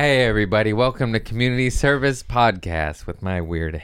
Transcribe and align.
Hey, 0.00 0.24
everybody, 0.26 0.72
welcome 0.72 1.12
to 1.12 1.18
Community 1.18 1.70
Service 1.70 2.22
Podcast 2.22 3.08
with 3.08 3.20
my 3.20 3.40
weird 3.40 3.82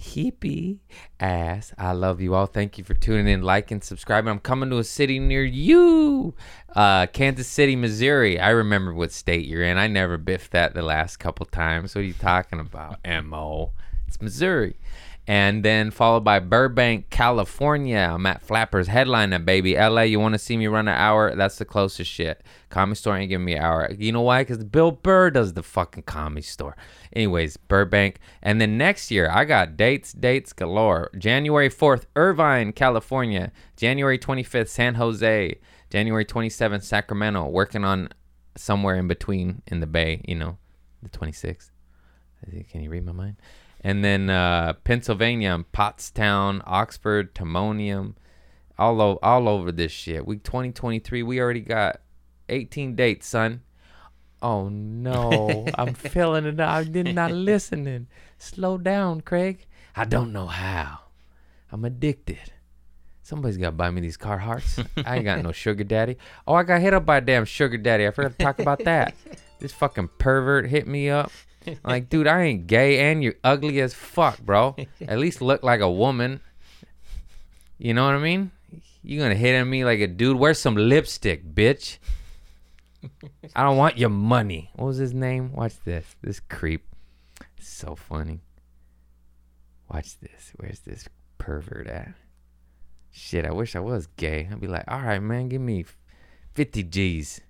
hippie 0.00 0.78
ass. 1.18 1.72
I 1.76 1.90
love 1.90 2.20
you 2.20 2.36
all. 2.36 2.46
Thank 2.46 2.78
you 2.78 2.84
for 2.84 2.94
tuning 2.94 3.26
in, 3.26 3.42
liking, 3.42 3.74
and 3.74 3.82
subscribing. 3.82 4.30
I'm 4.30 4.38
coming 4.38 4.70
to 4.70 4.78
a 4.78 4.84
city 4.84 5.18
near 5.18 5.42
you, 5.42 6.36
uh, 6.76 7.08
Kansas 7.08 7.48
City, 7.48 7.74
Missouri. 7.74 8.38
I 8.38 8.50
remember 8.50 8.94
what 8.94 9.10
state 9.10 9.46
you're 9.46 9.64
in. 9.64 9.78
I 9.78 9.88
never 9.88 10.16
biffed 10.16 10.52
that 10.52 10.74
the 10.74 10.82
last 10.82 11.16
couple 11.16 11.44
times. 11.44 11.92
What 11.92 12.02
are 12.02 12.04
you 12.04 12.12
talking 12.14 12.60
about, 12.60 13.00
MO? 13.24 13.72
It's 14.06 14.22
Missouri. 14.22 14.76
And 15.28 15.62
then 15.62 15.90
followed 15.90 16.24
by 16.24 16.40
Burbank, 16.40 17.10
California. 17.10 17.98
I'm 17.98 18.24
at 18.24 18.40
Flappers 18.40 18.88
headlining, 18.88 19.44
baby. 19.44 19.76
LA, 19.76 20.00
you 20.02 20.18
want 20.18 20.32
to 20.32 20.38
see 20.38 20.56
me 20.56 20.68
run 20.68 20.88
an 20.88 20.94
hour? 20.94 21.36
That's 21.36 21.58
the 21.58 21.66
closest 21.66 22.10
shit. 22.10 22.42
Comedy 22.70 22.96
store 22.96 23.18
ain't 23.18 23.28
giving 23.28 23.44
me 23.44 23.52
an 23.52 23.62
hour. 23.62 23.92
You 23.92 24.10
know 24.10 24.22
why? 24.22 24.40
Because 24.40 24.64
Bill 24.64 24.90
Burr 24.90 25.30
does 25.30 25.52
the 25.52 25.62
fucking 25.62 26.04
comedy 26.04 26.40
store. 26.40 26.78
Anyways, 27.12 27.58
Burbank. 27.58 28.20
And 28.42 28.58
then 28.58 28.78
next 28.78 29.10
year, 29.10 29.28
I 29.30 29.44
got 29.44 29.76
dates, 29.76 30.14
dates 30.14 30.54
galore. 30.54 31.10
January 31.18 31.68
4th, 31.68 32.06
Irvine, 32.16 32.72
California. 32.72 33.52
January 33.76 34.18
25th, 34.18 34.68
San 34.68 34.94
Jose. 34.94 35.58
January 35.90 36.24
27th, 36.24 36.84
Sacramento. 36.84 37.46
Working 37.48 37.84
on 37.84 38.08
somewhere 38.56 38.96
in 38.96 39.06
between 39.06 39.60
in 39.66 39.80
the 39.80 39.86
Bay, 39.86 40.22
you 40.26 40.36
know, 40.36 40.56
the 41.02 41.10
26th. 41.10 41.68
Can 42.70 42.80
you 42.80 42.88
read 42.88 43.04
my 43.04 43.12
mind? 43.12 43.36
And 43.80 44.04
then 44.04 44.28
uh, 44.28 44.72
Pennsylvania, 44.84 45.64
Pottstown, 45.72 46.62
Oxford, 46.66 47.34
Timonium, 47.34 48.14
all 48.78 49.00
o- 49.00 49.18
all 49.22 49.48
over 49.48 49.70
this 49.72 49.92
shit. 49.92 50.26
Week 50.26 50.42
2023, 50.42 51.22
we 51.22 51.40
already 51.40 51.60
got 51.60 52.00
18 52.48 52.94
dates, 52.96 53.26
son. 53.28 53.62
Oh 54.42 54.68
no, 54.68 55.66
I'm 55.74 55.94
feeling 55.94 56.44
it. 56.46 56.60
I 56.60 56.84
did 56.84 57.14
not 57.14 57.30
listening. 57.32 58.08
Slow 58.38 58.78
down, 58.78 59.20
Craig. 59.20 59.66
I 59.96 60.04
don't 60.04 60.32
know 60.32 60.46
how. 60.46 61.00
I'm 61.72 61.84
addicted. 61.84 62.52
Somebody's 63.22 63.58
got 63.58 63.66
to 63.66 63.72
buy 63.72 63.90
me 63.90 64.00
these 64.00 64.16
car 64.16 64.38
Carhartts. 64.38 64.86
I 65.04 65.16
ain't 65.16 65.24
got 65.24 65.42
no 65.42 65.52
sugar 65.64 65.84
daddy. 65.84 66.16
Oh, 66.46 66.54
I 66.54 66.62
got 66.62 66.80
hit 66.80 66.94
up 66.94 67.04
by 67.04 67.18
a 67.18 67.20
damn 67.20 67.44
sugar 67.44 67.76
daddy. 67.76 68.06
I 68.06 68.10
forgot 68.10 68.38
to 68.38 68.44
talk 68.44 68.58
about 68.58 68.84
that. 68.84 69.14
This 69.60 69.72
fucking 69.72 70.10
pervert 70.18 70.68
hit 70.68 70.86
me 70.86 71.10
up. 71.10 71.32
Like, 71.84 72.08
dude, 72.08 72.26
I 72.26 72.42
ain't 72.42 72.66
gay 72.66 73.10
and 73.10 73.22
you're 73.22 73.34
ugly 73.44 73.80
as 73.80 73.92
fuck, 73.92 74.40
bro. 74.40 74.76
At 75.06 75.18
least 75.18 75.42
look 75.42 75.62
like 75.62 75.80
a 75.80 75.90
woman. 75.90 76.40
You 77.78 77.94
know 77.94 78.06
what 78.06 78.14
I 78.14 78.18
mean? 78.18 78.50
You're 79.02 79.22
gonna 79.22 79.34
hit 79.34 79.60
on 79.60 79.68
me 79.68 79.84
like 79.84 80.00
a 80.00 80.06
dude? 80.06 80.36
Wear 80.36 80.54
some 80.54 80.76
lipstick, 80.76 81.54
bitch. 81.54 81.98
I 83.54 83.62
don't 83.62 83.76
want 83.76 83.98
your 83.98 84.10
money. 84.10 84.70
What 84.74 84.86
was 84.86 84.96
his 84.96 85.14
name? 85.14 85.52
Watch 85.52 85.74
this. 85.84 86.16
This 86.22 86.40
creep. 86.40 86.84
So 87.60 87.94
funny. 87.94 88.40
Watch 89.92 90.18
this. 90.20 90.52
Where's 90.56 90.80
this 90.80 91.08
pervert 91.38 91.86
at? 91.86 92.14
Shit, 93.10 93.46
I 93.46 93.50
wish 93.52 93.74
I 93.74 93.80
was 93.80 94.06
gay. 94.16 94.48
I'd 94.50 94.60
be 94.60 94.66
like, 94.66 94.84
all 94.88 95.00
right, 95.00 95.22
man, 95.22 95.48
give 95.48 95.60
me 95.60 95.84
50 96.54 96.82
G's. 96.84 97.40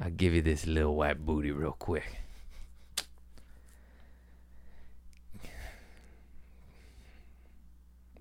I'll 0.00 0.10
give 0.10 0.32
you 0.32 0.42
this 0.42 0.66
little 0.66 0.96
white 0.96 1.24
booty 1.26 1.52
real 1.52 1.72
quick. 1.72 2.16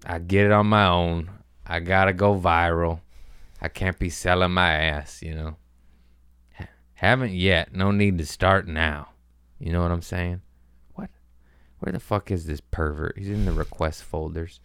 I 0.06 0.20
get 0.20 0.46
it 0.46 0.52
on 0.52 0.68
my 0.68 0.88
own. 0.88 1.30
I 1.66 1.80
gotta 1.80 2.14
go 2.14 2.38
viral. 2.38 3.02
I 3.62 3.68
can't 3.68 4.00
be 4.00 4.10
selling 4.10 4.52
my 4.52 4.72
ass, 4.72 5.22
you 5.22 5.36
know. 5.36 5.58
Haven't 6.96 7.32
yet. 7.34 7.74
No 7.74 7.92
need 7.92 8.18
to 8.18 8.26
start 8.26 8.68
now. 8.68 9.10
You 9.60 9.72
know 9.72 9.82
what 9.82 9.92
I'm 9.92 10.02
saying? 10.02 10.42
What? 10.96 11.10
Where 11.80 11.94
the 11.94 12.00
fuck 12.00 12.32
is 12.32 12.46
this 12.46 12.60
pervert? 12.60 13.18
He's 13.18 13.30
in 13.30 13.46
the 13.46 13.54
request 13.54 14.04
folders. 14.04 14.60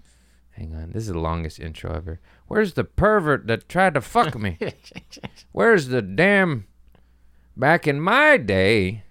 Hang 0.52 0.74
on. 0.74 0.92
This 0.92 1.04
is 1.04 1.12
the 1.12 1.18
longest 1.18 1.60
intro 1.60 1.94
ever. 1.94 2.20
Where's 2.46 2.74
the 2.74 2.84
pervert 2.84 3.46
that 3.48 3.68
tried 3.68 3.94
to 3.94 4.00
fuck 4.00 4.38
me? 4.38 4.58
Where's 5.52 5.88
the 5.88 6.02
damn. 6.02 6.66
Back 7.56 7.86
in 7.86 8.00
my 8.00 8.36
day, 8.36 9.04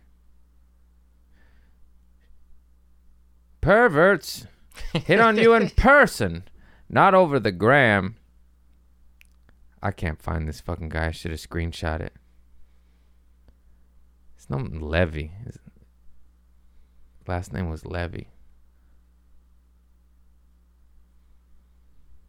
perverts 3.61 4.45
hit 4.93 5.19
on 5.19 5.37
you 5.37 5.53
in 5.53 5.69
person, 5.69 6.43
not 6.89 7.13
over 7.13 7.39
the 7.39 7.51
gram. 7.51 8.17
I 9.81 9.91
can't 9.91 10.21
find 10.21 10.47
this 10.47 10.61
fucking 10.61 10.89
guy. 10.89 11.07
I 11.07 11.11
should 11.11 11.31
have 11.31 11.39
screenshot 11.39 12.01
it. 12.01 12.13
It's 14.35 14.49
not 14.49 14.73
Levy. 14.73 15.31
His 15.45 15.57
last 17.27 17.53
name 17.53 17.69
was 17.69 17.85
Levy. 17.85 18.27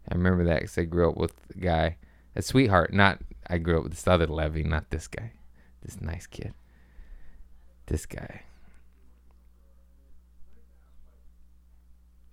I 0.08 0.14
remember 0.14 0.44
that 0.44 0.60
because 0.60 0.78
I 0.78 0.84
grew 0.84 1.10
up 1.10 1.16
with 1.16 1.34
the 1.48 1.58
guy, 1.58 1.96
a 2.36 2.42
sweetheart. 2.42 2.92
Not 2.92 3.20
I 3.48 3.58
grew 3.58 3.78
up 3.78 3.82
with 3.84 3.92
this 3.92 4.06
other 4.06 4.26
Levy, 4.26 4.62
not 4.62 4.90
this 4.90 5.08
guy, 5.08 5.32
this 5.84 6.00
nice 6.00 6.26
kid. 6.26 6.54
This 7.86 8.06
guy. 8.06 8.42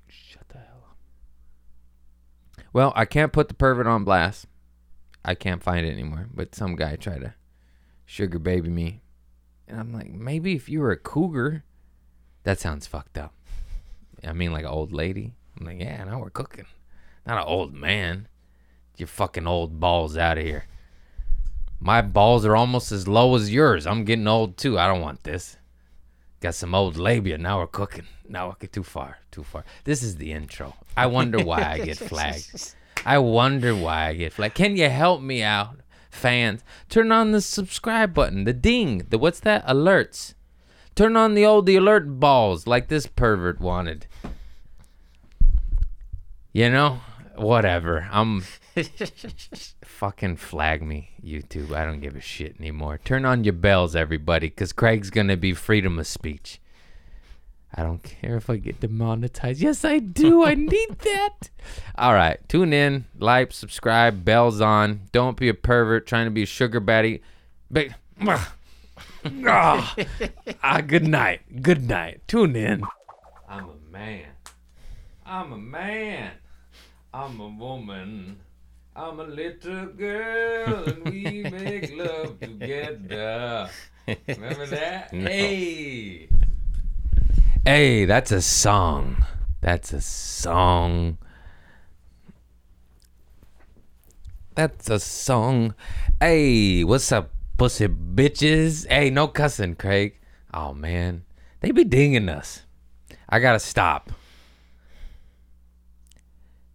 Shut 0.07 0.47
the 0.49 0.57
hell 0.57 0.85
up. 0.89 2.65
Well, 2.73 2.93
I 2.95 3.05
can't 3.05 3.33
put 3.33 3.49
the 3.49 3.53
pervert 3.53 3.87
on 3.87 4.03
blast. 4.03 4.47
I 5.23 5.35
can't 5.35 5.61
find 5.61 5.85
it 5.85 5.91
anymore. 5.91 6.27
But 6.33 6.55
some 6.55 6.75
guy 6.75 6.95
tried 6.95 7.21
to 7.21 7.33
sugar 8.05 8.39
baby 8.39 8.69
me. 8.69 9.01
And 9.67 9.79
I'm 9.79 9.93
like, 9.93 10.09
maybe 10.09 10.55
if 10.55 10.67
you 10.69 10.79
were 10.79 10.91
a 10.91 10.97
cougar, 10.97 11.63
that 12.43 12.59
sounds 12.59 12.87
fucked 12.87 13.17
up. 13.17 13.33
I 14.25 14.33
mean, 14.33 14.51
like 14.51 14.63
an 14.63 14.69
old 14.69 14.93
lady. 14.93 15.35
I'm 15.59 15.65
like, 15.65 15.79
yeah, 15.79 16.03
now 16.05 16.19
we're 16.19 16.29
cooking. 16.29 16.65
Not 17.25 17.37
an 17.37 17.47
old 17.47 17.73
man. 17.73 18.27
Get 18.93 19.01
your 19.01 19.07
fucking 19.07 19.47
old 19.47 19.79
balls 19.79 20.17
out 20.17 20.37
of 20.37 20.43
here. 20.43 20.65
My 21.83 22.03
balls 22.03 22.45
are 22.45 22.55
almost 22.55 22.91
as 22.91 23.07
low 23.07 23.35
as 23.35 23.51
yours. 23.51 23.87
I'm 23.87 24.05
getting 24.05 24.27
old 24.27 24.55
too. 24.55 24.77
I 24.77 24.85
don't 24.85 25.01
want 25.01 25.23
this. 25.23 25.57
Got 26.39 26.53
some 26.53 26.75
old 26.75 26.95
labia. 26.95 27.39
Now 27.39 27.57
we're 27.57 27.67
cooking. 27.67 28.05
Now 28.29 28.55
we're 28.61 28.67
too 28.67 28.83
far. 28.83 29.17
Too 29.31 29.43
far. 29.43 29.65
This 29.83 30.03
is 30.03 30.17
the 30.17 30.31
intro. 30.31 30.75
I 30.95 31.07
wonder 31.07 31.43
why 31.43 31.63
I 31.63 31.79
get 31.79 31.97
flagged. 31.97 32.75
I 33.03 33.17
wonder 33.17 33.75
why 33.75 34.09
I 34.09 34.13
get 34.13 34.33
flagged. 34.33 34.53
Can 34.53 34.77
you 34.77 34.89
help 34.89 35.21
me 35.23 35.41
out, 35.41 35.77
fans? 36.11 36.63
Turn 36.87 37.11
on 37.11 37.31
the 37.31 37.41
subscribe 37.41 38.13
button, 38.13 38.43
the 38.43 38.53
ding, 38.53 39.07
the 39.09 39.17
what's 39.17 39.39
that? 39.39 39.65
Alerts. 39.65 40.35
Turn 40.93 41.17
on 41.17 41.33
the 41.33 41.45
old 41.47 41.65
the 41.65 41.77
alert 41.77 42.19
balls 42.19 42.67
like 42.67 42.89
this 42.89 43.07
pervert 43.07 43.59
wanted. 43.59 44.05
You 46.53 46.69
know, 46.69 46.99
whatever. 47.35 48.07
I'm 48.11 48.43
fucking 50.01 50.35
flag 50.35 50.81
me, 50.81 51.11
YouTube. 51.23 51.75
I 51.75 51.85
don't 51.85 51.99
give 51.99 52.15
a 52.15 52.21
shit 52.21 52.55
anymore. 52.59 52.99
Turn 53.05 53.23
on 53.23 53.43
your 53.43 53.53
bells, 53.53 53.95
everybody, 53.95 54.47
because 54.47 54.73
Craig's 54.73 55.11
gonna 55.11 55.37
be 55.37 55.53
freedom 55.53 55.99
of 55.99 56.07
speech. 56.07 56.59
I 57.71 57.83
don't 57.83 58.01
care 58.01 58.35
if 58.35 58.49
I 58.49 58.55
get 58.57 58.79
demonetized. 58.79 59.61
Yes, 59.61 59.85
I 59.85 59.99
do. 59.99 60.43
I 60.43 60.55
need 60.55 60.97
that. 61.03 61.51
All 61.99 62.15
right. 62.15 62.39
Tune 62.49 62.73
in, 62.73 63.05
like, 63.19 63.51
subscribe, 63.51 64.25
bells 64.25 64.59
on. 64.59 65.01
Don't 65.11 65.37
be 65.37 65.49
a 65.49 65.53
pervert 65.53 66.07
trying 66.07 66.25
to 66.25 66.31
be 66.31 66.41
a 66.41 66.47
sugar 66.47 66.81
baddie. 66.81 67.21
But, 67.69 67.89
ah, 69.45 69.95
ah, 70.63 70.81
good 70.81 71.07
night. 71.07 71.61
Good 71.61 71.87
night. 71.87 72.21
Tune 72.27 72.55
in. 72.55 72.83
I'm 73.47 73.69
a 73.69 73.91
man. 73.91 74.25
I'm 75.27 75.53
a 75.53 75.57
man. 75.59 76.31
I'm 77.13 77.39
a 77.39 77.49
woman. 77.49 78.39
I'm 78.93 79.21
a 79.21 79.23
little 79.23 79.85
girl 79.85 80.83
and 80.83 81.05
we 81.05 81.43
make 81.51 81.95
love 81.95 82.39
together. 82.41 83.69
Remember 84.27 84.65
that? 84.67 85.11
Hey. 85.11 86.27
Hey, 87.65 88.05
that's 88.05 88.33
a 88.33 88.41
song. 88.41 89.25
That's 89.61 89.93
a 89.93 90.01
song. 90.01 91.17
That's 94.55 94.89
a 94.89 94.99
song. 94.99 95.73
Hey, 96.19 96.83
what's 96.83 97.11
up, 97.13 97.31
pussy 97.57 97.87
bitches? 97.87 98.85
Hey, 98.89 99.09
no 99.09 99.29
cussing, 99.29 99.75
Craig. 99.75 100.19
Oh 100.53 100.73
man, 100.73 101.23
they 101.61 101.71
be 101.71 101.85
dinging 101.85 102.27
us. 102.27 102.63
I 103.29 103.39
gotta 103.39 103.59
stop. 103.59 104.11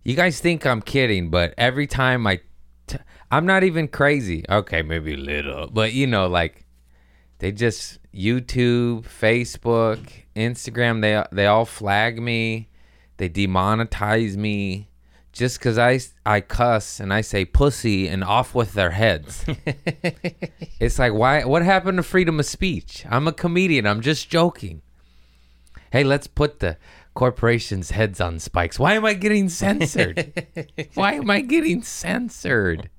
You 0.06 0.14
guys 0.14 0.38
think 0.38 0.64
I'm 0.64 0.82
kidding, 0.82 1.31
but 1.31 1.53
every 1.58 1.88
time 1.88 2.29
I, 2.29 2.38
t- 2.87 2.99
I'm 3.29 3.44
not 3.44 3.64
even 3.64 3.88
crazy. 3.88 4.44
Okay, 4.49 4.81
maybe 4.81 5.14
a 5.14 5.17
little, 5.17 5.67
but 5.67 5.94
you 5.94 6.06
know, 6.06 6.29
like 6.29 6.64
they 7.41 7.50
just 7.50 7.99
YouTube, 8.14 9.03
Facebook, 9.03 9.99
Instagram. 10.37 11.00
They 11.00 11.25
they 11.35 11.47
all 11.47 11.64
flag 11.64 12.23
me. 12.23 12.69
They 13.17 13.29
demonetize 13.29 14.37
me 14.37 14.91
just 15.32 15.58
because 15.58 15.76
I, 15.76 15.99
I 16.25 16.41
cuss 16.41 17.00
and 17.00 17.12
I 17.12 17.20
say 17.20 17.44
pussy 17.44 18.06
and 18.06 18.23
off 18.23 18.55
with 18.55 18.75
their 18.75 18.93
heads. 18.93 19.44
it's 20.79 21.00
like, 21.00 21.14
why? 21.14 21.44
What 21.44 21.62
happened 21.62 21.97
to 21.97 22.05
freedom 22.05 22.38
of 22.38 22.47
speech? 22.47 23.05
I'm 23.11 23.26
a 23.26 23.32
comedian. 23.32 23.88
I'm 23.88 24.03
just 24.03 24.31
joking. 24.31 24.82
Hey, 25.91 26.05
let's 26.05 26.29
put 26.29 26.61
the 26.61 26.76
corporations' 27.17 27.91
heads 27.91 28.21
on 28.21 28.39
spikes. 28.39 28.79
Why 28.79 28.95
am 28.95 29.05
I 29.05 29.15
getting 29.15 29.49
censored? 29.49 30.33
why 30.95 31.15
am 31.15 31.29
I 31.29 31.41
getting 31.41 31.83
censored? 31.83 32.91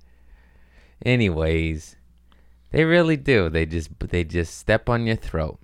Anyways, 1.06 1.96
they 2.72 2.84
really 2.84 3.16
do. 3.16 3.48
They 3.48 3.66
just 3.66 3.98
they 4.00 4.26
just 4.26 4.58
step 4.58 4.90
on 4.90 5.08
your 5.08 5.16
throat. 5.16 5.60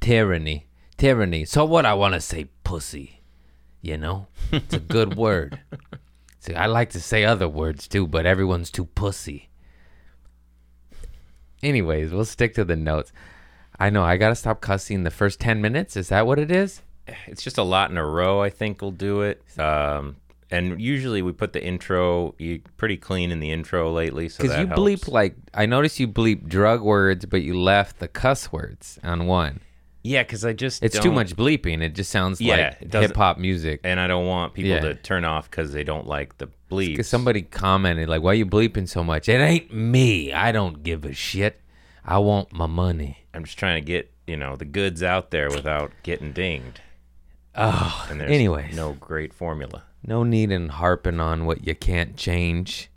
Tyranny, 0.00 0.68
tyranny. 0.96 1.44
So 1.44 1.66
what? 1.66 1.84
I 1.84 1.92
want 1.92 2.14
to 2.14 2.20
say 2.20 2.46
pussy. 2.64 3.20
You 3.82 3.98
know, 3.98 4.28
it's 4.50 4.74
a 4.74 4.78
good 4.80 5.16
word. 5.26 5.60
See, 6.40 6.54
I 6.54 6.66
like 6.66 6.90
to 6.90 7.00
say 7.00 7.24
other 7.24 7.48
words 7.48 7.86
too, 7.86 8.06
but 8.06 8.24
everyone's 8.24 8.70
too 8.70 8.86
pussy. 8.86 9.50
Anyways, 11.62 12.12
we'll 12.12 12.24
stick 12.24 12.54
to 12.54 12.64
the 12.64 12.76
notes. 12.76 13.12
I 13.78 13.90
know 13.90 14.04
I 14.04 14.16
gotta 14.16 14.36
stop 14.36 14.60
cussing 14.60 15.02
the 15.02 15.10
first 15.10 15.40
ten 15.40 15.60
minutes. 15.60 15.96
Is 15.96 16.08
that 16.08 16.26
what 16.26 16.38
it 16.38 16.50
is? 16.50 16.82
It's 17.26 17.42
just 17.42 17.58
a 17.58 17.62
lot 17.62 17.90
in 17.90 17.96
a 17.96 18.04
row. 18.06 18.40
I 18.42 18.50
think 18.50 18.82
will 18.82 18.90
do 18.90 19.22
it. 19.22 19.42
Um, 19.58 20.16
and 20.50 20.80
usually 20.80 21.20
we 21.22 21.32
put 21.32 21.52
the 21.52 21.62
intro 21.62 22.34
pretty 22.76 22.96
clean 22.96 23.30
in 23.30 23.40
the 23.40 23.50
intro 23.50 23.92
lately. 23.92 24.28
So 24.30 24.42
Because 24.42 24.58
you 24.58 24.66
helps. 24.66 24.80
bleep 24.80 25.08
like 25.12 25.36
I 25.54 25.66
noticed 25.66 26.00
you 26.00 26.08
bleep 26.08 26.48
drug 26.48 26.80
words, 26.82 27.26
but 27.26 27.42
you 27.42 27.58
left 27.60 27.98
the 27.98 28.08
cuss 28.08 28.50
words 28.52 28.98
on 29.02 29.26
one. 29.26 29.60
Yeah, 30.02 30.22
because 30.22 30.44
I 30.44 30.52
just 30.54 30.82
It's 30.82 30.96
too 30.96 31.04
don't- 31.08 31.14
much 31.16 31.36
bleeping. 31.36 31.82
It 31.82 31.94
just 31.94 32.10
sounds 32.10 32.40
Yeah, 32.40 32.74
like 32.80 32.92
hip 32.92 33.16
hop 33.16 33.36
music. 33.36 33.80
and 33.84 34.00
I 34.00 34.06
don't 34.06 34.26
want 34.26 34.54
people 34.54 34.70
Yeah. 34.70 34.80
to 34.80 34.94
turn 34.94 35.24
off 35.24 35.50
because 35.50 35.72
they 35.72 35.84
don't 35.84 36.06
like 36.06 36.38
the 36.38 36.48
bleep. 36.70 36.88
Because 36.92 37.08
somebody 37.08 37.42
commented 37.42 38.08
like, 38.08 38.22
"Why 38.22 38.32
you 38.34 38.46
bleeping 38.46 38.88
so 38.88 39.04
much?" 39.04 39.28
It 39.28 39.40
ain't 39.40 39.74
me. 39.74 40.32
I 40.32 40.52
don't 40.52 40.82
give 40.82 41.04
a 41.04 41.12
shit. 41.12 41.60
I 42.06 42.18
want 42.18 42.52
my 42.54 42.66
money. 42.66 43.26
I'm 43.34 43.44
just 43.44 43.58
trying 43.58 43.82
to 43.82 43.84
get 43.86 44.10
you 44.26 44.36
know 44.36 44.56
the 44.56 44.64
goods 44.64 45.02
out 45.02 45.30
there 45.30 45.50
without 45.50 45.90
getting 46.04 46.32
dinged. 46.32 46.80
Oh, 47.60 48.06
And 48.08 48.20
there's 48.20 48.30
anyways, 48.30 48.76
no 48.76 48.92
great 48.92 49.34
formula. 49.34 49.82
no 50.04 50.22
need 50.22 50.52
in 50.52 50.68
harping 50.68 51.18
on 51.18 51.44
what 51.44 51.66
you 51.66 51.74
can't 51.74 52.16
change, 52.16 52.88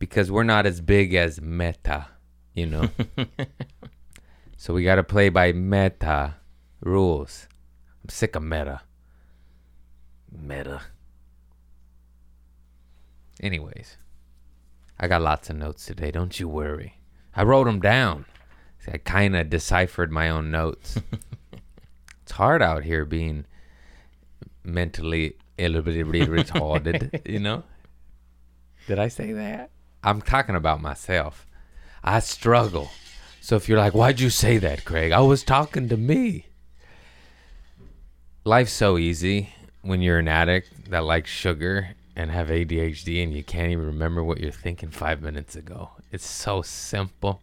because 0.00 0.30
we're 0.32 0.42
not 0.42 0.66
as 0.66 0.80
big 0.80 1.14
as 1.14 1.40
Meta, 1.40 2.08
you 2.52 2.66
know. 2.66 2.88
so 4.56 4.74
we 4.74 4.82
got 4.82 4.96
to 4.96 5.04
play 5.04 5.28
by 5.28 5.52
Meta 5.52 6.34
rules. 6.80 7.46
I'm 8.02 8.08
sick 8.08 8.34
of 8.34 8.42
Meta. 8.42 8.80
Meta. 10.32 10.80
Anyways, 13.42 13.96
I 14.98 15.06
got 15.08 15.22
lots 15.22 15.50
of 15.50 15.56
notes 15.56 15.86
today. 15.86 16.10
Don't 16.10 16.38
you 16.38 16.48
worry. 16.48 16.98
I 17.34 17.42
wrote 17.44 17.64
them 17.64 17.80
down. 17.80 18.26
See, 18.80 18.92
I 18.92 18.98
kind 18.98 19.36
of 19.36 19.48
deciphered 19.50 20.10
my 20.10 20.28
own 20.28 20.50
notes. 20.50 20.98
it's 22.22 22.32
hard 22.32 22.60
out 22.62 22.82
here 22.84 23.04
being 23.04 23.46
mentally 24.64 25.36
a 25.58 25.68
little 25.68 25.82
bit 25.82 26.06
retarded, 26.06 27.28
you 27.28 27.38
know? 27.38 27.62
Did 28.86 28.98
I 28.98 29.08
say 29.08 29.32
that? 29.32 29.70
I'm 30.02 30.22
talking 30.22 30.54
about 30.54 30.80
myself. 30.80 31.46
I 32.02 32.20
struggle. 32.20 32.90
So 33.40 33.56
if 33.56 33.68
you're 33.68 33.78
like, 33.78 33.94
why'd 33.94 34.20
you 34.20 34.30
say 34.30 34.58
that, 34.58 34.84
Craig? 34.84 35.12
I 35.12 35.20
was 35.20 35.42
talking 35.42 35.88
to 35.88 35.96
me. 35.96 36.46
Life's 38.44 38.72
so 38.72 38.96
easy 38.96 39.54
when 39.82 40.00
you're 40.00 40.18
an 40.18 40.28
addict 40.28 40.90
that 40.90 41.04
likes 41.04 41.30
sugar 41.30 41.90
and 42.16 42.30
have 42.30 42.48
ADHD 42.48 43.22
and 43.22 43.32
you 43.32 43.44
can't 43.44 43.70
even 43.70 43.86
remember 43.86 44.24
what 44.24 44.40
you're 44.40 44.50
thinking 44.50 44.90
five 44.90 45.22
minutes 45.22 45.56
ago. 45.56 45.90
It's 46.10 46.26
so 46.26 46.62
simple. 46.62 47.42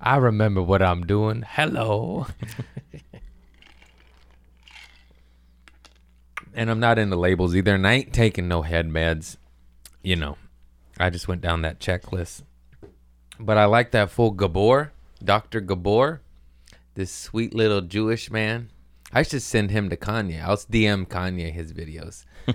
I 0.00 0.16
remember 0.16 0.62
what 0.62 0.82
I'm 0.82 1.06
doing. 1.06 1.44
Hello. 1.46 2.26
and 6.56 6.70
I'm 6.70 6.80
not 6.80 6.98
into 6.98 7.16
labels 7.16 7.54
either, 7.54 7.74
and 7.74 7.86
I 7.86 7.92
ain't 7.92 8.14
taking 8.14 8.48
no 8.48 8.62
head 8.62 8.88
meds. 8.88 9.36
You 10.02 10.16
know, 10.16 10.38
I 10.98 11.10
just 11.10 11.28
went 11.28 11.42
down 11.42 11.62
that 11.62 11.78
checklist. 11.78 12.42
But 13.38 13.58
I 13.58 13.66
like 13.66 13.90
that 13.90 14.10
full 14.10 14.30
Gabor, 14.30 14.92
Dr. 15.22 15.60
Gabor, 15.60 16.22
this 16.94 17.12
sweet 17.12 17.54
little 17.54 17.82
Jewish 17.82 18.30
man. 18.30 18.70
I 19.12 19.22
should 19.22 19.42
send 19.42 19.70
him 19.70 19.90
to 19.90 19.96
Kanye. 19.96 20.42
I'll 20.42 20.56
DM 20.56 21.06
Kanye 21.06 21.52
his 21.52 21.74
videos. 21.74 22.24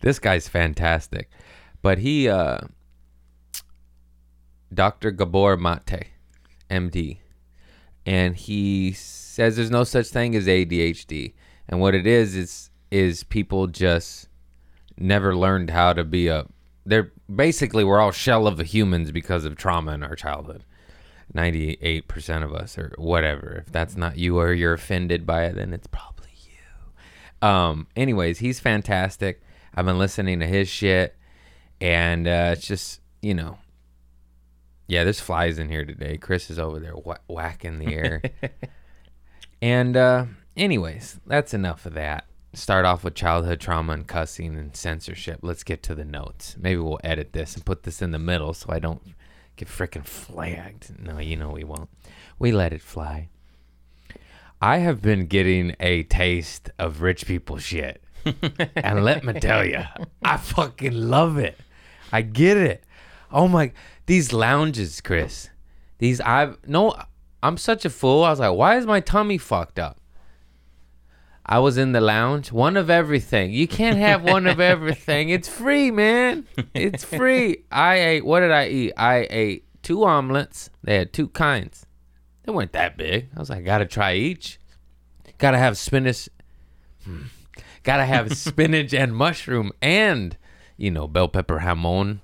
this 0.00 0.20
guy's 0.20 0.48
fantastic. 0.48 1.28
But 1.82 1.98
he, 1.98 2.28
uh, 2.28 2.60
Dr. 4.72 5.10
Gabor 5.10 5.56
Mate, 5.56 6.10
MD, 6.70 7.18
and 8.06 8.36
he 8.36 8.92
says 9.34 9.56
there's 9.56 9.70
no 9.70 9.84
such 9.84 10.06
thing 10.06 10.36
as 10.36 10.46
ADHD. 10.46 11.34
And 11.68 11.80
what 11.80 11.94
it 11.94 12.06
is 12.06 12.36
is 12.36 12.70
is 12.90 13.24
people 13.24 13.66
just 13.66 14.28
never 14.96 15.34
learned 15.36 15.70
how 15.70 15.92
to 15.92 16.04
be 16.04 16.28
a 16.28 16.46
they're 16.86 17.12
basically 17.34 17.82
we're 17.82 18.00
all 18.00 18.12
shell 18.12 18.46
of 18.46 18.60
humans 18.60 19.10
because 19.10 19.44
of 19.44 19.56
trauma 19.56 19.92
in 19.92 20.02
our 20.04 20.14
childhood. 20.14 20.64
98% 21.34 22.44
of 22.44 22.52
us 22.52 22.78
or 22.78 22.94
whatever. 22.96 23.64
If 23.66 23.72
that's 23.72 23.96
not 23.96 24.18
you 24.18 24.38
or 24.38 24.52
you're 24.52 24.74
offended 24.74 25.26
by 25.26 25.44
it, 25.46 25.56
then 25.56 25.72
it's 25.72 25.88
probably 25.88 26.30
you. 26.44 27.48
Um 27.48 27.88
anyways, 27.96 28.38
he's 28.38 28.60
fantastic. 28.60 29.42
I've 29.74 29.86
been 29.86 29.98
listening 29.98 30.38
to 30.40 30.46
his 30.46 30.68
shit 30.68 31.16
and 31.80 32.28
uh 32.28 32.50
it's 32.52 32.68
just, 32.68 33.00
you 33.20 33.34
know, 33.34 33.58
yeah, 34.86 35.02
there's 35.02 35.18
flies 35.18 35.58
in 35.58 35.70
here 35.70 35.84
today. 35.84 36.18
Chris 36.18 36.50
is 36.50 36.58
over 36.58 36.78
there 36.78 36.94
wha- 36.94 37.16
whacking 37.26 37.78
the 37.78 37.94
air. 37.94 38.22
and 39.64 39.96
uh, 39.96 40.26
anyways, 40.58 41.20
that's 41.26 41.54
enough 41.54 41.86
of 41.86 41.94
that. 41.94 42.26
Start 42.52 42.84
off 42.84 43.02
with 43.02 43.14
childhood 43.14 43.60
trauma 43.60 43.94
and 43.94 44.06
cussing 44.06 44.56
and 44.56 44.76
censorship. 44.76 45.38
Let's 45.40 45.64
get 45.64 45.82
to 45.84 45.94
the 45.94 46.04
notes. 46.04 46.54
Maybe 46.60 46.82
we'll 46.82 47.00
edit 47.02 47.32
this 47.32 47.54
and 47.54 47.64
put 47.64 47.84
this 47.84 48.02
in 48.02 48.10
the 48.10 48.18
middle 48.18 48.52
so 48.52 48.66
I 48.68 48.78
don't 48.78 49.00
get 49.56 49.68
freaking 49.68 50.04
flagged. 50.04 51.02
No, 51.02 51.18
you 51.18 51.38
know 51.38 51.48
we 51.48 51.64
won't. 51.64 51.88
We 52.38 52.52
let 52.52 52.74
it 52.74 52.82
fly. 52.82 53.30
I 54.60 54.78
have 54.78 55.00
been 55.00 55.28
getting 55.28 55.74
a 55.80 56.02
taste 56.02 56.68
of 56.78 57.00
rich 57.00 57.26
people 57.26 57.56
shit. 57.56 58.02
and 58.76 59.02
let 59.02 59.24
me 59.24 59.32
tell 59.32 59.64
you, 59.64 59.84
I 60.22 60.36
fucking 60.36 60.92
love 60.92 61.38
it. 61.38 61.58
I 62.12 62.20
get 62.20 62.58
it. 62.58 62.84
Oh 63.32 63.48
my, 63.48 63.72
these 64.04 64.30
lounges, 64.30 65.00
Chris. 65.00 65.48
These 66.00 66.20
I've 66.20 66.58
no, 66.68 66.94
I'm 67.44 67.58
such 67.58 67.84
a 67.84 67.90
fool. 67.90 68.24
I 68.24 68.30
was 68.30 68.40
like, 68.40 68.56
why 68.56 68.78
is 68.78 68.86
my 68.86 69.00
tummy 69.00 69.36
fucked 69.36 69.78
up? 69.78 70.00
I 71.44 71.58
was 71.58 71.76
in 71.76 71.92
the 71.92 72.00
lounge, 72.00 72.50
one 72.50 72.74
of 72.78 72.88
everything. 72.88 73.52
You 73.52 73.68
can't 73.68 73.98
have 73.98 74.22
one 74.22 74.46
of 74.46 74.60
everything. 74.72 75.28
It's 75.28 75.46
free, 75.46 75.90
man. 75.90 76.46
It's 76.72 77.04
free. 77.18 77.64
I 77.70 77.96
ate. 77.96 78.24
What 78.24 78.40
did 78.40 78.50
I 78.50 78.68
eat? 78.68 78.92
I 78.96 79.26
ate 79.28 79.64
two 79.82 80.04
omelets. 80.04 80.70
They 80.82 80.96
had 80.96 81.12
two 81.12 81.28
kinds. 81.28 81.84
They 82.44 82.52
weren't 82.52 82.72
that 82.72 82.96
big. 82.96 83.28
I 83.36 83.40
was 83.40 83.50
like, 83.50 83.64
gotta 83.66 83.84
try 83.84 84.14
each. 84.14 84.58
Gotta 85.36 85.58
have 85.58 85.76
spinach. 85.76 86.30
Hmm. 87.04 87.24
Gotta 87.82 88.06
have 88.06 88.32
spinach 88.38 88.94
and 88.94 89.14
mushroom 89.14 89.70
and 89.82 90.38
you 90.78 90.90
know 90.90 91.06
bell 91.06 91.28
pepper 91.28 91.60
jamon, 91.60 92.20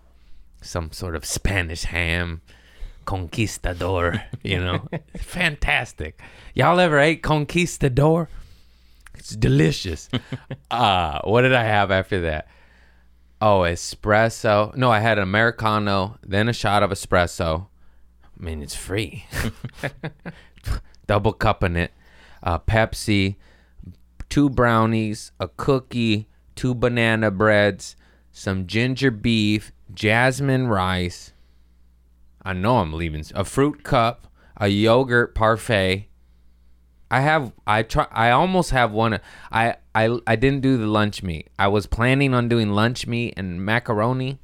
some 0.62 0.92
sort 0.92 1.14
of 1.14 1.26
Spanish 1.26 1.82
ham, 1.84 2.40
conquistador. 3.10 4.22
You 4.44 4.60
know, 4.60 4.88
fantastic. 5.18 6.20
Y'all 6.54 6.78
ever 6.78 7.00
ate 7.00 7.24
conquistador? 7.24 8.28
It's 9.14 9.34
delicious. 9.34 10.08
uh, 10.70 11.20
what 11.24 11.42
did 11.42 11.52
I 11.52 11.64
have 11.64 11.90
after 11.90 12.20
that? 12.20 12.46
Oh, 13.40 13.62
espresso. 13.62 14.76
No, 14.76 14.92
I 14.92 15.00
had 15.00 15.18
an 15.18 15.24
Americano, 15.24 16.18
then 16.24 16.48
a 16.48 16.52
shot 16.52 16.84
of 16.84 16.90
espresso. 16.90 17.66
I 18.22 18.44
mean, 18.44 18.62
it's 18.62 18.76
free. 18.76 19.26
Double 21.08 21.32
cupping 21.32 21.74
it. 21.74 21.90
Uh, 22.44 22.60
Pepsi, 22.60 23.34
two 24.28 24.48
brownies, 24.48 25.32
a 25.40 25.48
cookie, 25.48 26.28
two 26.54 26.76
banana 26.76 27.32
breads, 27.32 27.96
some 28.30 28.68
ginger 28.68 29.10
beef, 29.10 29.72
jasmine 29.92 30.68
rice. 30.68 31.29
I 32.42 32.52
know 32.52 32.78
I'm 32.78 32.92
leaving. 32.92 33.24
A 33.34 33.44
fruit 33.44 33.82
cup, 33.82 34.26
a 34.56 34.68
yogurt 34.68 35.34
parfait. 35.34 36.08
I 37.10 37.20
have 37.20 37.52
I 37.66 37.82
try 37.82 38.06
I 38.12 38.30
almost 38.30 38.70
have 38.70 38.92
one 38.92 39.18
I 39.50 39.76
I 39.94 40.18
I 40.26 40.36
didn't 40.36 40.60
do 40.60 40.76
the 40.76 40.86
lunch 40.86 41.22
meat. 41.22 41.50
I 41.58 41.68
was 41.68 41.86
planning 41.86 42.34
on 42.34 42.48
doing 42.48 42.70
lunch 42.70 43.06
meat 43.06 43.34
and 43.36 43.64
macaroni 43.64 44.38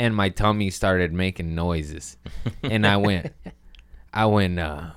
and 0.00 0.16
my 0.16 0.28
tummy 0.28 0.70
started 0.70 1.12
making 1.12 1.54
noises. 1.54 2.16
and 2.62 2.86
I 2.86 2.96
went 2.96 3.32
I 4.12 4.26
went 4.26 4.58
uh 4.58 4.90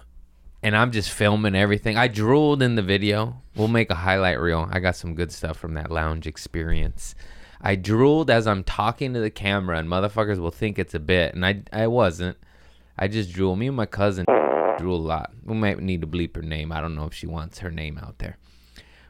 and 0.63 0.75
I'm 0.75 0.91
just 0.91 1.11
filming 1.11 1.55
everything. 1.55 1.97
I 1.97 2.07
drooled 2.07 2.61
in 2.61 2.75
the 2.75 2.81
video. 2.81 3.41
We'll 3.55 3.67
make 3.67 3.89
a 3.89 3.95
highlight 3.95 4.39
reel. 4.39 4.67
I 4.71 4.79
got 4.79 4.95
some 4.95 5.15
good 5.15 5.31
stuff 5.31 5.57
from 5.57 5.75
that 5.75 5.91
lounge 5.91 6.27
experience. 6.27 7.15
I 7.61 7.75
drooled 7.75 8.29
as 8.29 8.47
I'm 8.47 8.63
talking 8.63 9.13
to 9.13 9.19
the 9.19 9.29
camera, 9.29 9.77
and 9.77 9.87
motherfuckers 9.87 10.39
will 10.39 10.51
think 10.51 10.79
it's 10.79 10.95
a 10.95 10.99
bit, 10.99 11.35
and 11.35 11.45
I 11.45 11.63
I 11.71 11.87
wasn't. 11.87 12.37
I 12.97 13.07
just 13.07 13.31
drool. 13.31 13.55
Me 13.55 13.67
and 13.67 13.75
my 13.75 13.85
cousin 13.85 14.25
drool 14.77 14.99
a 14.99 15.07
lot. 15.07 15.31
We 15.43 15.55
might 15.55 15.79
need 15.79 16.01
to 16.01 16.07
bleep 16.07 16.35
her 16.35 16.41
name. 16.41 16.71
I 16.71 16.81
don't 16.81 16.95
know 16.95 17.05
if 17.05 17.13
she 17.13 17.27
wants 17.27 17.59
her 17.59 17.71
name 17.71 17.97
out 17.97 18.19
there. 18.19 18.37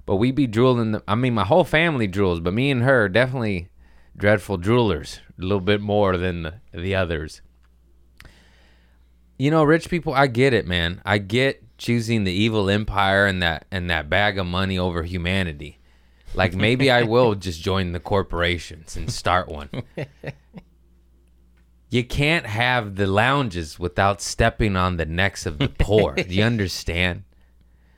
But 0.05 0.17
we 0.17 0.31
be 0.31 0.47
drooling. 0.47 0.91
The, 0.91 1.03
I 1.07 1.15
mean, 1.15 1.33
my 1.33 1.45
whole 1.45 1.63
family 1.63 2.07
drools, 2.07 2.43
but 2.43 2.53
me 2.53 2.71
and 2.71 2.83
her 2.83 3.07
definitely 3.09 3.69
dreadful 4.15 4.57
droolers. 4.57 5.19
A 5.37 5.41
little 5.41 5.61
bit 5.61 5.81
more 5.81 6.17
than 6.17 6.43
the, 6.43 6.53
the 6.73 6.95
others. 6.95 7.41
You 9.37 9.49
know, 9.49 9.63
rich 9.63 9.89
people, 9.89 10.13
I 10.13 10.27
get 10.27 10.53
it, 10.53 10.67
man. 10.67 11.01
I 11.03 11.17
get 11.17 11.63
choosing 11.77 12.25
the 12.25 12.31
evil 12.31 12.69
empire 12.69 13.25
and 13.25 13.41
that 13.41 13.65
and 13.71 13.89
that 13.89 14.07
bag 14.07 14.37
of 14.37 14.45
money 14.45 14.77
over 14.77 15.03
humanity. 15.03 15.79
Like 16.33 16.53
maybe 16.53 16.89
I 16.89 17.03
will 17.03 17.35
just 17.35 17.61
join 17.61 17.91
the 17.91 17.99
corporations 17.99 18.95
and 18.95 19.11
start 19.11 19.49
one. 19.49 19.69
You 21.91 22.05
can't 22.05 22.45
have 22.45 22.95
the 22.95 23.05
lounges 23.05 23.77
without 23.77 24.21
stepping 24.21 24.77
on 24.77 24.95
the 24.95 25.05
necks 25.05 25.45
of 25.45 25.59
the 25.59 25.67
poor. 25.67 26.15
Do 26.15 26.33
you 26.33 26.43
understand? 26.43 27.25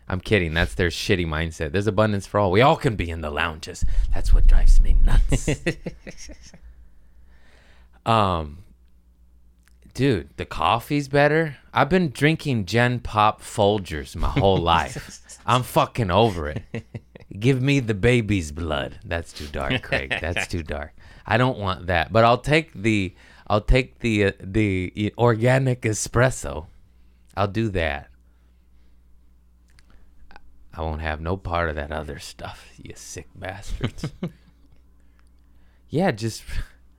I'm 0.08 0.20
kidding. 0.20 0.56
That's 0.56 0.74
their 0.74 0.90
shitty 0.90 1.28
mindset. 1.28 1.72
There's 1.72 1.86
abundance 1.86 2.26
for 2.26 2.40
all. 2.40 2.50
We 2.50 2.62
all 2.62 2.76
can 2.76 2.96
be 2.96 3.12
in 3.12 3.22
the 3.22 3.30
lounges. 3.30 3.86
That's 4.12 4.34
what 4.34 4.48
drives 4.48 4.82
me 4.82 4.98
nuts. 5.04 5.48
um, 8.08 8.64
dude, 9.94 10.36
the 10.38 10.46
coffee's 10.46 11.08
better. 11.08 11.58
I've 11.72 11.90
been 11.90 12.10
drinking 12.10 12.66
Gen 12.66 13.00
Pop 13.00 13.44
Folgers 13.44 14.16
my 14.16 14.30
whole 14.30 14.58
life. 14.58 15.40
I'm 15.46 15.62
fucking 15.62 16.10
over 16.10 16.50
it. 16.50 16.64
Give 17.38 17.62
me 17.62 17.80
the 17.80 17.94
baby's 17.94 18.52
blood. 18.52 19.00
That's 19.04 19.34
too 19.34 19.48
dark, 19.48 19.82
Craig. 19.82 20.14
That's 20.22 20.48
too 20.48 20.64
dark. 20.64 20.94
I 21.26 21.38
don't 21.38 21.58
want 21.58 21.88
that. 21.88 22.14
But 22.14 22.26
I'll 22.26 22.38
take 22.38 22.74
the 22.74 23.16
I'll 23.48 23.62
take 23.62 24.00
the 24.00 24.26
uh, 24.26 24.32
the 24.40 25.14
organic 25.18 25.82
espresso. 25.82 26.68
I'll 27.36 27.48
do 27.48 27.70
that. 27.70 28.10
I 30.74 30.82
won't 30.82 31.02
have 31.02 31.22
no 31.22 31.38
part 31.38 31.70
of 31.70 31.76
that 31.76 31.92
other 31.92 32.18
stuff, 32.18 32.68
you 32.82 32.94
sick 32.96 33.28
bastards. 33.36 34.12
yeah, 35.90 36.12
just 36.12 36.44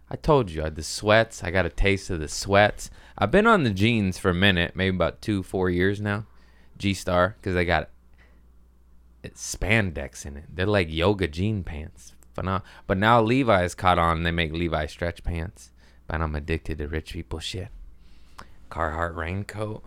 I 0.09 0.17
told 0.17 0.51
you, 0.51 0.63
I 0.63 0.69
the 0.69 0.83
sweats. 0.83 1.43
I 1.43 1.51
got 1.51 1.67
a 1.67 1.71
taste 1.71 2.11
of 2.11 2.21
the 2.21 2.29
sweats. 2.29 2.91
I've 3.19 3.33
been 3.33 3.47
on 3.47 3.65
the 3.65 3.71
jeans 3.71 4.19
for 4.19 4.31
a 4.31 4.35
minute, 4.35 4.77
maybe 4.77 4.95
about 4.95 5.23
two, 5.23 5.43
four 5.43 5.71
years 5.71 6.01
now. 6.01 6.27
G 6.79 6.95
Star, 6.95 7.37
because 7.41 7.57
I 7.57 7.65
got 7.65 7.91
spandex 9.33 10.27
in 10.27 10.37
it. 10.37 10.45
They're 10.55 10.67
like 10.67 10.93
yoga 10.93 11.27
jean 11.27 11.65
pants. 11.65 12.15
But 12.35 12.99
now 12.99 13.23
Levi's 13.23 13.75
caught 13.75 13.99
on. 13.99 14.23
They 14.23 14.31
make 14.31 14.53
Levi 14.53 14.87
stretch 14.87 15.25
pants. 15.25 15.71
But 16.07 16.21
I'm 16.21 16.35
addicted 16.35 16.79
to 16.79 16.89
rich 16.89 17.13
people 17.13 17.39
shit. 17.39 17.69
Carhartt 18.71 19.17
raincoat. 19.17 19.85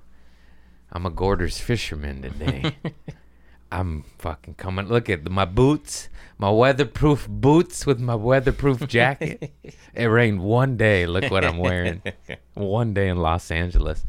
I'm 0.91 1.05
a 1.05 1.09
Gorton's 1.09 1.59
fisherman 1.59 2.21
today. 2.21 2.75
I'm 3.71 4.03
fucking 4.17 4.55
coming. 4.55 4.87
Look 4.87 5.09
at 5.09 5.29
my 5.29 5.43
boots, 5.43 6.07
my 6.37 6.49
weatherproof 6.49 7.27
boots 7.27 7.85
with 7.85 7.99
my 7.99 8.15
weatherproof 8.15 8.87
jacket. 8.87 9.53
it 9.93 10.05
rained 10.05 10.41
one 10.41 10.77
day. 10.77 11.05
Look 11.05 11.29
what 11.29 11.43
I'm 11.43 11.57
wearing. 11.57 12.01
one 12.53 12.93
day 12.93 13.09
in 13.09 13.17
Los 13.17 13.51
Angeles. 13.51 14.05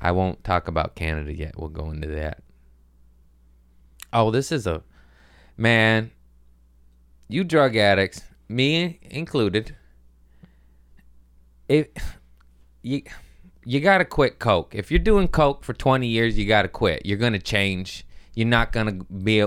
I 0.00 0.12
won't 0.12 0.44
talk 0.44 0.68
about 0.68 0.94
Canada 0.94 1.34
yet. 1.34 1.58
We'll 1.58 1.70
go 1.70 1.90
into 1.90 2.08
that. 2.08 2.42
Oh, 4.12 4.30
this 4.30 4.50
is 4.52 4.66
a 4.66 4.82
man. 5.56 6.10
You 7.28 7.44
drug 7.44 7.76
addicts, 7.76 8.22
me 8.48 8.98
included. 9.02 9.76
If 11.68 11.88
you 12.82 13.02
you 13.64 13.80
gotta 13.80 14.04
quit 14.04 14.38
coke. 14.38 14.74
If 14.74 14.90
you're 14.90 14.98
doing 14.98 15.28
coke 15.28 15.62
for 15.62 15.74
20 15.74 16.06
years, 16.06 16.38
you 16.38 16.46
gotta 16.46 16.68
quit. 16.68 17.04
You're 17.04 17.18
gonna 17.18 17.38
change 17.38 18.06
you're 18.38 18.46
not 18.46 18.70
gonna 18.70 18.92
be. 18.92 19.44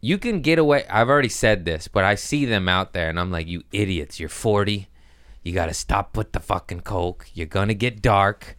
You 0.00 0.18
can 0.18 0.42
get 0.42 0.60
away. 0.60 0.86
I've 0.88 1.08
already 1.08 1.28
said 1.28 1.64
this, 1.64 1.88
but 1.88 2.04
I 2.04 2.14
see 2.14 2.44
them 2.44 2.68
out 2.68 2.92
there, 2.92 3.08
and 3.08 3.18
I'm 3.18 3.32
like, 3.32 3.48
you 3.48 3.64
idiots. 3.72 4.20
You're 4.20 4.28
40. 4.28 4.86
You 5.42 5.52
gotta 5.52 5.74
stop 5.74 6.16
with 6.16 6.30
the 6.30 6.38
fucking 6.38 6.82
coke. 6.82 7.28
You're 7.34 7.48
gonna 7.48 7.74
get 7.74 8.00
dark. 8.00 8.56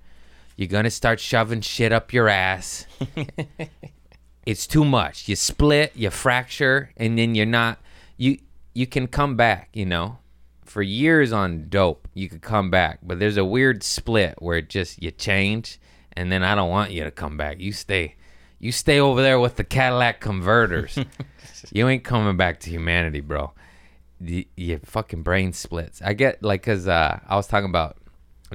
You're 0.58 0.68
gonna 0.68 0.90
start 0.92 1.22
shoving 1.22 1.62
shit 1.62 1.94
up 1.94 2.12
your 2.12 2.28
ass. 2.28 2.86
it's 4.46 4.68
too 4.68 4.86
much. 4.86 5.28
You 5.28 5.36
split, 5.36 5.92
you 5.96 6.10
fracture, 6.10 6.92
and 6.98 7.18
then 7.18 7.36
you're 7.36 7.46
not. 7.46 7.80
You 8.18 8.40
you 8.74 8.88
can 8.88 9.08
come 9.08 9.36
back. 9.36 9.70
You 9.74 9.86
know, 9.86 10.18
for 10.64 10.82
years 10.82 11.32
on 11.32 11.68
dope, 11.70 12.08
you 12.14 12.30
could 12.30 12.42
come 12.42 12.70
back, 12.70 13.00
but 13.04 13.20
there's 13.20 13.38
a 13.38 13.46
weird 13.46 13.84
split 13.84 14.36
where 14.40 14.58
it 14.58 14.70
just 14.70 15.02
you 15.02 15.12
change, 15.12 15.80
and 16.14 16.32
then 16.32 16.44
I 16.44 16.56
don't 16.56 16.70
want 16.70 16.92
you 16.92 17.04
to 17.04 17.12
come 17.12 17.38
back. 17.38 17.60
You 17.60 17.72
stay 17.72 18.16
you 18.62 18.72
stay 18.72 19.00
over 19.00 19.24
there 19.24 19.40
with 19.40 19.56
the 19.56 19.64
Cadillac 19.64 20.20
converters. 20.20 20.98
you 21.72 21.88
ain't 21.90 22.04
coming 22.04 22.38
back 22.38 22.60
to 22.62 22.70
humanity, 22.70 23.20
bro. 23.20 23.54
You, 24.20 24.46
your 24.56 24.78
fucking 24.80 25.24
brain 25.24 25.52
splits. 25.52 26.00
I 26.00 26.14
get 26.14 26.44
like, 26.44 26.62
cause 26.62 26.88
uh, 26.88 27.20
I 27.28 27.36
was 27.36 27.48
talking 27.48 27.70
about 27.70 27.98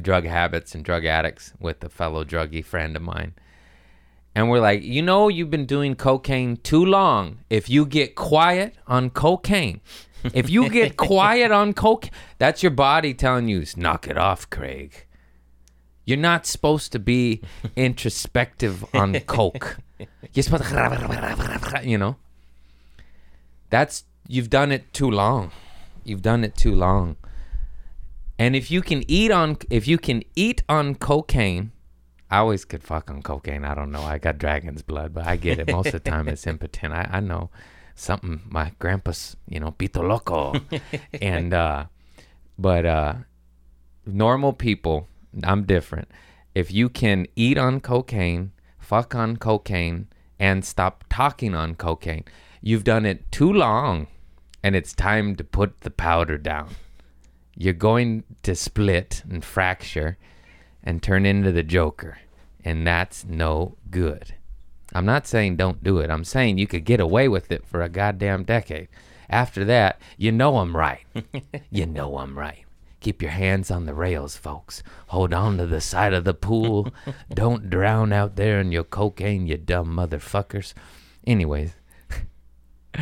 drug 0.01 0.25
habits 0.25 0.77
and 0.77 0.85
drug 0.85 1.05
addicts 1.05 1.53
with 1.59 1.83
a 1.83 1.89
fellow 1.89 2.25
druggy 2.25 2.65
friend 2.65 2.95
of 2.95 3.03
mine. 3.03 3.35
And 4.37 4.51
we're 4.51 4.61
like, 4.61 4.83
you 4.83 5.01
know, 5.01 5.29
you've 5.29 5.51
been 5.51 5.65
doing 5.65 5.95
cocaine 5.95 6.59
too 6.59 6.85
long. 6.85 7.39
If 7.49 7.71
you 7.71 7.87
get 7.87 8.17
quiet 8.17 8.75
on 8.87 9.09
cocaine, 9.09 9.81
if 10.35 10.51
you 10.51 10.69
get 10.69 10.97
quiet 11.09 11.51
on 11.51 11.73
coke, 11.73 12.11
that's 12.37 12.63
your 12.63 12.73
body 12.73 13.15
telling 13.15 13.49
you, 13.49 13.65
knock 13.79 14.07
it 14.07 14.19
off, 14.19 14.51
Craig. 14.51 15.07
You're 16.05 16.19
not 16.19 16.45
supposed 16.45 16.93
to 16.93 16.99
be 16.99 17.41
introspective 17.77 18.85
on 18.95 19.19
coke. 19.21 19.79
You're 20.35 20.43
supposed 20.43 20.65
to, 20.65 21.81
you 21.83 21.97
know. 21.97 22.17
That's 23.71 24.05
you've 24.29 24.51
done 24.51 24.71
it 24.71 24.93
too 24.93 25.11
long. 25.11 25.51
You've 26.05 26.21
done 26.21 26.45
it 26.45 26.55
too 26.55 26.75
long. 26.75 27.17
And 28.39 28.55
if 28.55 28.71
you 28.71 28.83
can 28.83 29.03
eat 29.09 29.31
on 29.31 29.57
if 29.71 29.89
you 29.89 29.97
can 29.97 30.23
eat 30.35 30.63
on 30.69 30.95
cocaine, 30.95 31.73
I 32.31 32.39
always 32.39 32.65
could 32.65 32.83
fuck 32.83 33.11
on 33.11 33.23
cocaine. 33.23 33.65
I 33.65 33.75
don't 33.75 33.93
know. 33.93 34.03
I 34.03 34.19
got 34.19 34.39
dragon's 34.39 34.83
blood, 34.83 35.15
but 35.15 35.27
I 35.27 35.37
get 35.37 35.59
it. 35.59 35.71
Most 35.71 35.87
of 35.89 35.93
the 36.05 36.11
time 36.11 36.29
it's 36.29 36.47
impotent. 36.53 36.93
I, 36.93 37.09
I 37.13 37.21
know 37.21 37.51
something 37.95 38.43
my 38.49 38.73
grandpa's, 38.79 39.37
you 39.49 39.61
know, 39.61 39.73
pito 39.73 40.07
loco. 40.07 40.55
and 41.21 41.55
uh 41.55 41.87
but 42.59 42.85
uh 42.85 43.15
normal 44.05 44.53
people 44.53 45.09
I'm 45.45 45.65
different. 45.65 46.09
If 46.55 46.73
you 46.73 46.89
can 46.89 47.27
eat 47.37 47.59
on 47.59 47.81
cocaine, 47.81 48.53
fuck 48.79 49.15
on 49.15 49.37
cocaine, 49.37 50.09
and 50.39 50.65
stop 50.65 51.05
talking 51.11 51.55
on 51.55 51.75
cocaine, 51.75 52.25
you've 52.61 52.85
done 52.85 53.05
it 53.05 53.31
too 53.31 53.53
long 53.53 54.07
and 54.63 54.75
it's 54.75 54.93
time 54.93 55.37
to 55.37 55.45
put 55.45 55.81
the 55.83 55.91
powder 55.91 56.39
down. 56.39 56.71
You're 57.55 57.73
going 57.73 58.25
to 58.43 58.55
split 58.55 59.23
and 59.31 59.45
fracture 59.45 60.19
and 60.87 61.03
turn 61.03 61.27
into 61.27 61.53
the 61.53 61.65
Joker, 61.65 62.19
and 62.65 62.87
that's 62.87 63.27
no 63.27 63.77
good. 63.91 64.35
I'm 64.95 65.05
not 65.05 65.27
saying 65.27 65.57
don't 65.57 65.83
do 65.83 65.99
it. 65.99 66.09
I'm 66.09 66.25
saying 66.25 66.57
you 66.57 66.67
could 66.67 66.85
get 66.85 67.01
away 67.01 67.29
with 67.29 67.53
it 67.53 67.67
for 67.67 67.83
a 67.83 67.89
goddamn 67.89 68.45
decade. 68.45 68.89
After 69.29 69.65
that, 69.65 70.01
you 70.17 70.31
know 70.31 70.59
I'm 70.59 70.77
right. 70.77 71.05
you 71.71 71.85
know 71.85 72.19
I'm 72.19 72.39
right. 72.39 72.65
Keep 73.01 73.21
your 73.21 73.33
hands 73.33 73.71
on 73.71 73.85
the 73.85 73.95
rails, 73.95 74.37
folks. 74.37 74.83
Hold 75.09 75.35
on 75.35 75.59
to 75.59 75.67
the 75.67 75.81
side 75.81 76.15
of 76.15 76.25
the 76.25 76.35
pool. 76.35 76.89
Don't 77.35 77.69
drown 77.69 78.13
out 78.13 78.37
there 78.37 78.61
in 78.61 78.73
your 78.73 78.85
cocaine, 78.85 79.47
you 79.47 79.57
dumb 79.57 79.89
motherfuckers. 79.95 80.73
Anyways, 81.27 81.75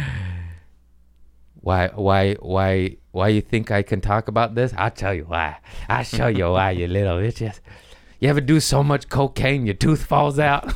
why, 1.65 1.89
why, 1.89 2.35
why, 2.35 2.97
why 3.13 3.29
you 3.29 3.41
think 3.41 3.71
I 3.71 3.83
can 3.83 4.03
talk 4.03 4.29
about 4.29 4.55
this? 4.55 4.75
I'll 4.77 4.91
tell 4.91 5.15
you 5.15 5.25
why. 5.25 5.57
I'll 5.89 6.05
show 6.05 6.27
you 6.27 6.51
why, 6.51 6.73
you 6.73 6.87
little 6.87 7.17
bitches. 7.17 7.61
You 8.21 8.29
ever 8.29 8.43
do 8.43 8.61
so 8.61 8.85
much 8.85 9.09
cocaine 9.09 9.65
your 9.65 9.75
tooth 9.75 10.05
falls 10.05 10.39
out? 10.39 10.71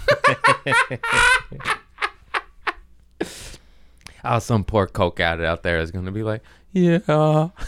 oh, 4.25 4.39
some 4.39 4.65
poor 4.65 4.87
coke 4.87 5.21
addict 5.21 5.47
out 5.47 5.63
there 5.63 5.79
is 5.79 5.91
gonna 5.91 6.11
be 6.11 6.23
like, 6.23 6.43
yeah. 6.73 7.01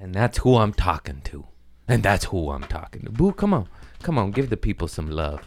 And 0.00 0.14
that's 0.14 0.38
who 0.38 0.56
I'm 0.56 0.72
talking 0.72 1.20
to. 1.24 1.44
And 1.86 2.02
that's 2.02 2.24
who 2.24 2.50
I'm 2.52 2.64
talking 2.64 3.02
to. 3.02 3.10
Boo, 3.10 3.32
come 3.32 3.52
on. 3.52 3.68
Come 4.02 4.16
on, 4.16 4.30
give 4.30 4.48
the 4.48 4.56
people 4.56 4.88
some 4.88 5.10
love. 5.10 5.42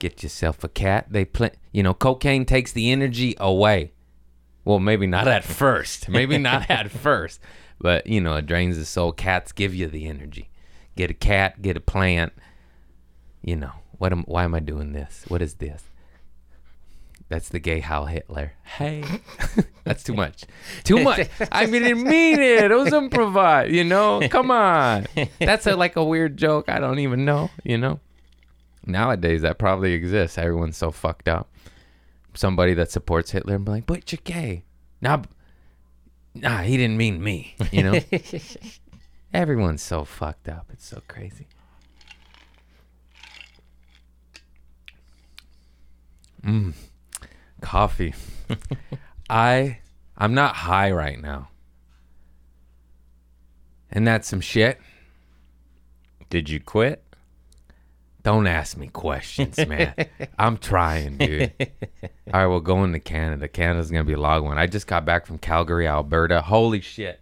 Get 0.00 0.24
yourself 0.24 0.64
a 0.64 0.68
cat. 0.68 1.06
They 1.08 1.24
play, 1.24 1.52
you 1.70 1.84
know, 1.84 1.94
cocaine 1.94 2.46
takes 2.46 2.72
the 2.72 2.90
energy 2.90 3.36
away. 3.38 3.92
Well, 4.64 4.78
maybe 4.78 5.06
not 5.06 5.28
at 5.28 5.44
first. 5.62 6.08
Maybe 6.08 6.38
not 6.38 6.70
at 6.70 6.90
first. 6.90 7.40
But, 7.80 8.06
you 8.06 8.20
know, 8.20 8.36
it 8.36 8.46
drains 8.46 8.78
the 8.78 8.84
soul. 8.84 9.12
Cats 9.12 9.52
give 9.52 9.74
you 9.74 9.88
the 9.88 10.06
energy. 10.06 10.48
Get 10.96 11.10
a 11.10 11.14
cat, 11.14 11.60
get 11.60 11.76
a 11.76 11.80
plant, 11.80 12.32
you 13.42 13.56
know, 13.56 13.72
What 13.98 14.12
am? 14.12 14.22
Why 14.24 14.44
am 14.44 14.54
I 14.54 14.60
doing 14.60 14.92
this? 14.92 15.24
What 15.28 15.42
is 15.42 15.54
this? 15.54 15.82
That's 17.28 17.48
the 17.48 17.58
gay 17.58 17.80
Hal 17.80 18.06
Hitler. 18.06 18.52
Hey, 18.62 19.02
that's 19.84 20.04
too 20.04 20.14
much. 20.14 20.44
Too 20.84 21.02
much. 21.02 21.28
I 21.50 21.66
mean, 21.66 21.82
didn't 21.82 22.04
mean 22.04 22.38
it. 22.38 22.70
It 22.70 22.74
was 22.74 22.92
improvised. 22.92 23.72
You 23.74 23.82
know, 23.84 24.20
come 24.28 24.50
on. 24.50 25.06
That's 25.40 25.66
a, 25.66 25.74
like 25.74 25.96
a 25.96 26.04
weird 26.04 26.36
joke. 26.36 26.68
I 26.68 26.78
don't 26.78 27.00
even 27.00 27.24
know. 27.24 27.50
You 27.64 27.78
know, 27.78 27.98
nowadays 28.86 29.42
that 29.42 29.58
probably 29.58 29.94
exists. 29.94 30.38
Everyone's 30.38 30.76
so 30.76 30.90
fucked 30.90 31.28
up. 31.28 31.50
Somebody 32.34 32.74
that 32.74 32.90
supports 32.90 33.30
Hitler 33.30 33.56
and 33.56 33.64
be 33.64 33.70
like, 33.70 33.86
but 33.86 34.10
you're 34.10 34.20
gay. 34.24 34.64
Nah, 35.00 35.22
nah, 36.34 36.58
he 36.58 36.76
didn't 36.76 36.96
mean 36.96 37.22
me. 37.22 37.54
You 37.70 37.82
know. 37.84 38.00
Everyone's 39.34 39.82
so 39.82 40.04
fucked 40.04 40.48
up. 40.48 40.66
It's 40.72 40.86
so 40.86 41.02
crazy. 41.08 41.46
Mm. 46.44 46.74
Coffee. 47.60 48.14
I 49.30 49.78
I'm 50.16 50.34
not 50.34 50.54
high 50.56 50.90
right 50.92 51.20
now. 51.20 51.48
And 53.90 54.06
that's 54.06 54.28
some 54.28 54.40
shit. 54.40 54.78
Did 56.30 56.48
you 56.48 56.60
quit? 56.60 57.02
Don't 58.24 58.46
ask 58.46 58.78
me 58.78 58.88
questions, 58.88 59.58
man. 59.68 59.94
I'm 60.38 60.56
trying, 60.56 61.18
dude. 61.18 61.52
All 62.32 62.40
right, 62.40 62.46
well, 62.46 62.60
going 62.60 62.94
to 62.94 62.98
Canada. 62.98 63.48
Canada's 63.48 63.90
gonna 63.90 64.04
be 64.04 64.14
a 64.14 64.20
long 64.20 64.44
one. 64.44 64.58
I 64.58 64.66
just 64.66 64.86
got 64.86 65.04
back 65.04 65.26
from 65.26 65.36
Calgary, 65.36 65.86
Alberta. 65.86 66.40
Holy 66.40 66.80
shit, 66.80 67.20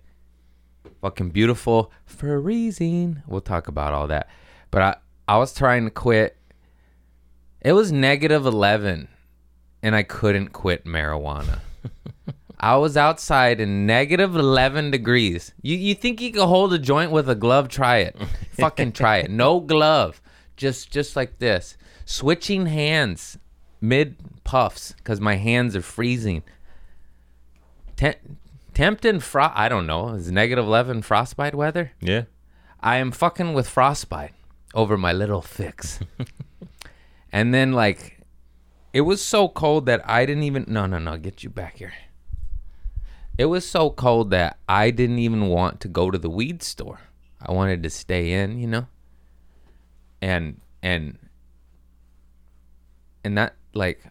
fucking 1.00 1.30
beautiful, 1.30 1.90
for 2.04 2.40
freezing. 2.40 3.21
We'll 3.26 3.40
talk 3.40 3.66
about 3.66 3.92
all 3.92 4.06
that. 4.06 4.28
But 4.71 4.82
I, 4.82 4.97
I 5.26 5.38
was 5.38 5.52
trying 5.52 5.85
to 5.87 5.90
quit. 5.90 6.37
It 7.61 7.73
was 7.73 7.90
negative 7.90 8.47
eleven, 8.47 9.09
and 9.82 9.97
I 9.97 10.04
couldn't 10.04 10.50
quit 10.50 10.85
marijuana. 10.85 11.59
I 12.61 12.76
was 12.76 12.97
outside 12.97 13.59
in 13.61 13.87
negative 13.87 14.37
11 14.37 14.92
degrees. 14.92 15.52
You 15.62 15.76
you 15.76 15.97
think 15.97 16.21
you 16.21 16.30
could 16.30 16.47
hold 16.47 16.73
a 16.73 16.78
joint 16.78 17.11
with 17.11 17.28
a 17.28 17.35
glove? 17.35 17.68
Try 17.68 17.99
it. 17.99 18.16
Fucking 18.52 18.92
try 18.92 19.16
it. 19.16 19.32
No 19.32 19.59
glove. 19.59 20.23
Just 20.62 20.92
just 20.92 21.16
like 21.16 21.40
this. 21.40 21.76
Switching 22.04 22.66
hands 22.66 23.37
mid 23.81 24.14
puffs 24.45 24.95
cuz 25.02 25.21
my 25.21 25.35
hands 25.35 25.75
are 25.75 25.83
freezing. 25.83 26.45
Tem- 27.97 28.38
tempting 28.73 29.19
fro 29.19 29.50
I 29.52 29.69
don't 29.69 29.88
know. 29.88 30.11
Is 30.11 30.31
negative 30.31 30.64
11 30.64 31.02
frostbite 31.02 31.57
weather? 31.57 31.90
Yeah. 32.00 32.26
I 32.78 32.99
am 32.99 33.11
fucking 33.11 33.54
with 33.54 33.69
frostbite 33.69 34.35
over 34.73 34.97
my 34.97 35.12
little 35.12 35.42
fix. 35.42 35.99
and 37.33 37.52
then 37.52 37.73
like 37.73 38.21
it 38.92 39.00
was 39.00 39.21
so 39.21 39.49
cold 39.49 39.87
that 39.87 40.09
I 40.09 40.25
didn't 40.26 40.45
even 40.45 40.64
no 40.69 40.87
no 40.87 40.99
no 40.99 41.19
get 41.19 41.42
you 41.42 41.50
back 41.50 41.78
here. 41.78 41.95
It 43.37 43.47
was 43.47 43.66
so 43.69 43.90
cold 43.90 44.31
that 44.31 44.59
I 44.69 44.92
didn't 44.92 45.19
even 45.19 45.49
want 45.49 45.81
to 45.81 45.88
go 45.88 46.12
to 46.12 46.19
the 46.19 46.31
weed 46.31 46.62
store. 46.62 47.00
I 47.40 47.50
wanted 47.50 47.83
to 47.83 47.90
stay 47.90 48.31
in, 48.31 48.61
you 48.61 48.69
know? 48.69 48.87
And 50.23 50.61
and 50.83 51.19
and 53.25 53.37
that 53.37 53.57
like 53.75 54.02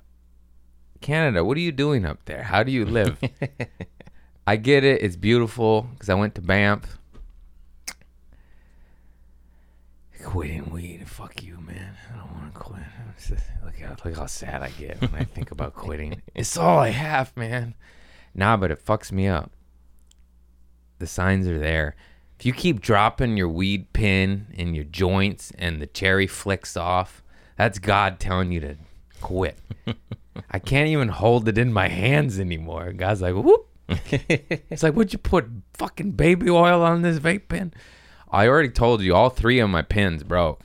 Canada, 1.00 1.44
what 1.44 1.58
are 1.58 1.62
you 1.62 1.72
doing 1.72 2.06
up 2.06 2.26
there? 2.26 2.44
How 2.44 2.62
do 2.62 2.72
you 2.72 2.86
live? 2.86 3.20
I 4.48 4.58
get 4.58 4.84
it. 4.84 5.02
It's 5.02 5.16
beautiful 5.16 5.84
because 5.94 6.10
I 6.10 6.14
went 6.14 6.36
to 6.36 6.42
Banff. 6.42 6.98
Quitting 10.24 10.70
weed. 10.70 11.08
Fuck 11.08 11.42
you, 11.42 11.58
man. 11.60 11.96
I 12.14 12.18
don't 12.18 12.32
want 12.34 12.54
to 12.54 12.60
quit. 12.60 12.84
Just- 13.18 13.44
Look 13.66 13.80
how, 13.80 13.96
look 14.04 14.16
how 14.18 14.26
sad 14.26 14.62
I 14.62 14.70
get 14.70 15.00
when 15.02 15.16
I 15.16 15.24
think 15.24 15.52
about 15.52 15.74
quitting. 15.74 16.22
It's 16.36 16.58
all 16.58 16.78
I 16.80 16.90
have, 16.90 17.36
man. 17.38 17.74
Nah, 18.36 18.58
but 18.58 18.70
it 18.72 18.84
fucks 18.86 19.12
me 19.12 19.28
up. 19.28 19.52
The 21.00 21.08
signs 21.08 21.48
are 21.48 21.58
there. 21.60 21.96
If 22.42 22.46
you 22.48 22.54
keep 22.54 22.82
dropping 22.82 23.38
your 23.38 23.50
weed 23.50 23.94
pin 23.94 24.48
in 24.56 24.74
your 24.74 24.84
joints 24.84 25.52
and 25.60 25.80
the 25.80 25.86
cherry 25.86 26.26
flicks 26.26 26.76
off, 26.76 27.22
that's 27.56 27.78
God 27.78 28.20
telling 28.20 28.52
you 28.52 28.60
to 28.62 28.78
quit. 29.22 29.60
I 30.50 30.58
can't 30.58 30.90
even 30.90 31.10
hold 31.10 31.48
it 31.48 31.60
in 31.60 31.72
my 31.72 31.88
hands 31.88 32.40
anymore. 32.40 32.94
God's 32.94 33.22
like, 33.22 33.36
whoop. 33.36 33.68
it's 33.88 34.82
like, 34.82 34.96
would 34.96 35.14
you 35.14 35.20
put 35.20 35.52
fucking 35.76 36.14
baby 36.14 36.50
oil 36.50 36.82
on 36.82 37.04
this 37.04 37.20
vape 37.20 37.48
pen? 37.48 37.76
I 38.32 38.48
already 38.48 38.70
told 38.70 39.04
you 39.04 39.14
all 39.14 39.30
three 39.30 39.60
of 39.60 39.70
my 39.70 39.84
pins 39.84 40.24
broke. 40.24 40.64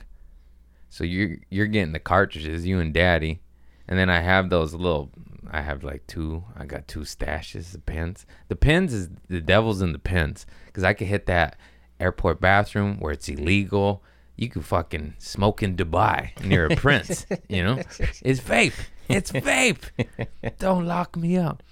So 0.89 1.03
you're 1.03 1.37
you're 1.51 1.67
getting 1.67 1.93
the 1.93 1.99
cartridges, 1.99 2.65
you 2.65 2.79
and 2.79 2.91
daddy. 2.91 3.41
And 3.87 3.99
then 3.99 4.09
I 4.09 4.21
have 4.21 4.49
those 4.49 4.73
little 4.73 5.11
I 5.51 5.61
have 5.61 5.83
like 5.83 6.07
two 6.07 6.43
I 6.55 6.65
got 6.65 6.87
two 6.87 7.01
stashes 7.01 7.73
of 7.75 7.85
pens. 7.85 8.25
The 8.47 8.55
pens 8.55 8.93
is 8.93 9.09
the 9.27 9.41
devil's 9.41 9.81
in 9.81 9.91
the 9.93 9.99
pens 9.99 10.45
Cause 10.73 10.83
I 10.83 10.93
could 10.93 11.07
hit 11.07 11.25
that 11.27 11.57
airport 11.99 12.39
bathroom 12.39 12.99
where 12.99 13.11
it's 13.11 13.27
illegal. 13.27 14.03
You 14.35 14.49
could 14.49 14.65
fucking 14.65 15.15
smoke 15.17 15.63
in 15.63 15.75
Dubai 15.75 16.39
near 16.45 16.67
a 16.67 16.75
prince, 16.75 17.25
you 17.49 17.63
know? 17.63 17.77
It's 18.23 18.39
vape. 18.39 18.79
It's 19.09 19.31
vape. 19.31 19.83
Don't 20.59 20.85
lock 20.85 21.15
me 21.15 21.37
up. 21.37 21.63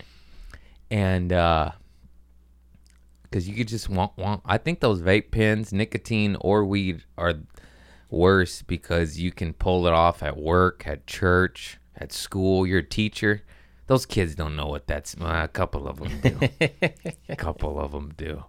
And 0.89 1.31
uh 1.31 1.71
because 3.35 3.49
you 3.49 3.55
could 3.55 3.67
just 3.67 3.89
want 3.89 4.17
want. 4.17 4.41
I 4.45 4.57
think 4.57 4.79
those 4.79 5.01
vape 5.01 5.29
pens, 5.29 5.73
nicotine 5.73 6.37
or 6.39 6.63
weed, 6.63 7.03
are 7.17 7.33
worse 8.09 8.61
because 8.61 9.19
you 9.19 9.33
can 9.33 9.51
pull 9.51 9.87
it 9.87 9.93
off 9.93 10.23
at 10.23 10.37
work, 10.37 10.87
at 10.87 11.05
church, 11.05 11.77
at 11.97 12.13
school. 12.13 12.65
You're 12.65 12.79
a 12.79 12.83
teacher. 12.83 13.43
Those 13.87 14.05
kids 14.05 14.33
don't 14.33 14.55
know 14.55 14.67
what 14.67 14.87
that's. 14.87 15.15
Well, 15.15 15.43
a 15.43 15.47
couple 15.47 15.87
of 15.87 15.99
them 15.99 16.19
do. 16.21 16.39
a 17.29 17.35
couple 17.37 17.79
of 17.79 17.91
them 17.91 18.13
do. 18.17 18.43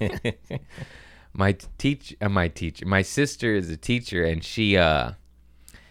my 1.32 1.56
teach, 1.76 2.16
uh, 2.20 2.28
my 2.28 2.48
teacher, 2.48 2.86
my 2.86 3.02
sister 3.02 3.54
is 3.54 3.70
a 3.70 3.76
teacher, 3.76 4.24
and 4.24 4.42
she 4.42 4.76
uh, 4.76 5.12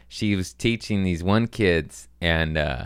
she 0.08 0.36
was 0.36 0.54
teaching 0.54 1.04
these 1.04 1.24
one 1.24 1.48
kids, 1.48 2.08
and 2.20 2.58
uh, 2.58 2.86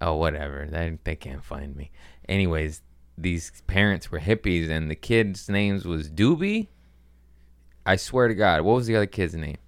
oh 0.00 0.14
whatever, 0.16 0.68
they 0.70 0.98
they 1.02 1.16
can't 1.16 1.44
find 1.44 1.74
me. 1.74 1.90
Anyways, 2.28 2.82
these 3.18 3.50
parents 3.66 4.12
were 4.12 4.20
hippies, 4.20 4.70
and 4.70 4.88
the 4.88 4.96
kid's 4.96 5.48
names 5.48 5.84
was 5.84 6.10
Doobie. 6.10 6.68
I 7.84 7.96
swear 7.96 8.28
to 8.28 8.34
God, 8.34 8.62
what 8.62 8.74
was 8.74 8.86
the 8.86 8.96
other 8.96 9.06
kid's 9.06 9.34
name? 9.34 9.58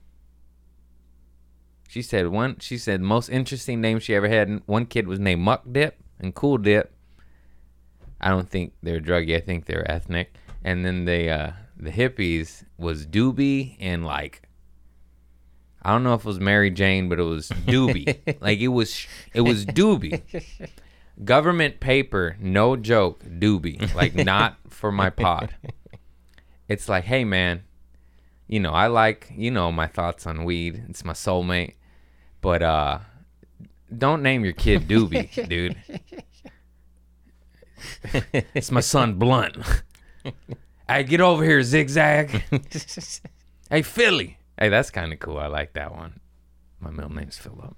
She 1.89 2.03
said 2.03 2.29
one. 2.29 2.59
She 2.61 2.77
said 2.77 3.01
most 3.01 3.31
interesting 3.31 3.81
name 3.81 3.99
she 3.99 4.15
ever 4.15 4.29
had. 4.29 4.63
One 4.67 4.85
kid 4.85 5.09
was 5.09 5.19
named 5.19 5.41
Muck 5.41 5.65
Dip 5.73 5.99
and 6.21 6.35
Cool 6.35 6.59
Dip. 6.59 6.93
I 8.21 8.29
don't 8.29 8.49
think 8.49 8.75
they're 8.83 9.01
druggy. 9.01 9.35
I 9.35 9.41
think 9.41 9.65
they're 9.65 9.91
ethnic. 9.91 10.35
And 10.63 10.85
then 10.85 11.07
the 11.07 11.31
uh, 11.31 11.53
the 11.79 11.91
hippies 11.91 12.65
was 12.77 13.07
Doobie 13.07 13.79
and 13.81 14.05
like 14.05 14.43
I 15.83 15.93
don't 15.93 16.05
know 16.05 16.13
if 16.13 16.21
it 16.21 16.27
was 16.27 16.39
Mary 16.39 16.71
Jane, 16.71 17.09
but 17.09 17.19
it 17.19 17.23
was 17.23 17.49
Doobie. 17.49 18.39
like 18.43 18.59
it 18.59 18.69
was 18.69 19.07
it 19.33 19.41
was 19.41 19.65
Doobie. 19.65 20.21
Government 21.25 21.81
paper, 21.81 22.37
no 22.39 22.77
joke, 22.77 23.25
Doobie. 23.25 23.95
Like 23.95 24.15
not 24.15 24.59
for 24.69 24.93
my 24.93 25.09
pod. 25.09 25.55
It's 26.69 26.87
like, 26.87 27.05
hey 27.05 27.25
man, 27.25 27.63
you 28.47 28.61
know, 28.61 28.73
I 28.73 28.89
like, 28.89 29.33
you 29.35 29.51
know, 29.51 29.73
my 29.73 29.87
thoughts 29.87 30.27
on 30.27 30.45
weed. 30.45 30.85
It's 30.91 31.03
my 31.03 31.15
soulmate. 31.15 31.75
But 32.41 32.63
uh 32.63 32.99
don't 33.97 34.23
name 34.23 34.45
your 34.45 34.53
kid 34.53 34.87
Doobie, 34.89 35.49
dude. 35.49 35.77
it's 38.55 38.71
my 38.71 38.81
son 38.81 39.15
Blunt. 39.15 39.57
hey, 40.89 41.05
get 41.05 41.21
over 41.21 41.45
here, 41.45 41.63
zigzag. 41.63 42.45
hey, 43.71 43.83
Philly. 43.83 44.39
Hey, 44.59 44.69
that's 44.69 44.91
kind 44.91 45.13
of 45.13 45.21
cool. 45.21 45.39
I 45.39 45.47
like 45.47 45.73
that 45.75 45.93
one. 45.93 46.21
My 46.81 46.91
middle 46.91 47.13
name's 47.15 47.39
Philip. 47.39 47.77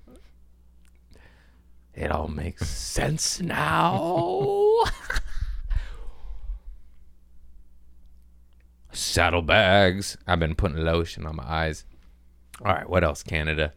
It 1.94 2.10
all 2.10 2.28
makes 2.28 2.68
sense 2.68 3.40
now. 3.40 4.84
Saddlebags. 8.92 10.16
I've 10.26 10.40
been 10.40 10.54
putting 10.54 10.78
lotion 10.78 11.26
on 11.26 11.36
my 11.36 11.44
eyes. 11.46 11.84
All 12.64 12.72
right, 12.72 12.88
what 12.88 13.04
else? 13.04 13.22
Canada. 13.22 13.72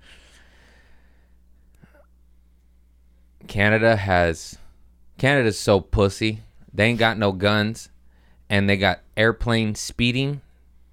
Canada 3.47 3.95
has 3.95 4.57
Canada's 5.17 5.59
so 5.59 5.79
pussy. 5.79 6.41
They 6.73 6.85
ain't 6.85 6.99
got 6.99 7.17
no 7.17 7.31
guns 7.31 7.89
and 8.49 8.69
they 8.69 8.77
got 8.77 9.01
airplane 9.15 9.75
speeding 9.75 10.41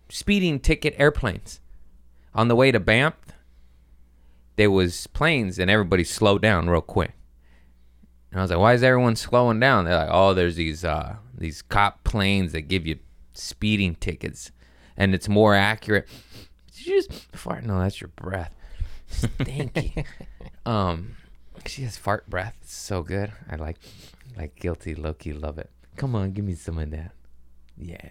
speeding 0.08 0.60
ticket 0.60 0.94
airplanes. 0.98 1.60
On 2.34 2.48
the 2.48 2.56
way 2.56 2.70
to 2.70 2.80
Banff, 2.80 3.14
there 4.56 4.70
was 4.70 5.06
planes 5.08 5.58
and 5.58 5.70
everybody 5.70 6.04
slowed 6.04 6.42
down 6.42 6.68
real 6.68 6.80
quick. 6.80 7.12
And 8.30 8.40
I 8.40 8.42
was 8.42 8.50
like, 8.50 8.60
why 8.60 8.74
is 8.74 8.82
everyone 8.82 9.16
slowing 9.16 9.58
down? 9.58 9.84
They're 9.84 9.96
like, 9.96 10.10
oh, 10.10 10.34
there's 10.34 10.56
these 10.56 10.84
uh 10.84 11.16
these 11.36 11.62
cop 11.62 12.04
planes 12.04 12.52
that 12.52 12.62
give 12.62 12.86
you 12.86 12.98
speeding 13.32 13.94
tickets 13.94 14.52
and 14.96 15.14
it's 15.14 15.28
more 15.28 15.54
accurate. 15.54 16.06
Did 16.74 16.86
you 16.86 17.02
just 17.02 17.36
fart? 17.36 17.64
No, 17.64 17.80
that's 17.80 18.00
your 18.00 18.08
breath. 18.08 18.54
Stinky. 19.08 20.04
um, 20.66 21.16
she 21.66 21.82
has 21.82 21.96
fart 21.96 22.28
breath. 22.28 22.56
It's 22.62 22.74
so 22.74 23.02
good. 23.02 23.32
I 23.50 23.56
like, 23.56 23.78
like 24.36 24.56
guilty 24.56 24.94
Loki. 24.94 25.32
Love 25.32 25.58
it. 25.58 25.70
Come 25.96 26.14
on, 26.14 26.32
give 26.32 26.44
me 26.44 26.54
some 26.54 26.78
of 26.78 26.90
that. 26.90 27.12
Yeah. 27.76 28.10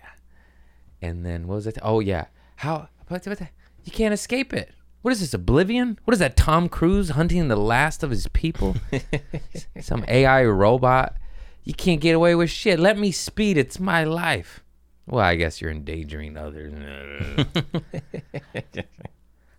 And 1.02 1.26
then 1.26 1.48
what 1.48 1.56
was 1.56 1.68
it? 1.68 1.78
Oh 1.82 2.00
yeah. 2.00 2.26
How? 2.58 2.90
What, 3.08 3.26
what, 3.26 3.40
you 3.84 3.92
can't 3.92 4.14
escape 4.14 4.54
it. 4.54 4.72
What 5.02 5.12
is 5.12 5.22
this? 5.22 5.34
Oblivion? 5.34 5.98
What 6.04 6.14
is 6.14 6.20
that? 6.20 6.36
Tom 6.36 6.68
Cruise 6.68 7.12
hunting 7.12 7.48
the 7.48 7.56
last 7.56 8.04
of 8.04 8.10
his 8.12 8.28
people? 8.28 8.76
Some 9.80 10.04
AI 10.08 10.44
robot? 10.44 11.16
You 11.64 11.74
can't 11.74 12.02
get 12.02 12.16
away 12.16 12.36
with 12.36 12.50
shit. 12.50 12.80
Let 12.80 12.98
me 12.98 13.12
speed. 13.12 13.58
It's 13.58 13.80
my 13.80 14.04
life. 14.04 14.62
Well, 15.08 15.24
I 15.24 15.36
guess 15.36 15.62
you're 15.62 15.72
endangering 15.72 16.38
others. 16.38 16.74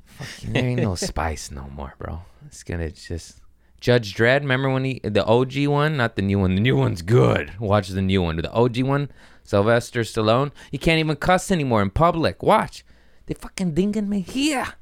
Fucking, 0.04 0.52
there 0.52 0.64
ain't 0.64 0.82
no 0.82 0.94
spice 0.94 1.50
no 1.50 1.68
more, 1.74 1.94
bro. 1.98 2.20
It's 2.46 2.62
gonna 2.62 2.90
just 2.90 3.40
Judge 3.80 4.14
Dredd. 4.14 4.40
Remember 4.40 4.70
when 4.70 4.84
he 4.84 5.00
the 5.02 5.24
OG 5.24 5.66
one, 5.66 5.96
not 5.96 6.16
the 6.16 6.22
new 6.22 6.38
one. 6.38 6.54
The 6.54 6.60
new 6.60 6.76
one's 6.76 7.02
good. 7.02 7.58
Watch 7.58 7.88
the 7.88 8.02
new 8.02 8.22
one. 8.22 8.36
The 8.36 8.52
OG 8.52 8.82
one, 8.82 9.10
Sylvester 9.42 10.02
Stallone. 10.02 10.52
You 10.70 10.78
can't 10.78 10.98
even 10.98 11.16
cuss 11.16 11.50
anymore 11.50 11.82
in 11.82 11.90
public. 11.90 12.42
Watch. 12.42 12.84
They 13.26 13.34
fucking 13.34 13.74
dinging 13.74 14.08
me 14.08 14.20
here. 14.20 14.74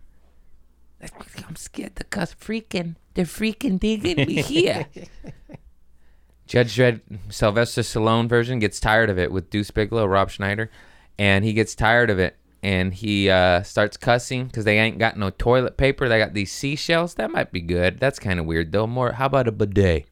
I'm 1.00 1.56
scared 1.56 1.96
to 1.96 2.04
cuss. 2.04 2.34
Freaking, 2.34 2.96
they're 3.14 3.24
freaking 3.24 3.78
dinging 3.78 4.26
me 4.26 4.42
here. 4.42 4.86
Judge 6.46 6.76
Dredd, 6.76 7.02
Sylvester 7.28 7.82
Stallone 7.82 8.28
version 8.28 8.58
gets 8.58 8.80
tired 8.80 9.10
of 9.10 9.18
it 9.18 9.30
with 9.30 9.50
Deuce 9.50 9.70
Bigalow, 9.70 10.06
Rob 10.06 10.30
Schneider, 10.30 10.70
and 11.18 11.44
he 11.44 11.52
gets 11.52 11.74
tired 11.74 12.08
of 12.08 12.18
it 12.18 12.36
and 12.62 12.92
he 12.94 13.30
uh, 13.30 13.62
starts 13.62 13.96
cussing 13.96 14.46
because 14.46 14.64
they 14.64 14.78
ain't 14.78 14.98
got 14.98 15.16
no 15.16 15.30
toilet 15.30 15.76
paper. 15.76 16.08
They 16.08 16.18
got 16.18 16.34
these 16.34 16.52
seashells. 16.52 17.14
That 17.14 17.30
might 17.30 17.52
be 17.52 17.60
good. 17.60 17.98
That's 18.00 18.18
kind 18.18 18.38
of 18.40 18.46
weird 18.46 18.72
though. 18.72 18.86
More, 18.86 19.12
how 19.12 19.26
about 19.26 19.48
a 19.48 19.52
bidet? 19.52 20.06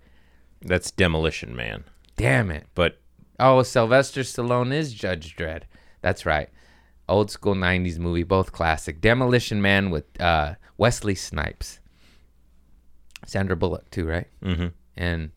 That's 0.62 0.90
Demolition 0.90 1.54
Man. 1.56 1.84
Damn 2.16 2.50
it. 2.50 2.66
But 2.74 2.98
Oh, 3.38 3.62
Sylvester 3.62 4.22
Stallone 4.22 4.72
is 4.72 4.94
Judge 4.94 5.36
Dredd. 5.36 5.64
That's 6.00 6.24
right. 6.24 6.48
Old 7.08 7.30
school 7.30 7.54
90s 7.54 7.98
movie, 7.98 8.22
both 8.22 8.50
classic. 8.52 9.00
Demolition 9.00 9.60
Man 9.60 9.90
with 9.90 10.04
uh, 10.20 10.54
Wesley 10.78 11.14
Snipes. 11.14 11.80
Sandra 13.26 13.56
Bullock, 13.56 13.90
too, 13.90 14.06
right? 14.06 14.26
mhm. 14.42 14.72
And 14.96 15.30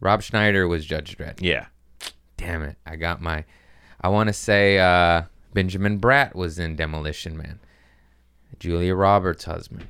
Rob 0.00 0.22
Schneider 0.22 0.66
was 0.66 0.86
Judge 0.86 1.16
Dredd. 1.18 1.38
yeah, 1.40 1.66
Damn 2.36 2.62
it. 2.62 2.76
I 2.86 2.96
got 2.96 3.20
my. 3.20 3.44
I 4.00 4.08
want 4.08 4.28
to 4.28 4.32
say 4.32 4.78
uh, 4.78 5.22
Benjamin 5.54 6.00
Bratt 6.00 6.34
was 6.34 6.58
in 6.58 6.76
Demolition 6.76 7.36
Man. 7.36 7.60
Julia 8.58 8.94
Roberts' 8.94 9.44
husband. 9.44 9.86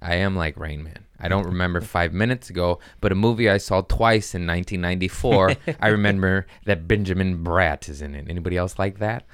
I 0.00 0.14
am 0.14 0.34
like 0.34 0.58
Rain 0.58 0.82
Man. 0.82 1.04
I 1.20 1.28
don't 1.28 1.46
remember 1.46 1.80
five 1.80 2.12
minutes 2.12 2.50
ago, 2.50 2.78
but 3.00 3.12
a 3.12 3.14
movie 3.14 3.50
I 3.50 3.58
saw 3.58 3.82
twice 3.82 4.34
in 4.34 4.46
1994. 4.46 5.52
I 5.80 5.88
remember 5.88 6.46
that 6.64 6.88
Benjamin 6.88 7.44
Bratt 7.44 7.88
is 7.88 8.02
in 8.02 8.14
it. 8.14 8.26
Anybody 8.28 8.56
else 8.56 8.78
like 8.78 8.98
that? 8.98 9.24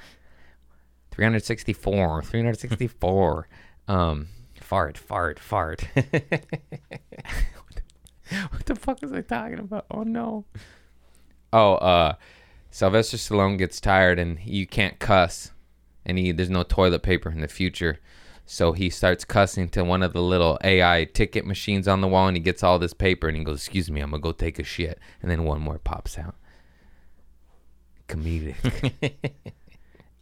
364, 1.11 2.21
364. 2.21 3.47
Um, 3.87 4.29
fart, 4.59 4.97
fart, 4.97 5.37
fart. 5.37 5.87
what 5.93 6.09
the 8.65 8.73
fuck 8.73 8.99
was 8.99 9.13
I 9.13 9.21
talking 9.21 9.59
about? 9.59 9.85
Oh 9.91 10.01
no. 10.01 10.45
Oh, 11.53 11.75
uh, 11.75 12.15
Sylvester 12.75 13.15
Stallone 13.15 13.57
gets 13.57 13.79
tired 13.79 14.19
and 14.19 14.37
you 14.43 14.67
can't 14.67 14.99
cuss, 14.99 15.53
and 16.05 16.17
he 16.17 16.33
there's 16.33 16.49
no 16.49 16.63
toilet 16.63 17.03
paper 17.03 17.31
in 17.31 17.39
the 17.39 17.47
future, 17.47 18.01
so 18.45 18.73
he 18.73 18.89
starts 18.89 19.23
cussing 19.23 19.69
to 19.69 19.85
one 19.85 20.03
of 20.03 20.11
the 20.11 20.21
little 20.21 20.59
AI 20.61 21.05
ticket 21.05 21.45
machines 21.45 21.87
on 21.87 22.01
the 22.01 22.07
wall, 22.09 22.27
and 22.27 22.35
he 22.35 22.43
gets 22.43 22.63
all 22.63 22.77
this 22.77 22.93
paper, 22.93 23.29
and 23.29 23.37
he 23.37 23.45
goes, 23.45 23.59
"Excuse 23.59 23.89
me, 23.89 24.01
I'm 24.01 24.09
gonna 24.09 24.19
go 24.19 24.33
take 24.33 24.59
a 24.59 24.63
shit," 24.65 24.99
and 25.21 25.31
then 25.31 25.45
one 25.45 25.61
more 25.61 25.79
pops 25.79 26.17
out. 26.17 26.35
Comedic. 28.09 28.57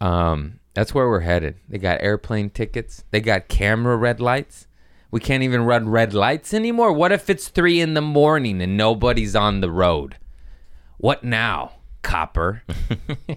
um, 0.00 0.60
that's 0.74 0.94
where 0.94 1.08
we're 1.08 1.20
headed. 1.26 1.56
They 1.68 1.78
got 1.78 2.02
airplane 2.02 2.50
tickets. 2.50 3.02
They 3.10 3.20
got 3.20 3.48
camera 3.48 3.96
red 3.96 4.20
lights. 4.20 4.68
We 5.10 5.18
can't 5.18 5.42
even 5.42 5.64
run 5.64 5.88
red 5.88 6.14
lights 6.14 6.54
anymore. 6.54 6.92
What 6.92 7.10
if 7.10 7.28
it's 7.28 7.48
three 7.48 7.80
in 7.80 7.94
the 7.94 8.00
morning 8.00 8.62
and 8.62 8.76
nobody's 8.76 9.34
on 9.34 9.60
the 9.60 9.72
road? 9.72 10.18
What 10.98 11.24
now, 11.24 11.72
copper? 12.04 12.62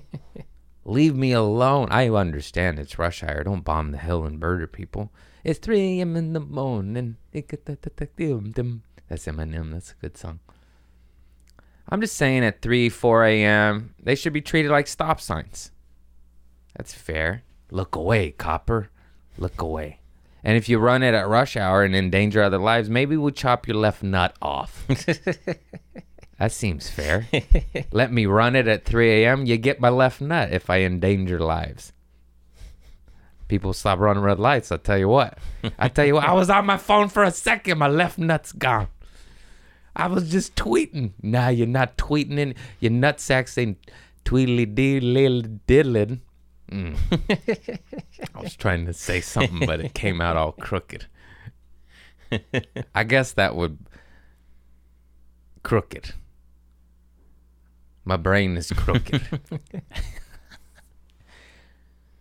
Leave 0.85 1.15
me 1.15 1.31
alone. 1.31 1.87
I 1.89 2.09
understand 2.09 2.77
it's 2.77 2.99
rush 2.99 3.23
hour. 3.23 3.43
Don't 3.43 3.65
bomb 3.65 3.91
the 3.91 3.97
hill 3.97 4.25
and 4.25 4.39
murder 4.39 4.67
people. 4.67 5.11
It's 5.43 5.59
3 5.59 5.99
a.m. 5.99 6.15
in 6.15 6.33
the 6.33 6.39
morning. 6.39 7.17
That's 7.33 9.25
Eminem. 9.25 9.71
That's 9.71 9.91
a 9.91 10.01
good 10.01 10.17
song. 10.17 10.39
I'm 11.89 12.01
just 12.01 12.15
saying 12.15 12.43
at 12.43 12.61
3, 12.61 12.89
4 12.89 13.25
a.m., 13.25 13.95
they 14.01 14.15
should 14.15 14.33
be 14.33 14.41
treated 14.41 14.71
like 14.71 14.87
stop 14.87 15.21
signs. 15.21 15.71
That's 16.75 16.93
fair. 16.93 17.43
Look 17.71 17.95
away, 17.95 18.31
copper. 18.31 18.89
Look 19.37 19.61
away. 19.61 20.01
And 20.43 20.57
if 20.57 20.69
you 20.69 20.79
run 20.79 21.03
it 21.03 21.13
at 21.13 21.27
rush 21.27 21.57
hour 21.57 21.83
and 21.83 21.95
endanger 21.95 22.41
other 22.41 22.57
lives, 22.57 22.89
maybe 22.89 23.17
we'll 23.17 23.31
chop 23.31 23.67
your 23.67 23.77
left 23.77 24.03
nut 24.03 24.35
off. 24.41 24.85
that 26.39 26.51
seems 26.51 26.89
fair. 26.89 27.27
Let 27.91 28.11
me 28.11 28.25
run 28.25 28.55
it 28.55 28.67
at 28.67 28.85
3 28.85 29.23
a.m. 29.23 29.45
You 29.45 29.57
get 29.57 29.79
my 29.79 29.89
left 29.89 30.21
nut 30.21 30.51
if 30.51 30.69
I 30.69 30.81
endanger 30.81 31.39
lives. 31.39 31.93
People 33.47 33.73
stop 33.73 33.99
running 33.99 34.23
red 34.23 34.39
lights. 34.39 34.71
I'll 34.71 34.77
tell 34.77 34.97
you 34.97 35.07
what. 35.07 35.37
I 35.79 35.87
tell 35.87 36.05
you 36.05 36.15
what. 36.15 36.25
I 36.25 36.33
was 36.33 36.49
on 36.49 36.65
my 36.65 36.77
phone 36.77 37.07
for 37.07 37.23
a 37.23 37.31
second. 37.31 37.77
My 37.77 37.87
left 37.87 38.17
nut's 38.17 38.51
gone. 38.51 38.87
I 39.95 40.07
was 40.07 40.29
just 40.29 40.55
tweeting. 40.55 41.13
Nah, 41.23 41.47
you're 41.49 41.65
not 41.65 41.97
tweeting 41.97 42.37
in. 42.37 42.55
Your 42.79 42.91
nutsack 42.91 43.57
ain't 43.57 43.79
tweedly 44.25 44.65
dee 44.65 44.99
diddling. 45.65 46.21
Mm. 46.71 47.79
I 48.35 48.41
was 48.41 48.55
trying 48.55 48.85
to 48.85 48.93
say 48.93 49.21
something, 49.21 49.65
but 49.65 49.79
it 49.79 49.93
came 49.93 50.21
out 50.21 50.37
all 50.37 50.51
crooked. 50.51 51.07
I 52.93 53.03
guess 53.05 53.31
that 53.33 53.55
would 53.55 53.79
crooked. 55.63 56.13
My 58.07 58.15
brain 58.15 58.55
is 58.55 58.71
crooked. 58.71 59.21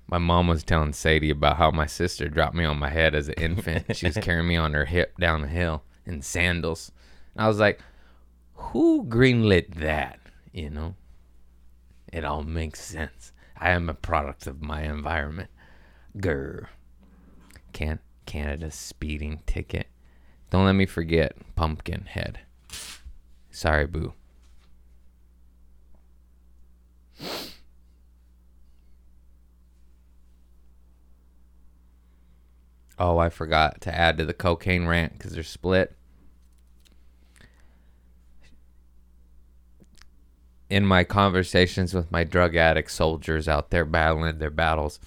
my 0.09 0.19
mom 0.19 0.49
was 0.49 0.65
telling 0.65 0.93
Sadie 0.93 1.31
about 1.31 1.59
how 1.59 1.71
my 1.71 1.87
sister 1.87 2.29
dropped 2.29 2.57
me 2.57 2.65
on 2.65 2.77
my 2.77 2.89
head 2.89 3.15
as 3.15 3.29
an 3.29 3.35
infant. 3.35 3.97
she 3.97 4.07
was 4.07 4.17
carrying 4.21 4.49
me 4.49 4.57
on 4.57 4.75
her 4.75 4.87
hip 4.87 5.17
down 5.19 5.43
the 5.43 5.47
hill 5.49 5.85
in 6.05 6.23
sandals. 6.23 6.91
And 7.37 7.45
I 7.45 7.47
was 7.47 7.61
like, 7.61 7.79
who 8.55 9.05
greenlit 9.05 9.77
that? 9.77 10.19
You 10.53 10.71
know? 10.71 10.97
It 12.13 12.25
all 12.25 12.43
makes 12.43 12.81
sense. 12.83 13.31
I 13.57 13.71
am 13.71 13.89
a 13.89 13.95
product 13.95 14.49
of 14.49 14.61
my 14.61 14.83
environment. 14.83 15.51
Grr. 16.19 16.67
Can 17.73 18.01
Canada 18.25 18.73
speeding 18.73 19.41
ticket. 19.47 19.87
Don't 20.51 20.65
let 20.65 20.73
me 20.73 20.87
forget 20.87 21.37
Pumpkinhead. 21.55 22.41
Sorry, 23.53 23.87
boo. 23.87 24.15
Oh, 32.99 33.19
I 33.19 33.29
forgot 33.29 33.81
to 33.83 33.95
add 33.95 34.17
to 34.19 34.25
the 34.25 34.35
cocaine 34.35 34.87
rant 34.87 35.13
because 35.13 35.33
they're 35.33 35.43
split. 35.43 35.97
in 40.69 40.85
my 40.85 41.05
conversations 41.05 41.95
with 41.95 42.11
my 42.11 42.25
drug 42.25 42.57
addict 42.57 42.91
soldiers 42.91 43.49
out 43.49 43.71
there 43.71 43.85
battling 43.85 44.39
their 44.39 44.51
battles, 44.51 44.99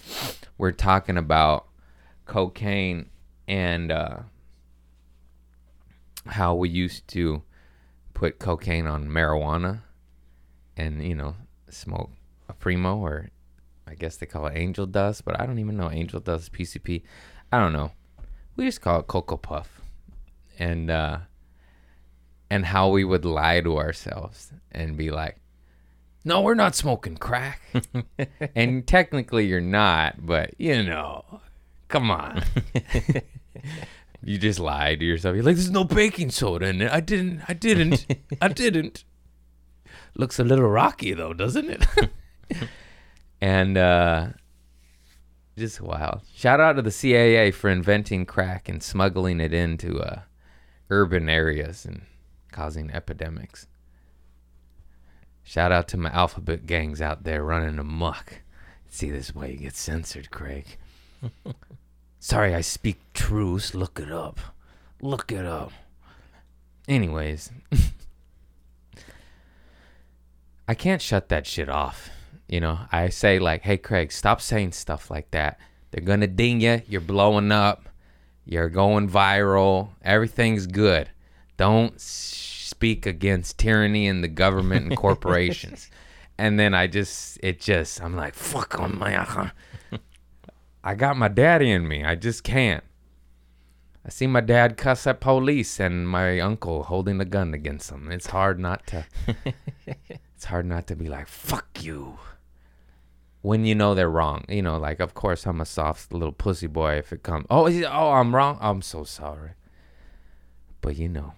we're 0.56 0.72
talking 0.72 1.16
about 1.16 1.66
cocaine 2.26 3.10
and 3.46 3.92
uh, 3.92 4.18
how 6.26 6.54
we 6.54 6.68
used 6.68 7.06
to 7.08 7.42
put 8.14 8.38
cocaine 8.38 8.86
on 8.86 9.08
marijuana 9.08 9.82
and, 10.76 11.02
you 11.04 11.14
know, 11.14 11.34
smoke 11.68 12.10
a 12.48 12.52
primo 12.52 12.98
or 12.98 13.30
I 13.86 13.94
guess 13.94 14.16
they 14.16 14.26
call 14.26 14.46
it 14.46 14.56
angel 14.56 14.86
dust, 14.86 15.24
but 15.24 15.40
I 15.40 15.46
don't 15.46 15.58
even 15.58 15.76
know 15.76 15.90
angel 15.90 16.20
dust, 16.20 16.52
PCP. 16.52 17.02
I 17.52 17.58
don't 17.58 17.72
know. 17.72 17.92
We 18.56 18.66
just 18.66 18.80
call 18.80 19.00
it 19.00 19.06
Cocoa 19.06 19.36
Puff. 19.36 19.80
And, 20.58 20.90
uh, 20.90 21.18
and 22.50 22.66
how 22.66 22.88
we 22.88 23.04
would 23.04 23.24
lie 23.24 23.60
to 23.60 23.78
ourselves 23.78 24.52
and 24.72 24.96
be 24.96 25.10
like, 25.10 25.36
no, 26.24 26.42
we're 26.42 26.54
not 26.54 26.74
smoking 26.74 27.16
crack. 27.16 27.62
and 28.54 28.86
technically 28.86 29.46
you're 29.46 29.60
not, 29.60 30.26
but 30.26 30.54
you 30.58 30.82
know, 30.82 31.24
come 31.88 32.10
on. 32.10 32.42
you 34.22 34.36
just 34.36 34.58
lied 34.58 35.00
to 35.00 35.06
yourself. 35.06 35.34
You're 35.34 35.44
like, 35.44 35.56
there's 35.56 35.70
no 35.70 35.84
baking 35.84 36.30
soda 36.30 36.66
in 36.66 36.82
it. 36.82 36.92
I 36.92 37.00
didn't, 37.00 37.42
I 37.48 37.54
didn't, 37.54 38.06
I 38.42 38.48
didn't. 38.48 39.04
Looks 40.14 40.38
a 40.38 40.44
little 40.44 40.68
rocky 40.68 41.14
though, 41.14 41.32
doesn't 41.32 41.70
it? 41.70 42.10
and 43.40 43.78
uh 43.78 44.28
Just 45.60 45.82
wild. 45.82 46.22
Shout 46.34 46.58
out 46.58 46.76
to 46.76 46.82
the 46.82 46.90
CIA 46.90 47.50
for 47.50 47.68
inventing 47.68 48.24
crack 48.24 48.66
and 48.66 48.82
smuggling 48.82 49.40
it 49.40 49.52
into 49.52 50.00
uh, 50.00 50.20
urban 50.88 51.28
areas 51.28 51.84
and 51.84 52.00
causing 52.50 52.90
epidemics. 52.90 53.66
Shout 55.42 55.70
out 55.70 55.86
to 55.88 55.98
my 55.98 56.08
alphabet 56.12 56.64
gangs 56.64 57.02
out 57.02 57.24
there 57.24 57.44
running 57.44 57.78
amok. 57.78 58.40
See, 58.88 59.10
this 59.10 59.34
way 59.34 59.52
you 59.52 59.58
get 59.58 59.76
censored, 59.76 60.30
Craig. 60.30 60.78
Sorry, 62.18 62.54
I 62.54 62.62
speak 62.62 63.12
truth. 63.12 63.74
Look 63.74 64.00
it 64.00 64.10
up. 64.10 64.40
Look 65.02 65.30
it 65.30 65.44
up. 65.44 65.72
Anyways, 66.88 67.50
I 70.66 70.72
can't 70.72 71.02
shut 71.02 71.28
that 71.28 71.46
shit 71.46 71.68
off. 71.68 72.08
You 72.50 72.58
know, 72.58 72.80
I 72.90 73.10
say 73.10 73.38
like, 73.38 73.62
"Hey, 73.62 73.76
Craig, 73.76 74.10
stop 74.10 74.40
saying 74.40 74.72
stuff 74.72 75.08
like 75.08 75.30
that. 75.30 75.60
They're 75.92 76.04
gonna 76.04 76.26
ding 76.26 76.60
you. 76.60 76.82
You're 76.88 77.00
blowing 77.00 77.52
up. 77.52 77.88
You're 78.44 78.68
going 78.68 79.08
viral. 79.08 79.90
Everything's 80.02 80.66
good. 80.66 81.08
Don't 81.56 82.00
speak 82.00 83.06
against 83.06 83.58
tyranny 83.58 84.08
and 84.08 84.24
the 84.24 84.28
government 84.28 84.86
and 84.86 84.96
corporations." 84.96 85.88
and 86.38 86.58
then 86.58 86.74
I 86.74 86.88
just, 86.88 87.38
it 87.40 87.60
just, 87.60 88.02
I'm 88.02 88.16
like, 88.16 88.34
"Fuck 88.34 88.80
on 88.80 88.98
my." 88.98 89.16
Uh-huh. 89.16 89.50
I 90.82 90.96
got 90.96 91.16
my 91.16 91.28
daddy 91.28 91.70
in 91.70 91.86
me. 91.86 92.04
I 92.04 92.16
just 92.16 92.42
can't. 92.42 92.82
I 94.04 94.08
see 94.08 94.26
my 94.26 94.40
dad 94.40 94.76
cuss 94.76 95.06
at 95.06 95.20
police 95.20 95.78
and 95.78 96.08
my 96.08 96.40
uncle 96.40 96.82
holding 96.84 97.20
a 97.20 97.24
gun 97.24 97.54
against 97.54 97.90
him. 97.90 98.10
It's 98.10 98.28
hard 98.28 98.58
not 98.58 98.88
to. 98.88 99.06
it's 99.86 100.46
hard 100.46 100.66
not 100.66 100.88
to 100.88 100.96
be 100.96 101.08
like, 101.08 101.28
fuck 101.28 101.68
you. 101.80 102.18
When 103.42 103.64
you 103.64 103.74
know 103.74 103.94
they're 103.94 104.10
wrong. 104.10 104.44
You 104.48 104.62
know, 104.62 104.76
like, 104.76 105.00
of 105.00 105.14
course, 105.14 105.46
I'm 105.46 105.60
a 105.60 105.64
soft 105.66 106.12
little 106.12 106.32
pussy 106.32 106.66
boy 106.66 106.96
if 106.96 107.12
it 107.12 107.22
comes. 107.22 107.46
Oh, 107.48 107.68
oh, 107.68 108.10
I'm 108.12 108.34
wrong. 108.34 108.58
I'm 108.60 108.82
so 108.82 109.04
sorry. 109.04 109.52
But 110.80 110.96
you 110.96 111.08
know. 111.08 111.32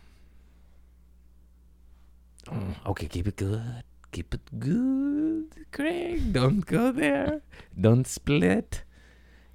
Mm, 2.47 2.75
Okay, 2.87 3.07
keep 3.07 3.29
it 3.29 3.37
good. 3.37 3.85
Keep 4.11 4.35
it 4.35 4.59
good, 4.59 5.67
Craig. 5.73 6.33
Don't 6.35 6.67
go 6.67 6.93
there. 6.93 7.41
Don't 7.81 8.07
split. 8.07 8.83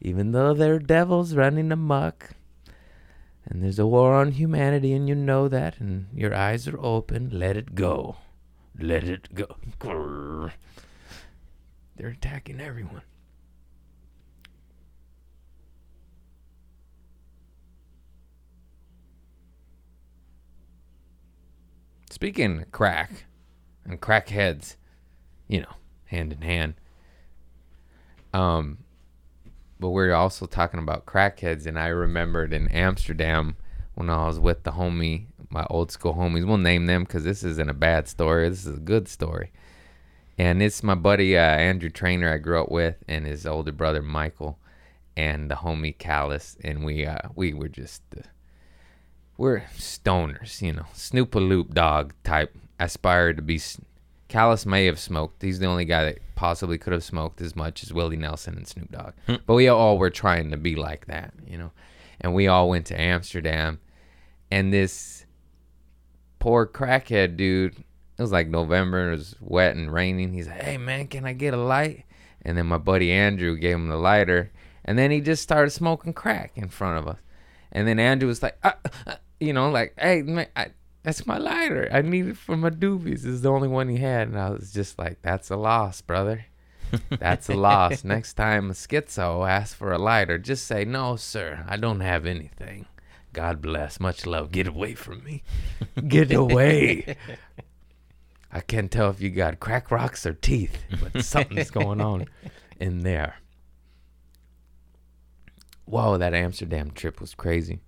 Even 0.01 0.31
though 0.31 0.53
there 0.53 0.75
are 0.75 0.79
devils 0.79 1.36
running 1.36 1.71
amok. 1.71 2.31
And 3.45 3.63
there's 3.63 3.77
a 3.79 3.86
war 3.86 4.13
on 4.15 4.31
humanity, 4.31 4.93
and 4.93 5.07
you 5.07 5.15
know 5.15 5.47
that, 5.47 5.79
and 5.79 6.07
your 6.13 6.33
eyes 6.33 6.67
are 6.67 6.79
open. 6.79 7.29
Let 7.31 7.55
it 7.55 7.75
go. 7.75 8.17
Let 8.79 9.03
it 9.03 9.33
go. 9.36 9.57
Grrr. 9.79 10.51
They're 11.97 12.10
attacking 12.10 12.62
everyone. 12.62 13.01
Speaking 22.12 22.62
of 22.62 22.71
crack 22.71 23.25
and 23.83 23.99
crackheads, 23.99 24.75
you 25.47 25.62
know, 25.62 25.73
hand 26.05 26.33
in 26.33 26.41
hand. 26.41 26.75
Um, 28.33 28.77
but 29.79 29.89
we're 29.89 30.13
also 30.13 30.45
talking 30.45 30.79
about 30.79 31.05
crackheads, 31.05 31.65
and 31.65 31.79
I 31.79 31.88
remembered 31.88 32.53
in 32.53 32.67
Amsterdam 32.69 33.57
when 33.95 34.10
I 34.10 34.27
was 34.27 34.39
with 34.39 34.63
the 34.63 34.73
homie, 34.73 35.27
my 35.49 35.65
old 35.69 35.91
school 35.91 36.13
homies. 36.13 36.45
We'll 36.45 36.57
name 36.57 36.86
them 36.86 37.03
because 37.03 37.23
this 37.23 37.43
isn't 37.43 37.69
a 37.69 37.73
bad 37.73 38.07
story. 38.07 38.49
This 38.49 38.65
is 38.65 38.77
a 38.77 38.81
good 38.81 39.07
story. 39.07 39.51
And 40.38 40.62
it's 40.62 40.84
my 40.84 40.95
buddy 40.95 41.36
uh, 41.38 41.41
Andrew 41.41 41.89
Trainer 41.89 42.32
I 42.34 42.38
grew 42.38 42.62
up 42.62 42.69
with, 42.69 42.95
and 43.08 43.26
his 43.26 43.45
older 43.45 43.71
brother 43.71 44.02
Michael, 44.04 44.60
and 45.15 45.50
the 45.50 45.56
homie 45.56 45.97
Callus, 45.97 46.58
and 46.63 46.86
we 46.86 47.06
uh, 47.06 47.17
we 47.36 47.54
were 47.54 47.69
just 47.69 48.04
uh, 48.15 48.21
we're 49.36 49.62
stoners, 49.78 50.62
you 50.62 50.73
know, 50.73 50.86
Snoop 50.93 51.34
a 51.36 51.39
Loop 51.39 51.73
dog 51.73 52.13
type. 52.23 52.56
Aspired 52.80 53.38
to 53.38 53.41
be. 53.41 53.56
s- 53.56 53.82
Callus 54.28 54.65
may 54.65 54.86
have 54.86 55.00
smoked. 55.00 55.41
He's 55.41 55.58
the 55.58 55.65
only 55.65 55.86
guy 55.86 56.04
that 56.04 56.19
possibly 56.36 56.78
could 56.78 56.93
have 56.93 57.04
smoked 57.04 57.41
as 57.41 57.56
much 57.56 57.82
as 57.82 57.91
Willie 57.93 58.17
Nelson 58.17 58.56
and 58.58 58.67
Snoop 58.67 58.91
Dogg. 58.91 59.13
But 59.47 59.54
we 59.56 59.67
all 59.67 59.97
were 59.97 60.10
trying 60.12 60.52
to 60.52 60.58
be 60.58 60.76
like 60.76 61.08
that, 61.08 61.34
you 61.47 61.58
know. 61.58 61.71
And 62.21 62.36
we 62.36 62.47
all 62.47 62.69
went 62.69 62.86
to 62.88 63.00
Amsterdam, 63.02 63.80
and 64.52 64.71
this 64.71 65.26
poor 66.39 66.67
crackhead 66.67 67.38
dude. 67.38 67.84
It 68.17 68.21
was 68.21 68.32
like 68.32 68.47
November. 68.47 69.10
It 69.10 69.17
was 69.17 69.36
wet 69.39 69.75
and 69.75 69.93
raining. 69.93 70.34
He's 70.34 70.47
like, 70.47 70.62
"Hey 70.62 70.77
man, 70.77 71.08
can 71.08 71.25
I 71.25 71.34
get 71.34 71.53
a 71.53 71.58
light?" 71.58 72.06
And 72.41 72.58
then 72.58 72.65
my 72.65 72.77
buddy 72.77 73.12
Andrew 73.12 73.56
gave 73.58 73.75
him 73.75 73.89
the 73.89 73.97
lighter, 73.97 74.51
and 74.84 74.97
then 74.97 75.12
he 75.12 75.21
just 75.21 75.43
started 75.43 75.69
smoking 75.69 76.13
crack 76.13 76.53
in 76.56 76.69
front 76.69 76.97
of 76.97 77.08
us. 77.08 77.19
And 77.71 77.88
then 77.88 77.99
Andrew 77.99 78.27
was 78.27 78.41
like, 78.41 78.58
uh, 78.63 78.71
uh, 79.06 79.15
you 79.39 79.53
know, 79.53 79.69
like, 79.69 79.93
"Hey 79.99 80.23
man, 80.23 80.47
I, 80.56 80.67
that's 81.03 81.27
my 81.27 81.38
lighter. 81.38 81.89
I 81.91 82.01
need 82.01 82.27
it 82.27 82.38
for 82.38 82.58
my 82.58 82.71
doobies. 82.71 83.25
Is 83.25 83.41
the 83.41 83.51
only 83.51 83.67
one 83.67 83.88
he 83.88 83.97
had." 83.97 84.30
And 84.30 84.39
I 84.39 84.49
was 84.49 84.73
just 84.73 84.97
like, 84.97 85.21
"That's 85.21 85.51
a 85.51 85.56
loss, 85.56 86.01
brother. 86.01 86.45
That's 87.19 87.49
a 87.49 87.53
loss. 87.53 88.03
Next 88.06 88.34
time 88.34 88.71
a 88.71 88.73
schizo 88.73 89.47
asks 89.47 89.75
for 89.75 89.91
a 89.91 89.99
lighter, 89.99 90.39
just 90.39 90.65
say, 90.65 90.86
"No, 90.86 91.17
sir, 91.17 91.63
I 91.67 91.77
don't 91.77 91.99
have 91.99 92.25
anything." 92.25 92.88
God 93.34 93.62
bless. 93.62 93.99
Much 93.99 94.25
love. 94.25 94.51
Get 94.51 94.65
away 94.65 94.95
from 94.95 95.23
me. 95.23 95.43
Get 96.08 96.32
away. 96.32 97.15
I 98.57 98.61
can't 98.61 98.89
tell 98.89 99.11
if 99.11 99.21
you 99.21 99.29
got 99.29 99.59
crack 99.59 99.91
rocks 99.91 100.25
or 100.25 100.33
teeth, 100.33 100.79
but 100.99 101.23
something's 101.23 101.69
going 101.69 102.01
on 102.01 102.25
in 102.79 103.03
there. 103.03 103.35
Whoa, 105.85 106.17
that 106.17 106.33
Amsterdam 106.33 106.89
trip 106.89 107.21
was 107.21 107.35
crazy. 107.35 107.81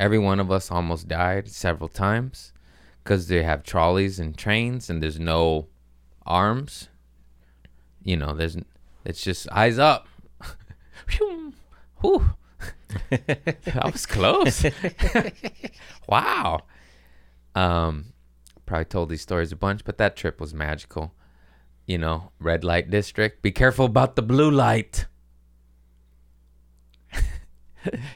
Every 0.00 0.18
one 0.18 0.40
of 0.40 0.50
us 0.50 0.72
almost 0.72 1.06
died 1.06 1.48
several 1.48 1.88
times 1.88 2.52
because 3.04 3.28
they 3.28 3.44
have 3.44 3.62
trolleys 3.62 4.18
and 4.18 4.36
trains 4.36 4.90
and 4.90 5.00
there's 5.00 5.20
no 5.20 5.68
arms. 6.26 6.88
You 8.02 8.16
know, 8.16 8.34
there's 8.34 8.56
it's 9.04 9.22
just 9.22 9.48
eyes 9.52 9.78
up. 9.78 10.08
Whew. 12.00 12.30
that 13.10 13.90
was 13.92 14.06
close. 14.06 14.66
wow. 16.08 16.62
Um, 17.54 18.06
probably 18.66 18.84
told 18.84 19.08
these 19.08 19.22
stories 19.22 19.52
a 19.52 19.56
bunch, 19.56 19.84
but 19.84 19.98
that 19.98 20.16
trip 20.16 20.40
was 20.40 20.52
magical. 20.52 21.14
You 21.86 21.98
know, 21.98 22.32
red 22.40 22.64
light 22.64 22.90
district. 22.90 23.42
Be 23.42 23.52
careful 23.52 23.86
about 23.86 24.16
the 24.16 24.22
blue 24.22 24.50
light. 24.50 25.06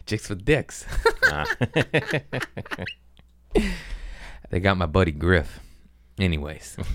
Chicks 0.06 0.28
with 0.28 0.44
dicks. 0.44 0.84
Ah. 1.24 1.46
they 4.50 4.58
got 4.58 4.76
my 4.76 4.86
buddy 4.86 5.12
Griff. 5.12 5.60
Anyways. 6.18 6.76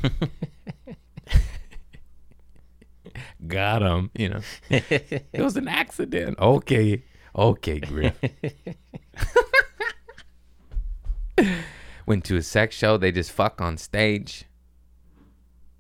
got 3.48 3.82
him, 3.82 4.12
you 4.13 4.28
know. 4.30 4.41
it 4.70 5.41
was 5.41 5.56
an 5.56 5.70
accident. 5.70 6.38
Okay. 6.39 7.04
Okay, 7.34 7.80
Griff. 7.80 8.20
Went 12.06 12.24
to 12.26 12.38
a 12.38 12.41
sex 12.44 12.76
show. 12.76 12.98
They 12.98 13.12
just 13.12 13.32
fuck 13.32 13.62
on 13.62 13.78
stage. 13.78 14.46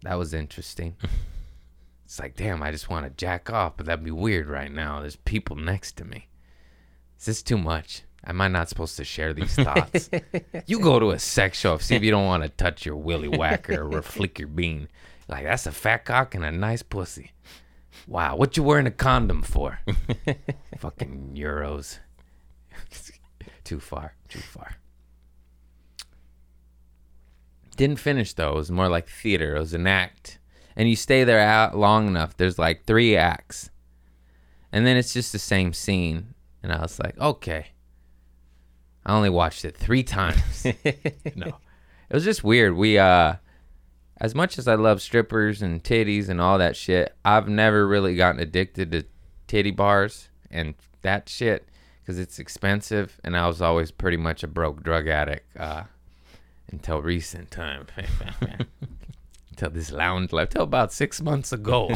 That 0.03 0.17
was 0.17 0.33
interesting. 0.33 0.95
It's 2.05 2.19
like, 2.19 2.35
damn, 2.35 2.61
I 2.61 2.69
just 2.69 2.87
want 2.87 3.05
to 3.05 3.09
jack 3.09 3.51
off, 3.51 3.77
but 3.77 3.87
that'd 3.87 4.05
be 4.05 4.11
weird 4.11 4.47
right 4.47 4.71
now. 4.71 5.01
There's 5.01 5.15
people 5.15 5.55
next 5.55 5.97
to 5.97 6.05
me. 6.05 6.27
Is 7.19 7.25
this 7.25 7.41
too 7.41 7.57
much? 7.57 8.03
Am 8.23 8.39
I 8.41 8.47
not 8.47 8.69
supposed 8.69 8.95
to 8.97 9.03
share 9.03 9.33
these 9.33 9.55
thoughts? 9.55 10.09
you 10.67 10.79
go 10.79 10.99
to 10.99 11.11
a 11.11 11.19
sex 11.19 11.59
show, 11.59 11.77
see 11.79 11.95
if 11.95 12.03
you 12.03 12.11
don't 12.11 12.25
want 12.27 12.43
to 12.43 12.49
touch 12.49 12.85
your 12.85 12.95
willy 12.95 13.27
whacker 13.27 13.91
or 13.91 14.01
flick 14.03 14.37
your 14.37 14.47
bean. 14.47 14.87
Like, 15.27 15.45
that's 15.45 15.65
a 15.65 15.71
fat 15.71 16.05
cock 16.05 16.35
and 16.35 16.45
a 16.45 16.51
nice 16.51 16.83
pussy. 16.83 17.31
Wow, 18.07 18.35
what 18.35 18.55
you 18.55 18.61
wearing 18.61 18.87
a 18.87 18.91
condom 18.91 19.41
for? 19.41 19.79
Fucking 20.77 21.31
euros. 21.35 21.97
too 23.63 23.79
far, 23.79 24.13
too 24.29 24.39
far. 24.39 24.75
Didn't 27.75 27.99
finish 27.99 28.33
though. 28.33 28.53
It 28.53 28.55
was 28.55 28.71
more 28.71 28.89
like 28.89 29.07
theater. 29.07 29.55
It 29.55 29.59
was 29.59 29.73
an 29.73 29.87
act. 29.87 30.39
And 30.75 30.89
you 30.89 30.95
stay 30.95 31.23
there 31.23 31.39
out 31.39 31.77
long 31.77 32.07
enough. 32.07 32.35
There's 32.35 32.59
like 32.59 32.85
three 32.85 33.15
acts. 33.15 33.69
And 34.71 34.85
then 34.85 34.97
it's 34.97 35.13
just 35.13 35.31
the 35.31 35.39
same 35.39 35.73
scene. 35.73 36.33
And 36.61 36.71
I 36.71 36.81
was 36.81 36.99
like, 36.99 37.17
okay. 37.17 37.67
I 39.05 39.13
only 39.15 39.29
watched 39.29 39.63
it 39.65 39.77
three 39.77 40.03
times. 40.17 40.65
no. 41.35 41.57
It 42.09 42.13
was 42.13 42.23
just 42.23 42.43
weird. 42.43 42.75
We 42.75 42.97
uh 42.97 43.35
as 44.17 44.33
much 44.33 44.57
as 44.57 44.67
I 44.67 44.75
love 44.75 45.01
strippers 45.01 45.61
and 45.61 45.83
titties 45.83 46.29
and 46.29 46.39
all 46.39 46.57
that 46.57 46.75
shit, 46.75 47.13
I've 47.25 47.49
never 47.49 47.85
really 47.85 48.15
gotten 48.15 48.39
addicted 48.39 48.91
to 48.91 49.03
titty 49.47 49.71
bars 49.71 50.29
and 50.49 50.75
that 51.01 51.27
shit 51.27 51.67
because 52.01 52.19
it's 52.19 52.39
expensive, 52.39 53.19
and 53.23 53.35
I 53.35 53.47
was 53.47 53.61
always 53.61 53.89
pretty 53.91 54.17
much 54.17 54.43
a 54.43 54.47
broke 54.47 54.83
drug 54.83 55.07
addict 55.07 55.57
uh, 55.57 55.83
until 56.71 57.01
recent 57.01 57.51
time. 57.51 57.87
until 59.49 59.69
this 59.69 59.91
lounge 59.91 60.33
life, 60.33 60.49
till 60.49 60.63
about 60.63 60.91
six 60.91 61.21
months 61.21 61.51
ago. 61.51 61.91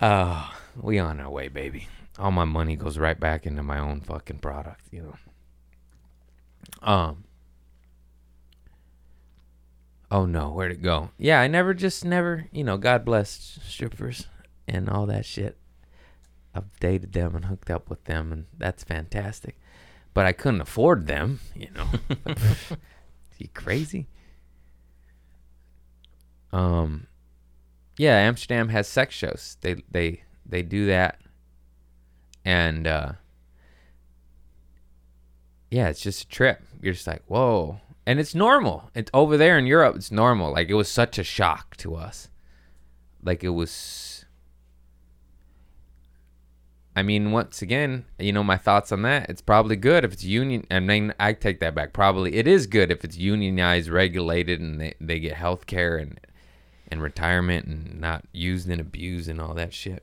Oh, 0.00 0.54
we 0.80 0.98
on 0.98 1.20
our 1.20 1.30
way, 1.30 1.48
baby. 1.48 1.88
All 2.18 2.32
my 2.32 2.44
money 2.44 2.74
goes 2.74 2.98
right 2.98 3.18
back 3.18 3.46
into 3.46 3.62
my 3.62 3.78
own 3.78 4.00
fucking 4.00 4.38
product, 4.38 4.82
you 4.90 5.02
know. 5.02 5.16
Um. 6.82 7.24
Oh 10.10 10.24
no, 10.24 10.50
where'd 10.50 10.72
it 10.72 10.82
go? 10.82 11.10
Yeah, 11.18 11.40
I 11.40 11.48
never 11.48 11.74
just 11.74 12.04
never, 12.04 12.46
you 12.50 12.64
know, 12.64 12.78
God 12.78 13.04
bless 13.04 13.58
strippers 13.62 14.26
and 14.66 14.88
all 14.88 15.06
that 15.06 15.26
shit. 15.26 15.58
I've 16.54 16.80
dated 16.80 17.12
them 17.12 17.36
and 17.36 17.44
hooked 17.44 17.70
up 17.70 17.90
with 17.90 18.04
them 18.04 18.32
and 18.32 18.46
that's 18.56 18.84
fantastic. 18.84 19.58
But 20.18 20.26
I 20.26 20.32
couldn't 20.32 20.62
afford 20.62 21.06
them, 21.06 21.38
you 21.54 21.68
know. 21.76 21.86
you 23.38 23.46
crazy? 23.54 24.08
Um 26.52 27.06
yeah, 27.96 28.16
Amsterdam 28.16 28.68
has 28.70 28.88
sex 28.88 29.14
shows. 29.14 29.58
They 29.60 29.76
they 29.88 30.24
they 30.44 30.62
do 30.62 30.86
that. 30.86 31.20
And 32.44 32.88
uh 32.88 33.12
yeah, 35.70 35.86
it's 35.88 36.00
just 36.00 36.24
a 36.24 36.28
trip. 36.28 36.64
You're 36.82 36.94
just 36.94 37.06
like, 37.06 37.22
whoa. 37.28 37.78
And 38.04 38.18
it's 38.18 38.34
normal. 38.34 38.90
It's 38.96 39.12
over 39.14 39.36
there 39.36 39.56
in 39.56 39.66
Europe, 39.66 39.94
it's 39.94 40.10
normal. 40.10 40.50
Like 40.50 40.68
it 40.68 40.74
was 40.74 40.88
such 40.88 41.20
a 41.20 41.22
shock 41.22 41.76
to 41.76 41.94
us. 41.94 42.28
Like 43.22 43.44
it 43.44 43.50
was 43.50 44.17
I 46.98 47.02
mean, 47.04 47.30
once 47.30 47.62
again, 47.62 48.06
you 48.18 48.32
know, 48.32 48.42
my 48.42 48.56
thoughts 48.56 48.90
on 48.90 49.02
that. 49.02 49.30
It's 49.30 49.40
probably 49.40 49.76
good 49.76 50.04
if 50.04 50.12
it's 50.12 50.24
union. 50.24 50.66
I 50.68 50.80
mean, 50.80 51.14
I 51.20 51.32
take 51.32 51.60
that 51.60 51.72
back. 51.72 51.92
Probably 51.92 52.34
it 52.34 52.48
is 52.48 52.66
good 52.66 52.90
if 52.90 53.04
it's 53.04 53.16
unionized, 53.16 53.88
regulated, 53.88 54.58
and 54.60 54.80
they, 54.80 54.94
they 55.00 55.20
get 55.20 55.34
health 55.34 55.66
care 55.66 55.96
and 55.96 56.18
and 56.88 57.00
retirement 57.00 57.66
and 57.66 58.00
not 58.00 58.24
used 58.32 58.68
and 58.68 58.80
abused 58.80 59.28
and 59.28 59.40
all 59.40 59.54
that 59.54 59.72
shit. 59.72 60.02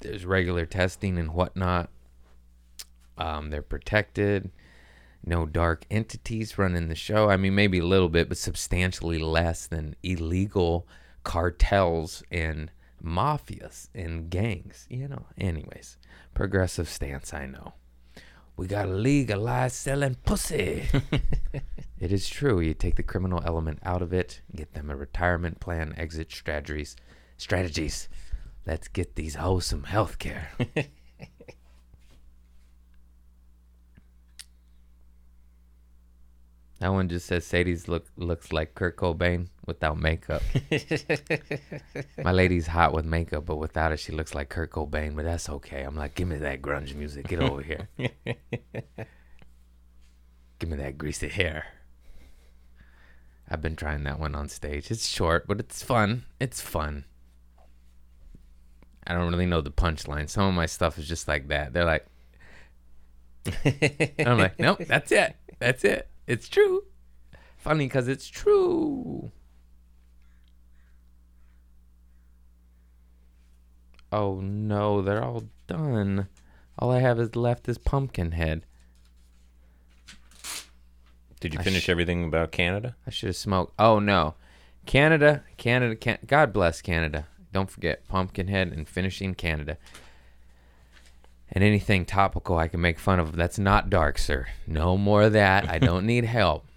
There's 0.00 0.24
regular 0.24 0.64
testing 0.64 1.18
and 1.18 1.34
whatnot. 1.34 1.90
Um, 3.18 3.50
they're 3.50 3.60
protected. 3.60 4.50
No 5.22 5.44
dark 5.44 5.84
entities 5.90 6.56
running 6.56 6.88
the 6.88 6.94
show. 6.94 7.28
I 7.28 7.36
mean, 7.36 7.54
maybe 7.54 7.80
a 7.80 7.84
little 7.84 8.08
bit, 8.08 8.30
but 8.30 8.38
substantially 8.38 9.18
less 9.18 9.66
than 9.66 9.96
illegal 10.02 10.88
cartels 11.24 12.22
and 12.30 12.70
mafias 13.06 13.88
and 13.94 14.28
gangs. 14.28 14.86
You 14.90 15.08
know. 15.08 15.26
Anyways, 15.38 15.96
progressive 16.34 16.88
stance. 16.88 17.32
I 17.32 17.46
know. 17.46 17.74
We 18.56 18.66
gotta 18.66 18.90
legalize 18.90 19.74
selling 19.74 20.16
pussy. 20.24 20.88
it 22.00 22.12
is 22.12 22.28
true. 22.28 22.60
You 22.60 22.72
take 22.74 22.96
the 22.96 23.02
criminal 23.02 23.42
element 23.44 23.80
out 23.82 24.00
of 24.00 24.14
it, 24.14 24.40
get 24.54 24.72
them 24.72 24.90
a 24.90 24.96
retirement 24.96 25.60
plan, 25.60 25.94
exit 25.96 26.32
strategies. 26.32 26.96
Strategies. 27.36 28.08
Let's 28.66 28.88
get 28.88 29.14
these 29.14 29.34
hoes 29.36 29.66
some 29.66 29.84
health 29.84 30.18
care. 30.18 30.50
that 36.78 36.92
one 36.92 37.08
just 37.08 37.26
says 37.26 37.46
Sadie's 37.46 37.88
look 37.88 38.06
looks 38.16 38.52
like 38.52 38.74
Kurt 38.74 38.96
Cobain 38.96 39.48
without 39.66 39.98
makeup. 39.98 40.42
My 42.22 42.32
lady's 42.32 42.66
hot 42.66 42.92
with 42.92 43.06
makeup, 43.06 43.46
but 43.46 43.56
without 43.56 43.92
it, 43.92 43.98
she 43.98 44.12
looks 44.12 44.34
like 44.34 44.50
Kurt 44.50 44.70
Cobain. 44.70 45.16
But 45.16 45.24
that's 45.24 45.48
okay. 45.48 45.82
I'm 45.82 45.96
like, 45.96 46.14
give 46.14 46.28
me 46.28 46.36
that 46.36 46.60
grunge 46.60 46.94
music. 46.94 47.28
Get 47.28 47.40
over 47.40 47.62
here. 47.62 47.88
give 50.58 50.68
me 50.68 50.76
that 50.76 50.98
greasy 50.98 51.28
hair. 51.28 51.64
I've 53.48 53.62
been 53.62 53.76
trying 53.76 54.04
that 54.04 54.18
one 54.18 54.34
on 54.34 54.48
stage. 54.48 54.90
It's 54.90 55.08
short, 55.08 55.46
but 55.46 55.60
it's 55.60 55.82
fun. 55.82 56.24
It's 56.40 56.60
fun. 56.60 57.04
I 59.06 59.14
don't 59.14 59.30
really 59.30 59.46
know 59.46 59.60
the 59.62 59.70
punchline. 59.70 60.28
Some 60.28 60.48
of 60.48 60.54
my 60.54 60.66
stuff 60.66 60.98
is 60.98 61.08
just 61.08 61.26
like 61.26 61.48
that. 61.48 61.72
They're 61.72 61.84
like, 61.84 62.06
I'm 64.18 64.38
like, 64.38 64.58
nope, 64.58 64.82
that's 64.86 65.12
it. 65.12 65.36
That's 65.58 65.84
it. 65.84 66.08
It's 66.26 66.48
true. 66.48 66.84
Funny 67.56 67.86
because 67.86 68.08
it's 68.08 68.28
true. 68.28 69.30
Oh 74.12 74.40
no, 74.40 75.02
they're 75.02 75.22
all 75.22 75.44
done. 75.66 76.28
All 76.78 76.90
I 76.90 77.00
have 77.00 77.18
is 77.18 77.34
left 77.36 77.68
is 77.68 77.78
pumpkin 77.78 78.32
head. 78.32 78.64
Did 81.40 81.54
you 81.54 81.60
I 81.60 81.62
finish 81.62 81.84
sh- 81.84 81.88
everything 81.88 82.24
about 82.24 82.52
Canada? 82.52 82.96
I 83.06 83.10
should 83.10 83.28
have 83.28 83.36
smoked. 83.36 83.74
Oh 83.78 83.98
no, 83.98 84.34
Canada, 84.86 85.44
Canada, 85.56 85.96
can- 85.96 86.18
God 86.26 86.52
bless 86.52 86.80
Canada. 86.80 87.26
Don't 87.52 87.70
forget 87.70 88.06
Pumpkinhead 88.08 88.68
and 88.72 88.88
finishing 88.88 89.34
Canada. 89.34 89.78
And 91.52 91.62
anything 91.62 92.04
topical 92.04 92.58
I 92.58 92.68
can 92.68 92.80
make 92.80 92.98
fun 92.98 93.20
of 93.20 93.36
that's 93.36 93.58
not 93.58 93.88
dark, 93.88 94.18
sir. 94.18 94.46
No 94.66 94.96
more 94.96 95.22
of 95.22 95.32
that. 95.34 95.68
I 95.68 95.78
don't 95.78 96.06
need 96.06 96.24
help. 96.24 96.66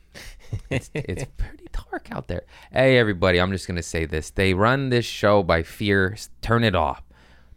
It's, 0.72 0.90
it's 0.96 1.26
pretty 1.38 1.68
dark 1.72 2.08
out 2.12 2.28
there. 2.28 2.42
Hey, 2.72 2.98
everybody, 2.98 3.40
I'm 3.40 3.52
just 3.52 3.68
going 3.68 3.76
to 3.76 3.84
say 3.84 4.06
this. 4.06 4.32
They 4.32 4.56
run 4.56 4.90
this 4.90 5.06
show 5.06 5.44
by 5.44 5.62
fear. 5.62 6.18
Turn 6.42 6.64
it 6.64 6.74
off. 6.74 7.04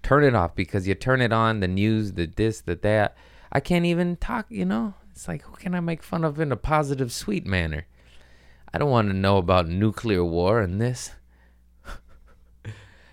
Turn 0.03 0.25
it 0.25 0.35
off 0.35 0.55
because 0.55 0.87
you 0.87 0.95
turn 0.95 1.23
it 1.23 1.33
on, 1.33 1.61
the 1.61 1.69
news, 1.69 2.13
the 2.13 2.27
this, 2.27 2.61
the 2.61 2.75
that. 2.77 3.17
I 3.51 3.61
can't 3.61 3.87
even 3.87 4.17
talk, 4.17 4.45
you 4.51 4.67
know? 4.67 4.93
It's 5.11 5.29
like, 5.29 5.43
who 5.43 5.55
can 5.57 5.75
I 5.75 5.81
make 5.81 6.03
fun 6.03 6.25
of 6.25 6.41
in 6.41 6.53
a 6.53 6.57
positive, 6.57 7.13
sweet 7.13 7.47
manner? 7.47 7.87
I 8.73 8.79
don't 8.79 8.91
want 8.91 9.09
to 9.09 9.15
know 9.15 9.37
about 9.37 9.69
nuclear 9.69 10.25
war 10.25 10.61
and 10.61 10.81
this. 10.81 11.13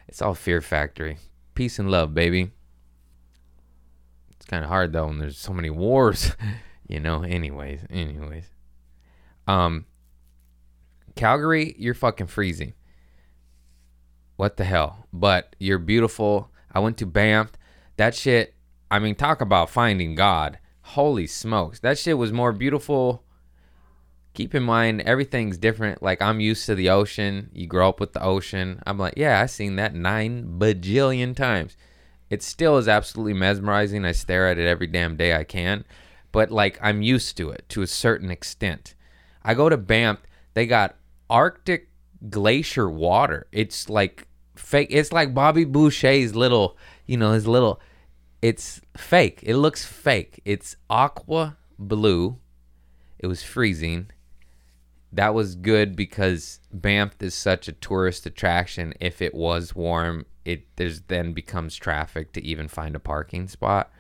it's 0.08 0.22
all 0.22 0.34
fear 0.34 0.62
factory. 0.62 1.18
Peace 1.56 1.78
and 1.78 1.92
love, 1.92 2.14
baby. 2.14 2.52
Kind 4.50 4.64
of 4.64 4.70
hard 4.70 4.94
though 4.94 5.06
when 5.06 5.20
there's 5.20 5.38
so 5.38 5.54
many 5.54 5.70
wars, 5.70 6.36
you 6.88 7.00
know. 7.00 7.22
Anyways, 7.22 7.82
anyways. 7.92 8.50
Um 9.48 9.86
Calgary, 11.16 11.76
you're 11.78 11.94
fucking 11.94 12.28
freezing. 12.28 12.74
What 14.38 14.58
the 14.58 14.64
hell? 14.64 15.06
But 15.14 15.56
you're 15.60 15.78
beautiful. 15.78 16.50
I 16.72 16.80
went 16.80 16.98
to 16.98 17.06
Banff. 17.06 17.52
That 17.98 18.16
shit, 18.16 18.56
I 18.90 18.98
mean, 18.98 19.14
talk 19.14 19.40
about 19.40 19.70
finding 19.70 20.16
God. 20.16 20.58
Holy 20.82 21.28
smokes. 21.28 21.80
That 21.82 22.00
shit 22.00 22.18
was 22.18 22.32
more 22.32 22.52
beautiful. 22.52 23.24
Keep 24.34 24.56
in 24.56 24.64
mind, 24.64 25.02
everything's 25.02 25.58
different. 25.58 26.02
Like, 26.02 26.22
I'm 26.22 26.40
used 26.40 26.66
to 26.66 26.74
the 26.74 26.90
ocean. 26.90 27.52
You 27.54 27.68
grow 27.68 27.90
up 27.90 28.00
with 28.00 28.14
the 28.14 28.24
ocean. 28.24 28.82
I'm 28.88 28.98
like, 28.98 29.16
yeah, 29.18 29.42
I've 29.42 29.52
seen 29.52 29.76
that 29.76 29.94
nine 29.94 30.58
bajillion 30.58 31.36
times. 31.36 31.78
It 32.30 32.44
still 32.44 32.78
is 32.78 32.88
absolutely 32.88 33.34
mesmerizing. 33.34 34.06
I 34.06 34.12
stare 34.12 34.48
at 34.48 34.58
it 34.58 34.68
every 34.68 34.88
damn 34.88 35.16
day 35.16 35.36
I 35.36 35.44
can. 35.44 35.86
But, 36.32 36.52
like, 36.52 36.78
I'm 36.82 37.02
used 37.02 37.38
to 37.38 37.50
it 37.50 37.66
to 37.70 37.82
a 37.82 37.88
certain 37.88 38.30
extent. 38.30 38.94
I 39.44 39.54
go 39.54 39.70
to 39.70 39.78
Banff, 39.78 40.20
they 40.54 40.66
got 40.68 40.96
Arctic 41.30 41.90
glacier 42.30 42.90
water. 42.90 43.48
It's 43.52 43.90
like 43.90 44.28
fake. 44.56 44.90
It's 44.92 45.12
like 45.12 45.34
Bobby 45.34 45.66
Boucher's 45.66 46.36
little, 46.36 46.78
you 47.06 47.18
know, 47.18 47.32
his 47.32 47.48
little. 47.48 47.80
It's 48.42 48.82
fake. 48.96 49.40
It 49.44 49.58
looks 49.58 49.86
fake. 49.86 50.42
It's 50.46 50.76
aqua 50.90 51.58
blue. 51.78 52.38
It 53.18 53.28
was 53.28 53.44
freezing. 53.44 54.12
That 55.12 55.34
was 55.34 55.56
good 55.56 55.96
because 55.96 56.60
Banff 56.72 57.16
is 57.20 57.34
such 57.34 57.68
a 57.68 57.74
tourist 57.74 58.26
attraction. 58.26 58.94
If 59.00 59.22
it 59.22 59.34
was 59.34 59.76
warm, 59.76 60.26
it 60.50 60.76
there's 60.78 61.02
then 61.02 61.34
becomes 61.34 61.76
traffic 61.76 62.34
to 62.34 62.44
even 62.44 62.68
find 62.68 62.96
a 62.96 63.00
parking 63.00 63.48
spot. 63.48 63.92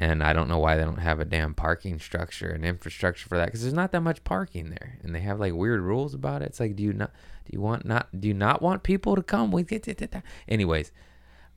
And 0.00 0.24
I 0.24 0.32
don't 0.32 0.48
know 0.48 0.58
why 0.58 0.76
they 0.76 0.82
don't 0.82 0.98
have 0.98 1.20
a 1.20 1.24
damn 1.24 1.54
parking 1.54 2.00
structure 2.00 2.48
and 2.48 2.64
infrastructure 2.64 3.28
for 3.28 3.38
that 3.38 3.46
because 3.46 3.62
there's 3.62 3.72
not 3.72 3.92
that 3.92 4.00
much 4.00 4.24
parking 4.24 4.70
there, 4.70 4.98
and 5.02 5.14
they 5.14 5.20
have 5.20 5.38
like 5.38 5.54
weird 5.54 5.80
rules 5.80 6.14
about 6.14 6.42
it. 6.42 6.46
It's 6.46 6.60
like, 6.60 6.74
do 6.74 6.82
you 6.82 6.92
not, 6.92 7.12
do 7.44 7.50
you 7.52 7.60
want 7.60 7.86
not, 7.86 8.08
do 8.20 8.26
you 8.26 8.34
not 8.34 8.60
want 8.60 8.82
people 8.82 9.14
to 9.14 9.22
come? 9.22 9.52
We. 9.52 9.64
Anyways, 10.48 10.90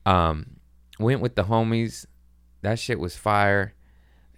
um, 0.06 0.58
went 1.00 1.20
with 1.20 1.34
the 1.34 1.44
homies. 1.44 2.06
That 2.62 2.78
shit 2.78 3.00
was 3.00 3.16
fire. 3.16 3.74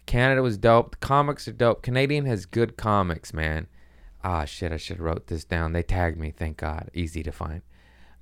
Canada 0.06 0.42
was 0.42 0.56
dope. 0.56 0.92
The 0.92 1.06
comics 1.06 1.46
are 1.46 1.52
dope. 1.52 1.82
Canadian 1.82 2.24
has 2.24 2.46
good 2.46 2.76
comics, 2.78 3.34
man. 3.34 3.66
Ah, 4.24 4.44
shit, 4.44 4.72
I 4.72 4.76
should 4.78 4.96
have 4.96 5.04
wrote 5.04 5.26
this 5.28 5.44
down. 5.44 5.72
They 5.72 5.82
tagged 5.82 6.18
me, 6.18 6.30
thank 6.30 6.56
God. 6.56 6.90
Easy 6.94 7.22
to 7.22 7.32
find. 7.32 7.62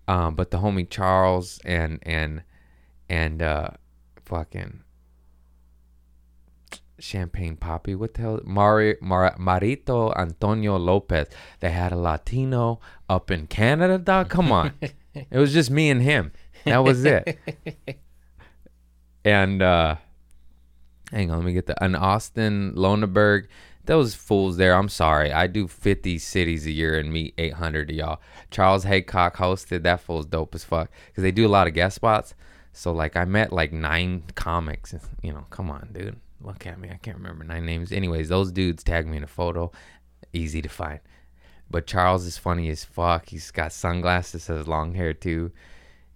Um, 0.09 0.35
but 0.35 0.51
the 0.51 0.59
homie 0.59 0.89
Charles 0.89 1.61
and 1.65 2.01
and 2.03 2.43
and 3.09 3.43
uh, 3.43 3.69
fucking 4.25 4.83
Champagne 6.99 7.57
Poppy. 7.57 7.95
What 7.95 8.15
the 8.15 8.23
hell? 8.23 8.41
Mari, 8.45 8.97
Mar, 9.01 9.35
Marito 9.39 10.13
Antonio 10.15 10.77
Lopez. 10.79 11.29
They 11.61 11.71
had 11.71 11.93
a 11.93 11.97
Latino 11.97 12.81
up 13.09 13.31
in 13.31 13.47
Canada, 13.47 13.99
dog. 13.99 14.31
Come 14.31 14.51
on. 14.51 14.73
it 14.81 15.39
was 15.39 15.53
just 15.53 15.71
me 15.71 15.91
and 15.91 16.03
him. 16.03 16.33
That 16.65 16.79
was 16.79 17.05
it. 17.05 17.39
and 19.25 19.63
uh 19.63 19.97
hang 21.13 21.31
on, 21.31 21.39
let 21.39 21.47
me 21.47 21.53
get 21.53 21.67
the 21.67 21.85
an 21.85 21.95
Austin 21.95 22.73
Loneberg. 22.75 23.47
Those 23.89 24.15
fools 24.15 24.59
there. 24.59 24.75
I'm 24.75 24.89
sorry. 24.89 25.33
I 25.33 25.47
do 25.49 25.67
50 25.67 26.19
cities 26.19 26.67
a 26.67 26.71
year 26.71 26.99
and 26.99 27.13
meet 27.13 27.35
800 27.39 27.91
of 27.91 27.97
y'all. 27.97 28.21
Charles 28.51 28.85
Haycock 28.85 29.37
hosted. 29.37 29.83
That 29.83 30.01
fool's 30.01 30.27
dope 30.27 30.55
as 30.55 30.63
fuck 30.63 30.91
because 31.07 31.23
they 31.23 31.33
do 31.33 31.47
a 31.47 31.49
lot 31.49 31.67
of 31.67 31.75
guest 31.75 31.97
spots. 31.97 32.35
So 32.73 32.93
like 32.93 33.17
I 33.17 33.25
met 33.25 33.53
like 33.53 33.73
nine 33.73 34.23
comics. 34.37 34.95
You 35.23 35.33
know, 35.33 35.47
come 35.51 35.71
on, 35.71 35.89
dude. 35.93 36.21
Look 36.41 36.67
at 36.67 36.79
me. 36.79 36.91
I 36.91 36.99
can't 36.99 37.17
remember 37.17 37.45
nine 37.45 37.67
names. 37.67 37.91
Anyways, 37.91 38.29
those 38.29 38.53
dudes 38.53 38.85
tagged 38.85 39.09
me 39.09 39.17
in 39.17 39.25
a 39.25 39.29
photo. 39.29 39.73
Easy 40.33 40.63
to 40.63 40.69
find. 40.69 41.01
But 41.71 41.87
Charles 41.87 42.27
is 42.27 42.39
funny 42.39 42.69
as 42.69 42.85
fuck. 42.85 43.31
He's 43.31 43.51
got 43.51 43.73
sunglasses, 43.73 44.47
has 44.47 44.69
long 44.69 44.95
hair 44.95 45.13
too, 45.13 45.51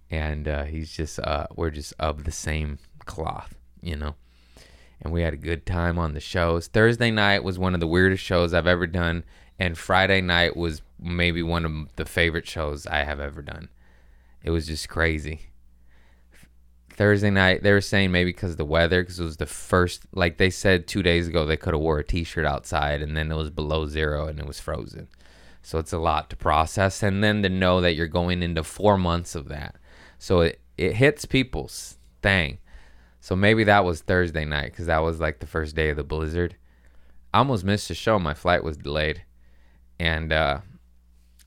and 0.09 0.47
uh, 0.47 0.63
he's 0.63 0.91
just 0.91 1.19
uh, 1.19 1.47
we're 1.55 1.69
just 1.69 1.93
of 1.99 2.23
the 2.23 2.31
same 2.31 2.79
cloth, 3.05 3.55
you 3.81 3.95
know. 3.95 4.15
And 5.03 5.11
we 5.11 5.21
had 5.21 5.33
a 5.33 5.37
good 5.37 5.65
time 5.65 5.99
on 5.99 6.13
the 6.13 6.21
shows. 6.21 6.67
Thursday 6.67 7.11
night 7.11 7.43
was 7.43 7.59
one 7.59 7.73
of 7.73 7.81
the 7.81 7.87
weirdest 7.87 8.23
shows 8.23 8.53
I've 8.53 8.65
ever 8.67 8.87
done, 8.87 9.25
and 9.59 9.77
Friday 9.77 10.21
night 10.21 10.55
was 10.55 10.81
maybe 10.97 11.43
one 11.43 11.65
of 11.65 11.95
the 11.97 12.05
favorite 12.05 12.47
shows 12.47 12.87
I 12.87 13.03
have 13.03 13.19
ever 13.19 13.41
done. 13.41 13.67
It 14.43 14.51
was 14.51 14.67
just 14.67 14.87
crazy. 14.87 15.41
Thursday 16.89 17.31
night, 17.31 17.63
they 17.63 17.73
were 17.73 17.81
saying 17.81 18.11
maybe 18.11 18.29
because 18.29 18.51
of 18.51 18.57
the 18.57 18.65
weather, 18.65 19.01
because 19.01 19.19
it 19.19 19.25
was 19.25 19.37
the 19.37 19.45
first, 19.45 20.03
like 20.13 20.37
they 20.37 20.49
said 20.49 20.87
two 20.87 21.03
days 21.03 21.27
ago, 21.27 21.45
they 21.45 21.57
could 21.57 21.73
have 21.73 21.81
wore 21.81 21.99
a 21.99 22.03
t-shirt 22.03 22.45
outside, 22.45 23.01
and 23.01 23.17
then 23.17 23.31
it 23.31 23.35
was 23.35 23.49
below 23.49 23.87
zero 23.87 24.27
and 24.27 24.39
it 24.39 24.45
was 24.45 24.59
frozen. 24.59 25.07
So 25.63 25.79
it's 25.79 25.93
a 25.93 25.97
lot 25.97 26.29
to 26.29 26.35
process, 26.35 27.03
and 27.03 27.23
then 27.23 27.41
to 27.43 27.49
know 27.49 27.81
that 27.81 27.95
you're 27.95 28.07
going 28.07 28.43
into 28.43 28.63
four 28.63 28.97
months 28.97 29.33
of 29.33 29.47
that, 29.49 29.75
so 30.19 30.41
it 30.41 30.59
it 30.77 30.95
hits 30.95 31.25
people's 31.25 31.97
thing. 32.21 32.57
So 33.23 33.37
maybe 33.37 33.63
that 33.63 33.85
was 33.85 34.01
Thursday 34.01 34.43
night, 34.43 34.71
because 34.71 34.87
that 34.87 35.01
was 35.01 35.21
like 35.21 35.39
the 35.39 35.47
first 35.47 35.77
day 35.77 35.87
of 35.87 35.95
the 35.95 36.03
blizzard. 36.03 36.57
I 37.33 37.37
almost 37.37 37.63
missed 37.63 37.87
the 37.87 37.95
show. 37.95 38.19
My 38.19 38.33
flight 38.33 38.65
was 38.65 38.75
delayed, 38.75 39.23
and 39.97 40.33
uh, 40.33 40.59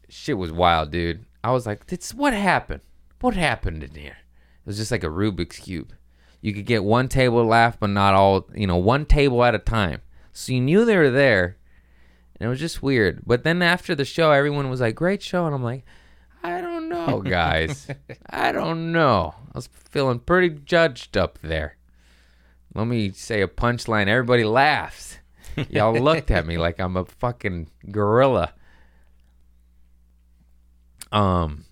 shit 0.09 0.39
was 0.39 0.51
wild, 0.51 0.91
dude. 0.91 1.27
I 1.45 1.51
was 1.53 1.67
like, 1.67 1.85
"This 1.89 2.15
what 2.15 2.33
happened? 2.33 2.81
What 3.21 3.35
happened 3.35 3.83
in 3.83 3.95
here?" 3.95 4.17
It 4.17 4.65
was 4.65 4.79
just 4.79 4.91
like 4.91 5.05
a 5.05 5.09
Rubik's 5.09 5.59
cube. 5.59 5.93
You 6.41 6.55
could 6.55 6.65
get 6.65 6.83
one 6.83 7.09
table 7.09 7.45
laugh, 7.45 7.79
but 7.79 7.91
not 7.91 8.15
all. 8.15 8.49
You 8.55 8.67
know, 8.67 8.79
one 8.79 9.05
table 9.05 9.45
at 9.45 9.55
a 9.55 9.59
time. 9.59 10.01
So 10.33 10.55
you 10.55 10.63
knew 10.63 10.87
they 10.87 10.97
were 10.97 11.11
there, 11.11 11.59
and 12.41 12.47
it 12.47 12.49
was 12.49 12.59
just 12.59 12.83
weird. 12.83 13.21
But 13.27 13.45
then 13.45 13.61
after 13.61 13.95
the 13.95 14.07
show, 14.07 14.31
everyone 14.31 14.71
was 14.71 14.81
like, 14.81 14.95
"Great 14.95 15.23
show," 15.23 15.45
and 15.45 15.55
I'm 15.55 15.63
like, 15.63 15.85
"I 15.85 15.91
don't 16.89 17.07
know, 17.07 17.21
guys. 17.21 17.89
I 18.31 18.53
don't 18.53 18.93
know. 18.93 19.35
I 19.55 19.59
was 19.59 19.69
feeling 19.91 20.21
pretty 20.21 20.51
judged 20.51 21.17
up 21.17 21.39
there." 21.43 21.77
Let 22.75 22.87
me 22.87 23.11
say 23.13 23.41
a 23.41 23.49
punchline. 23.49 24.07
Everybody 24.07 24.45
laughs. 24.45 25.19
Y'all 25.71 25.95
looked 25.99 26.31
at 26.31 26.47
me 26.47 26.59
like 26.59 26.79
I'm 26.79 26.97
a 26.97 27.07
fucking 27.07 27.71
gorilla. 27.91 28.53
Um, 31.11 31.65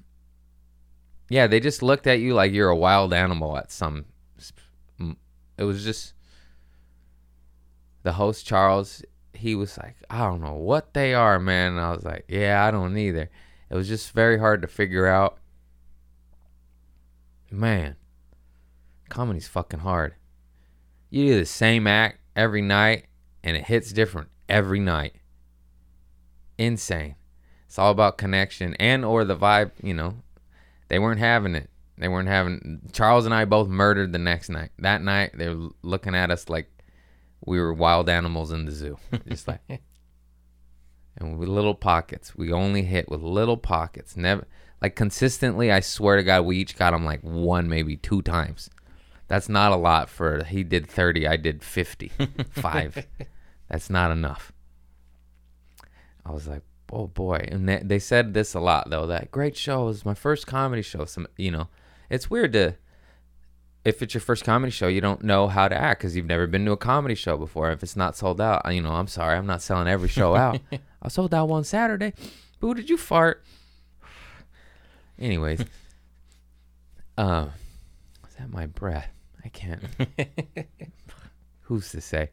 yeah, 1.28 1.46
they 1.46 1.60
just 1.60 1.82
looked 1.82 2.06
at 2.06 2.20
you 2.20 2.32
like 2.32 2.52
you're 2.52 2.70
a 2.70 2.76
wild 2.76 3.12
animal 3.12 3.58
at 3.58 3.70
some. 3.70 4.06
It 4.98 5.64
was 5.64 5.84
just 5.84 6.14
the 8.02 8.12
host 8.12 8.46
Charles. 8.46 9.02
He 9.34 9.54
was 9.54 9.76
like, 9.76 9.96
I 10.08 10.20
don't 10.20 10.40
know 10.40 10.54
what 10.54 10.94
they 10.94 11.12
are, 11.12 11.38
man. 11.38 11.72
And 11.72 11.80
I 11.80 11.90
was 11.92 12.04
like, 12.04 12.24
Yeah, 12.28 12.64
I 12.64 12.70
don't 12.70 12.96
either. 12.96 13.30
It 13.70 13.74
was 13.74 13.88
just 13.88 14.12
very 14.12 14.38
hard 14.38 14.62
to 14.62 14.68
figure 14.68 15.06
out. 15.06 15.38
Man, 17.50 17.96
comedy's 19.08 19.48
fucking 19.48 19.80
hard. 19.80 20.14
You 21.10 21.26
do 21.26 21.38
the 21.38 21.46
same 21.46 21.86
act 21.86 22.18
every 22.34 22.62
night, 22.62 23.06
and 23.42 23.56
it 23.56 23.64
hits 23.64 23.92
different 23.92 24.28
every 24.48 24.80
night. 24.80 25.14
Insane. 26.58 27.16
It's 27.66 27.78
all 27.78 27.90
about 27.90 28.18
connection 28.18 28.74
and 28.74 29.04
or 29.04 29.24
the 29.24 29.36
vibe, 29.36 29.72
you 29.82 29.94
know, 29.94 30.16
they 30.88 30.98
weren't 30.98 31.20
having 31.20 31.54
it. 31.54 31.70
They 31.98 32.08
weren't 32.08 32.28
having. 32.28 32.80
Charles 32.92 33.24
and 33.24 33.34
I 33.34 33.44
both 33.44 33.68
murdered 33.68 34.12
the 34.12 34.18
next 34.18 34.48
night. 34.48 34.70
That 34.78 35.02
night, 35.02 35.32
they 35.34 35.48
were 35.48 35.70
looking 35.82 36.14
at 36.14 36.30
us 36.30 36.48
like 36.48 36.68
we 37.44 37.60
were 37.60 37.72
wild 37.72 38.08
animals 38.08 38.52
in 38.52 38.64
the 38.64 38.72
zoo, 38.72 38.98
just 39.28 39.48
like. 39.48 39.60
And 41.16 41.38
with 41.38 41.48
little 41.48 41.74
pockets, 41.74 42.34
we 42.36 42.52
only 42.52 42.82
hit 42.82 43.08
with 43.08 43.20
little 43.20 43.56
pockets. 43.56 44.16
Never 44.16 44.46
like 44.82 44.96
consistently. 44.96 45.70
I 45.70 45.80
swear 45.80 46.16
to 46.16 46.22
God, 46.22 46.42
we 46.42 46.58
each 46.58 46.76
got 46.76 46.90
them 46.90 47.04
like 47.04 47.20
one, 47.22 47.68
maybe 47.68 47.96
two 47.96 48.22
times. 48.22 48.70
That's 49.28 49.48
not 49.48 49.72
a 49.72 49.76
lot 49.76 50.10
for. 50.10 50.44
He 50.44 50.64
did 50.64 50.88
thirty. 50.88 51.26
I 51.26 51.36
did 51.36 51.62
fifty. 51.62 52.12
Five. 52.50 53.06
That's 53.68 53.88
not 53.88 54.10
enough. 54.10 54.52
I 56.26 56.32
was 56.32 56.48
like, 56.48 56.62
oh 56.92 57.06
boy 57.06 57.46
and 57.50 57.68
they, 57.68 57.80
they 57.82 57.98
said 57.98 58.34
this 58.34 58.54
a 58.54 58.60
lot 58.60 58.88
though 58.90 59.06
that 59.06 59.30
great 59.30 59.56
show 59.56 59.88
is 59.88 60.04
my 60.04 60.14
first 60.14 60.46
comedy 60.46 60.82
show 60.82 61.04
some 61.04 61.26
you 61.36 61.50
know 61.50 61.68
it's 62.10 62.30
weird 62.30 62.52
to 62.52 62.74
if 63.84 64.02
it's 64.02 64.14
your 64.14 64.20
first 64.20 64.44
comedy 64.44 64.70
show 64.70 64.86
you 64.88 65.00
don't 65.00 65.22
know 65.22 65.48
how 65.48 65.68
to 65.68 65.76
act 65.76 66.00
because 66.00 66.16
you've 66.16 66.26
never 66.26 66.46
been 66.46 66.64
to 66.64 66.72
a 66.72 66.76
comedy 66.76 67.14
show 67.14 67.36
before 67.36 67.70
if 67.70 67.82
it's 67.82 67.96
not 67.96 68.16
sold 68.16 68.40
out 68.40 68.62
you 68.72 68.80
know 68.80 68.92
i'm 68.92 69.06
sorry 69.06 69.36
i'm 69.36 69.46
not 69.46 69.62
selling 69.62 69.88
every 69.88 70.08
show 70.08 70.34
out 70.36 70.58
i 71.02 71.08
sold 71.08 71.34
out 71.34 71.48
one 71.48 71.64
saturday 71.64 72.12
boo 72.60 72.74
did 72.74 72.88
you 72.88 72.96
fart 72.96 73.44
anyways 75.18 75.60
um 77.18 77.50
is 78.28 78.34
that 78.36 78.50
my 78.50 78.66
breath 78.66 79.10
i 79.44 79.48
can't 79.48 79.82
who's 81.62 81.90
to 81.90 82.00
say 82.00 82.30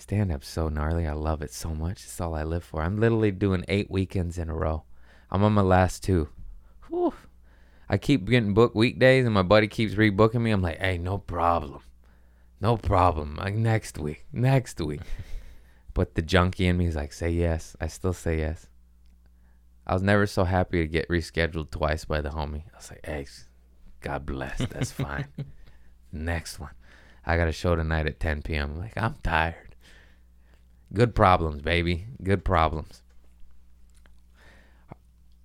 Stand 0.00 0.32
up 0.32 0.42
so 0.42 0.70
gnarly. 0.70 1.06
I 1.06 1.12
love 1.12 1.42
it 1.42 1.52
so 1.52 1.74
much. 1.74 2.04
It's 2.04 2.20
all 2.22 2.34
I 2.34 2.42
live 2.42 2.64
for. 2.64 2.80
I'm 2.80 2.98
literally 2.98 3.30
doing 3.30 3.66
eight 3.68 3.90
weekends 3.90 4.38
in 4.38 4.48
a 4.48 4.54
row. 4.54 4.84
I'm 5.30 5.44
on 5.44 5.52
my 5.52 5.60
last 5.60 6.02
two. 6.02 6.30
Whew. 6.88 7.12
I 7.90 7.98
keep 7.98 8.24
getting 8.26 8.54
booked 8.54 8.76
weekdays, 8.76 9.24
and 9.24 9.34
my 9.34 9.42
buddy 9.42 9.66
keeps 9.66 9.94
rebooking 9.94 10.42
me. 10.42 10.52
I'm 10.52 10.62
like, 10.62 10.78
hey, 10.78 10.96
no 10.96 11.18
problem. 11.18 11.82
No 12.60 12.76
problem. 12.76 13.34
Like 13.34 13.54
next 13.54 13.98
week. 13.98 14.26
Next 14.32 14.80
week. 14.80 15.00
but 15.94 16.14
the 16.14 16.22
junkie 16.22 16.68
in 16.68 16.76
me 16.76 16.86
is 16.86 16.94
like, 16.94 17.12
say 17.12 17.30
yes. 17.30 17.74
I 17.80 17.88
still 17.88 18.12
say 18.12 18.38
yes. 18.38 18.68
I 19.88 19.92
was 19.92 20.04
never 20.04 20.28
so 20.28 20.44
happy 20.44 20.82
to 20.82 20.86
get 20.86 21.08
rescheduled 21.08 21.72
twice 21.72 22.04
by 22.04 22.20
the 22.20 22.28
homie. 22.28 22.62
I 22.72 22.76
was 22.76 22.92
like, 22.92 23.04
hey, 23.04 23.26
God 24.00 24.24
bless. 24.24 24.58
That's 24.58 24.92
fine. 24.92 25.26
Next 26.12 26.60
one. 26.60 26.70
I 27.26 27.36
got 27.36 27.48
a 27.48 27.52
show 27.52 27.74
tonight 27.74 28.06
at 28.06 28.20
10 28.20 28.42
p.m. 28.42 28.74
I'm 28.74 28.78
like, 28.78 28.96
I'm 28.96 29.16
tired. 29.24 29.74
Good 30.92 31.16
problems, 31.16 31.60
baby. 31.60 32.06
Good 32.22 32.44
problems. 32.44 33.02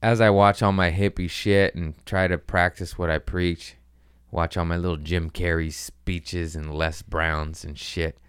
As 0.06 0.22
I 0.22 0.30
watch 0.30 0.62
all 0.62 0.72
my 0.72 0.92
hippie 0.92 1.28
shit 1.28 1.74
and 1.74 1.96
try 2.06 2.28
to 2.28 2.38
practice 2.38 2.96
what 2.96 3.10
I 3.10 3.18
preach, 3.18 3.76
watch 4.30 4.56
all 4.56 4.64
my 4.64 4.78
little 4.78 4.98
Jim 4.98 5.32
Carrey 5.32 5.74
speeches 5.74 6.56
and 6.56 6.76
Les 6.76 7.02
Browns 7.02 7.64
and 7.64 7.76
shit. 7.76 8.20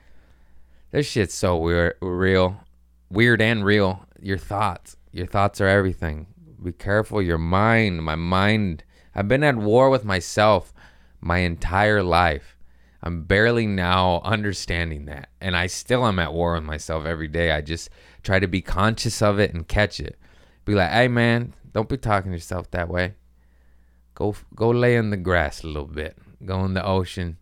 This 0.90 1.06
shit's 1.06 1.34
so 1.34 1.58
weird, 1.58 1.96
real, 2.00 2.62
weird 3.10 3.42
and 3.42 3.62
real. 3.62 4.06
Your 4.18 4.38
thoughts, 4.38 4.96
your 5.12 5.26
thoughts 5.26 5.60
are 5.60 5.68
everything. 5.68 6.28
Be 6.64 6.72
careful. 6.72 7.20
Your 7.20 7.36
mind, 7.36 8.02
my 8.02 8.14
mind. 8.14 8.82
I've 9.14 9.28
been 9.28 9.44
at 9.44 9.56
war 9.56 9.90
with 9.90 10.02
myself 10.02 10.72
my 11.20 11.40
entire 11.40 12.02
life. 12.02 12.56
I'm 13.02 13.24
barely 13.24 13.66
now 13.66 14.22
understanding 14.24 15.04
that. 15.04 15.28
And 15.42 15.54
I 15.54 15.66
still 15.66 16.06
am 16.06 16.20
at 16.20 16.32
war 16.32 16.54
with 16.54 16.64
myself 16.64 17.04
every 17.04 17.28
day. 17.28 17.50
I 17.52 17.60
just 17.60 17.90
try 18.22 18.38
to 18.38 18.48
be 18.48 18.62
conscious 18.62 19.20
of 19.20 19.38
it 19.38 19.52
and 19.52 19.68
catch 19.68 20.00
it. 20.00 20.18
Be 20.64 20.74
like, 20.74 20.90
hey 20.90 21.06
man, 21.06 21.52
don't 21.76 21.90
be 21.90 21.98
talking 21.98 22.32
to 22.32 22.38
yourself 22.38 22.70
that 22.70 22.88
way. 22.88 23.16
Go 24.14 24.34
go 24.54 24.70
lay 24.70 24.96
in 24.96 25.10
the 25.10 25.18
grass 25.18 25.62
a 25.62 25.66
little 25.66 25.84
bit. 25.84 26.16
Go 26.42 26.64
in 26.64 26.72
the 26.72 26.82
ocean. 26.82 27.36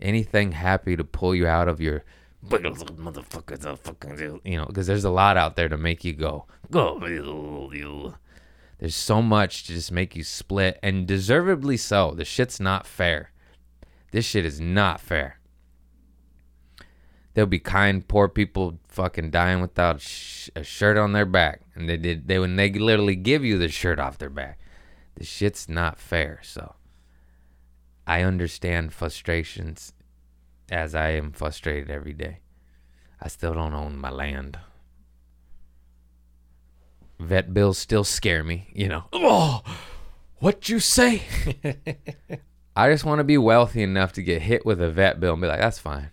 Anything 0.00 0.52
happy 0.52 0.96
to 0.96 1.04
pull 1.04 1.34
you 1.34 1.46
out 1.46 1.68
of 1.68 1.82
your 1.82 2.02
motherfuckers, 2.46 4.40
you 4.42 4.56
know, 4.56 4.64
because 4.64 4.86
there's 4.86 5.04
a 5.04 5.10
lot 5.10 5.36
out 5.36 5.56
there 5.56 5.68
to 5.68 5.76
make 5.76 6.02
you 6.02 6.14
go, 6.14 6.46
go. 6.70 6.98
You 7.06 8.14
There's 8.78 8.96
so 8.96 9.20
much 9.20 9.64
to 9.64 9.74
just 9.74 9.92
make 9.92 10.16
you 10.16 10.24
split, 10.24 10.78
and 10.82 11.06
deservedly 11.06 11.76
so. 11.76 12.12
The 12.12 12.24
shit's 12.24 12.58
not 12.58 12.86
fair. 12.86 13.32
This 14.12 14.24
shit 14.24 14.46
is 14.46 14.62
not 14.62 14.98
fair. 14.98 15.40
There'll 17.34 17.48
be 17.48 17.58
kind, 17.58 18.06
poor 18.06 18.28
people 18.28 18.78
fucking 18.88 19.30
dying 19.30 19.60
without 19.60 20.00
sh- 20.00 20.50
a 20.54 20.62
shirt 20.62 20.96
on 20.96 21.12
their 21.12 21.26
back, 21.26 21.62
and 21.74 21.88
they 21.88 21.96
did 21.96 22.28
they 22.28 22.38
when 22.38 22.56
they 22.56 22.70
literally 22.72 23.16
give 23.16 23.44
you 23.44 23.58
the 23.58 23.68
shirt 23.68 23.98
off 23.98 24.18
their 24.18 24.30
back. 24.30 24.58
the 25.16 25.24
shit's 25.24 25.68
not 25.68 25.98
fair. 25.98 26.40
So 26.42 26.74
I 28.06 28.22
understand 28.22 28.92
frustrations 28.92 29.92
as 30.70 30.94
I 30.94 31.10
am 31.10 31.32
frustrated 31.32 31.90
every 31.90 32.12
day. 32.12 32.38
I 33.20 33.28
still 33.28 33.54
don't 33.54 33.74
own 33.74 33.96
my 33.98 34.10
land. 34.10 34.58
Vet 37.18 37.54
bills 37.54 37.78
still 37.78 38.04
scare 38.04 38.42
me, 38.44 38.68
you 38.72 38.88
know. 38.88 39.04
Oh, 39.12 39.62
what 40.36 40.68
you 40.68 40.78
say? 40.80 41.22
I 42.76 42.90
just 42.90 43.04
want 43.04 43.20
to 43.20 43.24
be 43.24 43.38
wealthy 43.38 43.82
enough 43.82 44.12
to 44.14 44.22
get 44.22 44.42
hit 44.42 44.66
with 44.66 44.82
a 44.82 44.90
vet 44.90 45.20
bill 45.20 45.34
and 45.34 45.42
be 45.42 45.48
like, 45.48 45.60
that's 45.60 45.78
fine. 45.78 46.10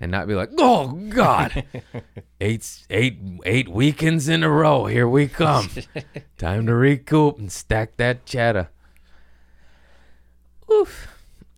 And 0.00 0.10
not 0.10 0.26
be 0.26 0.34
like, 0.34 0.50
"Oh 0.58 0.88
God, 1.10 1.64
eight 2.40 2.86
eight 2.88 3.18
eight 3.44 3.68
weekends 3.68 4.28
in 4.28 4.42
a 4.42 4.50
row. 4.50 4.86
Here 4.86 5.08
we 5.08 5.28
come. 5.28 5.68
Time 6.38 6.66
to 6.66 6.74
recoup 6.74 7.38
and 7.38 7.52
stack 7.52 7.96
that 7.98 8.24
cheddar." 8.24 8.70
Oof. 10.72 11.08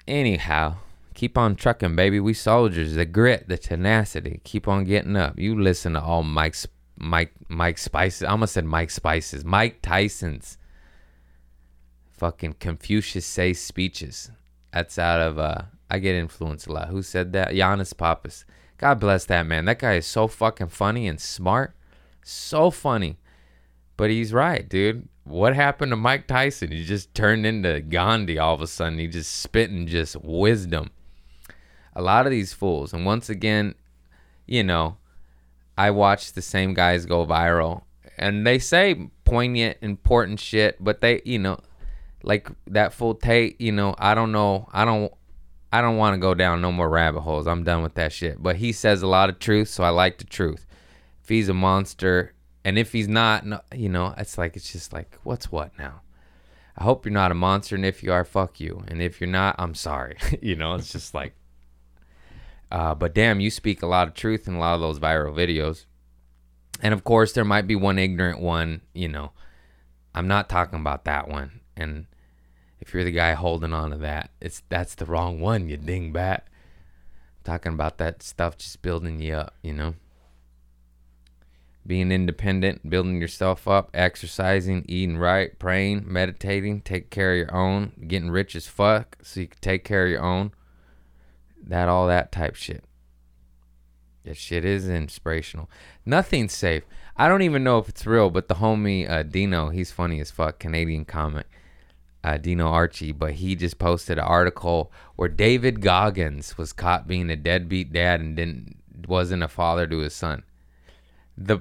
Anyhow, 0.09 0.77
keep 1.15 1.39
on 1.39 1.55
trucking, 1.55 1.95
baby. 1.95 2.19
We 2.19 2.35
soldiers. 2.35 2.95
The 2.95 3.05
grit, 3.05 3.49
the 3.49 3.59
tenacity. 3.59 4.41
Keep 4.43 4.67
on 4.67 4.85
getting 4.85 5.17
up. 5.17 5.39
You 5.39 5.61
listen 5.61 5.93
to 5.93 6.03
all 6.03 6.23
Mike's 6.23 6.67
Mike 6.97 7.33
Mike 7.49 7.79
Spices. 7.79 8.25
I 8.25 8.31
almost 8.31 8.55
said 8.55 8.65
Mike 8.65 8.91
Spices. 8.91 9.45
Mike 9.45 9.81
Tyson's 9.83 10.59
fucking 12.11 12.55
Confucius 12.55 13.27
say 13.27 13.53
speeches. 13.53 14.31
That's 14.73 14.99
out 14.99 15.21
of 15.21 15.39
uh 15.39 15.63
I 15.93 15.99
get 15.99 16.15
influenced 16.15 16.69
a 16.69 16.73
lot. 16.73 16.89
Who 16.89 17.03
said 17.03 17.35
that? 17.35 17.51
Giannis 17.51 17.95
Papas. 17.95 18.47
God 18.79 18.99
bless 18.99 19.27
that 19.27 19.47
man. 19.47 19.67
That 19.67 19.79
guy 19.79 19.97
is 19.97 20.07
so 20.07 20.27
fucking 20.27 20.69
funny 20.69 21.07
and 21.07 21.21
smart. 21.21 21.77
So 22.25 22.71
funny. 22.71 23.19
But 23.99 24.09
he's 24.09 24.33
right, 24.33 24.67
dude. 24.67 25.07
What 25.25 25.55
happened 25.55 25.93
to 25.93 25.97
Mike 25.97 26.27
Tyson? 26.27 26.73
He 26.73 26.83
just 26.83 27.15
turned 27.15 27.45
into 27.45 27.83
Gandhi 27.83 28.39
all 28.39 28.55
of 28.55 28.63
a 28.63 28.67
sudden. 28.67 28.99
He 28.99 29.07
just 29.07 29.37
spitting 29.37 29.87
just 29.87 30.17
wisdom. 30.17 30.93
A 31.93 32.01
lot 32.01 32.25
of 32.25 32.31
these 32.31 32.55
fools, 32.55 32.95
and 32.95 33.05
once 33.05 33.29
again, 33.29 33.75
you 34.47 34.65
know, 34.65 34.97
I 35.77 35.91
watch 35.91 36.33
the 36.33 36.41
same 36.41 36.73
guys 36.73 37.05
go 37.05 37.27
viral 37.27 37.83
and 38.17 38.47
they 38.47 38.59
say 38.59 39.11
poignant, 39.25 39.77
important 39.83 40.41
shit, 40.41 40.83
but 40.83 41.03
they, 41.03 41.21
you 41.27 41.39
know, 41.39 41.59
like 42.23 42.49
that 42.69 42.95
full 42.95 43.15
Tate, 43.15 43.61
you 43.61 43.73
know, 43.73 43.95
I 43.99 44.15
don't 44.15 44.33
know. 44.33 44.69
I 44.73 44.87
don't 44.87 45.13
I 45.73 45.81
don't 45.81 45.97
want 45.97 46.15
to 46.15 46.19
go 46.19 46.35
down 46.35 46.61
no 46.61 46.71
more 46.71 46.89
rabbit 46.89 47.21
holes. 47.21 47.47
I'm 47.47 47.65
done 47.65 47.83
with 47.83 47.95
that 47.95 48.13
shit. 48.13 48.43
But 48.43 48.57
he 48.57 48.73
says 48.73 49.01
a 49.01 49.07
lot 49.07 49.31
of 49.31 49.39
truth, 49.39 49.69
so 49.69 49.83
I 49.83 49.89
like 49.89 50.19
the 50.19 50.25
truth. 50.25 50.67
If 51.23 51.31
he's 51.31 51.49
a 51.49 51.55
monster, 51.55 52.35
and 52.65 52.79
if 52.79 52.93
he's 52.93 53.09
not, 53.09 53.47
no, 53.47 53.61
you 53.75 53.89
know, 53.89 54.15
it's 54.19 54.37
like 54.37 54.55
it's 54.55 54.71
just 54.71 54.93
like 54.93 55.19
what's 55.23 55.51
what 55.51 55.77
now. 55.79 56.03
I 56.77 56.85
hope 56.85 57.05
you're 57.05 57.13
not 57.13 57.33
a 57.33 57.35
monster, 57.35 57.75
and 57.75 57.87
if 57.87 58.03
you 58.03 58.13
are, 58.13 58.25
fuck 58.25 58.61
you. 58.61 58.85
And 58.89 59.01
if 59.01 59.21
you're 59.21 59.31
not, 59.31 59.57
I'm 59.59 59.75
sorry. 59.75 60.17
you 60.43 60.57
know, 60.57 60.75
it's 60.75 60.93
just 60.93 61.15
like. 61.15 61.35
Uh, 62.71 62.95
but 62.95 63.15
damn, 63.15 63.41
you 63.41 63.51
speak 63.51 63.83
a 63.83 63.87
lot 63.87 64.09
of 64.09 64.15
truth 64.15 64.49
in 64.49 64.55
a 64.55 64.59
lot 64.59 64.75
of 64.75 64.81
those 64.81 64.99
viral 64.99 65.35
videos. 65.35 65.85
And 66.83 66.95
of 66.95 67.05
course, 67.05 67.33
there 67.33 67.45
might 67.45 67.67
be 67.67 67.77
one 67.77 67.99
ignorant 67.99 68.41
one. 68.41 68.81
You 68.95 69.09
know, 69.09 69.33
I'm 70.15 70.27
not 70.27 70.49
talking 70.49 70.81
about 70.81 71.05
that 71.05 71.29
one. 71.29 71.61
And 71.77 72.07
if 72.83 72.93
you're 72.93 73.05
the 73.05 73.13
guy 73.13 73.35
holding 73.35 73.73
on 73.73 73.93
to 73.93 73.97
that, 73.99 74.31
it's 74.41 74.65
that's 74.69 74.97
the 74.97 75.07
wrong 75.07 75.39
one, 75.39 75.69
you 75.69 75.79
dingbat. 75.79 76.41
Talking 77.45 77.75
about 77.75 77.99
that 77.99 78.25
stuff 78.25 78.59
just 78.59 78.83
building 78.83 79.21
you 79.21 79.35
up, 79.35 79.55
you 79.63 79.73
know. 79.73 79.95
Being 81.87 82.11
independent, 82.11 82.91
building 82.91 83.21
yourself 83.21 83.69
up, 83.69 83.91
exercising, 83.95 84.85
eating 84.89 85.17
right, 85.17 85.57
praying, 85.61 86.05
meditating, 86.07 86.81
take 86.81 87.11
care 87.11 87.33
of 87.33 87.39
your 87.39 87.55
own, 87.55 87.93
getting 88.09 88.31
rich 88.31 88.57
as 88.57 88.67
fuck 88.67 89.17
so 89.23 89.41
you 89.41 89.47
can 89.47 89.61
take 89.61 89.85
care 89.85 90.05
of 90.05 90.11
your 90.11 90.23
own. 90.23 90.51
That 91.65 91.89
all 91.89 92.09
that 92.09 92.33
type 92.33 92.57
shit. 92.57 92.83
That 94.25 94.37
shit 94.37 94.65
is 94.65 94.89
inspirational. 94.89 95.71
Nothing's 96.05 96.53
safe. 96.53 96.83
I 97.17 97.29
don't 97.29 97.43
even 97.43 97.63
know 97.63 97.79
if 97.79 97.89
it's 97.89 98.07
real, 98.07 98.29
but 98.31 98.49
the 98.49 98.57
homie 98.57 99.09
uh, 99.09 99.23
Dino, 99.23 99.69
he's 99.69 99.93
funny 99.93 100.21
as 100.21 100.33
fuck, 100.33 100.59
Canadian 100.59 101.05
comic 101.05 101.47
uh, 102.25 102.39
Dino 102.39 102.67
Archie, 102.67 103.13
but 103.13 103.35
he 103.35 103.55
just 103.55 103.79
posted 103.79 104.19
an 104.19 104.25
article 104.25 104.93
where 105.17 105.29
David 105.29 105.81
Goggins 105.81 106.57
was 106.57 106.73
caught 106.73 107.09
being 107.09 107.31
a 107.31 107.37
deadbeat 107.37 107.93
dad 107.93 108.21
and 108.21 108.37
didn't 108.37 108.77
wasn't 109.09 109.43
a 109.43 109.49
father 109.49 109.87
to 109.87 109.99
his 109.99 110.15
son. 110.15 110.45
The 111.37 111.59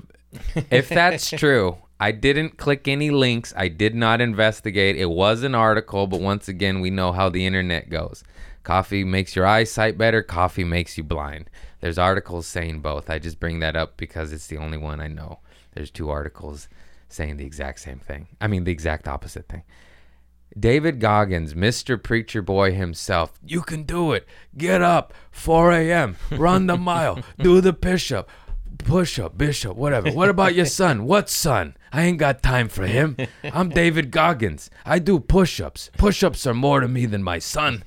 if 0.70 0.90
that's 0.90 1.30
true, 1.32 1.78
I 2.00 2.12
didn't 2.12 2.58
click 2.58 2.88
any 2.88 3.10
links. 3.10 3.54
I 3.58 3.68
did 3.68 3.96
not 3.96 4.22
investigate. 4.22 4.96
It 4.96 5.10
was 5.10 5.44
an 5.44 5.56
article, 5.56 6.08
but 6.08 6.22
once 6.22 6.48
again, 6.48 6.82
we 6.82 6.90
know 6.90 7.12
how 7.12 7.30
the 7.30 7.46
internet 7.46 7.90
goes. 7.90 8.24
Coffee 8.64 9.04
makes 9.04 9.36
your 9.36 9.48
eyesight 9.48 9.98
better. 9.98 10.22
Coffee 10.22 10.64
makes 10.64 10.98
you 10.98 11.04
blind. 11.04 11.50
There's 11.80 11.98
articles 11.98 12.46
saying 12.46 12.82
both. 12.82 13.10
I 13.10 13.18
just 13.18 13.40
bring 13.40 13.60
that 13.60 13.76
up 13.76 13.98
because 13.98 14.32
it's 14.32 14.48
the 14.48 14.58
only 14.58 14.78
one 14.78 15.00
I 15.00 15.08
know. 15.08 15.40
There's 15.74 15.90
two 15.90 16.10
articles 16.10 16.70
saying 17.10 17.38
the 17.38 17.46
exact 17.46 17.80
same 17.80 18.00
thing. 18.00 18.28
I 18.40 18.48
mean, 18.48 18.64
the 18.64 18.72
exact 18.72 19.08
opposite 19.08 19.48
thing. 19.48 19.64
David 20.60 21.00
Goggins, 21.00 21.54
Mr. 21.54 22.02
Preacher 22.02 22.42
Boy 22.42 22.74
himself. 22.74 23.34
You 23.46 23.62
can 23.62 23.84
do 23.84 24.12
it. 24.12 24.28
Get 24.58 24.82
up. 24.82 25.14
4 25.32 25.72
a.m. 25.72 26.18
Run 26.32 26.68
the 26.68 26.78
mile. 26.78 27.22
do 27.40 27.62
the 27.62 27.74
push 27.74 28.12
up. 28.12 28.30
Push 28.80 29.20
up, 29.20 29.38
bishop, 29.38 29.78
whatever. 29.78 30.12
What 30.12 30.30
about 30.30 30.56
your 30.56 30.66
son? 30.66 31.06
What 31.06 31.30
son? 31.30 31.76
I 31.92 32.04
ain't 32.04 32.18
got 32.18 32.42
time 32.42 32.68
for 32.68 32.88
him. 32.88 33.16
I'm 33.44 33.70
David 33.70 34.12
Goggins. 34.12 34.70
I 34.86 34.98
do 35.00 35.20
push 35.20 35.62
ups. 35.62 35.92
Push 35.98 36.24
ups 36.24 36.48
are 36.48 36.54
more 36.54 36.80
to 36.80 36.88
me 36.88 37.06
than 37.06 37.22
my 37.22 37.38
son. 37.38 37.84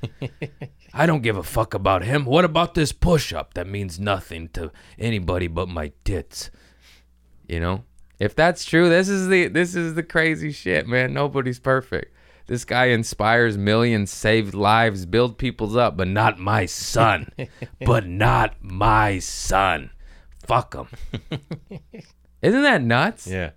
I 0.94 1.06
don't 1.06 1.22
give 1.22 1.36
a 1.36 1.42
fuck 1.42 1.74
about 1.74 2.04
him. 2.04 2.24
What 2.24 2.44
about 2.44 2.74
this 2.74 2.92
push 2.92 3.32
up 3.32 3.54
that 3.54 3.66
means 3.66 3.98
nothing 3.98 4.48
to 4.50 4.70
anybody 4.98 5.48
but 5.48 5.68
my 5.68 5.92
tits? 6.04 6.50
You 7.48 7.60
know? 7.60 7.84
If 8.20 8.36
that's 8.36 8.64
true, 8.64 8.88
this 8.88 9.08
is 9.08 9.28
the 9.28 9.48
this 9.48 9.74
is 9.74 9.94
the 9.94 10.04
crazy 10.04 10.52
shit, 10.52 10.86
man. 10.86 11.12
Nobody's 11.12 11.58
perfect. 11.58 12.13
This 12.46 12.64
guy 12.64 12.86
inspires 12.86 13.56
millions, 13.56 14.10
saves 14.10 14.54
lives, 14.54 15.06
build 15.06 15.38
people's 15.38 15.76
up, 15.76 15.96
but 15.96 16.08
not 16.08 16.38
my 16.38 16.66
son. 16.66 17.30
but 17.86 18.06
not 18.06 18.56
my 18.60 19.18
son. 19.18 19.90
Fuck 20.46 20.74
him. 20.74 20.88
Isn't 22.42 22.62
that 22.62 22.82
nuts? 22.82 23.26
Yeah. 23.26 23.50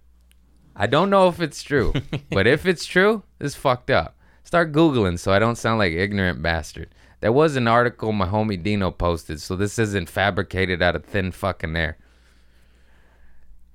I 0.73 0.87
don't 0.87 1.09
know 1.09 1.27
if 1.27 1.41
it's 1.41 1.63
true, 1.63 1.93
but 2.29 2.47
if 2.47 2.65
it's 2.65 2.85
true, 2.85 3.23
it's 3.39 3.55
fucked 3.55 3.89
up. 3.89 4.15
Start 4.43 4.71
Googling 4.71 5.19
so 5.19 5.33
I 5.33 5.39
don't 5.39 5.57
sound 5.57 5.79
like 5.79 5.91
ignorant 5.91 6.41
bastard. 6.41 6.93
There 7.19 7.33
was 7.33 7.55
an 7.55 7.67
article 7.67 8.13
my 8.13 8.27
homie 8.27 8.61
Dino 8.61 8.91
posted, 8.91 9.41
so 9.41 9.55
this 9.55 9.79
isn't 9.79 10.07
fabricated 10.07 10.81
out 10.81 10.95
of 10.95 11.03
thin 11.03 11.31
fucking 11.31 11.75
air. 11.75 11.97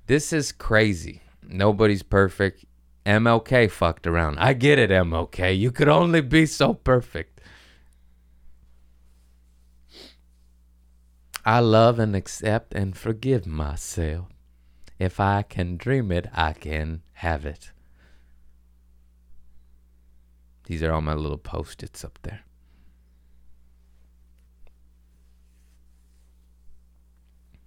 This 0.06 0.32
is 0.32 0.52
crazy. 0.52 1.22
Nobody's 1.42 2.04
perfect. 2.04 2.64
MLK 3.04 3.70
fucked 3.70 4.06
around. 4.06 4.38
I 4.38 4.52
get 4.52 4.78
it, 4.78 4.90
MLK. 4.90 5.58
You 5.58 5.72
could 5.72 5.88
only 5.88 6.20
be 6.20 6.46
so 6.46 6.74
perfect. 6.74 7.40
I 11.44 11.58
love 11.58 11.98
and 11.98 12.14
accept 12.14 12.72
and 12.74 12.96
forgive 12.96 13.46
myself. 13.46 14.28
If 15.00 15.18
I 15.18 15.42
can 15.42 15.76
dream 15.76 16.12
it, 16.12 16.28
I 16.32 16.52
can 16.52 17.02
have 17.14 17.44
it. 17.44 17.72
These 20.66 20.84
are 20.84 20.92
all 20.92 21.00
my 21.00 21.14
little 21.14 21.38
post 21.38 21.82
its 21.82 22.04
up 22.04 22.20
there. 22.22 22.42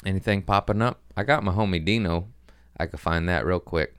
Anything 0.05 0.43
popping 0.43 0.81
up? 0.81 1.01
I 1.17 1.23
got 1.23 1.43
my 1.43 1.51
homie 1.51 1.83
Dino. 1.83 2.29
I 2.77 2.85
could 2.85 2.99
find 3.01 3.27
that 3.27 3.45
real 3.45 3.59
quick. 3.59 3.95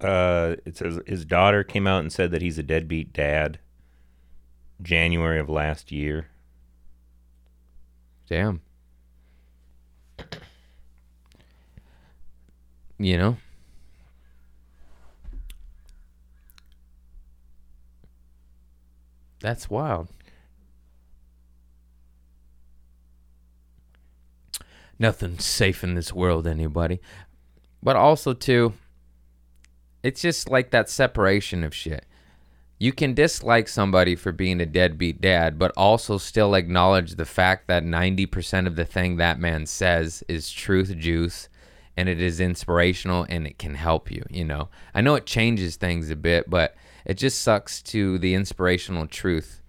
Uh, 0.00 0.56
it 0.64 0.76
says 0.76 1.00
his 1.06 1.24
daughter 1.24 1.64
came 1.64 1.86
out 1.86 2.00
and 2.00 2.12
said 2.12 2.30
that 2.30 2.42
he's 2.42 2.58
a 2.58 2.62
deadbeat 2.62 3.12
dad. 3.12 3.58
January 4.82 5.40
of 5.40 5.48
last 5.48 5.90
year. 5.90 6.28
Damn. 8.28 8.60
You 12.98 13.18
know? 13.18 13.36
That's 19.40 19.70
wild. 19.70 20.08
Nothing's 24.98 25.44
safe 25.44 25.84
in 25.84 25.94
this 25.94 26.12
world, 26.12 26.46
anybody. 26.46 27.00
But 27.82 27.96
also, 27.96 28.32
too, 28.32 28.72
it's 30.06 30.22
just 30.22 30.48
like 30.48 30.70
that 30.70 30.88
separation 30.88 31.64
of 31.64 31.74
shit. 31.74 32.06
You 32.78 32.92
can 32.92 33.12
dislike 33.12 33.66
somebody 33.66 34.14
for 34.14 34.30
being 34.30 34.60
a 34.60 34.66
deadbeat 34.66 35.20
dad, 35.20 35.58
but 35.58 35.72
also 35.76 36.16
still 36.16 36.54
acknowledge 36.54 37.16
the 37.16 37.24
fact 37.24 37.66
that 37.66 37.82
90% 37.82 38.68
of 38.68 38.76
the 38.76 38.84
thing 38.84 39.16
that 39.16 39.40
man 39.40 39.66
says 39.66 40.22
is 40.28 40.52
truth 40.52 40.96
juice 40.96 41.48
and 41.96 42.08
it 42.08 42.20
is 42.20 42.38
inspirational 42.38 43.26
and 43.28 43.48
it 43.48 43.58
can 43.58 43.74
help 43.74 44.08
you, 44.12 44.24
you 44.30 44.44
know. 44.44 44.68
I 44.94 45.00
know 45.00 45.16
it 45.16 45.26
changes 45.26 45.74
things 45.74 46.08
a 46.08 46.14
bit, 46.14 46.48
but 46.48 46.76
it 47.04 47.14
just 47.14 47.40
sucks 47.40 47.82
to 47.84 48.16
the 48.18 48.34
inspirational 48.34 49.08
truth 49.08 49.60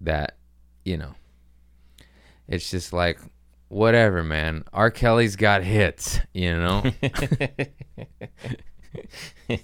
that, 0.00 0.38
you 0.84 0.96
know. 0.96 1.14
It's 2.48 2.68
just 2.68 2.92
like 2.92 3.20
whatever, 3.68 4.24
man. 4.24 4.64
R. 4.72 4.90
Kelly's 4.90 5.36
got 5.36 5.62
hits, 5.62 6.18
you 6.32 6.58
know. 6.58 6.82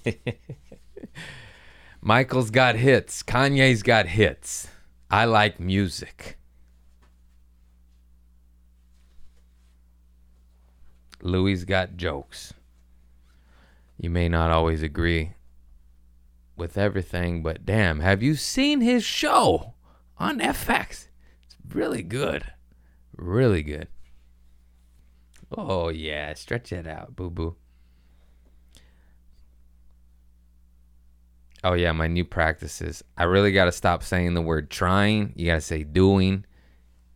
Michael's 2.01 2.51
got 2.51 2.77
hits. 2.77 3.23
Kanye's 3.23 3.83
got 3.83 4.07
hits. 4.07 4.69
I 5.11 5.25
like 5.25 5.59
music. 5.61 6.39
Louis 11.23 11.65
got 11.65 11.97
jokes. 11.97 12.53
You 13.99 14.11
may 14.11 14.29
not 14.29 14.51
always 14.51 14.83
agree 14.83 15.33
with 16.57 16.77
everything, 16.77 17.43
but 17.43 17.65
damn, 17.65 18.01
have 18.01 18.23
you 18.23 18.35
seen 18.35 18.81
his 18.81 19.05
show 19.05 19.75
on 20.19 20.39
FX? 20.41 21.09
It's 21.45 21.57
really 21.71 22.03
good. 22.03 22.45
Really 23.17 23.63
good. 23.63 23.89
Oh, 25.57 25.89
yeah. 25.89 26.35
Stretch 26.35 26.73
it 26.73 26.87
out, 26.87 27.17
boo 27.17 27.31
boo. 27.31 27.57
Oh, 31.65 31.73
yeah. 31.73 31.93
My 31.93 32.07
new 32.07 32.25
practices. 32.25 33.03
I 33.17 33.25
really 33.25 33.51
got 33.51 33.65
to 33.65 33.73
stop 33.73 34.03
saying 34.05 34.35
the 34.35 34.43
word 34.43 34.71
trying. 34.71 35.33
You 35.35 35.47
got 35.47 35.55
to 35.55 35.61
say 35.63 35.83
doing. 35.83 36.45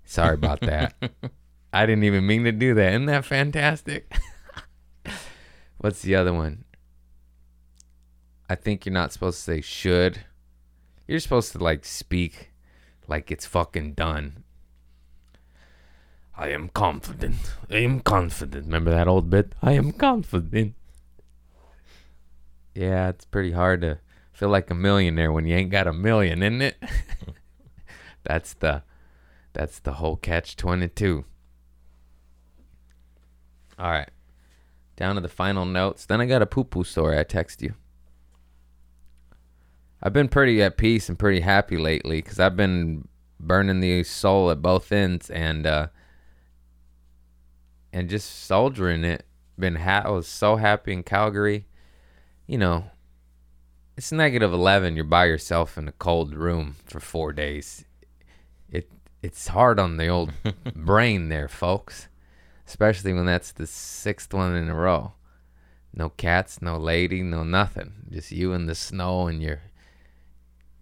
Sorry 0.05 0.35
about 0.35 0.61
that. 0.63 0.95
I 1.73 1.85
didn't 1.85 2.05
even 2.05 2.27
mean 2.27 2.45
to 2.45 2.53
do 2.53 2.75
that. 2.75 2.93
Isn't 2.95 3.07
that 3.07 3.27
fantastic? 3.27 4.11
What's 5.79 6.01
the 6.01 6.15
other 6.15 6.33
one? 6.33 6.65
I 8.49 8.55
think 8.55 8.87
you're 8.87 8.93
not 8.95 9.13
supposed 9.13 9.37
to 9.39 9.45
say 9.45 9.61
should. 9.61 10.21
You're 11.07 11.21
supposed 11.21 11.53
to 11.53 11.59
like 11.59 11.85
speak 11.85 12.53
like 13.07 13.31
it's 13.31 13.47
fucking 13.47 13.93
done. 13.93 14.45
I 16.37 16.49
am 16.51 16.69
confident. 16.69 17.55
I 17.71 17.79
am 17.79 18.01
confident. 18.01 18.67
Remember 18.67 18.91
that 18.93 19.09
old 19.09 19.29
bit? 19.29 19.55
I 19.61 19.73
am 19.73 19.93
confident. 19.93 20.75
Yeah, 22.75 23.09
it's 23.09 23.25
pretty 23.25 23.53
hard 23.53 23.81
to 23.81 23.99
feel 24.39 24.51
like 24.51 24.71
a 24.71 24.75
millionaire 24.75 25.33
when 25.33 25.47
you 25.47 25.57
ain't 25.57 25.71
got 25.71 25.89
a 25.89 25.93
million, 25.93 26.45
isn't 26.45 26.63
it? 26.63 26.77
that's 28.23 28.55
the 28.55 28.85
that's 29.53 29.81
the 29.81 29.95
whole 29.95 30.15
catch 30.15 30.55
22. 30.55 31.25
All 33.77 33.91
right. 33.91 34.11
Down 34.95 35.17
to 35.17 35.21
the 35.21 35.29
final 35.29 35.65
notes. 35.65 36.07
Then 36.07 36.21
I 36.21 36.27
got 36.27 36.43
a 36.43 36.47
poo 36.47 36.63
poo 36.63 36.85
story 36.85 37.19
I 37.19 37.25
text 37.25 37.63
you. 37.63 37.75
I've 40.01 40.13
been 40.13 40.29
pretty 40.29 40.63
at 40.63 40.77
peace 40.77 41.09
and 41.09 41.19
pretty 41.19 41.41
happy 41.41 41.77
lately 41.77 42.23
because 42.23 42.39
I've 42.39 42.57
been 42.57 43.09
burning 43.41 43.81
the 43.81 44.05
soul 44.05 44.53
at 44.53 44.63
both 44.63 44.93
ends 44.93 45.31
and 45.31 45.67
uh, 45.67 45.89
and 47.93 48.09
just 48.09 48.47
soldiering 48.47 49.03
it. 49.03 49.27
Been 49.59 49.75
ha- 49.75 50.03
I 50.05 50.11
was 50.11 50.29
so 50.29 50.55
happy 50.55 50.93
in 50.93 51.03
Calgary. 51.03 51.67
You 52.47 52.59
know, 52.59 52.85
it's 53.99 54.13
negative 54.13 54.53
eleven. 54.53 54.95
You're 54.95 55.05
by 55.05 55.25
yourself 55.25 55.77
in 55.77 55.89
a 55.89 55.93
cold 55.93 56.33
room 56.33 56.77
for 56.87 57.01
four 57.01 57.33
days. 57.33 57.85
It 58.71 58.89
it's 59.23 59.49
hard 59.49 59.81
on 59.81 59.97
the 59.97 60.07
old 60.07 60.33
brain 60.77 61.31
there, 61.31 61.49
folks. 61.49 62.07
Especially 62.65 63.13
when 63.13 63.27
that's 63.27 63.51
the 63.51 63.67
sixth 63.67 64.33
one 64.33 64.55
in 64.55 64.69
a 64.69 64.75
row. 64.75 65.15
No 65.93 66.11
cats, 66.11 66.63
no 66.63 66.77
lady, 66.77 67.23
no 67.25 67.43
nothing. 67.43 67.93
Just 68.09 68.31
you 68.31 68.53
in 68.53 68.67
the 68.67 68.77
snow 68.77 69.27
and 69.27 69.43
your 69.43 69.63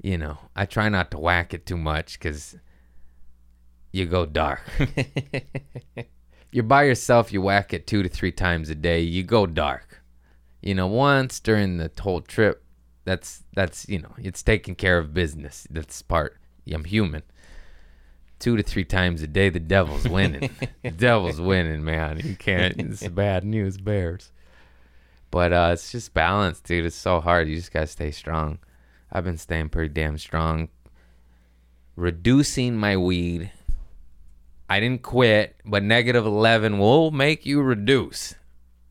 you 0.03 0.19
know, 0.19 0.37
I 0.55 0.67
try 0.67 0.91
not 0.91 1.11
to 1.13 1.19
whack 1.19 1.55
it 1.55 1.65
too 1.65 1.79
much 1.79 2.19
because 2.19 2.55
you 3.93 4.05
go 4.05 4.27
dark. 4.27 4.61
You're 6.53 6.65
by 6.65 6.83
yourself, 6.83 7.33
you 7.33 7.41
whack 7.41 7.73
it 7.73 7.87
two 7.87 8.03
to 8.03 8.11
three 8.11 8.33
times 8.33 8.69
a 8.69 8.75
day, 8.75 9.01
you 9.01 9.23
go 9.23 9.47
dark. 9.47 10.03
You 10.61 10.75
know, 10.75 10.87
once 10.87 11.41
during 11.41 11.79
the 11.79 11.91
whole 11.99 12.21
trip, 12.21 12.63
that's 13.07 13.45
that's 13.55 13.89
you 13.89 14.01
know, 14.01 14.13
it's 14.19 14.43
taking 14.43 14.75
care 14.75 14.99
of 14.99 15.15
business. 15.15 15.67
That's 15.71 16.03
part. 16.03 16.37
I'm 16.71 16.85
human. 16.85 17.23
Two 18.39 18.57
to 18.57 18.63
three 18.63 18.85
times 18.85 19.23
a 19.23 19.27
day, 19.27 19.49
the 19.49 19.61
devil's 19.61 20.07
winning. 20.07 20.51
the 20.83 20.91
devil's 20.97 21.41
winning, 21.41 21.85
man. 21.85 22.21
You 22.23 22.35
can't. 22.37 22.79
It's 22.79 23.07
bad 23.09 23.45
news, 23.45 23.79
Bears. 23.79 24.33
But 25.31 25.53
uh, 25.53 25.71
it's 25.73 25.91
just 25.91 26.13
balance, 26.13 26.61
dude. 26.61 26.85
It's 26.85 26.97
so 26.97 27.21
hard. 27.21 27.49
You 27.49 27.57
just 27.57 27.73
gotta 27.73 27.87
stay 27.87 28.11
strong. 28.11 28.59
I've 29.11 29.25
been 29.25 29.39
staying 29.39 29.71
pretty 29.71 29.95
damn 29.95 30.19
strong. 30.19 30.69
Reducing 31.95 32.77
my 32.77 32.97
weed. 32.97 33.53
I 34.69 34.81
didn't 34.81 35.03
quit, 35.03 35.55
but 35.65 35.85
negative 35.85 36.27
11 36.27 36.79
will 36.79 37.13
make 37.13 37.47
you 37.47 37.63
reduce. 37.63 38.35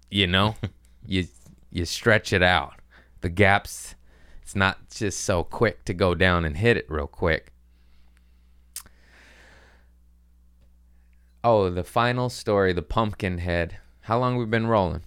You 0.10 0.28
know? 0.28 0.56
you 1.06 1.28
you 1.70 1.84
stretch 1.84 2.32
it 2.32 2.42
out. 2.42 2.76
The 3.20 3.30
gaps 3.30 3.96
it's 4.46 4.56
not 4.56 4.92
just 4.92 5.22
so 5.22 5.44
quick 5.44 5.84
to 5.86 5.94
go 5.96 6.14
down 6.14 6.46
and 6.46 6.58
hit 6.58 6.78
it 6.78 6.86
real 6.88 7.08
quick. 7.08 7.52
Oh, 11.44 11.72
the 11.72 11.84
final 11.84 12.30
story, 12.30 12.72
the 12.72 12.84
pumpkin 12.84 13.40
head. 13.40 13.80
How 14.02 14.20
long 14.20 14.38
we've 14.38 14.52
been 14.52 14.68
rolling? 14.68 15.02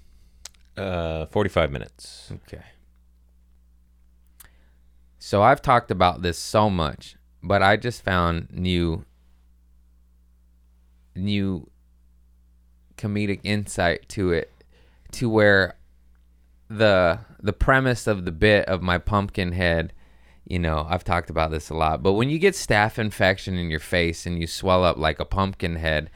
Uh, 0.76 1.26
45 1.26 1.70
minutes. 1.70 2.32
Okay. 2.32 2.64
So 5.20 5.41
I've 5.41 5.62
talked 5.62 5.93
about 5.93 6.22
this 6.22 6.36
so 6.36 6.68
much, 6.68 7.14
but 7.41 7.62
I 7.62 7.76
just 7.76 8.03
found 8.03 8.49
new 8.51 9.05
new 11.14 11.70
comedic 12.97 13.39
insight 13.45 14.09
to 14.09 14.32
it 14.32 14.53
to 15.12 15.30
where 15.30 15.78
the 16.69 17.19
the 17.41 17.53
premise 17.53 18.07
of 18.07 18.25
the 18.25 18.33
bit 18.33 18.66
of 18.66 18.83
my 18.83 18.99
pumpkin 18.99 19.53
head 19.53 19.93
you 20.47 20.59
know 20.59 20.87
i've 20.89 21.05
talked 21.05 21.31
about 21.31 21.51
this 21.51 21.71
a 21.71 21.75
lot 21.75 22.03
but 22.03 22.12
when 22.12 22.29
you 22.29 22.39
get 22.39 22.55
staph 22.55 22.99
infection 22.99 23.57
in 23.57 23.71
your 23.71 23.81
face 23.81 24.27
and 24.27 24.39
you 24.39 24.47
swell 24.47 24.85
up 24.85 24.97
like 24.97 25.19
a 25.19 25.25
pumpkin 25.25 25.77
head 25.77 26.11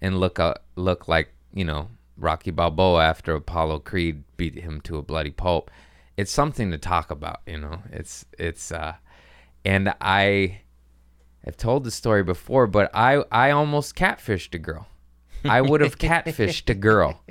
and 0.00 0.18
look 0.18 0.38
uh, 0.38 0.54
look 0.76 1.08
like 1.08 1.32
you 1.52 1.64
know 1.64 1.88
rocky 2.16 2.50
balboa 2.50 3.04
after 3.04 3.34
apollo 3.34 3.78
creed 3.78 4.24
beat 4.36 4.54
him 4.56 4.80
to 4.80 4.96
a 4.96 5.02
bloody 5.02 5.30
pulp 5.30 5.70
it's 6.16 6.32
something 6.32 6.70
to 6.72 6.78
talk 6.78 7.10
about 7.10 7.40
you 7.46 7.58
know? 7.58 7.80
It's 7.92 8.26
it's 8.38 8.72
uh 8.72 8.94
and 9.64 9.94
i 10.00 10.60
have 11.44 11.56
told 11.56 11.84
the 11.84 11.90
story 11.90 12.22
before 12.22 12.66
but 12.66 12.90
i 12.94 13.22
i 13.30 13.50
almost 13.50 13.94
catfished 13.94 14.54
a 14.54 14.58
girl. 14.58 14.86
I 15.44 15.60
would 15.60 15.80
have 15.80 15.98
catfished 15.98 16.68
a 16.68 16.74
girl 16.74 17.22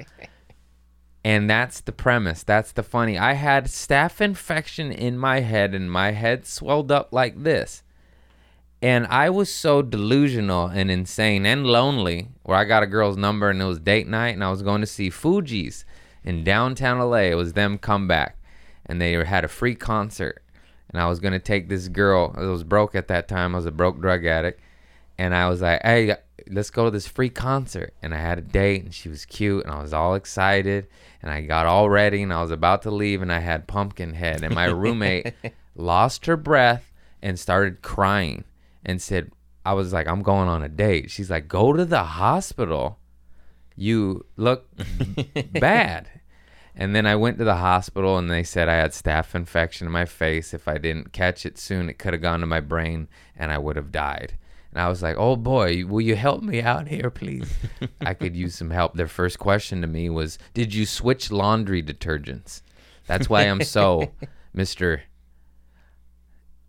and 1.23 1.49
that's 1.49 1.81
the 1.81 1.91
premise 1.91 2.43
that's 2.43 2.71
the 2.71 2.83
funny 2.83 3.17
i 3.17 3.33
had 3.33 3.65
staph 3.65 4.21
infection 4.21 4.91
in 4.91 5.17
my 5.17 5.39
head 5.39 5.73
and 5.73 5.91
my 5.91 6.11
head 6.11 6.45
swelled 6.45 6.91
up 6.91 7.11
like 7.11 7.43
this 7.43 7.83
and 8.81 9.05
i 9.07 9.29
was 9.29 9.51
so 9.51 9.81
delusional 9.81 10.67
and 10.67 10.91
insane 10.91 11.45
and 11.45 11.65
lonely 11.65 12.27
where 12.43 12.57
i 12.57 12.63
got 12.63 12.83
a 12.83 12.87
girl's 12.87 13.17
number 13.17 13.49
and 13.49 13.61
it 13.61 13.65
was 13.65 13.79
date 13.79 14.07
night 14.07 14.35
and 14.35 14.43
i 14.43 14.49
was 14.49 14.61
going 14.61 14.81
to 14.81 14.87
see 14.87 15.09
Fugees 15.09 15.83
in 16.23 16.43
downtown 16.43 16.99
la 16.99 17.17
it 17.17 17.35
was 17.35 17.53
them 17.53 17.77
come 17.77 18.07
back 18.07 18.37
and 18.87 19.01
they 19.01 19.13
had 19.25 19.43
a 19.43 19.49
free 19.49 19.75
concert. 19.75 20.41
And 20.89 21.01
I 21.01 21.07
was 21.07 21.19
gonna 21.19 21.39
take 21.39 21.67
this 21.67 21.89
girl. 21.89 22.33
I 22.35 22.41
was 22.45 22.63
broke 22.63 22.95
at 22.95 23.09
that 23.09 23.27
time. 23.27 23.53
I 23.53 23.57
was 23.57 23.65
a 23.65 23.71
broke 23.71 23.99
drug 23.99 24.25
addict, 24.25 24.61
and 25.17 25.35
I 25.35 25.49
was 25.49 25.61
like, 25.61 25.81
"Hey, 25.83 26.15
let's 26.51 26.69
go 26.69 26.85
to 26.85 26.91
this 26.91 27.07
free 27.07 27.29
concert." 27.29 27.93
And 28.01 28.13
I 28.13 28.17
had 28.17 28.37
a 28.37 28.41
date, 28.41 28.83
and 28.83 28.93
she 28.93 29.09
was 29.09 29.25
cute, 29.25 29.63
and 29.63 29.73
I 29.73 29.81
was 29.81 29.93
all 29.93 30.15
excited, 30.15 30.87
and 31.21 31.31
I 31.31 31.41
got 31.41 31.65
all 31.65 31.89
ready, 31.89 32.23
and 32.23 32.33
I 32.33 32.41
was 32.41 32.51
about 32.51 32.81
to 32.83 32.91
leave, 32.91 33.21
and 33.21 33.31
I 33.31 33.39
had 33.39 33.67
pumpkin 33.67 34.13
head, 34.13 34.43
and 34.43 34.53
my 34.55 34.65
roommate 34.65 35.33
lost 35.75 36.25
her 36.25 36.37
breath 36.37 36.91
and 37.21 37.39
started 37.39 37.81
crying, 37.81 38.43
and 38.85 39.01
said, 39.01 39.31
"I 39.65 39.73
was 39.73 39.93
like, 39.93 40.07
I'm 40.07 40.23
going 40.23 40.49
on 40.49 40.63
a 40.63 40.69
date." 40.69 41.11
She's 41.11 41.29
like, 41.29 41.47
"Go 41.47 41.73
to 41.73 41.85
the 41.85 42.03
hospital. 42.03 42.99
You 43.75 44.25
look 44.35 44.69
bad." 45.51 46.09
And 46.79 46.95
then 46.95 47.07
I 47.07 47.15
went 47.15 47.39
to 47.39 47.43
the 47.43 47.55
hospital 47.55 48.19
and 48.19 48.29
they 48.29 48.43
said 48.43 48.69
I 48.69 48.75
had 48.75 48.91
staph 48.91 49.33
infection 49.33 49.87
in 49.87 49.91
my 49.91 50.05
face. 50.05 50.53
If 50.53 50.67
I 50.67 50.77
didn't 50.77 51.11
catch 51.11 51.43
it 51.43 51.57
soon, 51.57 51.89
it 51.89 51.97
could 51.97 52.13
have 52.13 52.21
gone 52.21 52.41
to 52.41 52.45
my 52.45 52.59
brain 52.59 53.07
and 53.35 53.51
I 53.51 53.57
would 53.57 53.75
have 53.77 53.91
died. 53.91 54.37
And 54.77 54.83
I 54.83 54.89
was 54.89 55.01
like, 55.01 55.15
oh 55.17 55.35
boy, 55.35 55.87
will 55.87 56.01
you 56.01 56.15
help 56.15 56.43
me 56.43 56.61
out 56.61 56.87
here, 56.87 57.09
please? 57.09 57.51
I 58.01 58.13
could 58.13 58.35
use 58.35 58.53
some 58.53 58.69
help. 58.69 58.93
Their 58.93 59.07
first 59.07 59.39
question 59.39 59.81
to 59.81 59.87
me 59.87 60.07
was, 60.07 60.37
did 60.53 60.71
you 60.71 60.85
switch 60.85 61.31
laundry 61.31 61.81
detergents? 61.81 62.61
That's 63.07 63.27
why 63.27 63.41
I'm 63.41 63.63
so 63.63 64.11
Mr. 64.55 64.99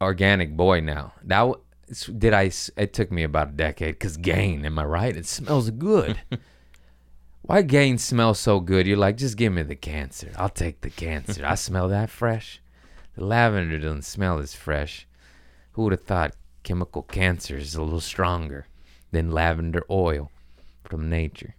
Organic 0.01 0.57
boy 0.57 0.81
now. 0.81 1.13
That 1.23 1.57
did 2.17 2.33
I? 2.33 2.51
It 2.79 2.95
took 2.95 3.13
me 3.13 3.25
about 3.25 3.51
a 3.51 3.53
decade 3.53 3.97
because 3.97 4.17
Gain, 4.17 4.65
am 4.65 4.79
I 4.79 4.87
right? 4.87 5.15
It 5.15 5.27
smells 5.27 5.69
good. 5.69 6.19
Why 7.43 7.61
Gain 7.61 7.99
smells 7.99 8.41
so 8.41 8.59
good? 8.59 8.87
You're 8.87 8.97
like, 8.97 9.19
just 9.19 9.37
give 9.37 9.53
me 9.53 9.65
the 9.65 9.77
cancer. 9.77 10.33
I'll 10.39 10.49
take 10.49 10.81
the 10.81 10.89
cancer. 10.89 11.45
I 11.45 11.57
smell 11.57 11.89
that 11.89 12.09
fresh. 12.09 12.63
The 13.17 13.25
lavender 13.27 13.79
doesn't 13.79 14.07
smell 14.07 14.39
as 14.39 14.55
fresh. 14.55 15.07
Who 15.73 15.83
would 15.83 15.93
have 15.93 16.05
thought 16.05 16.35
chemical 16.69 17.01
cancer 17.03 17.57
is 17.57 17.75
a 17.75 17.83
little 17.83 17.99
stronger 17.99 18.67
than 19.11 19.31
lavender 19.31 19.83
oil 19.89 20.31
from 20.85 21.09
nature? 21.09 21.55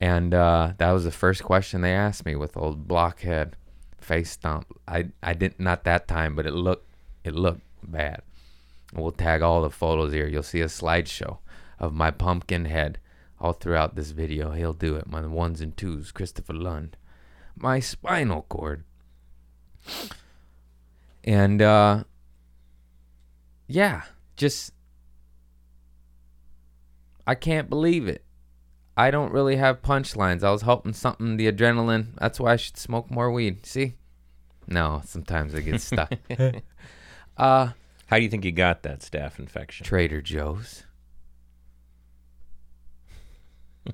And 0.00 0.34
uh, 0.34 0.72
that 0.78 0.90
was 0.90 1.04
the 1.04 1.12
first 1.12 1.44
question 1.44 1.82
they 1.82 1.94
asked 1.94 2.26
me 2.26 2.34
with 2.34 2.56
old 2.56 2.88
blockhead 2.88 3.56
face 4.00 4.32
stomp. 4.32 4.66
I 4.88 5.10
I 5.22 5.34
didn't 5.34 5.60
not 5.60 5.84
that 5.84 6.08
time, 6.08 6.34
but 6.34 6.46
it 6.46 6.52
looked 6.52 6.92
it 7.22 7.36
looked 7.36 7.62
bad. 7.84 8.22
We'll 8.92 9.12
tag 9.12 9.40
all 9.40 9.62
the 9.62 9.70
photos 9.70 10.12
here. 10.12 10.26
You'll 10.26 10.42
see 10.42 10.60
a 10.60 10.66
slideshow 10.66 11.38
of 11.78 11.94
my 11.94 12.10
pumpkin 12.10 12.64
head 12.64 12.98
all 13.40 13.52
throughout 13.52 13.94
this 13.94 14.10
video. 14.10 14.50
He'll 14.50 14.72
do 14.72 14.96
it. 14.96 15.06
My 15.06 15.24
ones 15.24 15.60
and 15.60 15.76
twos, 15.76 16.10
Christopher 16.10 16.54
Lund. 16.54 16.96
My 17.54 17.78
spinal 17.78 18.42
cord. 18.48 18.82
And 21.22 21.62
uh 21.62 22.02
yeah, 23.72 24.02
just 24.36 24.72
I 27.26 27.34
can't 27.34 27.70
believe 27.70 28.06
it. 28.06 28.22
I 28.96 29.10
don't 29.10 29.32
really 29.32 29.56
have 29.56 29.80
punchlines. 29.80 30.44
I 30.44 30.50
was 30.50 30.62
hoping 30.62 30.92
something 30.92 31.38
the 31.38 31.50
adrenaline. 31.50 32.08
That's 32.18 32.38
why 32.38 32.52
I 32.52 32.56
should 32.56 32.76
smoke 32.76 33.10
more 33.10 33.32
weed. 33.32 33.64
See? 33.64 33.94
No, 34.68 35.00
sometimes 35.06 35.54
I 35.54 35.60
get 35.60 35.80
stuck. 35.80 36.12
uh 37.38 37.70
How 38.06 38.16
do 38.16 38.22
you 38.22 38.28
think 38.28 38.44
you 38.44 38.52
got 38.52 38.82
that 38.82 39.00
staph 39.00 39.38
infection? 39.38 39.86
Trader 39.86 40.20
Joe's. 40.20 40.84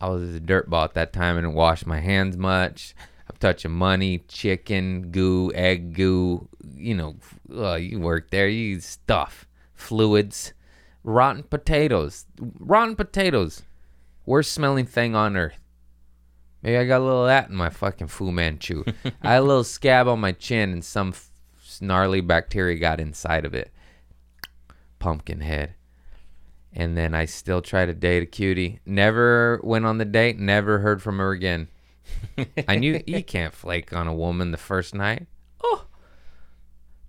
I 0.00 0.08
was 0.08 0.34
a 0.36 0.40
dirtball 0.40 0.84
at 0.84 0.94
that 0.94 1.14
time 1.14 1.38
and 1.38 1.46
didn't 1.46 1.56
wash 1.56 1.86
my 1.86 2.00
hands 2.00 2.36
much. 2.36 2.94
I'm 3.28 3.36
touching 3.38 3.70
money, 3.70 4.18
chicken, 4.28 5.10
goo, 5.10 5.52
egg 5.54 5.94
goo. 5.94 6.48
You 6.74 6.94
know, 6.94 7.16
uh, 7.54 7.74
you 7.74 8.00
work 8.00 8.30
there, 8.30 8.48
you 8.48 8.76
eat 8.76 8.82
stuff, 8.82 9.46
fluids, 9.74 10.52
rotten 11.04 11.44
potatoes. 11.44 12.26
Rotten 12.38 12.96
potatoes. 12.96 13.62
Worst 14.26 14.52
smelling 14.52 14.86
thing 14.86 15.14
on 15.14 15.36
earth. 15.36 15.58
Maybe 16.62 16.76
I 16.76 16.84
got 16.84 17.00
a 17.00 17.04
little 17.04 17.22
of 17.22 17.28
that 17.28 17.50
in 17.50 17.56
my 17.56 17.70
fucking 17.70 18.06
Fu 18.06 18.30
Manchu. 18.30 18.84
I 19.22 19.32
had 19.32 19.40
a 19.40 19.42
little 19.42 19.64
scab 19.64 20.06
on 20.06 20.20
my 20.20 20.32
chin 20.32 20.70
and 20.70 20.84
some 20.84 21.08
f- 21.08 21.30
gnarly 21.80 22.20
bacteria 22.20 22.78
got 22.78 23.00
inside 23.00 23.44
of 23.44 23.54
it. 23.54 23.72
Pumpkin 25.00 25.40
head. 25.40 25.74
And 26.72 26.96
then 26.96 27.14
I 27.14 27.24
still 27.24 27.60
tried 27.60 27.86
to 27.86 27.94
date 27.94 28.22
a 28.22 28.26
cutie. 28.26 28.78
Never 28.86 29.60
went 29.64 29.84
on 29.84 29.98
the 29.98 30.04
date, 30.04 30.38
never 30.38 30.78
heard 30.78 31.02
from 31.02 31.18
her 31.18 31.32
again. 31.32 31.68
I 32.68 32.76
knew 32.76 33.02
you 33.06 33.22
can't 33.22 33.54
flake 33.54 33.92
on 33.92 34.06
a 34.06 34.14
woman 34.14 34.50
the 34.50 34.58
first 34.58 34.94
night. 34.94 35.26
Oh. 35.62 35.86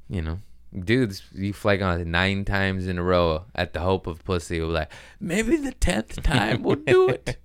You 0.09 0.21
know, 0.21 0.39
dudes, 0.77 1.23
you 1.33 1.53
flake 1.53 1.81
on 1.81 1.99
it 1.99 2.07
nine 2.07 2.45
times 2.45 2.87
in 2.87 2.97
a 2.97 3.03
row 3.03 3.45
at 3.55 3.73
the 3.73 3.79
hope 3.79 4.07
of 4.07 4.23
pussy. 4.23 4.59
We're 4.59 4.67
like, 4.67 4.91
maybe 5.19 5.57
the 5.57 5.73
tenth 5.73 6.21
time 6.23 6.63
we'll 6.63 6.75
do 6.75 7.09
it. 7.09 7.37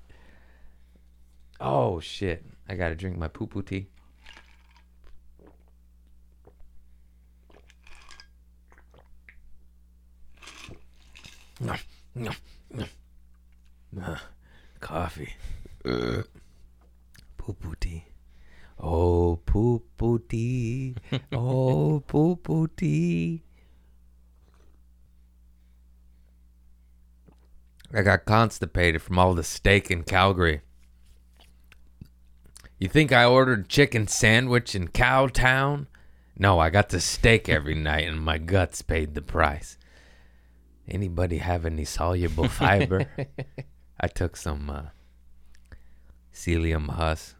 oh, 1.60 2.00
shit. 2.00 2.44
I 2.68 2.74
got 2.74 2.88
to 2.88 2.94
drink 2.94 3.16
my 3.16 3.28
poo 3.28 3.46
poo 3.46 3.62
tea. 3.62 3.86
No, 11.60 11.74
no, 12.14 12.30
no. 12.70 14.16
Coffee. 14.80 15.34
Uh, 17.48 17.52
poo 17.52 17.74
poo. 17.80 18.00
Oh, 18.80 19.40
poo 19.46 19.82
poo. 19.96 20.94
Oh, 21.32 22.02
poo 22.06 22.36
poo. 22.36 23.40
I 27.94 28.02
got 28.02 28.26
constipated 28.26 29.00
from 29.00 29.18
all 29.18 29.34
the 29.34 29.42
steak 29.42 29.90
in 29.90 30.02
Calgary. 30.02 30.60
You 32.78 32.88
think 32.88 33.12
I 33.12 33.24
ordered 33.24 33.68
chicken 33.68 34.06
sandwich 34.06 34.74
in 34.74 34.88
Cowtown? 34.88 35.86
No, 36.36 36.58
I 36.60 36.70
got 36.70 36.90
the 36.90 37.00
steak 37.00 37.48
every 37.48 37.74
night 37.90 38.06
and 38.06 38.20
my 38.20 38.38
guts 38.38 38.82
paid 38.82 39.14
the 39.14 39.22
price. 39.22 39.78
Anybody 40.86 41.38
have 41.38 41.64
any 41.64 41.84
soluble 41.84 42.48
fiber? 42.48 43.06
I 44.00 44.06
took 44.06 44.36
some 44.36 44.70
uh, 44.70 44.82
psyllium 46.32 46.90
husk. 46.90 47.37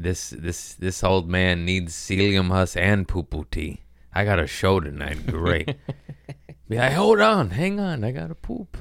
This 0.00 0.30
this 0.30 0.74
this 0.76 1.04
old 1.04 1.28
man 1.28 1.66
needs 1.66 1.94
psyllium 1.94 2.48
husk 2.48 2.78
and 2.78 3.06
poo 3.06 3.44
tea. 3.50 3.82
I 4.14 4.24
got 4.24 4.38
a 4.38 4.46
show 4.46 4.80
tonight. 4.80 5.26
Great. 5.26 5.76
yeah, 6.68 6.90
hold 6.90 7.20
on, 7.20 7.50
hang 7.50 7.78
on. 7.78 8.02
I 8.02 8.10
gotta 8.10 8.34
poop. 8.34 8.78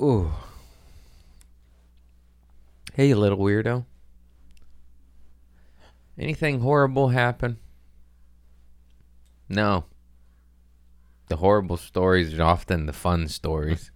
Ooh. 0.00 0.30
Hey, 2.94 3.08
you 3.08 3.16
little 3.16 3.38
weirdo. 3.38 3.84
Anything 6.18 6.60
horrible 6.60 7.08
happen? 7.08 7.58
No. 9.46 9.84
The 11.28 11.36
horrible 11.36 11.76
stories 11.76 12.38
are 12.38 12.42
often 12.42 12.86
the 12.86 12.94
fun 12.94 13.28
stories. 13.28 13.92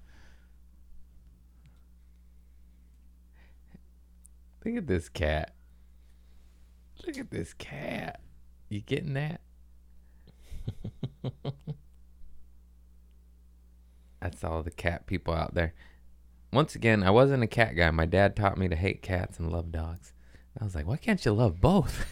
Look 4.64 4.76
at 4.76 4.86
this 4.86 5.08
cat. 5.08 5.54
Look 7.06 7.18
at 7.18 7.30
this 7.30 7.54
cat. 7.54 8.20
You 8.68 8.80
getting 8.80 9.14
that? 9.14 9.40
That's 14.20 14.44
all 14.44 14.62
the 14.62 14.70
cat 14.70 15.06
people 15.06 15.34
out 15.34 15.54
there. 15.54 15.74
Once 16.52 16.74
again, 16.74 17.02
I 17.02 17.10
wasn't 17.10 17.42
a 17.42 17.48
cat 17.48 17.74
guy. 17.74 17.90
My 17.90 18.06
dad 18.06 18.36
taught 18.36 18.58
me 18.58 18.68
to 18.68 18.76
hate 18.76 19.02
cats 19.02 19.38
and 19.38 19.50
love 19.50 19.72
dogs. 19.72 20.12
I 20.60 20.64
was 20.64 20.74
like, 20.74 20.86
why 20.86 20.96
can't 20.96 21.24
you 21.24 21.32
love 21.32 21.60
both? 21.60 22.06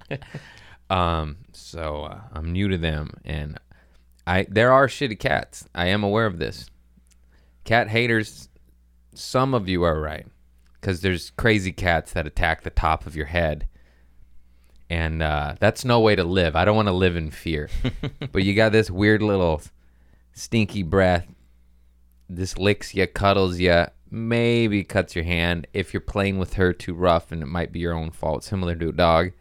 um, 0.90 1.38
so 1.52 2.04
uh, 2.04 2.20
I'm 2.32 2.52
new 2.52 2.68
to 2.68 2.78
them, 2.78 3.14
and 3.24 3.58
I 4.26 4.46
there 4.48 4.72
are 4.72 4.86
shitty 4.86 5.18
cats. 5.18 5.66
I 5.74 5.86
am 5.86 6.04
aware 6.04 6.26
of 6.26 6.38
this. 6.38 6.70
Cat 7.64 7.88
haters, 7.88 8.50
some 9.14 9.54
of 9.54 9.68
you 9.68 9.82
are 9.82 9.98
right, 9.98 10.26
because 10.84 11.00
there's 11.00 11.30
crazy 11.30 11.72
cats 11.72 12.12
that 12.12 12.26
attack 12.26 12.60
the 12.60 12.68
top 12.68 13.06
of 13.06 13.16
your 13.16 13.24
head, 13.24 13.66
and 14.90 15.22
uh, 15.22 15.54
that's 15.58 15.82
no 15.82 15.98
way 15.98 16.14
to 16.14 16.24
live. 16.24 16.54
I 16.54 16.66
don't 16.66 16.76
want 16.76 16.88
to 16.88 16.92
live 16.92 17.16
in 17.16 17.30
fear. 17.30 17.70
but 18.32 18.42
you 18.42 18.52
got 18.52 18.72
this 18.72 18.90
weird 18.90 19.22
little 19.22 19.62
stinky 20.34 20.82
breath. 20.82 21.26
This 22.28 22.58
licks 22.58 22.94
you, 22.94 23.06
cuddles 23.06 23.58
you, 23.58 23.86
maybe 24.10 24.84
cuts 24.84 25.16
your 25.16 25.24
hand. 25.24 25.66
If 25.72 25.94
you're 25.94 26.02
playing 26.02 26.36
with 26.36 26.54
her 26.54 26.74
too 26.74 26.92
rough, 26.92 27.32
and 27.32 27.42
it 27.42 27.46
might 27.46 27.72
be 27.72 27.80
your 27.80 27.94
own 27.94 28.10
fault, 28.10 28.44
similar 28.44 28.74
to 28.74 28.90
a 28.90 28.92
dog. 28.92 29.32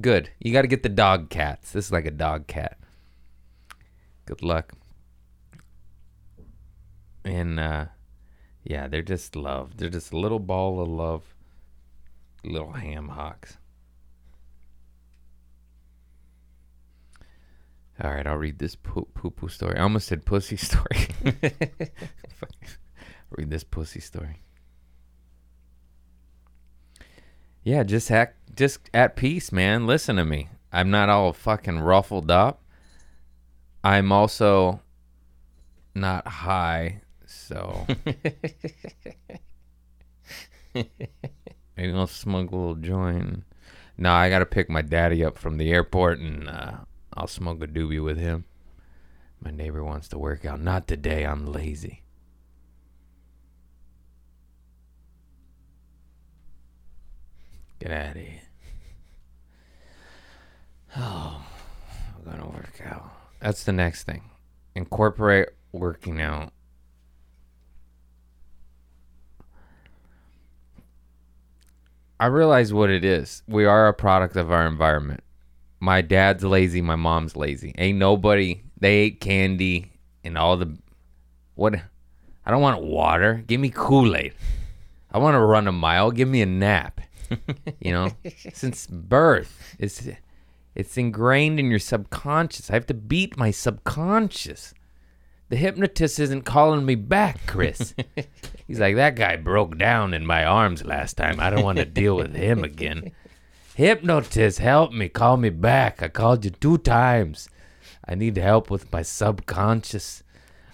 Good. 0.00 0.30
You 0.38 0.52
got 0.52 0.62
to 0.62 0.68
get 0.68 0.84
the 0.84 0.88
dog 0.88 1.28
cats. 1.28 1.72
This 1.72 1.86
is 1.86 1.92
like 1.92 2.06
a 2.06 2.12
dog 2.12 2.46
cat. 2.46 2.78
Good 4.26 4.44
luck. 4.44 4.74
And 7.24 7.58
uh 7.58 7.86
yeah, 8.68 8.86
they're 8.86 9.00
just 9.00 9.34
love. 9.34 9.78
They're 9.78 9.88
just 9.88 10.12
a 10.12 10.18
little 10.18 10.38
ball 10.38 10.82
of 10.82 10.88
love. 10.88 11.34
Little 12.44 12.72
ham 12.72 13.08
hocks. 13.08 13.56
All 18.04 18.10
right, 18.10 18.26
I'll 18.26 18.36
read 18.36 18.58
this 18.58 18.76
poo 18.76 19.08
poo, 19.14 19.48
story. 19.48 19.78
I 19.78 19.82
almost 19.82 20.06
said 20.06 20.26
pussy 20.26 20.56
story. 20.58 21.08
read 23.30 23.48
this 23.48 23.64
pussy 23.64 24.00
story. 24.00 24.42
Yeah, 27.64 27.84
just 27.84 28.10
act, 28.10 28.54
just 28.54 28.80
at 28.92 29.16
peace, 29.16 29.50
man. 29.50 29.86
Listen 29.86 30.16
to 30.16 30.26
me. 30.26 30.50
I'm 30.70 30.90
not 30.90 31.08
all 31.08 31.32
fucking 31.32 31.80
ruffled 31.80 32.30
up. 32.30 32.62
I'm 33.82 34.12
also 34.12 34.82
not 35.94 36.28
high, 36.28 37.00
so 37.48 37.86
maybe 40.74 41.92
I'll 41.94 42.06
smoke 42.06 42.50
a 42.50 42.56
little 42.56 42.74
joint. 42.74 43.44
No, 43.96 44.12
I 44.12 44.28
gotta 44.28 44.44
pick 44.44 44.68
my 44.68 44.82
daddy 44.82 45.24
up 45.24 45.38
from 45.38 45.56
the 45.56 45.72
airport, 45.72 46.18
and 46.18 46.46
uh, 46.46 46.72
I'll 47.14 47.26
smoke 47.26 47.62
a 47.62 47.66
doobie 47.66 48.04
with 48.04 48.18
him. 48.18 48.44
My 49.40 49.50
neighbor 49.50 49.82
wants 49.82 50.08
to 50.08 50.18
work 50.18 50.44
out. 50.44 50.60
Not 50.60 50.86
today. 50.86 51.24
I'm 51.24 51.46
lazy. 51.46 52.02
Get 57.78 57.90
out 57.90 58.16
of 58.16 58.22
here. 58.22 58.34
Oh, 60.96 61.44
I'm 62.16 62.24
gonna 62.24 62.48
work 62.48 62.80
out. 62.84 63.12
That's 63.40 63.62
the 63.62 63.72
next 63.72 64.04
thing. 64.04 64.22
Incorporate 64.74 65.50
working 65.70 66.20
out. 66.20 66.52
I 72.20 72.26
realize 72.26 72.72
what 72.72 72.90
it 72.90 73.04
is. 73.04 73.42
We 73.46 73.64
are 73.64 73.88
a 73.88 73.94
product 73.94 74.36
of 74.36 74.50
our 74.50 74.66
environment. 74.66 75.22
My 75.80 76.00
dad's 76.00 76.42
lazy, 76.42 76.80
my 76.80 76.96
mom's 76.96 77.36
lazy. 77.36 77.74
Ain't 77.78 77.98
nobody 77.98 78.62
they 78.80 78.94
ate 78.96 79.20
candy 79.20 79.92
and 80.24 80.36
all 80.36 80.56
the 80.56 80.76
what 81.54 81.74
I 82.44 82.50
don't 82.50 82.62
want 82.62 82.82
water. 82.82 83.44
Give 83.46 83.60
me 83.60 83.70
Kool-Aid. 83.70 84.34
I 85.12 85.18
want 85.18 85.34
to 85.34 85.40
run 85.40 85.68
a 85.68 85.72
mile. 85.72 86.10
Give 86.10 86.28
me 86.28 86.42
a 86.42 86.46
nap. 86.46 87.00
you 87.80 87.92
know, 87.92 88.10
since 88.52 88.86
birth, 88.86 89.76
it's 89.78 90.08
it's 90.74 90.96
ingrained 90.96 91.60
in 91.60 91.70
your 91.70 91.78
subconscious. 91.78 92.70
I 92.70 92.74
have 92.74 92.86
to 92.86 92.94
beat 92.94 93.36
my 93.36 93.50
subconscious 93.50 94.74
The 95.48 95.56
hypnotist 95.56 96.18
isn't 96.18 96.42
calling 96.42 96.84
me 96.84 96.94
back, 96.94 97.46
Chris. 97.46 97.94
He's 98.66 98.80
like, 98.80 98.96
that 98.96 99.16
guy 99.16 99.36
broke 99.36 99.78
down 99.78 100.12
in 100.12 100.26
my 100.26 100.44
arms 100.44 100.84
last 100.84 101.16
time. 101.16 101.40
I 101.40 101.48
don't 101.48 101.64
want 101.64 101.78
to 101.78 101.86
deal 101.86 102.16
with 102.16 102.34
him 102.34 102.64
again. 102.64 103.12
Hypnotist, 103.74 104.58
help 104.58 104.92
me. 104.92 105.08
Call 105.08 105.38
me 105.38 105.48
back. 105.48 106.02
I 106.02 106.08
called 106.08 106.44
you 106.44 106.50
two 106.50 106.78
times. 106.78 107.48
I 108.06 108.14
need 108.14 108.36
help 108.36 108.70
with 108.70 108.92
my 108.92 109.02
subconscious. 109.02 110.22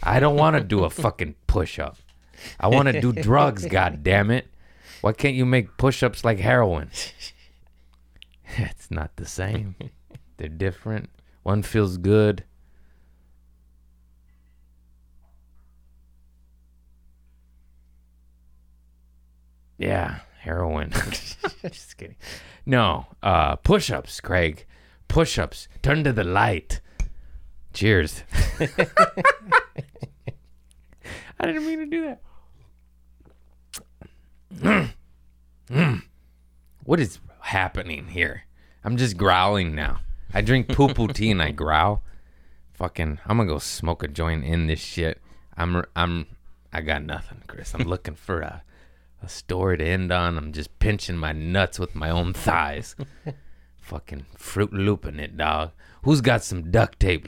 I 0.03 0.19
don't 0.19 0.37
want 0.37 0.57
to 0.57 0.63
do 0.63 0.85
a 0.85 0.91
fucking 0.91 1.37
push 1.47 1.79
up. 1.79 1.97
I 2.59 2.69
want 2.69 2.89
to 2.89 3.01
do 3.01 3.13
drugs, 3.23 3.67
god 3.67 4.03
damn 4.03 4.31
it. 4.31 4.49
Why 5.03 5.13
can't 5.13 5.35
you 5.37 5.47
make 5.47 5.77
push 5.77 6.03
ups 6.03 6.25
like 6.25 6.39
heroin? 6.39 6.91
it's 8.57 8.91
not 8.91 9.17
the 9.17 9.27
same. 9.27 9.77
They're 10.37 10.49
different. 10.49 11.11
One 11.43 11.63
feels 11.63 11.97
good. 11.99 12.45
Yeah, 19.79 20.21
heroin. 20.41 20.91
Just 21.63 21.97
kidding. 21.97 22.17
No, 22.67 23.07
uh, 23.23 23.57
push 23.57 23.91
ups, 23.91 24.21
Craig. 24.21 24.67
Push 25.09 25.39
ups. 25.39 25.69
Turn 25.83 26.05
to 26.05 26.13
the 26.13 26.25
light. 26.25 26.81
Cheers. 27.73 28.23
I 31.41 31.47
didn't 31.47 31.67
mean 31.67 31.79
to 31.81 31.87
do 31.87 32.17
that. 34.63 34.91
What 36.85 37.01
is 37.01 37.19
happening 37.41 38.09
here? 38.09 38.43
I'm 38.85 38.99
just 38.99 39.17
growling 39.17 39.75
now. 39.75 40.01
I 40.35 40.43
drink 40.43 40.69
poo 40.69 40.93
poo 40.93 41.09
tea 41.09 41.31
and 41.31 41.41
I 41.41 41.51
growl. 41.51 42.03
Fucking, 42.75 43.21
I'm 43.25 43.39
gonna 43.39 43.49
go 43.49 43.59
smoke 43.59 44.03
a 44.03 44.09
joint 44.09 44.45
in 44.45 44.67
this 44.67 44.81
shit. 44.81 45.19
I'm, 45.57 45.83
I'm, 45.97 46.27
I 46.75 46.83
got 46.83 47.03
nothing, 47.03 47.43
Chris. 47.47 47.75
I'm 47.75 47.89
looking 47.89 48.17
for 48.17 48.41
a, 48.43 48.63
a 49.25 49.29
story 49.29 49.79
to 49.79 49.85
end 49.85 50.13
on. 50.13 50.37
I'm 50.37 50.53
just 50.53 50.79
pinching 50.79 51.17
my 51.17 51.33
nuts 51.33 51.79
with 51.79 51.95
my 51.95 52.11
own 52.11 52.33
thighs. 52.33 52.95
Fucking 53.79 54.27
fruit 54.37 54.73
looping 54.73 55.19
it, 55.19 55.37
dog. 55.37 55.73
Who's 56.03 56.21
got 56.21 56.45
some 56.45 56.71
duct 56.71 57.01
tape? 57.01 57.27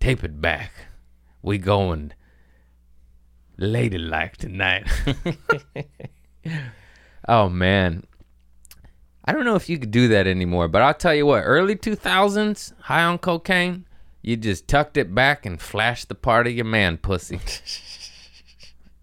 Tape 0.00 0.24
it 0.24 0.40
back. 0.40 0.72
We 1.42 1.58
going 1.58 2.12
ladylike 3.56 4.36
tonight. 4.36 4.88
oh 7.28 7.48
man. 7.48 8.04
I 9.24 9.32
don't 9.32 9.44
know 9.44 9.54
if 9.54 9.68
you 9.68 9.78
could 9.78 9.90
do 9.90 10.08
that 10.08 10.26
anymore, 10.26 10.66
but 10.66 10.82
I'll 10.82 10.94
tell 10.94 11.14
you 11.14 11.26
what, 11.26 11.42
early 11.42 11.76
2000s, 11.76 12.72
high 12.80 13.04
on 13.04 13.18
cocaine, 13.18 13.86
you 14.22 14.36
just 14.36 14.66
tucked 14.66 14.96
it 14.96 15.14
back 15.14 15.46
and 15.46 15.60
flashed 15.60 16.08
the 16.08 16.14
part 16.14 16.46
of 16.46 16.54
your 16.54 16.64
man 16.64 16.96
pussy. 16.96 17.38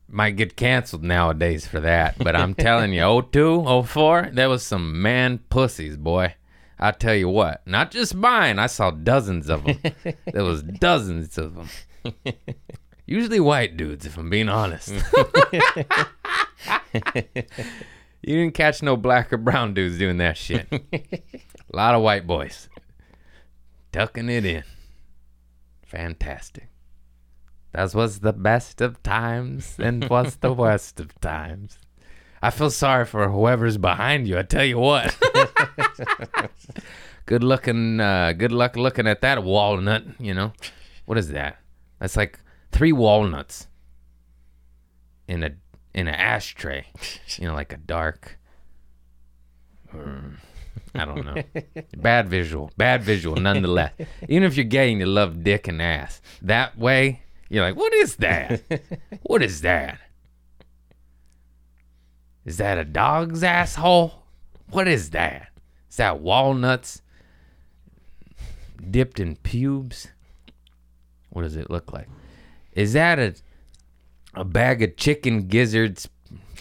Might 0.10 0.38
get 0.38 0.55
canceled 0.55 1.03
nowadays 1.03 1.68
for 1.68 1.82
that, 1.82 2.18
but 2.18 2.36
I'm 2.36 2.53
telling 2.55 2.93
you, 2.93 3.28
02, 3.32 3.84
04, 3.84 4.30
there 4.32 4.49
was 4.49 4.64
some 4.64 5.01
man 5.01 5.39
pussies, 5.49 5.97
boy. 5.97 6.36
I 6.80 6.91
tell 6.91 7.16
you 7.16 7.28
what, 7.28 7.66
not 7.66 7.91
just 7.91 8.16
mine. 8.16 8.60
I 8.60 8.68
saw 8.68 8.91
dozens 8.91 9.49
of 9.49 9.66
them. 9.66 9.80
there 10.32 10.43
was 10.43 10.64
dozens 10.64 11.38
of 11.38 11.55
them. 11.55 11.68
Usually 13.05 13.39
white 13.39 13.76
dudes, 13.78 14.05
if 14.05 14.18
I'm 14.18 14.30
being 14.30 14.47
honest. 14.49 14.89
you 16.93 17.03
didn't 18.22 18.53
catch 18.53 18.84
no 18.84 18.95
black 18.95 19.34
or 19.34 19.38
brown 19.38 19.74
dudes 19.74 19.97
doing 19.97 20.18
that 20.18 20.38
shit. 20.38 20.68
A 20.72 21.76
lot 21.76 21.95
of 21.95 22.01
white 22.01 22.28
boys 22.28 22.70
tucking 23.91 24.30
it 24.30 24.45
in. 24.45 24.64
Fantastic. 25.86 26.70
That 27.78 27.93
was 27.93 28.21
the 28.21 28.34
best 28.34 28.82
of 28.82 29.03
times 29.03 29.75
and 29.78 30.09
was 30.09 30.38
the 30.38 30.51
worst 30.63 30.99
of 30.99 31.13
times. 31.21 31.78
I 32.41 32.49
feel 32.49 32.71
sorry 32.71 33.05
for 33.05 33.30
whoever's 33.30 33.78
behind 33.78 34.28
you. 34.28 34.39
I 34.39 34.41
tell 34.41 34.65
you 34.65 34.80
what. 34.80 35.15
good 37.28 37.43
looking, 37.43 37.99
uh, 37.99 38.34
good 38.34 38.51
luck 38.51 38.78
looking 38.78 39.05
at 39.05 39.21
that 39.21 39.43
walnut. 39.43 40.05
You 40.19 40.34
know, 40.34 40.53
what 41.05 41.19
is 41.19 41.30
that? 41.30 41.59
That's 41.99 42.17
like 42.17 42.39
three 42.71 42.91
walnuts 42.91 43.67
in 45.28 45.43
a 45.43 45.51
in 45.93 46.07
an 46.07 46.15
ashtray. 46.15 46.88
You 47.38 47.49
know, 47.49 47.53
like 47.53 47.73
a 47.73 47.78
dark. 47.78 48.39
mm, 49.93 50.34
I 50.95 51.05
don't 51.05 51.23
know. 51.23 51.43
Bad 51.97 52.28
visual. 52.28 52.71
Bad 52.75 53.03
visual, 53.03 53.36
nonetheless. 53.36 53.93
Even 54.28 54.45
if 54.45 54.57
you're 54.57 54.63
gay 54.65 54.89
and 54.89 54.99
you 54.99 55.05
love 55.05 55.43
dick 55.43 55.67
and 55.67 55.80
ass, 55.80 56.23
that 56.41 56.75
way 56.75 57.21
you're 57.49 57.63
like, 57.63 57.75
what 57.75 57.93
is 57.93 58.17
that? 58.17 58.61
what 59.23 59.41
is 59.41 59.61
that? 59.61 59.99
Is 62.45 62.57
that 62.57 62.77
a 62.77 62.85
dog's 62.85 63.43
asshole? 63.43 64.23
What 64.71 64.87
is 64.87 65.11
that? 65.11 65.49
Is 65.89 65.97
that 65.97 66.19
walnuts 66.19 67.01
dipped 68.89 69.19
in 69.19 69.35
pubes? 69.37 70.09
What 71.29 71.41
does 71.43 71.55
it 71.55 71.69
look 71.69 71.91
like? 71.91 72.07
Is 72.73 72.93
that 72.93 73.19
a 73.19 73.35
a 74.33 74.45
bag 74.45 74.83
of 74.83 74.95
chicken 74.97 75.47
gizzards 75.47 76.07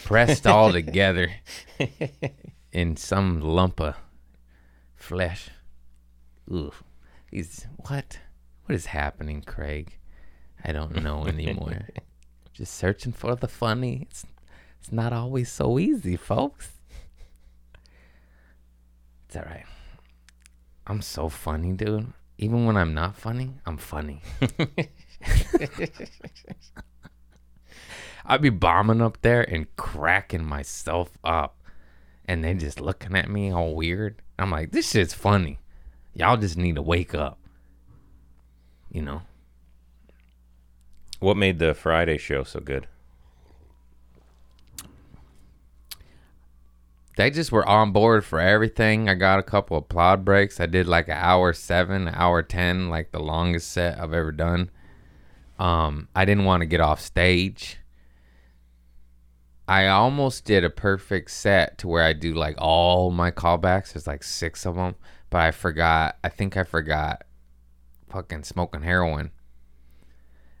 pressed 0.03 0.47
all 0.47 0.71
together 0.71 1.31
in 2.71 2.97
some 2.97 3.39
lump 3.39 3.79
of 3.79 3.95
flesh? 4.95 5.49
Ooh, 6.51 6.71
he's 7.29 7.67
what? 7.77 8.19
What 8.65 8.75
is 8.75 8.87
happening, 8.87 9.41
Craig? 9.41 9.96
I 10.63 10.71
don't 10.71 11.03
know 11.03 11.25
anymore. 11.27 11.87
Just 12.53 12.75
searching 12.75 13.13
for 13.13 13.35
the 13.35 13.47
funny. 13.47 14.07
It's 14.09 14.25
it's 14.79 14.91
not 14.91 15.13
always 15.13 15.51
so 15.51 15.79
easy, 15.79 16.15
folks. 16.15 16.71
It's 19.25 19.35
all 19.35 19.43
right. 19.43 19.65
I'm 20.85 21.01
so 21.01 21.27
funny, 21.29 21.73
dude. 21.73 22.13
Even 22.37 22.65
when 22.65 22.77
I'm 22.77 22.93
not 22.93 23.15
funny, 23.15 23.55
I'm 23.65 23.77
funny. 23.77 24.21
I'd 28.25 28.41
be 28.41 28.49
bombing 28.49 29.01
up 29.01 29.21
there 29.21 29.41
and 29.41 29.67
cracking 29.75 30.45
myself 30.45 31.17
up. 31.23 31.61
And 32.25 32.43
they 32.43 32.53
just 32.53 32.79
looking 32.79 33.15
at 33.15 33.29
me 33.29 33.51
all 33.51 33.73
weird. 33.73 34.21
I'm 34.37 34.51
like, 34.51 34.71
this 34.71 34.91
shit's 34.91 35.13
funny. 35.13 35.59
Y'all 36.13 36.37
just 36.37 36.57
need 36.57 36.75
to 36.75 36.81
wake 36.81 37.15
up. 37.15 37.39
You 38.91 39.01
know? 39.01 39.21
What 41.19 41.37
made 41.37 41.59
the 41.59 41.73
Friday 41.73 42.17
show 42.17 42.43
so 42.43 42.59
good? 42.59 42.87
they 47.17 47.31
just 47.31 47.51
were 47.51 47.67
on 47.67 47.91
board 47.91 48.23
for 48.23 48.39
everything. 48.39 49.09
I 49.09 49.15
got 49.15 49.39
a 49.39 49.43
couple 49.43 49.75
of 49.75 49.89
plod 49.89 50.23
breaks. 50.23 50.59
I 50.59 50.67
did 50.67 50.87
like 50.87 51.07
an 51.07 51.17
hour 51.17 51.51
seven, 51.51 52.07
hour 52.07 52.43
ten, 52.43 52.89
like 52.89 53.11
the 53.11 53.19
longest 53.19 53.71
set 53.71 53.99
I've 53.99 54.13
ever 54.13 54.31
done. 54.31 54.69
Um, 55.57 56.07
I 56.15 56.25
didn't 56.25 56.45
want 56.45 56.61
to 56.61 56.67
get 56.67 56.79
off 56.79 57.01
stage. 57.01 57.79
I 59.67 59.87
almost 59.87 60.45
did 60.45 60.63
a 60.63 60.69
perfect 60.69 61.31
set 61.31 61.79
to 61.79 61.87
where 61.87 62.03
I 62.03 62.13
do 62.13 62.35
like 62.35 62.55
all 62.59 63.09
my 63.09 63.31
callbacks. 63.31 63.93
There's 63.93 64.07
like 64.07 64.23
six 64.23 64.65
of 64.65 64.75
them, 64.75 64.95
but 65.31 65.41
I 65.41 65.49
forgot. 65.49 66.17
I 66.23 66.29
think 66.29 66.55
I 66.55 66.63
forgot 66.63 67.23
fucking 68.11 68.43
smoking 68.43 68.83
heroin. 68.83 69.31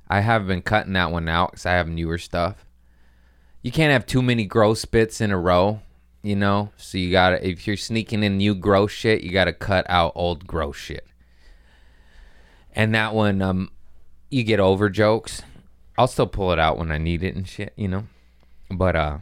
I 0.09 0.21
have 0.21 0.47
been 0.47 0.61
cutting 0.61 0.93
that 0.93 1.11
one 1.11 1.27
out 1.27 1.51
because 1.51 1.65
I 1.65 1.73
have 1.73 1.87
newer 1.87 2.17
stuff. 2.17 2.65
You 3.61 3.71
can't 3.71 3.91
have 3.91 4.05
too 4.05 4.21
many 4.21 4.45
gross 4.45 4.81
spits 4.81 5.19
in 5.19 5.31
a 5.31 5.37
row 5.37 5.81
you 6.27 6.35
know. 6.35 6.71
So 6.77 6.97
you 6.97 7.11
gotta 7.11 7.45
if 7.47 7.65
you're 7.65 7.77
sneaking 7.77 8.23
in 8.23 8.37
new 8.37 8.53
gross 8.53 8.91
shit, 8.91 9.21
you 9.21 9.31
gotta 9.31 9.53
cut 9.53 9.85
out 9.89 10.11
old 10.15 10.45
gross 10.45 10.75
shit. 10.75 11.05
And 12.75 12.93
that 12.93 13.15
one, 13.15 13.41
um, 13.41 13.71
you 14.29 14.43
get 14.43 14.59
over 14.59 14.89
jokes. 14.89 15.41
I'll 15.97 16.07
still 16.07 16.27
pull 16.27 16.51
it 16.51 16.59
out 16.59 16.77
when 16.77 16.91
I 16.91 16.97
need 16.97 17.23
it 17.23 17.35
and 17.35 17.47
shit, 17.47 17.73
you 17.75 17.87
know. 17.87 18.03
But 18.69 18.95
uh, 18.95 19.17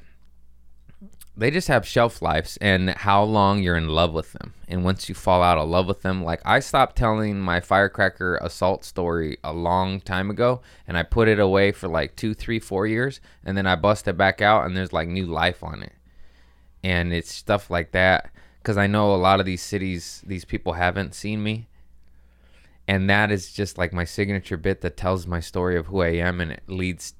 they 1.38 1.52
just 1.52 1.68
have 1.68 1.86
shelf 1.86 2.22
lives 2.22 2.58
and 2.62 2.90
how 2.92 3.24
long 3.24 3.62
you're 3.62 3.76
in 3.76 3.90
love 3.90 4.14
with 4.14 4.34
them. 4.34 4.54
And 4.68 4.84
once 4.84 5.10
you 5.10 5.16
fall 5.16 5.44
out 5.44 5.58
of 5.58 5.70
love 5.70 5.88
with 5.88 6.02
them, 6.02 6.24
like 6.24 6.42
I 6.46 6.60
stopped 6.60 6.96
telling 6.96 7.40
my 7.40 7.60
firecracker 7.60 8.38
assault 8.38 8.86
story 8.86 9.38
a 9.44 9.54
long 9.54 10.00
time 10.02 10.30
ago, 10.30 10.62
and 10.88 10.98
I 10.98 11.04
put 11.04 11.28
it 11.28 11.40
away 11.40 11.72
for 11.72 11.88
like 11.88 12.16
two, 12.16 12.34
three, 12.34 12.60
four 12.60 12.88
years, 12.88 13.20
and 13.44 13.58
then 13.58 13.68
I 13.68 13.76
bust 13.76 14.08
it 14.08 14.18
back 14.18 14.42
out, 14.42 14.66
and 14.66 14.76
there's 14.76 14.94
like 14.94 15.08
new 15.08 15.26
life 15.26 15.64
on 15.64 15.84
it 15.84 15.94
and 16.86 17.12
it's 17.12 17.34
stuff 17.34 17.72
like 17.72 17.94
that 17.94 18.30
because 18.60 18.78
I 18.78 18.86
know 18.86 19.14
a 19.14 19.18
lot 19.18 19.40
of 19.40 19.46
these 19.48 19.64
cities, 19.64 20.22
these 20.26 20.46
people 20.46 20.74
haven't 20.74 21.16
seen 21.16 21.42
me, 21.42 21.68
and 22.88 23.10
that 23.10 23.32
is 23.32 23.52
just 23.52 23.80
like 23.80 23.92
my 23.92 24.04
signature 24.04 24.56
bit 24.56 24.82
that 24.82 24.96
tells 24.96 25.26
my 25.26 25.40
story 25.40 25.78
of 25.78 25.88
who 25.88 26.02
I 26.02 26.10
am, 26.10 26.40
and 26.40 26.52
it 26.52 26.62
leads, 26.68 27.16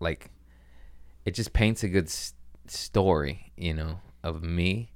like, 0.00 0.30
it 1.26 1.34
just 1.34 1.52
paints 1.52 1.82
a 1.82 1.88
good 1.88 2.08
story, 2.66 3.52
you 3.56 3.74
know, 3.74 4.00
of 4.22 4.42
me, 4.42 4.92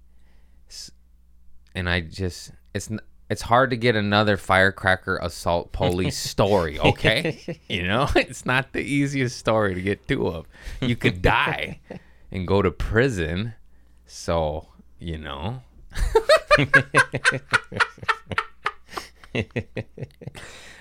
and 1.74 1.88
I 1.88 2.00
just 2.00 2.52
it's 2.74 2.90
it's 3.28 3.42
hard 3.42 3.70
to 3.70 3.76
get 3.76 3.96
another 3.96 4.36
firecracker 4.36 5.18
assault 5.18 5.72
police 5.72 6.16
story, 6.30 6.78
okay? 6.78 7.60
you 7.68 7.86
know, 7.86 8.08
it's 8.16 8.46
not 8.46 8.72
the 8.72 8.80
easiest 8.80 9.38
story 9.38 9.74
to 9.74 9.82
get 9.82 10.06
two 10.08 10.28
of. 10.28 10.46
You 10.80 10.96
could 10.96 11.22
die 11.22 11.80
and 12.30 12.46
go 12.46 12.62
to 12.62 12.70
prison. 12.70 13.54
So, 14.06 14.68
you 14.98 15.18
know. 15.18 15.62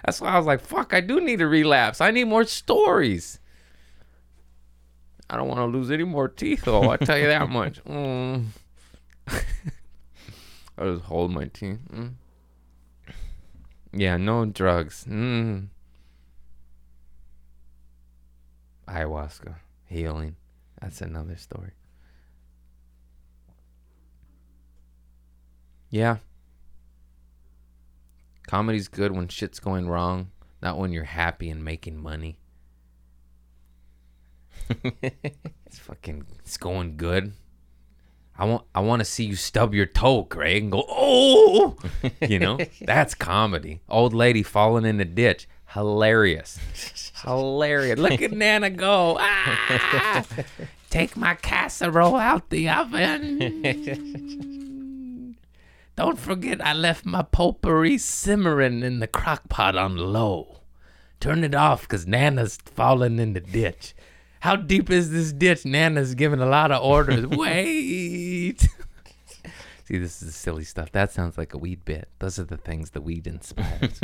That's 0.05 0.21
why 0.21 0.29
I 0.29 0.38
was 0.38 0.45
like, 0.45 0.61
fuck, 0.61 0.93
I 0.93 1.01
do 1.01 1.19
need 1.19 1.41
a 1.41 1.47
relapse. 1.47 1.99
I 1.99 2.11
need 2.11 2.25
more 2.25 2.45
stories. 2.45 3.39
I 5.30 5.38
don't 5.38 5.47
want 5.47 5.59
to 5.59 5.65
lose 5.65 5.89
any 5.91 6.03
more 6.03 6.28
teeth, 6.28 6.65
though. 6.65 6.89
I 6.89 6.97
tell 6.97 7.17
you 7.17 7.28
that 7.28 7.49
much. 7.49 7.82
Mm. 7.86 8.45
I 9.28 10.84
just 10.84 11.05
hold 11.05 11.32
my 11.32 11.45
teeth. 11.45 11.80
Mm. 11.91 12.13
Yeah, 13.93 14.17
no 14.17 14.45
drugs. 14.45 15.05
Mm. 15.09 15.67
Ayahuasca, 18.88 19.55
healing. 19.86 20.36
That's 20.82 21.01
another 21.01 21.38
story. 21.38 21.71
Yeah. 25.89 26.17
Comedy's 28.47 28.89
good 28.89 29.11
when 29.11 29.28
shit's 29.28 29.59
going 29.59 29.88
wrong, 29.88 30.30
not 30.61 30.78
when 30.78 30.91
you're 30.91 31.03
happy 31.05 31.49
and 31.49 31.63
making 31.63 31.97
money. 31.97 32.38
it's 35.66 35.80
fucking 35.80 36.26
it's 36.39 36.57
going 36.57 36.97
good. 36.97 37.34
I 38.38 38.45
want 38.45 38.66
I 38.74 38.82
want 38.82 38.99
to 38.99 39.05
see 39.05 39.24
you 39.24 39.36
stub 39.36 39.74
your 39.74 39.86
toe, 39.86 40.24
Craig, 40.24 40.63
and 40.63 40.72
go, 40.72 40.84
oh, 40.88 41.78
you 42.22 42.39
know, 42.39 42.57
that's 42.82 43.16
comedy. 43.16 43.82
Old 43.88 44.13
lady 44.13 44.43
falling 44.43 44.86
in 44.86 44.97
the 44.97 45.05
ditch, 45.05 45.47
hilarious, 45.68 46.59
hilarious. 47.24 47.97
Look 47.97 48.22
at 48.22 48.34
Nana 48.34 48.70
go. 48.70 49.18
Ah! 49.20 50.26
Take 50.89 51.16
my 51.18 51.36
casserole 51.36 52.18
out 52.18 52.49
the 52.49 52.70
oven. 52.70 54.16
Don't 55.95 56.20
forget, 56.20 56.66
I 56.66 56.74
left 56.74 57.05
my 57.05 57.22
potpourri 57.22 57.97
simmering 57.97 58.84
in 58.84 58.99
the 58.99 59.07
crock 59.07 59.47
pot 59.47 59.78
on 59.78 59.95
low. 59.95 60.59
Turn 61.22 61.45
it 61.45 61.55
off, 61.55 61.88
cause 61.88 62.05
Nana's 62.05 62.57
falling 62.57 63.18
in 63.18 63.32
the 63.32 63.39
ditch. 63.39 63.94
How 64.45 64.55
deep 64.55 64.91
is 64.91 65.09
this 65.09 65.31
ditch? 65.31 65.65
Nana's 65.65 66.13
giving 66.13 66.39
a 66.39 66.45
lot 66.45 66.71
of 66.71 66.83
orders. 66.83 67.25
Wait. 67.31 68.59
See, 69.85 69.97
this 69.97 70.21
is 70.21 70.35
silly 70.35 70.63
stuff. 70.63 70.91
That 70.91 71.11
sounds 71.11 71.35
like 71.35 71.55
a 71.55 71.57
weed 71.57 71.83
bit. 71.83 72.09
Those 72.19 72.37
are 72.37 72.43
the 72.43 72.57
things 72.57 72.91
the 72.91 73.01
weed 73.01 73.25
inspires. 73.25 73.99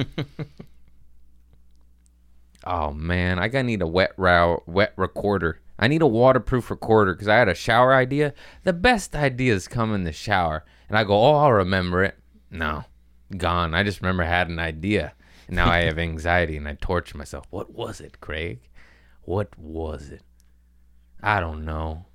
oh 2.65 2.91
man, 2.91 3.37
I 3.37 3.49
gotta 3.49 3.65
need 3.65 3.83
a 3.83 3.87
wet 3.87 4.13
row, 4.17 4.63
wet 4.65 4.93
recorder. 4.95 5.59
I 5.77 5.87
need 5.87 6.01
a 6.01 6.07
waterproof 6.07 6.71
recorder 6.71 7.13
because 7.13 7.27
I 7.27 7.35
had 7.35 7.47
a 7.47 7.53
shower 7.53 7.93
idea. 7.93 8.33
The 8.63 8.73
best 8.73 9.15
ideas 9.15 9.67
come 9.67 9.93
in 9.93 10.05
the 10.05 10.11
shower, 10.11 10.65
and 10.89 10.97
I 10.97 11.03
go, 11.03 11.23
"Oh, 11.23 11.35
I'll 11.35 11.53
remember 11.53 12.03
it." 12.03 12.17
No, 12.49 12.85
gone. 13.37 13.75
I 13.75 13.83
just 13.83 14.01
remember 14.01 14.23
I 14.23 14.29
had 14.29 14.49
an 14.49 14.57
idea, 14.57 15.13
and 15.45 15.57
now 15.57 15.69
I 15.69 15.81
have 15.81 15.99
anxiety 15.99 16.57
and 16.57 16.67
I 16.67 16.79
torture 16.81 17.15
myself. 17.15 17.45
What 17.51 17.75
was 17.75 18.01
it, 18.01 18.19
Craig? 18.21 18.61
What 19.21 19.55
was 19.55 20.09
it? 20.09 20.23
I 21.21 21.39
don't 21.39 21.65
know. 21.65 22.05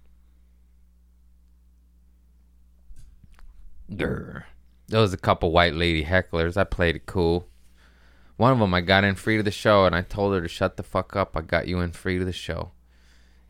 Grr. 3.91 4.45
There 4.89 5.01
was 5.01 5.13
a 5.13 5.19
couple 5.19 5.53
white 5.53 5.75
lady 5.75 6.05
hecklers. 6.05 6.57
I 6.57 6.65
played 6.65 6.97
it 6.97 7.07
cool. 7.07 7.49
One 8.37 8.53
of 8.53 8.59
them, 8.59 8.75
I 8.75 8.83
got 8.83 9.05
in 9.05 9.15
free 9.15 9.37
to 9.37 9.43
the 9.43 9.51
show, 9.51 9.87
and 9.87 9.95
I 9.95 10.03
told 10.03 10.35
her 10.35 10.41
to 10.41 10.49
shut 10.49 10.77
the 10.77 10.83
fuck 10.83 11.17
up. 11.17 11.37
I 11.37 11.41
got 11.41 11.69
you 11.69 11.81
in 11.81 11.93
free 11.93 12.19
to 12.19 12.25
the 12.25 12.33
show. 12.33 12.73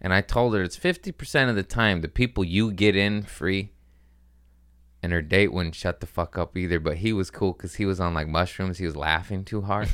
And 0.00 0.12
I 0.12 0.20
told 0.20 0.54
her 0.54 0.62
it's 0.62 0.78
50% 0.78 1.48
of 1.48 1.56
the 1.56 1.62
time 1.62 2.00
the 2.00 2.08
people 2.08 2.44
you 2.44 2.70
get 2.70 2.94
in 2.94 3.22
free, 3.22 3.72
and 5.02 5.12
her 5.12 5.22
date 5.22 5.52
wouldn't 5.52 5.74
shut 5.74 6.00
the 6.00 6.06
fuck 6.06 6.38
up 6.38 6.56
either. 6.56 6.78
But 6.78 6.98
he 6.98 7.12
was 7.12 7.30
cool 7.30 7.52
because 7.52 7.74
he 7.74 7.86
was 7.86 7.98
on 7.98 8.14
like 8.14 8.28
mushrooms. 8.28 8.78
He 8.78 8.86
was 8.86 8.96
laughing 8.96 9.44
too 9.44 9.62
hard. 9.62 9.88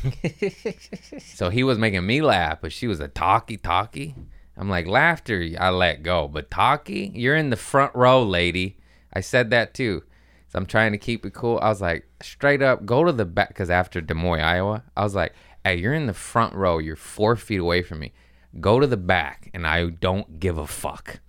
so 1.19 1.49
he 1.49 1.65
was 1.65 1.79
making 1.79 2.05
me 2.05 2.21
laugh, 2.21 2.59
but 2.61 2.73
she 2.73 2.87
was 2.87 3.01
a 3.01 3.09
talkie 3.09 3.57
talkie. 3.57 4.15
I'm 4.57 4.69
like, 4.69 4.87
laughter, 4.87 5.49
I 5.59 5.71
let 5.71 6.03
go. 6.03 6.29
But 6.29 6.51
talkie, 6.51 7.11
you're 7.15 7.37
in 7.37 7.51
the 7.51 7.57
front 7.57 7.95
row, 7.95 8.23
lady. 8.23 8.77
I 9.13 9.21
said 9.21 9.51
that 9.51 9.75
too. 9.75 10.03
So 10.49 10.59
I'm 10.59 10.67
trying 10.67 10.93
to 10.93 10.99
keep 10.99 11.25
it 11.25 11.33
cool. 11.33 11.59
I 11.63 11.69
was 11.69 11.81
like, 11.81 12.07
straight 12.21 12.61
up, 12.61 12.85
go 12.85 13.05
to 13.05 13.13
the 13.13 13.25
back. 13.25 13.49
Because 13.49 13.71
after 13.71 14.01
Des 14.03 14.15
Moines, 14.15 14.41
Iowa, 14.41 14.85
I 14.97 15.03
was 15.03 15.15
like, 15.15 15.33
hey, 15.65 15.77
you're 15.77 15.95
in 15.95 16.07
the 16.07 16.13
front 16.13 16.55
row. 16.55 16.79
You're 16.79 16.97
four 16.97 17.37
feet 17.37 17.61
away 17.61 17.83
from 17.83 18.01
me. 18.01 18.13
Go 18.61 18.79
to 18.79 18.87
the 18.87 18.99
back. 18.99 19.51
And 19.55 19.67
I 19.67 19.89
don't 19.89 20.39
give 20.39 20.59
a 20.59 20.67
fuck. 20.67 21.21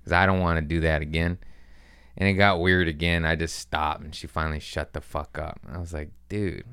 Because 0.00 0.12
I 0.12 0.26
don't 0.26 0.40
want 0.40 0.58
to 0.58 0.66
do 0.66 0.80
that 0.80 1.02
again. 1.02 1.38
And 2.16 2.28
it 2.28 2.32
got 2.32 2.60
weird 2.60 2.88
again. 2.88 3.24
I 3.24 3.36
just 3.36 3.56
stopped. 3.56 4.02
And 4.02 4.14
she 4.14 4.26
finally 4.26 4.58
shut 4.58 4.92
the 4.92 5.00
fuck 5.00 5.38
up. 5.38 5.60
I 5.72 5.78
was 5.78 5.92
like, 5.92 6.10
dude. 6.28 6.64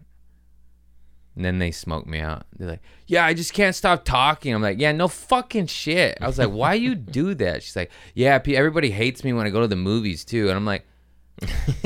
And 1.36 1.44
then 1.44 1.60
they 1.60 1.72
smoked 1.72 2.08
me 2.08 2.20
out. 2.20 2.46
They're 2.58 2.68
like, 2.68 2.82
yeah, 3.08 3.26
I 3.26 3.34
just 3.34 3.54
can't 3.54 3.76
stop 3.76 4.06
talking. 4.06 4.54
I'm 4.54 4.62
like, 4.62 4.80
yeah, 4.80 4.92
no 4.92 5.08
fucking 5.08 5.68
shit. 5.68 6.18
I 6.22 6.28
was 6.28 6.38
like, 6.38 6.52
why 6.52 6.76
you 6.76 6.94
do 6.94 7.34
that? 7.36 7.64
She's 7.64 7.76
like, 7.76 7.92
yeah, 8.14 8.40
everybody 8.46 8.92
hates 8.92 9.24
me 9.24 9.34
when 9.34 9.48
I 9.48 9.50
go 9.50 9.62
to 9.62 9.68
the 9.68 9.76
movies 9.76 10.24
too. 10.24 10.48
And 10.48 10.56
I'm 10.56 10.66
like, 10.66 10.86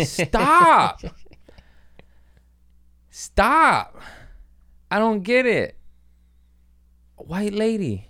Stop. 0.03 1.01
Stop. 3.09 4.01
I 4.91 4.99
don't 4.99 5.21
get 5.21 5.45
it. 5.45 5.77
White 7.15 7.53
lady. 7.53 8.09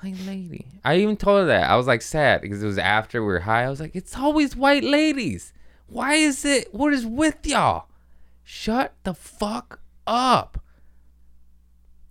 White 0.00 0.18
lady. 0.26 0.66
I 0.84 0.96
even 0.96 1.16
told 1.16 1.40
her 1.40 1.46
that. 1.46 1.68
I 1.68 1.76
was 1.76 1.86
like 1.86 2.02
sad 2.02 2.40
because 2.40 2.62
it 2.62 2.66
was 2.66 2.78
after 2.78 3.20
we 3.20 3.26
were 3.26 3.40
high. 3.40 3.64
I 3.64 3.68
was 3.68 3.80
like, 3.80 3.94
it's 3.94 4.16
always 4.16 4.56
white 4.56 4.84
ladies. 4.84 5.52
Why 5.86 6.14
is 6.14 6.44
it? 6.44 6.72
What 6.72 6.92
is 6.92 7.04
with 7.04 7.46
y'all? 7.46 7.86
Shut 8.44 8.94
the 9.02 9.14
fuck 9.14 9.80
up. 10.06 10.62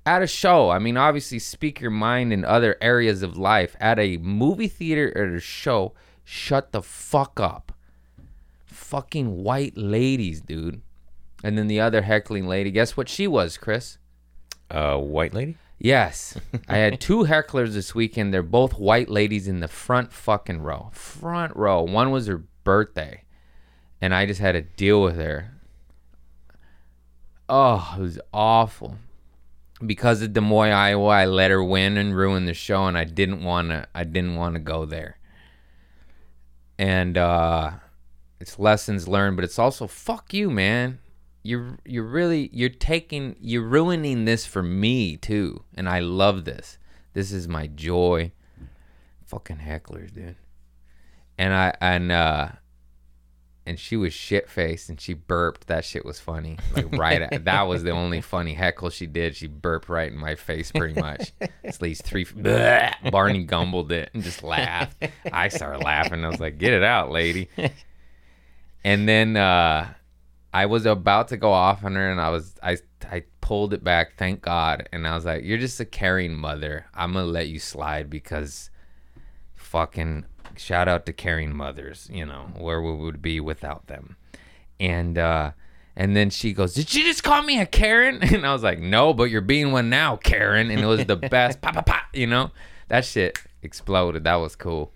At 0.07 0.23
a 0.23 0.27
show, 0.27 0.69
I 0.69 0.79
mean, 0.79 0.95
obviously, 0.95 1.37
speak 1.37 1.81
your 1.81 1.91
mind 1.91 2.31
in 2.31 2.45
other 2.45 2.77
areas 2.79 3.23
of 3.23 3.35
life. 3.35 3.75
At 3.77 3.99
a 3.99 4.15
movie 4.15 4.69
theater 4.69 5.11
or 5.13 5.35
a 5.35 5.39
show, 5.41 5.93
shut 6.23 6.71
the 6.71 6.81
fuck 6.81 7.41
up 7.41 7.73
fucking 8.87 9.43
white 9.43 9.75
ladies, 9.75 10.39
dude. 10.39 10.81
And 11.43 11.57
then 11.57 11.67
the 11.67 11.81
other 11.81 12.03
heckling 12.03 12.47
lady, 12.47 12.71
guess 12.71 12.95
what 12.95 13.09
she 13.09 13.27
was, 13.27 13.57
Chris? 13.57 13.97
Uh, 14.71 14.97
white 14.97 15.33
lady? 15.33 15.57
Yes. 15.77 16.39
I 16.69 16.77
had 16.77 17.01
two 17.01 17.25
hecklers 17.25 17.73
this 17.73 17.93
weekend. 17.93 18.33
They're 18.33 18.43
both 18.43 18.79
white 18.79 19.09
ladies 19.09 19.47
in 19.47 19.59
the 19.59 19.67
front 19.67 20.13
fucking 20.13 20.61
row. 20.61 20.89
Front 20.93 21.53
row. 21.55 21.83
One 21.83 22.11
was 22.11 22.27
her 22.27 22.43
birthday. 22.63 23.23
And 23.99 24.15
I 24.15 24.25
just 24.25 24.39
had 24.39 24.53
to 24.53 24.61
deal 24.61 25.01
with 25.01 25.17
her. 25.17 25.51
Oh, 27.49 27.95
it 27.97 28.01
was 28.01 28.19
awful. 28.33 28.97
Because 29.85 30.21
of 30.21 30.33
Des 30.33 30.41
Moines, 30.41 30.73
Iowa, 30.73 31.09
I 31.09 31.25
let 31.25 31.51
her 31.51 31.63
win 31.63 31.97
and 31.97 32.15
ruin 32.15 32.45
the 32.45 32.53
show 32.53 32.85
and 32.87 32.97
I 32.97 33.03
didn't 33.03 33.43
wanna 33.43 33.87
I 33.93 34.03
didn't 34.03 34.35
wanna 34.35 34.59
go 34.59 34.85
there. 34.85 35.19
And 36.79 37.17
uh 37.17 37.71
it's 38.39 38.59
lessons 38.59 39.07
learned, 39.07 39.35
but 39.35 39.45
it's 39.45 39.59
also 39.59 39.87
fuck 39.87 40.33
you, 40.33 40.49
man. 40.49 40.99
You're 41.43 41.77
you're 41.85 42.03
really 42.03 42.49
you're 42.51 42.69
taking 42.69 43.35
you're 43.39 43.63
ruining 43.63 44.25
this 44.25 44.45
for 44.45 44.63
me 44.63 45.15
too, 45.17 45.63
and 45.75 45.87
I 45.87 45.99
love 45.99 46.45
this. 46.45 46.77
This 47.13 47.31
is 47.31 47.47
my 47.47 47.67
joy. 47.67 48.31
Fucking 49.25 49.57
hecklers, 49.57 50.13
dude. 50.13 50.35
And 51.37 51.53
I 51.53 51.73
and 51.79 52.11
uh 52.11 52.49
and 53.67 53.77
she 53.79 53.97
was 53.97 54.13
shit 54.13 54.49
faced 54.49 54.89
and 54.89 54.99
she 54.99 55.13
burped. 55.13 55.67
That 55.67 55.83
shit 55.83 56.05
was 56.05 56.19
funny. 56.19 56.57
Like 56.75 56.97
right, 56.97 57.21
at, 57.21 57.45
that 57.45 57.63
was 57.63 57.83
the 57.83 57.91
only 57.91 58.21
funny 58.33 58.53
heckle 58.53 58.89
she 58.89 59.05
did. 59.05 59.35
She 59.35 59.47
burped 59.47 59.89
right 59.89 60.11
in 60.11 60.17
my 60.17 60.35
face, 60.35 60.71
pretty 60.71 60.99
much. 60.99 61.33
At 61.63 61.81
least 61.81 62.03
three. 62.03 62.25
Bleh, 62.25 63.11
Barney 63.11 63.43
gumbled 63.43 63.91
it 63.91 64.09
and 64.13 64.23
just 64.23 64.41
laughed. 64.41 65.03
I 65.31 65.49
started 65.49 65.83
laughing. 65.83 66.23
I 66.23 66.29
was 66.29 66.39
like, 66.39 66.57
"Get 66.57 66.73
it 66.73 66.83
out, 66.83 67.11
lady." 67.11 67.49
And 68.83 69.09
then 69.09 69.35
uh, 69.35 69.93
I 70.53 70.65
was 70.67 70.85
about 70.85 71.27
to 71.29 71.37
go 71.37 71.51
off 71.51 71.83
on 71.83 71.95
her, 71.95 72.09
and 72.09 72.21
I 72.21 72.29
was 72.29 72.55
I 72.63 72.77
I 73.11 73.23
pulled 73.41 73.73
it 73.73 73.83
back, 73.83 74.17
thank 74.17 74.41
God. 74.41 74.87
And 74.93 75.05
I 75.05 75.13
was 75.13 75.25
like, 75.25 75.43
"You're 75.43 75.57
just 75.57 75.81
a 75.81 75.85
caring 75.85 76.33
mother. 76.33 76.85
I'm 76.93 77.11
gonna 77.11 77.25
let 77.25 77.49
you 77.49 77.59
slide 77.59 78.09
because 78.09 78.69
fucking 79.55 80.25
shout 80.55 80.87
out 80.87 81.05
to 81.05 81.13
caring 81.13 81.55
mothers. 81.55 82.09
You 82.11 82.25
know 82.25 82.49
where 82.57 82.81
we 82.81 82.93
would 82.93 83.21
be 83.21 83.39
without 83.39 83.87
them." 83.87 84.15
And 84.79 85.17
uh, 85.17 85.51
and 85.95 86.15
then 86.15 86.29
she 86.29 86.53
goes, 86.53 86.73
"Did 86.73 86.93
you 86.93 87.03
just 87.03 87.23
call 87.23 87.41
me 87.43 87.59
a 87.59 87.65
Karen?" 87.65 88.19
And 88.33 88.45
I 88.45 88.53
was 88.53 88.63
like, 88.63 88.79
"No, 88.79 89.13
but 89.13 89.25
you're 89.25 89.41
being 89.41 89.71
one 89.71 89.89
now, 89.89 90.15
Karen." 90.17 90.71
And 90.71 90.79
it 90.81 90.85
was 90.85 91.05
the 91.05 91.15
best. 91.31 91.61
Pop, 91.61 91.75
pop, 91.75 91.85
pa. 91.85 92.07
You 92.13 92.27
know 92.27 92.51
that 92.87 93.05
shit 93.05 93.37
exploded. 93.61 94.23
That 94.23 94.35
was 94.35 94.55
cool 94.55 94.93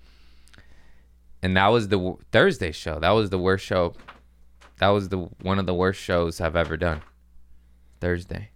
and 1.41 1.57
that 1.57 1.67
was 1.67 1.87
the 1.87 2.15
Thursday 2.31 2.71
show. 2.71 2.99
That 2.99 3.11
was 3.11 3.29
the 3.29 3.39
worst 3.39 3.65
show 3.65 3.93
That 4.79 4.89
was 4.89 5.09
the 5.09 5.17
one 5.41 5.59
of 5.59 5.65
the 5.65 5.73
worst 5.73 5.99
shows 5.99 6.39
I've 6.41 6.55
ever 6.55 6.77
done. 6.77 7.01
Thursday 7.99 8.49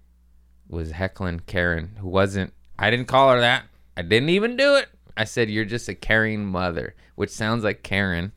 was 0.68 0.92
heckling 0.92 1.42
Karen, 1.42 1.98
who 2.00 2.08
wasn't. 2.08 2.54
I 2.78 2.90
didn't 2.90 3.08
call 3.08 3.32
her 3.32 3.40
that. 3.40 3.66
I 3.96 4.02
didn't 4.02 4.30
even 4.30 4.58
do 4.58 4.76
it. 4.76 4.90
I 5.18 5.24
said 5.24 5.50
you're 5.50 5.66
just 5.66 5.90
a 5.90 5.96
caring 5.96 6.46
mother, 6.46 6.96
which 7.16 7.30
sounds 7.30 7.64
like 7.64 7.84
Karen. 7.84 8.34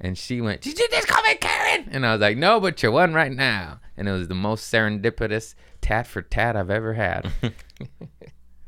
And 0.00 0.16
she 0.16 0.40
went, 0.40 0.62
Did 0.62 0.78
you 0.78 0.88
just 0.90 1.08
call 1.08 1.22
me 1.22 1.34
Karen? 1.36 1.88
And 1.90 2.06
I 2.06 2.12
was 2.12 2.20
like, 2.20 2.36
No, 2.36 2.58
but 2.60 2.82
you're 2.82 2.92
one 2.92 3.14
right 3.14 3.32
now. 3.32 3.80
And 3.96 4.08
it 4.08 4.12
was 4.12 4.28
the 4.28 4.34
most 4.34 4.72
serendipitous 4.72 5.54
tat 5.80 6.06
for 6.06 6.22
tat 6.22 6.56
I've 6.56 6.70
ever 6.70 6.94
had. 6.94 7.30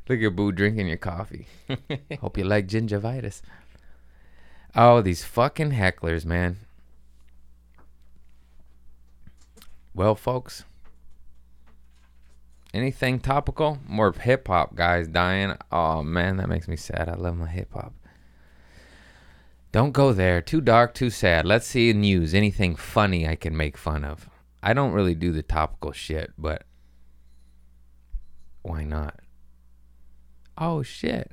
Look 0.08 0.20
at 0.20 0.36
Boo 0.36 0.52
drinking 0.52 0.88
your 0.88 0.98
coffee. 0.98 1.46
Hope 2.20 2.36
you 2.36 2.44
like 2.44 2.66
gingivitis. 2.68 3.40
Oh, 4.74 5.00
these 5.00 5.24
fucking 5.24 5.72
hecklers, 5.72 6.24
man. 6.24 6.58
Well, 9.94 10.14
folks, 10.14 10.64
anything 12.74 13.20
topical? 13.20 13.78
More 13.86 14.12
hip 14.12 14.48
hop 14.48 14.74
guys 14.74 15.08
dying. 15.08 15.56
Oh 15.70 16.02
man, 16.02 16.36
that 16.38 16.48
makes 16.48 16.68
me 16.68 16.76
sad. 16.76 17.08
I 17.08 17.14
love 17.14 17.36
my 17.36 17.48
hip 17.48 17.72
hop. 17.72 17.94
Don't 19.72 19.92
go 19.92 20.12
there. 20.12 20.42
Too 20.42 20.60
dark, 20.60 20.92
too 20.92 21.08
sad. 21.08 21.46
Let's 21.46 21.66
see 21.66 21.92
news. 21.92 22.34
Anything 22.34 22.76
funny 22.76 23.26
I 23.26 23.36
can 23.36 23.56
make 23.56 23.78
fun 23.78 24.04
of. 24.04 24.28
I 24.62 24.74
don't 24.74 24.92
really 24.92 25.14
do 25.14 25.32
the 25.32 25.42
topical 25.42 25.92
shit, 25.92 26.32
but 26.36 26.64
why 28.62 28.84
not? 28.84 29.18
Oh 30.58 30.82
shit. 30.82 31.32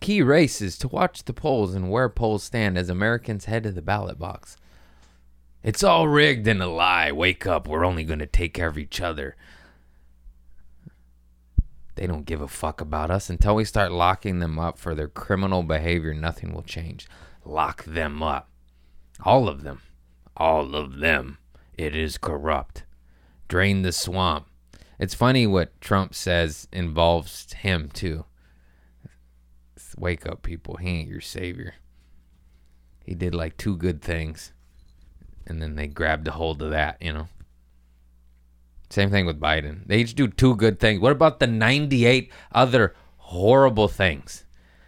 Key 0.00 0.22
races 0.22 0.78
to 0.78 0.88
watch 0.88 1.24
the 1.24 1.34
polls 1.34 1.74
and 1.74 1.90
where 1.90 2.08
polls 2.08 2.42
stand 2.42 2.78
as 2.78 2.88
Americans 2.88 3.44
head 3.44 3.64
to 3.64 3.72
the 3.72 3.82
ballot 3.82 4.18
box. 4.18 4.56
It's 5.62 5.84
all 5.84 6.08
rigged 6.08 6.46
and 6.46 6.62
a 6.62 6.66
lie. 6.66 7.12
Wake 7.12 7.46
up. 7.46 7.68
We're 7.68 7.84
only 7.84 8.04
going 8.04 8.18
to 8.20 8.26
take 8.26 8.54
care 8.54 8.68
of 8.68 8.78
each 8.78 9.00
other. 9.00 9.36
They 11.96 12.06
don't 12.06 12.24
give 12.24 12.40
a 12.40 12.48
fuck 12.48 12.80
about 12.80 13.10
us 13.10 13.28
until 13.28 13.56
we 13.56 13.66
start 13.66 13.92
locking 13.92 14.38
them 14.38 14.58
up 14.58 14.78
for 14.78 14.94
their 14.94 15.08
criminal 15.08 15.62
behavior. 15.62 16.14
Nothing 16.14 16.54
will 16.54 16.62
change. 16.62 17.06
Lock 17.44 17.84
them 17.84 18.22
up. 18.22 18.48
All 19.22 19.48
of 19.48 19.64
them. 19.64 19.82
All 20.34 20.74
of 20.74 21.00
them. 21.00 21.36
It 21.76 21.94
is 21.94 22.16
corrupt. 22.16 22.84
Drain 23.48 23.82
the 23.82 23.92
swamp. 23.92 24.46
It's 24.98 25.14
funny 25.14 25.46
what 25.46 25.78
Trump 25.82 26.14
says 26.14 26.68
involves 26.72 27.52
him 27.52 27.90
too. 27.92 28.24
Wake 30.00 30.26
up, 30.26 30.42
people. 30.42 30.76
He 30.76 30.88
ain't 30.88 31.08
your 31.08 31.20
savior. 31.20 31.74
He 33.04 33.14
did 33.14 33.34
like 33.34 33.56
two 33.56 33.76
good 33.76 34.00
things, 34.02 34.52
and 35.46 35.60
then 35.60 35.74
they 35.76 35.86
grabbed 35.86 36.26
a 36.28 36.32
hold 36.32 36.62
of 36.62 36.70
that, 36.70 37.00
you 37.00 37.12
know. 37.12 37.28
Same 38.88 39.10
thing 39.10 39.26
with 39.26 39.40
Biden. 39.40 39.86
They 39.86 39.98
each 39.98 40.14
do 40.14 40.26
two 40.26 40.56
good 40.56 40.80
things. 40.80 41.00
What 41.00 41.12
about 41.12 41.38
the 41.38 41.46
98 41.46 42.32
other 42.52 42.94
horrible 43.18 43.86
things? 43.86 44.44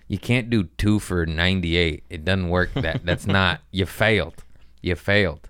You 0.09 0.19
can't 0.19 0.51
do 0.51 0.65
two 0.65 0.99
for 0.99 1.25
98. 1.25 2.05
It 2.11 2.25
doesn't 2.25 2.49
work. 2.49 2.71
That 2.75 3.05
that's 3.05 3.27
not. 3.27 3.61
You 3.71 3.87
failed. 3.87 4.45
You 4.81 4.97
failed. 4.97 5.49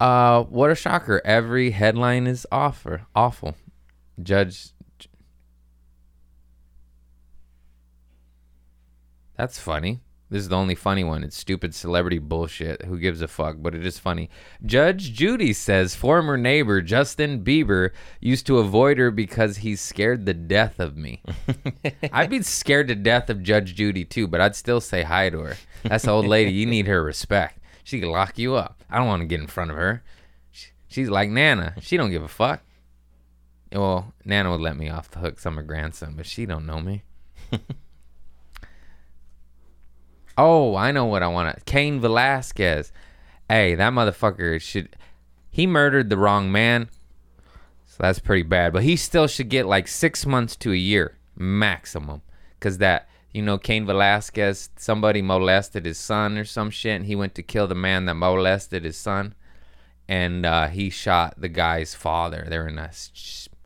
Uh, 0.00 0.44
what 0.44 0.70
a 0.70 0.74
shocker! 0.74 1.20
Every 1.24 1.72
headline 1.72 2.26
is 2.26 2.46
offer 2.50 3.06
awful. 3.14 3.54
Judge. 4.22 4.70
That's 9.40 9.58
funny. 9.58 10.02
This 10.28 10.42
is 10.42 10.48
the 10.50 10.56
only 10.58 10.74
funny 10.74 11.02
one. 11.02 11.24
It's 11.24 11.34
stupid 11.34 11.74
celebrity 11.74 12.18
bullshit. 12.18 12.84
Who 12.84 12.98
gives 12.98 13.22
a 13.22 13.26
fuck? 13.26 13.56
But 13.58 13.74
it 13.74 13.86
is 13.86 13.98
funny. 13.98 14.28
Judge 14.66 15.14
Judy 15.14 15.54
says 15.54 15.94
former 15.94 16.36
neighbor 16.36 16.82
Justin 16.82 17.42
Bieber 17.42 17.92
used 18.20 18.46
to 18.48 18.58
avoid 18.58 18.98
her 18.98 19.10
because 19.10 19.56
he's 19.56 19.80
scared 19.80 20.26
the 20.26 20.34
death 20.34 20.78
of 20.78 20.94
me. 20.94 21.22
I'd 22.12 22.28
be 22.28 22.42
scared 22.42 22.88
to 22.88 22.94
death 22.94 23.30
of 23.30 23.42
Judge 23.42 23.74
Judy 23.74 24.04
too, 24.04 24.28
but 24.28 24.42
I'd 24.42 24.54
still 24.54 24.82
say 24.82 25.04
hi 25.04 25.30
to 25.30 25.40
her. 25.40 25.56
That's 25.84 26.04
the 26.04 26.10
old 26.10 26.26
lady. 26.26 26.52
You 26.52 26.66
need 26.66 26.86
her 26.86 27.02
respect. 27.02 27.60
She 27.82 27.98
could 27.98 28.10
lock 28.10 28.38
you 28.38 28.56
up. 28.56 28.84
I 28.90 28.98
don't 28.98 29.08
want 29.08 29.22
to 29.22 29.26
get 29.26 29.40
in 29.40 29.46
front 29.46 29.70
of 29.70 29.78
her. 29.78 30.02
She's 30.86 31.08
like 31.08 31.30
Nana. 31.30 31.76
She 31.80 31.96
don't 31.96 32.10
give 32.10 32.22
a 32.22 32.28
fuck. 32.28 32.60
Well, 33.72 34.12
Nana 34.22 34.50
would 34.50 34.60
let 34.60 34.76
me 34.76 34.90
off 34.90 35.10
the 35.10 35.20
hook. 35.20 35.38
I'm 35.46 35.56
her 35.56 35.62
grandson, 35.62 36.12
but 36.14 36.26
she 36.26 36.44
don't 36.44 36.66
know 36.66 36.82
me. 36.82 37.04
Oh, 40.42 40.74
I 40.74 40.90
know 40.90 41.04
what 41.04 41.22
I 41.22 41.28
want 41.28 41.54
to. 41.54 41.64
Cain 41.64 42.00
Velasquez. 42.00 42.92
Hey, 43.46 43.74
that 43.74 43.92
motherfucker 43.92 44.58
should. 44.58 44.96
He 45.50 45.66
murdered 45.66 46.08
the 46.08 46.16
wrong 46.16 46.50
man. 46.50 46.88
So 47.84 47.96
that's 47.98 48.20
pretty 48.20 48.44
bad. 48.44 48.72
But 48.72 48.82
he 48.82 48.96
still 48.96 49.26
should 49.26 49.50
get 49.50 49.66
like 49.66 49.86
six 49.86 50.24
months 50.24 50.56
to 50.56 50.72
a 50.72 50.76
year 50.76 51.18
maximum. 51.36 52.22
Because 52.58 52.78
that, 52.78 53.06
you 53.34 53.42
know, 53.42 53.58
Cain 53.58 53.84
Velasquez, 53.84 54.70
somebody 54.76 55.20
molested 55.20 55.84
his 55.84 55.98
son 55.98 56.38
or 56.38 56.46
some 56.46 56.70
shit. 56.70 56.96
And 56.96 57.04
he 57.04 57.14
went 57.14 57.34
to 57.34 57.42
kill 57.42 57.66
the 57.66 57.74
man 57.74 58.06
that 58.06 58.14
molested 58.14 58.84
his 58.84 58.96
son. 58.96 59.34
And 60.08 60.46
uh, 60.46 60.68
he 60.68 60.88
shot 60.88 61.34
the 61.36 61.50
guy's 61.50 61.94
father. 61.94 62.46
They're 62.48 62.66
in 62.66 62.78
a. 62.78 62.90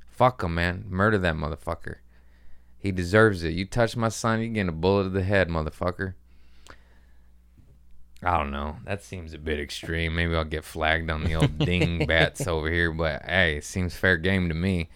Fuck 0.08 0.42
him, 0.42 0.56
man. 0.56 0.86
Murder 0.88 1.18
that 1.18 1.36
motherfucker. 1.36 1.98
He 2.76 2.90
deserves 2.90 3.44
it. 3.44 3.54
You 3.54 3.64
touch 3.64 3.96
my 3.96 4.08
son, 4.08 4.40
you 4.40 4.48
get 4.48 4.68
a 4.68 4.72
bullet 4.72 5.04
to 5.04 5.10
the 5.10 5.22
head, 5.22 5.48
motherfucker. 5.48 6.14
I 8.24 8.38
don't 8.38 8.50
know. 8.50 8.76
That 8.84 9.02
seems 9.02 9.34
a 9.34 9.38
bit 9.38 9.60
extreme. 9.60 10.14
Maybe 10.14 10.34
I'll 10.34 10.44
get 10.44 10.64
flagged 10.64 11.10
on 11.10 11.24
the 11.24 11.34
old 11.34 11.58
ding 11.64 12.06
bats 12.06 12.46
over 12.46 12.70
here, 12.70 12.90
but 12.90 13.22
hey, 13.26 13.56
it 13.58 13.64
seems 13.64 13.94
fair 13.94 14.16
game 14.16 14.48
to 14.48 14.54
me. 14.54 14.88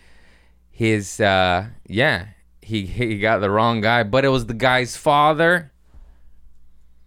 His 0.71 1.21
uh 1.21 1.67
yeah, 1.87 2.29
he 2.63 2.87
he 2.87 3.19
got 3.19 3.39
the 3.39 3.51
wrong 3.51 3.81
guy, 3.81 4.03
but 4.03 4.25
it 4.25 4.29
was 4.29 4.47
the 4.47 4.55
guy's 4.55 4.97
father. 4.97 5.73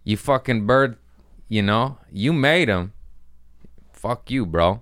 You 0.04 0.16
fucking 0.16 0.66
bird, 0.66 0.96
you 1.48 1.62
know, 1.62 1.98
you 2.10 2.32
made 2.32 2.68
him. 2.68 2.92
Fuck 3.92 4.30
you, 4.30 4.46
bro. 4.46 4.80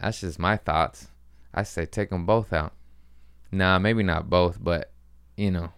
That's 0.00 0.20
just 0.20 0.38
my 0.38 0.56
thoughts. 0.56 1.08
I 1.54 1.62
say 1.62 1.86
take 1.86 2.10
them 2.10 2.26
both 2.26 2.52
out. 2.52 2.72
Nah, 3.52 3.78
maybe 3.78 4.02
not 4.02 4.28
both, 4.28 4.58
but 4.62 4.90
you 5.36 5.50
know, 5.50 5.72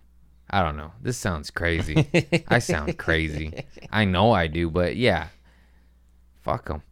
I 0.50 0.62
don't 0.62 0.76
know. 0.76 0.92
This 1.02 1.18
sounds 1.18 1.50
crazy. 1.50 2.08
I 2.48 2.58
sound 2.58 2.98
crazy. 2.98 3.64
I 3.90 4.04
know 4.04 4.32
I 4.32 4.46
do, 4.46 4.70
but 4.70 4.96
yeah. 4.96 5.28
Fuck 6.42 6.68
them. 6.68 6.82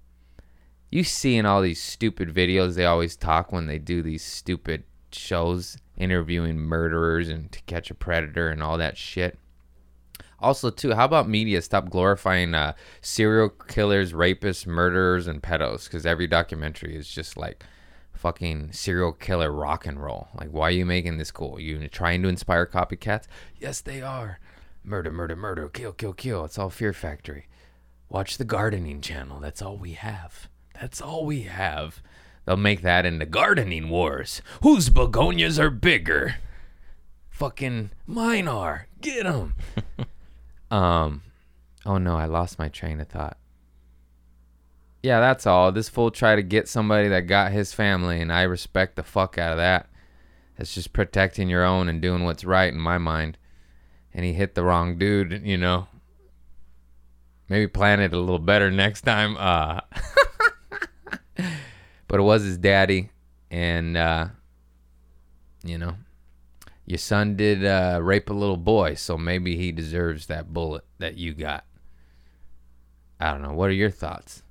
You 0.91 1.05
see 1.05 1.37
in 1.37 1.47
all 1.47 1.63
these 1.63 1.83
stupid 1.83 2.33
videos, 2.35 2.75
they 2.75 2.85
always 2.85 3.17
talk 3.17 3.53
when 3.53 3.67
they 3.67 3.79
do 3.79 4.03
these 4.03 4.25
stupid 4.25 4.85
shows 5.11 5.79
interviewing 5.97 6.59
murderers 6.59 7.29
and 7.29 7.51
to 7.53 7.63
catch 7.63 7.91
a 7.91 7.95
predator 7.95 8.49
and 8.49 8.63
all 8.63 8.79
that 8.79 8.97
shit. 8.97 9.39
Also, 10.39 10.69
too, 10.69 10.95
how 10.95 11.07
about 11.07 11.29
media 11.29 11.63
stop 11.63 11.89
glorifying 11.89 12.55
uh, 12.55 12.75
serial 13.01 13.49
killers, 13.49 14.13
rapists, 14.13 14.67
murderers, 14.67 15.27
and 15.27 15.43
pedos? 15.43 15.85
Because 15.85 16.05
every 16.05 16.27
documentary 16.27 16.95
is 16.95 17.09
just 17.09 17.39
like 17.39 17.65
fucking 18.27 18.73
serial 18.73 19.13
killer 19.13 19.53
rock 19.53 19.87
and 19.87 20.03
roll. 20.03 20.27
Like, 20.35 20.49
why 20.49 20.67
are 20.67 20.73
you 20.73 20.85
making 20.85 21.17
this 21.17 21.31
cool? 21.31 21.61
You 21.61 21.87
trying 21.87 22.25
to 22.25 22.29
inspire 22.29 22.67
copycats? 22.67 23.29
Yes, 23.61 23.81
they 23.81 24.03
are. 24.03 24.41
Murder, 24.83 25.13
murder, 25.13 25.37
murder, 25.37 25.69
kill, 25.69 25.93
kill, 25.93 26.13
kill. 26.13 26.45
It's 26.45 26.59
all 26.59 26.69
Fear 26.69 26.93
Factory. 26.93 27.47
Watch 28.09 28.37
the 28.37 28.45
gardening 28.45 29.01
channel. 29.01 29.39
That's 29.39 29.63
all 29.63 29.77
we 29.77 29.93
have. 29.93 30.49
That's 30.81 31.01
all 31.01 31.25
we 31.25 31.43
have. 31.43 32.03
They'll 32.45 32.57
make 32.57 32.83
that 32.83 33.07
into 33.07 33.27
gardening 33.27 33.91
wars. 33.91 34.43
Whose 34.61 34.89
begonias 34.89 35.61
are 35.61 35.71
bigger? 35.71 36.39
Fucking 37.29 37.91
mine 38.09 38.49
are. 38.49 38.89
Get 39.01 39.23
them. 39.23 39.55
um, 40.73 41.23
oh 41.85 41.99
no, 41.99 42.17
I 42.17 42.25
lost 42.25 42.59
my 42.59 42.71
train 42.71 42.99
of 42.99 43.07
thought 43.07 43.39
yeah, 45.07 45.21
that's 45.21 45.47
all. 45.47 45.71
This 45.71 45.89
fool 45.89 46.11
tried 46.11 46.35
to 46.35 46.43
get 46.43 46.69
somebody 46.69 47.07
that 47.11 47.29
got 47.29 47.53
his 47.53 47.73
family, 47.73 48.21
and 48.21 48.33
I 48.33 48.43
respect 48.43 48.97
the 48.97 49.05
fuck 49.05 49.39
out 49.39 49.53
of 49.53 49.59
that. 49.59 49.89
It's 50.59 50.75
just 50.75 50.93
protecting 50.93 51.49
your 51.49 51.65
own 51.65 51.89
and 51.89 52.03
doing 52.03 52.25
what's 52.25 52.45
right 52.45 52.73
in 52.73 52.81
my 52.81 52.99
mind. 52.99 53.39
And 54.13 54.25
he 54.25 54.33
hit 54.33 54.57
the 54.57 54.65
wrong 54.65 54.99
dude, 54.99 55.43
you 55.45 55.59
know. 55.59 55.87
Maybe 57.49 57.69
plan 57.69 58.01
it 58.01 58.13
a 58.13 58.19
little 58.19 58.41
better 58.41 58.69
next 58.69 59.03
time. 59.03 59.37
Uh, 59.37 59.83
but 62.09 62.19
it 62.19 62.25
was 62.25 62.43
his 62.43 62.59
daddy, 62.59 63.11
and 63.49 63.97
uh, 63.97 64.27
you 65.63 65.79
know, 65.79 65.95
your 66.85 66.99
son 66.99 67.37
did 67.37 67.65
uh, 67.65 68.01
rape 68.03 68.29
a 68.29 68.35
little 68.35 68.57
boy, 68.57 68.95
so 68.95 69.17
maybe 69.17 69.57
he 69.57 69.71
deserves 69.71 70.27
that 70.27 70.53
bullet 70.53 70.85
that 70.99 71.17
you 71.17 71.33
got. 71.33 71.65
I 73.21 73.31
don't 73.31 73.43
know. 73.43 73.53
What 73.53 73.71
are 73.71 73.75
your 73.75 73.93
thoughts? 73.93 74.43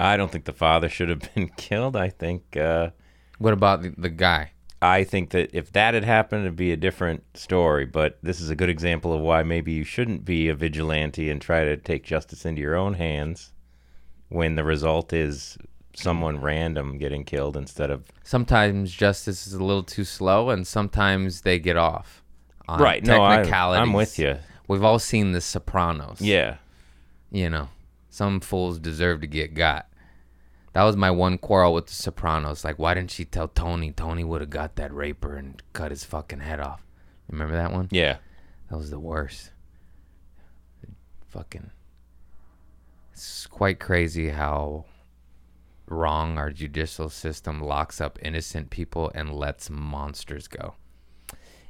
I 0.00 0.16
don't 0.16 0.32
think 0.32 0.46
the 0.46 0.52
father 0.52 0.88
should 0.88 1.10
have 1.10 1.34
been 1.34 1.48
killed. 1.56 1.94
I 1.94 2.08
think 2.08 2.56
uh, 2.56 2.90
What 3.38 3.52
about 3.52 3.82
the, 3.82 3.94
the 3.96 4.08
guy? 4.08 4.52
I 4.82 5.04
think 5.04 5.30
that 5.30 5.54
if 5.54 5.72
that 5.72 5.92
had 5.92 6.04
happened, 6.04 6.42
it'd 6.42 6.56
be 6.56 6.72
a 6.72 6.76
different 6.76 7.36
story. 7.36 7.84
But 7.84 8.18
this 8.22 8.40
is 8.40 8.48
a 8.48 8.56
good 8.56 8.70
example 8.70 9.12
of 9.12 9.20
why 9.20 9.42
maybe 9.42 9.72
you 9.72 9.84
shouldn't 9.84 10.24
be 10.24 10.48
a 10.48 10.54
vigilante 10.54 11.28
and 11.28 11.40
try 11.40 11.64
to 11.64 11.76
take 11.76 12.02
justice 12.02 12.46
into 12.46 12.62
your 12.62 12.76
own 12.76 12.94
hands 12.94 13.52
when 14.30 14.54
the 14.54 14.64
result 14.64 15.12
is 15.12 15.58
someone 15.94 16.40
random 16.40 16.96
getting 16.96 17.24
killed 17.24 17.56
instead 17.56 17.90
of 17.90 18.06
Sometimes 18.24 18.92
justice 18.92 19.46
is 19.46 19.52
a 19.52 19.62
little 19.62 19.82
too 19.82 20.04
slow, 20.04 20.48
and 20.48 20.66
sometimes 20.66 21.42
they 21.42 21.58
get 21.58 21.76
off. 21.76 22.22
On 22.68 22.80
right. 22.80 23.04
No, 23.04 23.20
I. 23.22 23.42
I'm 23.42 23.92
with 23.92 24.18
you. 24.18 24.38
We've 24.66 24.84
all 24.84 25.00
seen 25.00 25.32
The 25.32 25.40
Sopranos. 25.40 26.20
Yeah. 26.20 26.56
You 27.32 27.50
know, 27.50 27.68
some 28.08 28.40
fools 28.40 28.78
deserve 28.78 29.20
to 29.22 29.26
get 29.26 29.54
got. 29.54 29.89
That 30.72 30.84
was 30.84 30.96
my 30.96 31.10
one 31.10 31.36
quarrel 31.38 31.74
with 31.74 31.86
The 31.86 31.94
Sopranos. 31.94 32.64
Like, 32.64 32.78
why 32.78 32.94
didn't 32.94 33.10
she 33.10 33.24
tell 33.24 33.48
Tony? 33.48 33.90
Tony 33.92 34.22
would 34.22 34.40
have 34.40 34.50
got 34.50 34.76
that 34.76 34.94
raper 34.94 35.34
and 35.34 35.60
cut 35.72 35.90
his 35.90 36.04
fucking 36.04 36.40
head 36.40 36.60
off. 36.60 36.84
Remember 37.28 37.54
that 37.54 37.72
one? 37.72 37.88
Yeah. 37.90 38.18
That 38.68 38.76
was 38.76 38.90
the 38.90 39.00
worst. 39.00 39.50
Fucking. 41.28 41.70
It's 43.12 43.46
quite 43.46 43.80
crazy 43.80 44.30
how 44.30 44.84
wrong 45.86 46.38
our 46.38 46.50
judicial 46.50 47.08
system 47.08 47.60
locks 47.60 48.00
up 48.00 48.18
innocent 48.22 48.70
people 48.70 49.10
and 49.14 49.34
lets 49.34 49.68
monsters 49.70 50.46
go. 50.48 50.74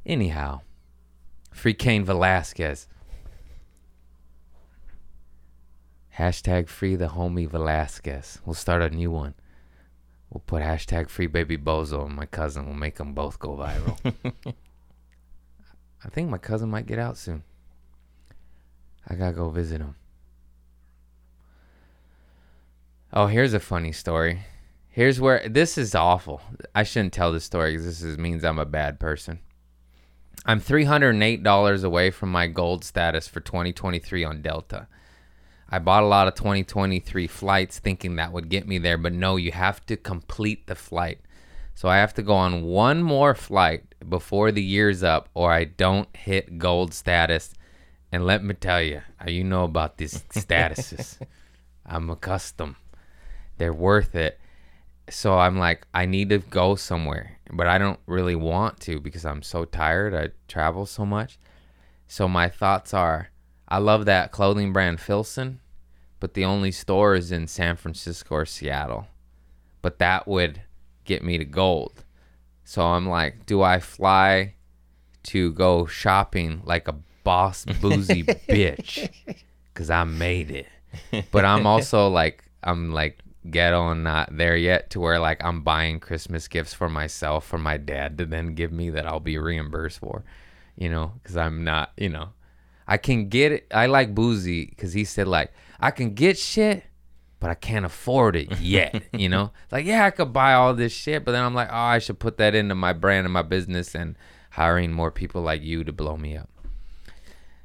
Anyhow, 0.04 0.60
free 1.52 1.74
Cain 1.74 2.04
Velasquez. 2.04 2.86
Hashtag 6.20 6.68
free 6.68 6.96
the 6.96 7.08
homie 7.08 7.48
Velasquez. 7.48 8.40
We'll 8.44 8.52
start 8.52 8.82
a 8.82 8.90
new 8.90 9.10
one. 9.10 9.32
We'll 10.28 10.42
put 10.46 10.62
hashtag 10.62 11.08
free 11.08 11.26
baby 11.26 11.56
Bozo 11.56 12.04
and 12.04 12.14
my 12.14 12.26
cousin. 12.26 12.66
We'll 12.66 12.74
make 12.74 12.96
them 12.96 13.14
both 13.14 13.38
go 13.38 13.56
viral. 13.56 13.96
I 16.04 16.08
think 16.10 16.28
my 16.28 16.36
cousin 16.36 16.68
might 16.68 16.86
get 16.86 16.98
out 16.98 17.16
soon. 17.16 17.42
I 19.08 19.14
gotta 19.14 19.32
go 19.32 19.48
visit 19.48 19.80
him. 19.80 19.94
Oh, 23.14 23.26
here's 23.26 23.54
a 23.54 23.60
funny 23.60 23.92
story. 23.92 24.42
Here's 24.90 25.22
where 25.22 25.48
this 25.48 25.78
is 25.78 25.94
awful. 25.94 26.42
I 26.74 26.82
shouldn't 26.82 27.14
tell 27.14 27.32
this 27.32 27.44
story 27.44 27.70
because 27.72 27.86
this 27.86 28.02
is, 28.02 28.18
means 28.18 28.44
I'm 28.44 28.58
a 28.58 28.66
bad 28.66 29.00
person. 29.00 29.38
I'm 30.44 30.60
$308 30.60 31.82
away 31.82 32.10
from 32.10 32.30
my 32.30 32.46
gold 32.46 32.84
status 32.84 33.26
for 33.26 33.40
2023 33.40 34.22
on 34.22 34.42
Delta. 34.42 34.86
I 35.70 35.78
bought 35.78 36.02
a 36.02 36.06
lot 36.06 36.26
of 36.26 36.34
2023 36.34 37.26
flights 37.28 37.78
thinking 37.78 38.16
that 38.16 38.32
would 38.32 38.48
get 38.48 38.66
me 38.66 38.78
there, 38.78 38.98
but 38.98 39.12
no, 39.12 39.36
you 39.36 39.52
have 39.52 39.84
to 39.86 39.96
complete 39.96 40.66
the 40.66 40.74
flight. 40.74 41.20
So 41.74 41.88
I 41.88 41.98
have 41.98 42.12
to 42.14 42.22
go 42.22 42.34
on 42.34 42.64
one 42.64 43.02
more 43.02 43.34
flight 43.34 43.94
before 44.08 44.50
the 44.50 44.62
year's 44.62 45.02
up, 45.02 45.28
or 45.32 45.52
I 45.52 45.64
don't 45.64 46.14
hit 46.14 46.58
gold 46.58 46.92
status. 46.92 47.54
And 48.12 48.26
let 48.26 48.42
me 48.42 48.54
tell 48.54 48.82
you, 48.82 49.02
you 49.26 49.44
know 49.44 49.64
about 49.64 49.96
these 49.96 50.22
statuses. 50.30 51.18
I'm 51.86 52.10
accustomed. 52.10 52.76
They're 53.58 53.72
worth 53.72 54.14
it. 54.14 54.38
So 55.08 55.38
I'm 55.38 55.58
like, 55.58 55.86
I 55.94 56.06
need 56.06 56.30
to 56.30 56.38
go 56.38 56.74
somewhere, 56.74 57.38
but 57.52 57.66
I 57.66 57.78
don't 57.78 58.00
really 58.06 58.36
want 58.36 58.80
to 58.80 59.00
because 59.00 59.24
I'm 59.24 59.42
so 59.42 59.64
tired. 59.64 60.14
I 60.14 60.30
travel 60.48 60.86
so 60.86 61.06
much. 61.06 61.38
So 62.06 62.28
my 62.28 62.48
thoughts 62.48 62.92
are, 62.92 63.29
I 63.70 63.78
love 63.78 64.04
that 64.06 64.32
clothing 64.32 64.72
brand 64.72 65.00
Filson, 65.00 65.60
but 66.18 66.34
the 66.34 66.44
only 66.44 66.72
store 66.72 67.14
is 67.14 67.30
in 67.30 67.46
San 67.46 67.76
Francisco 67.76 68.34
or 68.34 68.46
Seattle. 68.46 69.06
But 69.80 69.98
that 69.98 70.26
would 70.26 70.62
get 71.04 71.22
me 71.22 71.38
to 71.38 71.44
gold. 71.44 72.04
So 72.64 72.82
I'm 72.82 73.08
like, 73.08 73.46
do 73.46 73.62
I 73.62 73.78
fly 73.78 74.54
to 75.24 75.52
go 75.52 75.86
shopping 75.86 76.62
like 76.64 76.88
a 76.88 76.96
boss 77.24 77.64
boozy 77.64 78.22
bitch? 78.24 79.10
Cause 79.74 79.88
I 79.88 80.04
made 80.04 80.50
it. 80.50 80.66
But 81.30 81.44
I'm 81.44 81.66
also 81.66 82.08
like, 82.20 82.44
I'm 82.62 82.92
like 82.92 83.18
ghetto 83.48 83.90
and 83.90 84.04
not 84.04 84.36
there 84.36 84.56
yet 84.56 84.90
to 84.90 85.00
where 85.00 85.18
like 85.18 85.42
I'm 85.42 85.62
buying 85.62 86.00
Christmas 86.00 86.48
gifts 86.48 86.74
for 86.74 86.90
myself 86.90 87.46
for 87.46 87.56
my 87.56 87.76
dad 87.76 88.18
to 88.18 88.26
then 88.26 88.54
give 88.54 88.72
me 88.72 88.90
that 88.90 89.06
I'll 89.06 89.20
be 89.20 89.38
reimbursed 89.38 90.00
for, 90.00 90.24
you 90.76 90.88
know, 90.88 91.12
because 91.22 91.36
I'm 91.36 91.64
not, 91.64 91.92
you 91.96 92.08
know, 92.08 92.30
I 92.90 92.96
can 92.96 93.28
get 93.28 93.52
it. 93.52 93.68
I 93.72 93.86
like 93.86 94.16
Boozy 94.16 94.66
because 94.66 94.92
he 94.92 95.04
said 95.04 95.28
like 95.28 95.52
I 95.78 95.92
can 95.92 96.14
get 96.14 96.36
shit, 96.36 96.82
but 97.38 97.48
I 97.48 97.54
can't 97.54 97.84
afford 97.84 98.34
it 98.34 98.60
yet. 98.60 99.00
you 99.12 99.28
know, 99.28 99.52
like 99.70 99.86
yeah, 99.86 100.04
I 100.04 100.10
could 100.10 100.32
buy 100.32 100.54
all 100.54 100.74
this 100.74 100.92
shit, 100.92 101.24
but 101.24 101.30
then 101.30 101.44
I'm 101.44 101.54
like, 101.54 101.68
oh, 101.70 101.76
I 101.76 102.00
should 102.00 102.18
put 102.18 102.36
that 102.38 102.56
into 102.56 102.74
my 102.74 102.92
brand 102.92 103.26
and 103.26 103.32
my 103.32 103.42
business 103.42 103.94
and 103.94 104.16
hiring 104.50 104.92
more 104.92 105.12
people 105.12 105.40
like 105.40 105.62
you 105.62 105.84
to 105.84 105.92
blow 105.92 106.16
me 106.16 106.36
up. 106.36 106.50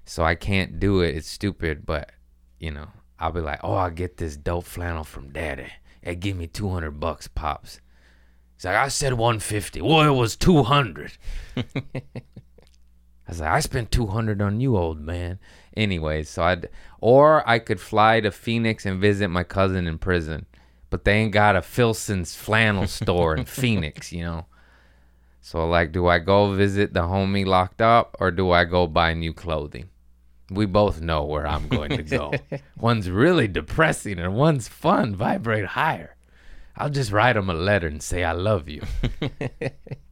So 0.06 0.24
I 0.24 0.36
can't 0.36 0.80
do 0.80 1.02
it. 1.02 1.16
It's 1.16 1.28
stupid, 1.28 1.88
but 1.88 2.12
you 2.60 2.70
know, 2.70 2.90
I'll 3.20 3.32
be 3.32 3.42
like, 3.42 3.62
oh, 3.64 3.74
I'll 3.74 3.90
get 3.90 4.18
this 4.18 4.38
dope 4.38 4.66
flannel 4.66 5.04
from 5.04 5.32
daddy. 5.32 5.72
Hey, 6.04 6.14
give 6.14 6.38
me 6.38 6.46
200 6.46 6.92
bucks, 7.00 7.28
pops. 7.28 7.82
He's 8.56 8.66
like, 8.66 8.76
I 8.76 8.90
said 8.90 9.14
150. 9.14 9.82
Well, 9.82 10.02
it 10.02 10.16
was 10.16 10.36
200. 10.36 11.14
I 13.28 13.32
was 13.32 13.40
like, 13.40 13.50
I 13.50 13.60
spent 13.60 13.92
200 13.92 14.42
on 14.42 14.60
you, 14.60 14.78
old 14.78 15.02
man. 15.02 15.40
Anyways, 15.76 16.30
so 16.30 16.44
I'd, 16.44 16.70
or 17.00 17.48
I 17.48 17.60
could 17.60 17.80
fly 17.80 18.20
to 18.22 18.32
Phoenix 18.32 18.86
and 18.86 19.02
visit 19.02 19.30
my 19.30 19.44
cousin 19.44 19.88
in 19.88 19.98
prison, 19.98 20.46
but 20.90 21.06
they 21.06 21.14
ain't 21.14 21.32
got 21.32 21.56
a 21.56 21.62
Filson's 21.62 22.36
flannel 22.36 22.88
store 22.88 23.36
in 23.36 23.46
Phoenix, 23.46 24.12
you 24.12 24.24
know? 24.24 24.46
So, 25.42 25.68
like, 25.68 25.92
do 25.92 26.08
I 26.08 26.20
go 26.20 26.54
visit 26.54 26.94
the 26.94 27.02
homie 27.02 27.46
locked 27.46 27.82
up 27.82 28.16
or 28.20 28.32
do 28.32 28.52
I 28.52 28.64
go 28.64 28.88
buy 28.88 29.14
new 29.14 29.34
clothing? 29.34 29.90
We 30.50 30.66
both 30.66 31.02
know 31.02 31.24
where 31.24 31.48
I'm 31.48 31.68
going 31.68 31.98
to 31.98 32.04
go. 32.04 32.34
one's 32.80 33.10
really 33.10 33.48
depressing 33.48 34.20
and 34.20 34.36
one's 34.36 34.68
fun. 34.68 35.16
Vibrate 35.16 35.66
higher. 35.66 36.16
I'll 36.76 36.90
just 36.90 37.12
write 37.12 37.38
him 37.38 37.50
a 37.50 37.54
letter 37.54 37.88
and 37.88 38.02
say 38.02 38.24
I 38.24 38.34
love 38.34 38.70
you. 38.70 38.84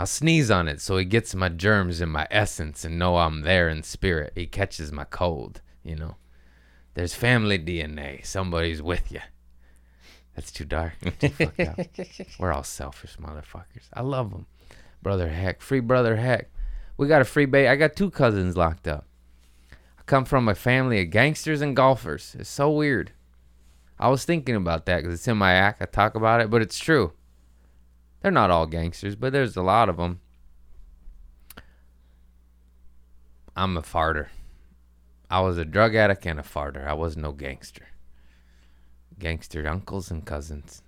I'll 0.00 0.06
sneeze 0.06 0.50
on 0.50 0.66
it 0.66 0.80
so 0.80 0.96
he 0.96 1.04
gets 1.04 1.34
my 1.34 1.50
germs 1.50 2.00
and 2.00 2.10
my 2.10 2.26
essence 2.30 2.86
and 2.86 2.98
know 2.98 3.18
I'm 3.18 3.42
there 3.42 3.68
in 3.68 3.82
spirit. 3.82 4.32
He 4.34 4.46
catches 4.46 4.90
my 4.90 5.04
cold, 5.04 5.60
you 5.82 5.94
know. 5.94 6.16
There's 6.94 7.12
family 7.12 7.58
DNA. 7.58 8.24
Somebody's 8.24 8.80
with 8.80 9.12
you. 9.12 9.20
That's 10.34 10.50
too 10.50 10.64
dark. 10.64 10.94
Too. 11.18 11.50
We're 12.38 12.54
all 12.54 12.62
selfish 12.62 13.18
motherfuckers. 13.18 13.90
I 13.92 14.00
love 14.00 14.30
them. 14.30 14.46
Brother 15.02 15.28
Heck. 15.28 15.60
Free 15.60 15.80
Brother 15.80 16.16
Heck. 16.16 16.50
We 16.96 17.06
got 17.06 17.20
a 17.20 17.26
free 17.26 17.44
bait. 17.44 17.68
I 17.68 17.76
got 17.76 17.94
two 17.94 18.10
cousins 18.10 18.56
locked 18.56 18.88
up 18.88 19.04
I 19.98 20.02
come 20.06 20.24
from 20.24 20.48
a 20.48 20.54
family 20.54 21.02
of 21.02 21.10
gangsters 21.10 21.60
and 21.60 21.76
golfers. 21.76 22.34
It's 22.38 22.48
so 22.48 22.70
weird. 22.70 23.12
I 23.98 24.08
was 24.08 24.24
thinking 24.24 24.56
about 24.56 24.86
that 24.86 25.02
because 25.02 25.12
it's 25.12 25.28
in 25.28 25.36
my 25.36 25.52
act. 25.52 25.82
I 25.82 25.84
talk 25.84 26.14
about 26.14 26.40
it, 26.40 26.48
but 26.48 26.62
it's 26.62 26.78
true. 26.78 27.12
They're 28.20 28.30
not 28.30 28.50
all 28.50 28.66
gangsters, 28.66 29.16
but 29.16 29.32
there's 29.32 29.56
a 29.56 29.62
lot 29.62 29.88
of 29.88 29.96
them. 29.96 30.20
I'm 33.56 33.76
a 33.76 33.82
farter. 33.82 34.28
I 35.30 35.40
was 35.40 35.58
a 35.58 35.64
drug 35.64 35.94
addict 35.94 36.26
and 36.26 36.40
a 36.40 36.42
farter. 36.42 36.86
I 36.86 36.92
was 36.92 37.16
no 37.16 37.32
gangster. 37.32 37.88
Gangster 39.18 39.66
uncles 39.66 40.10
and 40.10 40.24
cousins. 40.24 40.82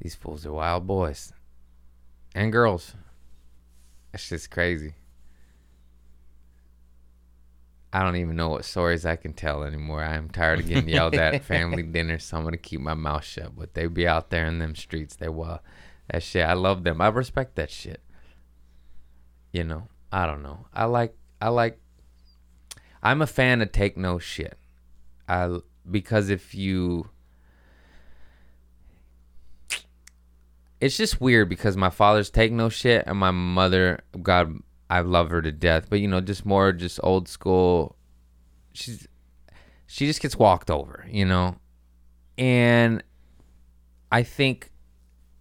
These 0.00 0.14
fools 0.14 0.44
are 0.44 0.52
wild 0.52 0.86
boys. 0.86 1.32
And 2.34 2.52
girls. 2.52 2.94
That's 4.12 4.28
just 4.28 4.50
crazy. 4.50 4.94
I 7.94 8.02
don't 8.02 8.16
even 8.16 8.34
know 8.34 8.48
what 8.48 8.64
stories 8.64 9.06
I 9.06 9.14
can 9.14 9.34
tell 9.34 9.62
anymore. 9.62 10.02
I'm 10.02 10.28
tired 10.28 10.58
of 10.58 10.66
getting 10.66 10.88
yelled 10.88 11.14
at 11.14 11.34
at 11.34 11.44
family 11.44 11.84
dinner, 11.84 12.18
so 12.18 12.36
I'm 12.36 12.42
gonna 12.42 12.56
keep 12.56 12.80
my 12.80 12.94
mouth 12.94 13.22
shut. 13.22 13.54
But 13.56 13.74
they 13.74 13.86
be 13.86 14.08
out 14.08 14.30
there 14.30 14.46
in 14.46 14.58
them 14.58 14.74
streets. 14.74 15.14
They 15.14 15.28
well, 15.28 15.62
that 16.10 16.24
shit. 16.24 16.44
I 16.44 16.54
love 16.54 16.82
them. 16.82 17.00
I 17.00 17.06
respect 17.06 17.54
that 17.54 17.70
shit. 17.70 18.02
You 19.52 19.62
know, 19.62 19.86
I 20.10 20.26
don't 20.26 20.42
know. 20.42 20.66
I 20.74 20.86
like. 20.86 21.14
I 21.40 21.50
like. 21.50 21.78
I'm 23.00 23.22
a 23.22 23.28
fan 23.28 23.62
of 23.62 23.70
take 23.70 23.96
no 23.96 24.18
shit. 24.18 24.58
I 25.28 25.58
because 25.88 26.30
if 26.30 26.52
you. 26.52 27.10
It's 30.80 30.96
just 30.96 31.20
weird 31.20 31.48
because 31.48 31.76
my 31.76 31.90
father's 31.90 32.28
take 32.28 32.50
no 32.50 32.68
shit 32.68 33.04
and 33.06 33.16
my 33.16 33.30
mother, 33.30 34.00
God 34.20 34.58
I 34.90 35.00
love 35.00 35.30
her 35.30 35.42
to 35.42 35.52
death, 35.52 35.86
but 35.88 36.00
you 36.00 36.08
know, 36.08 36.20
just 36.20 36.44
more 36.44 36.72
just 36.72 37.00
old 37.02 37.28
school. 37.28 37.96
She's 38.72 39.06
she 39.86 40.06
just 40.06 40.20
gets 40.20 40.36
walked 40.36 40.70
over, 40.70 41.06
you 41.10 41.24
know, 41.24 41.56
and 42.38 43.02
I 44.10 44.22
think, 44.22 44.70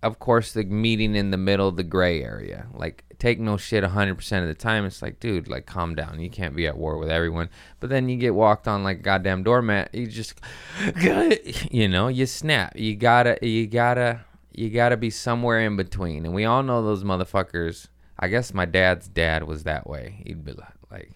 of 0.02 0.20
course, 0.20 0.52
the 0.52 0.64
meeting 0.64 1.16
in 1.16 1.32
the 1.32 1.38
middle, 1.38 1.72
the 1.72 1.84
gray 1.84 2.24
area, 2.24 2.68
like 2.74 3.04
take 3.20 3.40
no 3.40 3.56
shit 3.56 3.84
100% 3.84 4.42
of 4.42 4.48
the 4.48 4.54
time. 4.54 4.86
It's 4.86 5.02
like, 5.02 5.20
dude, 5.20 5.48
like 5.48 5.66
calm 5.66 5.96
down. 5.96 6.20
You 6.20 6.30
can't 6.30 6.56
be 6.56 6.68
at 6.68 6.78
war 6.78 6.98
with 6.98 7.10
everyone. 7.10 7.50
But 7.80 7.90
then 7.90 8.10
you 8.10 8.18
get 8.18 8.36
walked 8.36 8.68
on 8.68 8.84
like 8.84 9.02
goddamn 9.02 9.44
doormat. 9.44 9.94
You 9.94 10.08
just, 10.08 10.40
you 11.72 11.88
know, 11.88 12.10
you 12.10 12.26
snap. 12.26 12.74
You 12.76 12.96
gotta, 12.96 13.38
you 13.42 13.68
gotta, 13.68 14.26
you 14.52 14.70
gotta 14.70 14.98
be 14.98 15.10
somewhere 15.10 15.62
in 15.62 15.78
between. 15.78 16.26
And 16.26 16.34
we 16.34 16.46
all 16.46 16.64
know 16.64 16.84
those 16.84 17.04
motherfuckers. 17.04 17.88
I 18.18 18.28
guess 18.28 18.54
my 18.54 18.66
dad's 18.66 19.08
dad 19.08 19.44
was 19.44 19.64
that 19.64 19.88
way. 19.88 20.22
He'd 20.26 20.46
be 20.46 20.54
like, 20.54 20.74
like, 20.92 21.12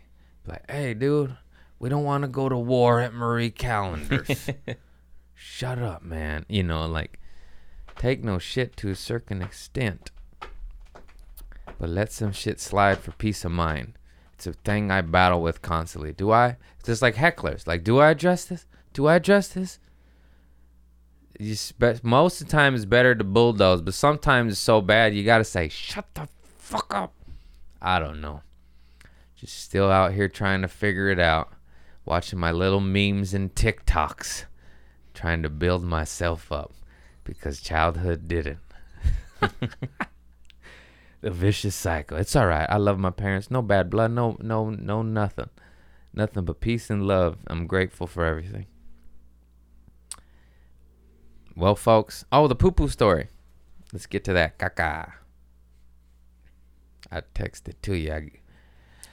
like 0.46 0.70
hey, 0.70 0.94
dude, 0.94 1.38
we 1.80 1.90
don't 1.90 2.04
want 2.04 2.24
to 2.24 2.28
go 2.28 2.50
to 2.50 2.58
war 2.58 3.00
at 3.00 3.14
Marie 3.14 3.52
Callender's. 3.52 4.50
Shut 5.34 5.78
up, 5.80 6.04
man. 6.04 6.46
You 6.50 6.64
know, 6.64 6.86
like, 6.86 7.20
take 7.96 8.24
no 8.24 8.40
shit 8.40 8.76
to 8.78 8.90
a 8.90 8.96
certain 8.96 9.42
extent, 9.42 10.10
but 11.78 11.90
let 11.90 12.12
some 12.12 12.32
shit 12.32 12.60
slide 12.60 13.00
for 13.00 13.12
peace 13.12 13.46
of 13.46 13.52
mind. 13.52 13.94
It's 14.34 14.48
a 14.48 14.54
thing 14.54 14.92
I 14.92 15.02
battle 15.02 15.42
with 15.42 15.62
constantly. 15.62 16.14
Do 16.14 16.32
I? 16.32 16.58
It's 16.80 16.88
just 16.88 17.02
like 17.02 17.16
hecklers. 17.16 17.68
Like, 17.68 17.84
do 17.84 18.00
I 18.00 18.12
address 18.12 18.46
this? 18.46 18.66
Do 18.94 19.08
I 19.08 19.16
address 19.16 19.50
this? 19.50 19.80
You 21.40 21.56
spe- 21.56 22.04
most 22.04 22.42
of 22.42 22.48
the 22.48 22.52
time 22.52 22.74
it's 22.74 22.86
better 22.86 23.14
to 23.14 23.24
bulldoze, 23.24 23.82
but 23.82 23.94
sometimes 23.94 24.54
it's 24.54 24.62
so 24.62 24.82
bad 24.82 25.14
you 25.14 25.24
gotta 25.24 25.44
say, 25.44 25.70
"Shut 25.70 26.08
the 26.16 26.28
fuck 26.68 26.94
up." 26.94 27.14
I 27.82 28.00
don't 28.00 28.22
know. 28.22 28.42
Just 29.36 29.60
still 29.60 29.92
out 29.92 30.14
here 30.14 30.28
trying 30.28 30.62
to 30.64 30.68
figure 30.68 31.10
it 31.10 31.20
out, 31.20 31.54
watching 32.06 32.40
my 32.40 32.52
little 32.52 32.82
memes 32.82 33.34
and 33.34 33.54
TikToks, 33.54 34.46
trying 35.14 35.44
to 35.44 35.50
build 35.50 35.84
myself 35.84 36.52
up 36.52 36.74
because 37.24 37.62
childhood 37.62 38.28
didn't. 38.28 38.60
the 41.22 41.30
vicious 41.30 41.76
cycle. 41.76 42.18
It's 42.18 42.36
all 42.36 42.48
right. 42.48 42.68
I 42.70 42.78
love 42.78 42.98
my 42.98 43.12
parents. 43.12 43.52
No 43.52 43.62
bad 43.62 43.90
blood. 43.90 44.12
No, 44.12 44.38
no, 44.42 44.70
no, 44.72 45.02
nothing. 45.04 45.50
Nothing 46.14 46.46
but 46.46 46.60
peace 46.60 46.90
and 46.90 47.04
love. 47.06 47.38
I'm 47.48 47.68
grateful 47.68 48.08
for 48.08 48.26
everything. 48.26 48.66
Well, 51.56 51.76
folks. 51.76 52.26
Oh, 52.32 52.48
the 52.48 52.56
poo 52.56 52.72
poo 52.72 52.88
story. 52.88 53.28
Let's 53.94 54.08
get 54.08 54.24
to 54.26 54.34
that. 54.34 54.58
Caca. 54.58 55.14
I 57.12 57.22
texted 57.22 57.76
to 57.84 57.94
you. 57.94 58.14
I, 58.14 58.32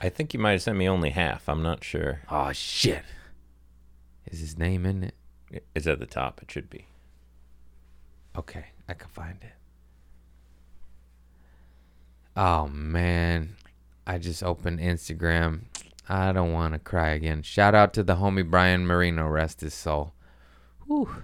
I 0.01 0.09
think 0.09 0.33
you 0.33 0.39
might 0.39 0.51
have 0.53 0.61
sent 0.61 0.77
me 0.77 0.89
only 0.89 1.11
half. 1.11 1.47
I'm 1.47 1.63
not 1.63 1.83
sure. 1.83 2.21
oh, 2.29 2.51
shit. 2.51 3.03
Is 4.25 4.39
his 4.39 4.57
name 4.57 4.85
in 4.85 5.03
it? 5.03 5.15
It's 5.73 5.87
at 5.87 5.99
the 5.99 6.05
top. 6.05 6.41
It 6.41 6.51
should 6.51 6.69
be. 6.69 6.87
Okay, 8.37 8.65
I 8.89 8.93
can 8.93 9.09
find 9.09 9.37
it. 9.41 9.53
Oh 12.35 12.67
man, 12.67 13.55
I 14.05 14.17
just 14.17 14.43
opened 14.43 14.79
Instagram. 14.79 15.61
I 16.09 16.33
don't 16.33 16.51
want 16.51 16.73
to 16.73 16.79
cry 16.79 17.09
again. 17.09 17.43
Shout 17.43 17.73
out 17.73 17.93
to 17.93 18.03
the 18.03 18.17
homie 18.17 18.49
Brian 18.49 18.85
Marino, 18.85 19.27
rest 19.27 19.61
his 19.61 19.73
soul. 19.73 20.13
Whew. 20.85 21.23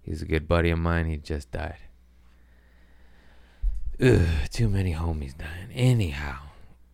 He's 0.00 0.22
a 0.22 0.26
good 0.26 0.46
buddy 0.46 0.70
of 0.70 0.78
mine. 0.78 1.06
He 1.06 1.16
just 1.16 1.50
died. 1.50 1.78
Ugh, 4.04 4.26
too 4.50 4.68
many 4.68 4.92
homies 4.92 5.36
dying. 5.36 5.70
Anyhow, 5.72 6.36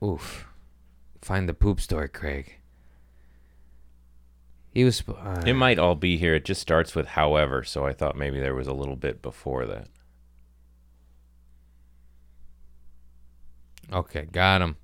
oof. 0.02 0.46
Find 1.20 1.48
the 1.48 1.54
poop 1.54 1.80
story, 1.80 2.08
Craig. 2.08 2.54
He 4.72 4.84
was. 4.84 5.02
Uh, 5.08 5.42
It 5.44 5.54
might 5.54 5.80
all 5.80 5.96
be 5.96 6.16
here. 6.16 6.36
It 6.36 6.44
just 6.44 6.60
starts 6.60 6.94
with 6.94 7.08
however, 7.08 7.64
so 7.64 7.84
I 7.84 7.92
thought 7.92 8.16
maybe 8.16 8.38
there 8.38 8.54
was 8.54 8.68
a 8.68 8.72
little 8.72 8.94
bit 8.94 9.20
before 9.22 9.66
that. 9.66 9.88
Okay, 13.92 14.26
got 14.30 14.62
him. 14.62 14.76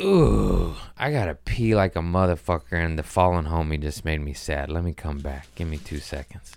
Ooh, 0.00 0.74
I 0.96 1.12
gotta 1.12 1.34
pee 1.34 1.74
like 1.74 1.94
a 1.96 2.00
motherfucker, 2.00 2.72
and 2.72 2.98
the 2.98 3.02
fallen 3.02 3.44
homie 3.44 3.80
just 3.80 4.04
made 4.04 4.22
me 4.22 4.32
sad. 4.32 4.70
Let 4.70 4.82
me 4.84 4.94
come 4.94 5.18
back. 5.18 5.48
Give 5.54 5.68
me 5.68 5.76
two 5.76 5.98
seconds. 5.98 6.54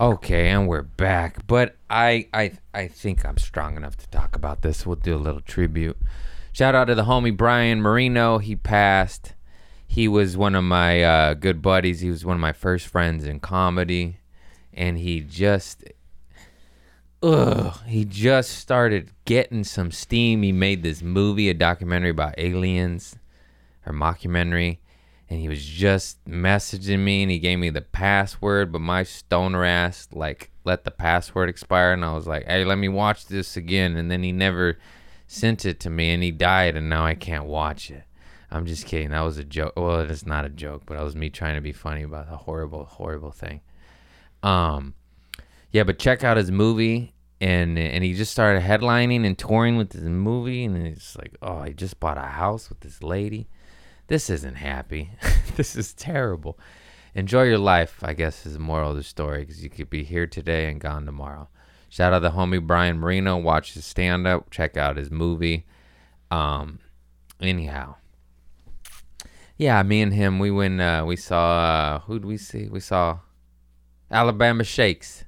Okay, 0.00 0.48
and 0.48 0.66
we're 0.66 0.80
back. 0.80 1.46
But 1.46 1.76
I, 1.90 2.26
I, 2.32 2.52
I 2.72 2.88
think 2.88 3.26
I'm 3.26 3.36
strong 3.36 3.76
enough 3.76 3.98
to 3.98 4.08
talk 4.08 4.34
about 4.34 4.62
this. 4.62 4.86
We'll 4.86 4.96
do 4.96 5.14
a 5.14 5.18
little 5.18 5.42
tribute. 5.42 5.98
Shout 6.52 6.74
out 6.74 6.86
to 6.86 6.94
the 6.94 7.04
homie 7.04 7.36
Brian 7.36 7.82
Marino. 7.82 8.38
He 8.38 8.56
passed. 8.56 9.34
He 9.86 10.08
was 10.08 10.38
one 10.38 10.54
of 10.54 10.64
my 10.64 11.02
uh, 11.02 11.34
good 11.34 11.60
buddies. 11.60 12.00
He 12.00 12.08
was 12.08 12.24
one 12.24 12.34
of 12.34 12.40
my 12.40 12.54
first 12.54 12.86
friends 12.86 13.26
in 13.26 13.40
comedy, 13.40 14.20
and 14.72 14.96
he 14.96 15.20
just 15.20 15.84
ugh, 17.22 17.78
he 17.86 18.06
just 18.06 18.52
started 18.52 19.10
getting 19.26 19.64
some 19.64 19.90
steam. 19.90 20.42
He 20.42 20.52
made 20.52 20.82
this 20.82 21.02
movie, 21.02 21.50
a 21.50 21.54
documentary 21.54 22.10
about 22.10 22.36
aliens, 22.38 23.16
or 23.84 23.92
mockumentary, 23.92 24.78
and 25.30 25.40
he 25.40 25.48
was 25.48 25.64
just 25.64 26.22
messaging 26.24 26.98
me, 26.98 27.22
and 27.22 27.30
he 27.30 27.38
gave 27.38 27.58
me 27.58 27.70
the 27.70 27.80
password, 27.80 28.72
but 28.72 28.80
my 28.80 29.04
stoner 29.04 29.64
ass 29.64 30.08
like 30.12 30.50
let 30.64 30.84
the 30.84 30.90
password 30.90 31.48
expire, 31.48 31.92
and 31.92 32.04
I 32.04 32.12
was 32.14 32.26
like, 32.26 32.46
hey, 32.46 32.64
let 32.64 32.78
me 32.78 32.88
watch 32.88 33.26
this 33.26 33.56
again, 33.56 33.96
and 33.96 34.10
then 34.10 34.22
he 34.22 34.32
never 34.32 34.78
sent 35.28 35.64
it 35.64 35.78
to 35.80 35.90
me, 35.90 36.10
and 36.10 36.22
he 36.22 36.32
died, 36.32 36.76
and 36.76 36.90
now 36.90 37.06
I 37.06 37.14
can't 37.14 37.46
watch 37.46 37.90
it. 37.90 38.02
I'm 38.50 38.66
just 38.66 38.84
kidding. 38.84 39.10
That 39.10 39.20
was 39.20 39.38
a 39.38 39.44
joke. 39.44 39.74
Well, 39.76 40.00
it's 40.00 40.26
not 40.26 40.44
a 40.44 40.48
joke, 40.48 40.82
but 40.84 40.96
that 40.96 41.04
was 41.04 41.14
me 41.14 41.30
trying 41.30 41.54
to 41.54 41.60
be 41.60 41.72
funny 41.72 42.02
about 42.02 42.26
a 42.28 42.36
horrible, 42.36 42.84
horrible 42.84 43.30
thing. 43.30 43.60
Um, 44.42 44.94
yeah, 45.70 45.84
but 45.84 46.00
check 46.00 46.24
out 46.24 46.36
his 46.36 46.50
movie, 46.50 47.14
and 47.40 47.78
and 47.78 48.02
he 48.02 48.14
just 48.14 48.32
started 48.32 48.62
headlining 48.62 49.24
and 49.24 49.38
touring 49.38 49.76
with 49.76 49.92
his 49.92 50.02
movie, 50.02 50.64
and 50.64 50.76
it's 50.84 51.16
like, 51.16 51.36
oh, 51.40 51.62
he 51.62 51.72
just 51.72 52.00
bought 52.00 52.18
a 52.18 52.22
house 52.22 52.68
with 52.68 52.80
this 52.80 53.00
lady. 53.04 53.48
This 54.10 54.28
isn't 54.28 54.56
happy. 54.56 55.12
this 55.54 55.76
is 55.76 55.92
terrible. 55.94 56.58
Enjoy 57.14 57.44
your 57.44 57.58
life, 57.58 58.00
I 58.02 58.12
guess, 58.12 58.44
is 58.44 58.54
the 58.54 58.58
moral 58.58 58.90
of 58.90 58.96
the 58.96 59.04
story, 59.04 59.42
because 59.42 59.62
you 59.62 59.70
could 59.70 59.88
be 59.88 60.02
here 60.02 60.26
today 60.26 60.68
and 60.68 60.80
gone 60.80 61.06
tomorrow. 61.06 61.48
Shout 61.88 62.12
out 62.12 62.18
to 62.18 62.22
the 62.24 62.30
homie 62.32 62.60
Brian 62.60 62.98
Marino. 62.98 63.36
Watch 63.36 63.74
his 63.74 63.84
stand 63.84 64.26
up. 64.26 64.50
Check 64.50 64.76
out 64.76 64.96
his 64.96 65.12
movie. 65.12 65.64
Um, 66.28 66.80
anyhow, 67.40 67.94
yeah, 69.56 69.80
me 69.84 70.02
and 70.02 70.12
him, 70.12 70.40
we 70.40 70.50
went. 70.50 70.80
Uh, 70.80 71.04
we 71.06 71.14
saw. 71.14 71.60
Uh, 71.60 71.98
who'd 72.00 72.24
we 72.24 72.36
see? 72.36 72.66
We 72.66 72.80
saw 72.80 73.20
Alabama 74.10 74.64
Shakes 74.64 75.24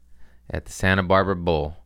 at 0.50 0.64
the 0.64 0.72
Santa 0.72 1.04
Barbara 1.04 1.36
Bowl. 1.36 1.76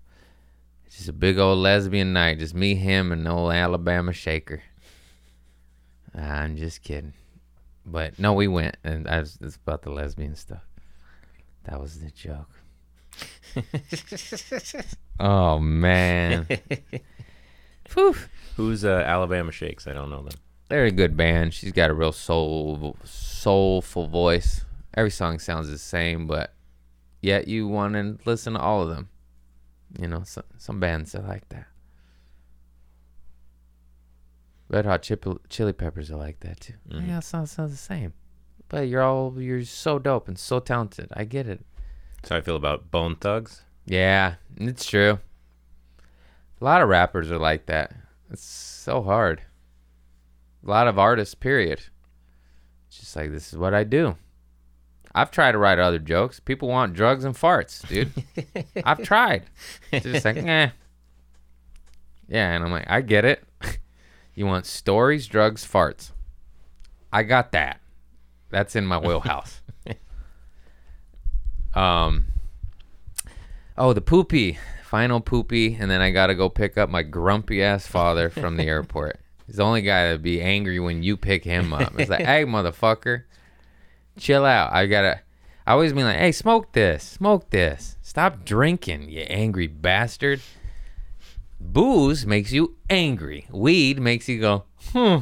It's 0.86 0.96
just 0.96 1.10
a 1.10 1.12
big 1.12 1.38
old 1.38 1.58
lesbian 1.58 2.14
night. 2.14 2.38
Just 2.38 2.54
me, 2.54 2.74
him, 2.74 3.12
and 3.12 3.28
old 3.28 3.52
Alabama 3.52 4.14
Shaker. 4.14 4.62
I'm 6.16 6.56
just 6.56 6.82
kidding. 6.82 7.12
But 7.84 8.18
no, 8.18 8.32
we 8.32 8.48
went, 8.48 8.76
and 8.82 9.06
I 9.06 9.20
was, 9.20 9.38
it's 9.40 9.56
about 9.56 9.82
the 9.82 9.90
lesbian 9.90 10.34
stuff. 10.34 10.64
That 11.64 11.80
was 11.80 12.00
the 12.00 12.10
joke. 12.10 12.50
oh 15.20 15.58
man. 15.58 16.46
Whew. 17.94 18.16
Who's 18.56 18.84
uh, 18.84 19.04
Alabama 19.06 19.52
Shakes? 19.52 19.86
I 19.86 19.92
don't 19.92 20.10
know 20.10 20.22
them. 20.22 20.38
They're 20.68 20.86
a 20.86 20.90
good 20.90 21.16
band. 21.16 21.54
She's 21.54 21.72
got 21.72 21.90
a 21.90 21.94
real 21.94 22.12
soul, 22.12 22.96
soulful 23.04 24.08
voice. 24.08 24.64
Every 24.94 25.10
song 25.10 25.38
sounds 25.38 25.68
the 25.68 25.78
same, 25.78 26.26
but 26.26 26.52
yet 27.20 27.46
you 27.46 27.68
want 27.68 27.94
to 27.94 28.18
listen 28.24 28.54
to 28.54 28.60
all 28.60 28.82
of 28.82 28.88
them. 28.88 29.08
You 29.98 30.08
know, 30.08 30.22
some 30.24 30.44
some 30.58 30.80
bands 30.80 31.14
are 31.14 31.22
like 31.22 31.48
that. 31.50 31.66
Red 34.68 34.84
Hot 34.86 35.02
Chip- 35.02 35.48
Chili 35.48 35.72
Peppers 35.72 36.10
are 36.10 36.16
like 36.16 36.40
that 36.40 36.60
too. 36.60 36.74
Mhm. 36.88 37.08
Yeah, 37.08 37.18
it 37.18 37.24
sounds 37.24 37.52
sounds 37.52 37.70
the 37.70 37.76
same. 37.76 38.12
But 38.68 38.88
you're 38.88 39.02
all 39.02 39.40
you're 39.40 39.62
so 39.64 39.98
dope 39.98 40.26
and 40.28 40.38
so 40.38 40.58
talented. 40.58 41.08
I 41.12 41.24
get 41.24 41.46
it. 41.48 41.64
That's 42.16 42.30
how 42.30 42.36
I 42.36 42.40
feel 42.40 42.56
about 42.56 42.90
Bone 42.90 43.14
Thugs. 43.16 43.62
Yeah, 43.84 44.34
it's 44.56 44.84
true. 44.86 45.20
A 46.60 46.64
lot 46.64 46.82
of 46.82 46.88
rappers 46.88 47.30
are 47.30 47.38
like 47.38 47.66
that. 47.66 47.94
It's 48.30 48.42
so 48.44 49.02
hard. 49.02 49.42
A 50.66 50.68
lot 50.68 50.88
of 50.88 50.98
artists, 50.98 51.34
period. 51.36 51.82
It's 52.88 52.98
just 52.98 53.14
like 53.14 53.30
this 53.30 53.52
is 53.52 53.58
what 53.58 53.72
I 53.74 53.84
do. 53.84 54.16
I've 55.14 55.30
tried 55.30 55.52
to 55.52 55.58
write 55.58 55.78
other 55.78 55.98
jokes. 56.00 56.40
People 56.40 56.68
want 56.68 56.92
drugs 56.94 57.24
and 57.24 57.34
farts, 57.36 57.86
dude. 57.88 58.12
I've 58.84 59.02
tried. 59.02 59.44
It's 59.92 60.04
just 60.04 60.24
like, 60.24 60.36
eh. 60.38 60.70
Yeah, 62.28 62.52
and 62.52 62.64
I'm 62.64 62.72
like, 62.72 62.84
I 62.90 63.00
get 63.00 63.24
it. 63.24 63.45
You 64.36 64.46
want 64.46 64.66
stories, 64.66 65.26
drugs, 65.26 65.66
farts. 65.66 66.12
I 67.12 67.24
got 67.24 67.50
that. 67.52 67.80
That's 68.50 68.76
in 68.76 68.86
my 68.86 68.98
wheelhouse. 68.98 69.62
um 71.74 72.26
Oh, 73.78 73.92
the 73.92 74.00
poopy. 74.00 74.58
Final 74.84 75.20
poopy, 75.20 75.74
and 75.74 75.90
then 75.90 76.00
I 76.00 76.10
gotta 76.10 76.34
go 76.34 76.48
pick 76.48 76.78
up 76.78 76.88
my 76.88 77.02
grumpy 77.02 77.62
ass 77.62 77.86
father 77.86 78.30
from 78.30 78.56
the 78.56 78.62
airport. 78.62 79.18
He's 79.46 79.56
the 79.56 79.64
only 79.64 79.82
guy 79.82 80.04
that'd 80.04 80.22
be 80.22 80.40
angry 80.40 80.78
when 80.80 81.02
you 81.02 81.16
pick 81.16 81.44
him 81.44 81.72
up. 81.72 81.98
It's 81.98 82.10
like, 82.10 82.24
hey, 82.24 82.44
motherfucker, 82.44 83.24
chill 84.18 84.44
out. 84.44 84.72
I 84.72 84.86
gotta. 84.86 85.20
I 85.66 85.72
always 85.72 85.92
mean 85.92 86.04
like, 86.04 86.18
hey, 86.18 86.30
smoke 86.30 86.72
this, 86.72 87.02
smoke 87.02 87.50
this. 87.50 87.96
Stop 88.00 88.44
drinking, 88.44 89.08
you 89.10 89.22
angry 89.22 89.66
bastard. 89.66 90.40
Booze 91.58 92.26
makes 92.26 92.52
you 92.52 92.76
angry. 92.88 93.46
Weed 93.50 94.00
makes 94.00 94.28
you 94.28 94.40
go, 94.40 94.64
hmm. 94.92 95.16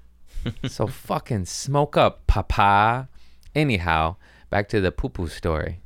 so 0.68 0.86
fucking 0.86 1.46
smoke 1.46 1.96
up, 1.96 2.26
papa. 2.26 3.08
Anyhow, 3.54 4.16
back 4.50 4.68
to 4.70 4.80
the 4.80 4.92
poo 4.92 5.08
poo 5.08 5.28
story. 5.28 5.80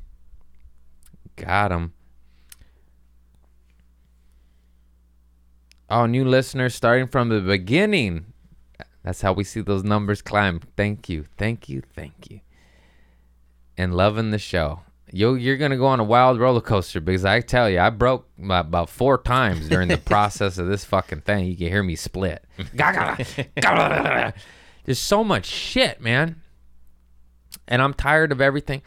Got 1.35 1.71
him. 1.71 1.93
Oh, 5.89 6.05
new 6.05 6.25
listeners 6.25 6.75
starting 6.75 7.07
from 7.07 7.29
the 7.29 7.41
beginning. 7.41 8.33
That's 9.03 9.21
how 9.21 9.33
we 9.33 9.43
see 9.43 9.61
those 9.61 9.83
numbers 9.83 10.21
climb. 10.21 10.61
Thank 10.77 11.09
you. 11.09 11.25
Thank 11.37 11.67
you. 11.69 11.83
Thank 11.95 12.31
you. 12.31 12.39
And 13.77 13.93
loving 13.93 14.31
the 14.31 14.39
show. 14.39 14.81
Yo, 15.15 15.35
you're 15.35 15.57
gonna 15.57 15.77
go 15.77 15.85
on 15.85 15.99
a 15.99 16.03
wild 16.03 16.39
roller 16.39 16.59
coaster 16.59 16.99
because 16.99 17.23
I 17.23 17.39
tell 17.41 17.69
you, 17.69 17.79
I 17.79 17.91
broke 17.91 18.27
my, 18.35 18.61
about 18.61 18.89
four 18.89 19.19
times 19.19 19.69
during 19.69 19.87
the 19.87 19.97
process 20.05 20.57
of 20.57 20.65
this 20.65 20.83
fucking 20.85 21.21
thing. 21.21 21.45
You 21.45 21.55
can 21.55 21.67
hear 21.67 21.83
me 21.83 21.95
split. 21.95 22.43
There's 24.85 24.97
so 24.97 25.23
much 25.23 25.45
shit, 25.45 26.01
man. 26.01 26.41
And 27.67 27.79
I'm 27.79 27.93
tired 27.93 28.31
of 28.31 28.41
everything. 28.41 28.81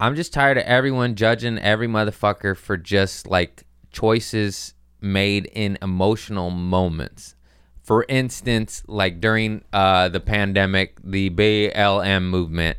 I'm 0.00 0.16
just 0.16 0.32
tired 0.32 0.56
of 0.56 0.64
everyone 0.64 1.16
judging 1.16 1.58
every 1.58 1.86
motherfucker 1.86 2.56
for 2.56 2.78
just 2.78 3.26
like 3.26 3.64
choices 3.92 4.72
made 5.02 5.50
in 5.52 5.76
emotional 5.82 6.48
moments. 6.48 7.34
For 7.82 8.06
instance, 8.08 8.84
like 8.86 9.20
during 9.20 9.64
uh, 9.70 10.08
the 10.08 10.20
pandemic, 10.20 10.98
the 11.04 11.28
BLM 11.28 12.22
movement, 12.22 12.78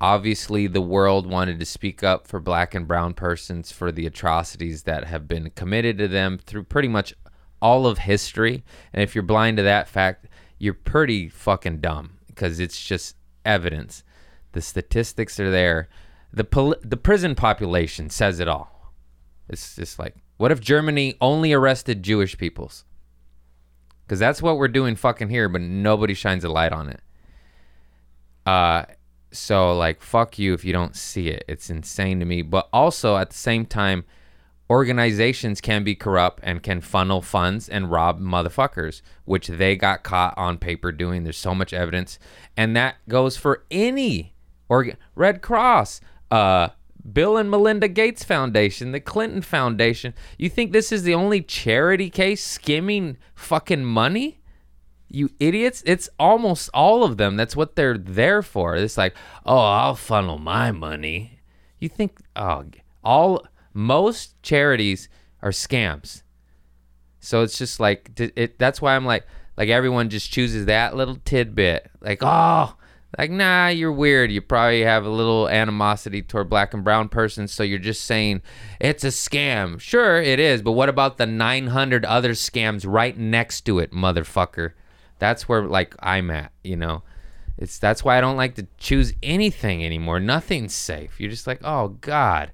obviously 0.00 0.66
the 0.66 0.80
world 0.80 1.26
wanted 1.26 1.58
to 1.60 1.66
speak 1.66 2.02
up 2.02 2.26
for 2.26 2.40
black 2.40 2.74
and 2.74 2.88
brown 2.88 3.12
persons 3.14 3.70
for 3.70 3.92
the 3.92 4.06
atrocities 4.06 4.84
that 4.84 5.04
have 5.04 5.28
been 5.28 5.50
committed 5.50 5.98
to 5.98 6.08
them 6.08 6.38
through 6.38 6.64
pretty 6.64 6.88
much 6.88 7.14
all 7.60 7.86
of 7.86 7.98
history. 7.98 8.64
And 8.92 9.02
if 9.02 9.14
you're 9.14 9.22
blind 9.22 9.58
to 9.58 9.62
that 9.62 9.88
fact, 9.88 10.26
you're 10.58 10.74
pretty 10.74 11.28
fucking 11.28 11.80
dumb 11.80 12.18
because 12.28 12.60
it's 12.60 12.82
just 12.82 13.16
evidence. 13.44 14.02
The 14.52 14.62
statistics 14.62 15.38
are 15.38 15.50
there. 15.50 15.88
The 16.32 16.78
the 16.82 16.96
prison 16.96 17.34
population 17.34 18.08
says 18.08 18.40
it 18.40 18.48
all. 18.48 18.94
It's 19.48 19.76
just 19.76 19.98
like, 19.98 20.16
what 20.36 20.52
if 20.52 20.60
Germany 20.60 21.16
only 21.20 21.52
arrested 21.52 22.02
Jewish 22.02 22.38
peoples? 22.38 22.84
Because 24.06 24.18
that's 24.18 24.40
what 24.40 24.56
we're 24.56 24.68
doing 24.68 24.96
fucking 24.96 25.28
here, 25.28 25.48
but 25.48 25.60
nobody 25.60 26.14
shines 26.14 26.44
a 26.44 26.48
light 26.48 26.72
on 26.72 26.88
it. 26.88 27.00
Uh, 28.46 28.84
so 29.32 29.76
like, 29.76 30.02
fuck 30.02 30.38
you 30.38 30.54
if 30.54 30.64
you 30.64 30.72
don't 30.72 30.96
see 30.96 31.28
it. 31.28 31.44
It's 31.48 31.70
insane 31.70 32.20
to 32.20 32.26
me. 32.26 32.42
But 32.42 32.68
also 32.72 33.16
at 33.16 33.30
the 33.30 33.36
same 33.36 33.66
time, 33.66 34.04
organizations 34.68 35.60
can 35.60 35.82
be 35.82 35.94
corrupt 35.94 36.40
and 36.42 36.62
can 36.62 36.80
funnel 36.80 37.22
funds 37.22 37.68
and 37.68 37.90
rob 37.90 38.20
motherfuckers, 38.20 39.02
which 39.24 39.48
they 39.48 39.76
got 39.76 40.02
caught 40.04 40.32
on 40.36 40.58
paper 40.58 40.92
doing. 40.92 41.24
There's 41.24 41.36
so 41.36 41.54
much 41.54 41.72
evidence, 41.72 42.18
and 42.56 42.76
that 42.76 42.96
goes 43.08 43.36
for 43.36 43.64
any 43.70 44.34
organ. 44.68 44.96
Red 45.16 45.42
Cross, 45.42 46.00
uh, 46.30 46.68
Bill 47.12 47.36
and 47.36 47.50
Melinda 47.50 47.88
Gates 47.88 48.22
Foundation, 48.22 48.92
the 48.92 49.00
Clinton 49.00 49.42
Foundation. 49.42 50.14
You 50.38 50.48
think 50.48 50.70
this 50.72 50.92
is 50.92 51.02
the 51.02 51.14
only 51.14 51.42
charity 51.42 52.10
case 52.10 52.44
skimming 52.44 53.16
fucking 53.34 53.84
money? 53.84 54.39
You 55.10 55.30
idiots. 55.40 55.82
It's 55.84 56.08
almost 56.18 56.70
all 56.72 57.02
of 57.02 57.16
them. 57.16 57.36
That's 57.36 57.56
what 57.56 57.76
they're 57.76 57.98
there 57.98 58.42
for. 58.42 58.76
It's 58.76 58.96
like, 58.96 59.14
oh, 59.44 59.58
I'll 59.58 59.96
funnel 59.96 60.38
my 60.38 60.70
money. 60.70 61.40
You 61.78 61.88
think, 61.88 62.18
oh, 62.36 62.64
all, 63.02 63.44
most 63.74 64.40
charities 64.42 65.08
are 65.42 65.50
scams. 65.50 66.22
So 67.18 67.42
it's 67.42 67.58
just 67.58 67.80
like, 67.80 68.10
it, 68.18 68.58
that's 68.58 68.80
why 68.80 68.94
I'm 68.94 69.04
like, 69.04 69.26
like 69.56 69.68
everyone 69.68 70.08
just 70.08 70.30
chooses 70.30 70.66
that 70.66 70.96
little 70.96 71.18
tidbit. 71.24 71.90
Like, 72.00 72.20
oh, 72.22 72.76
like, 73.18 73.30
nah, 73.30 73.68
you're 73.68 73.92
weird. 73.92 74.30
You 74.30 74.40
probably 74.40 74.82
have 74.82 75.04
a 75.04 75.10
little 75.10 75.48
animosity 75.48 76.22
toward 76.22 76.48
black 76.48 76.72
and 76.72 76.84
brown 76.84 77.08
persons, 77.08 77.52
so 77.52 77.62
you're 77.62 77.78
just 77.78 78.04
saying 78.04 78.42
it's 78.80 79.04
a 79.04 79.08
scam. 79.08 79.80
Sure, 79.80 80.22
it 80.22 80.38
is, 80.38 80.62
but 80.62 80.72
what 80.72 80.88
about 80.88 81.18
the 81.18 81.26
900 81.26 82.04
other 82.04 82.32
scams 82.32 82.84
right 82.86 83.18
next 83.18 83.62
to 83.62 83.80
it, 83.80 83.92
motherfucker? 83.92 84.72
That's 85.20 85.48
where 85.48 85.62
like 85.62 85.94
I'm 86.00 86.30
at, 86.30 86.50
you 86.64 86.76
know. 86.76 87.02
It's 87.56 87.78
that's 87.78 88.02
why 88.02 88.18
I 88.18 88.20
don't 88.20 88.36
like 88.36 88.56
to 88.56 88.66
choose 88.78 89.12
anything 89.22 89.84
anymore. 89.84 90.18
Nothing's 90.18 90.74
safe. 90.74 91.20
You're 91.20 91.30
just 91.30 91.46
like, 91.46 91.60
oh 91.62 91.88
God. 92.00 92.50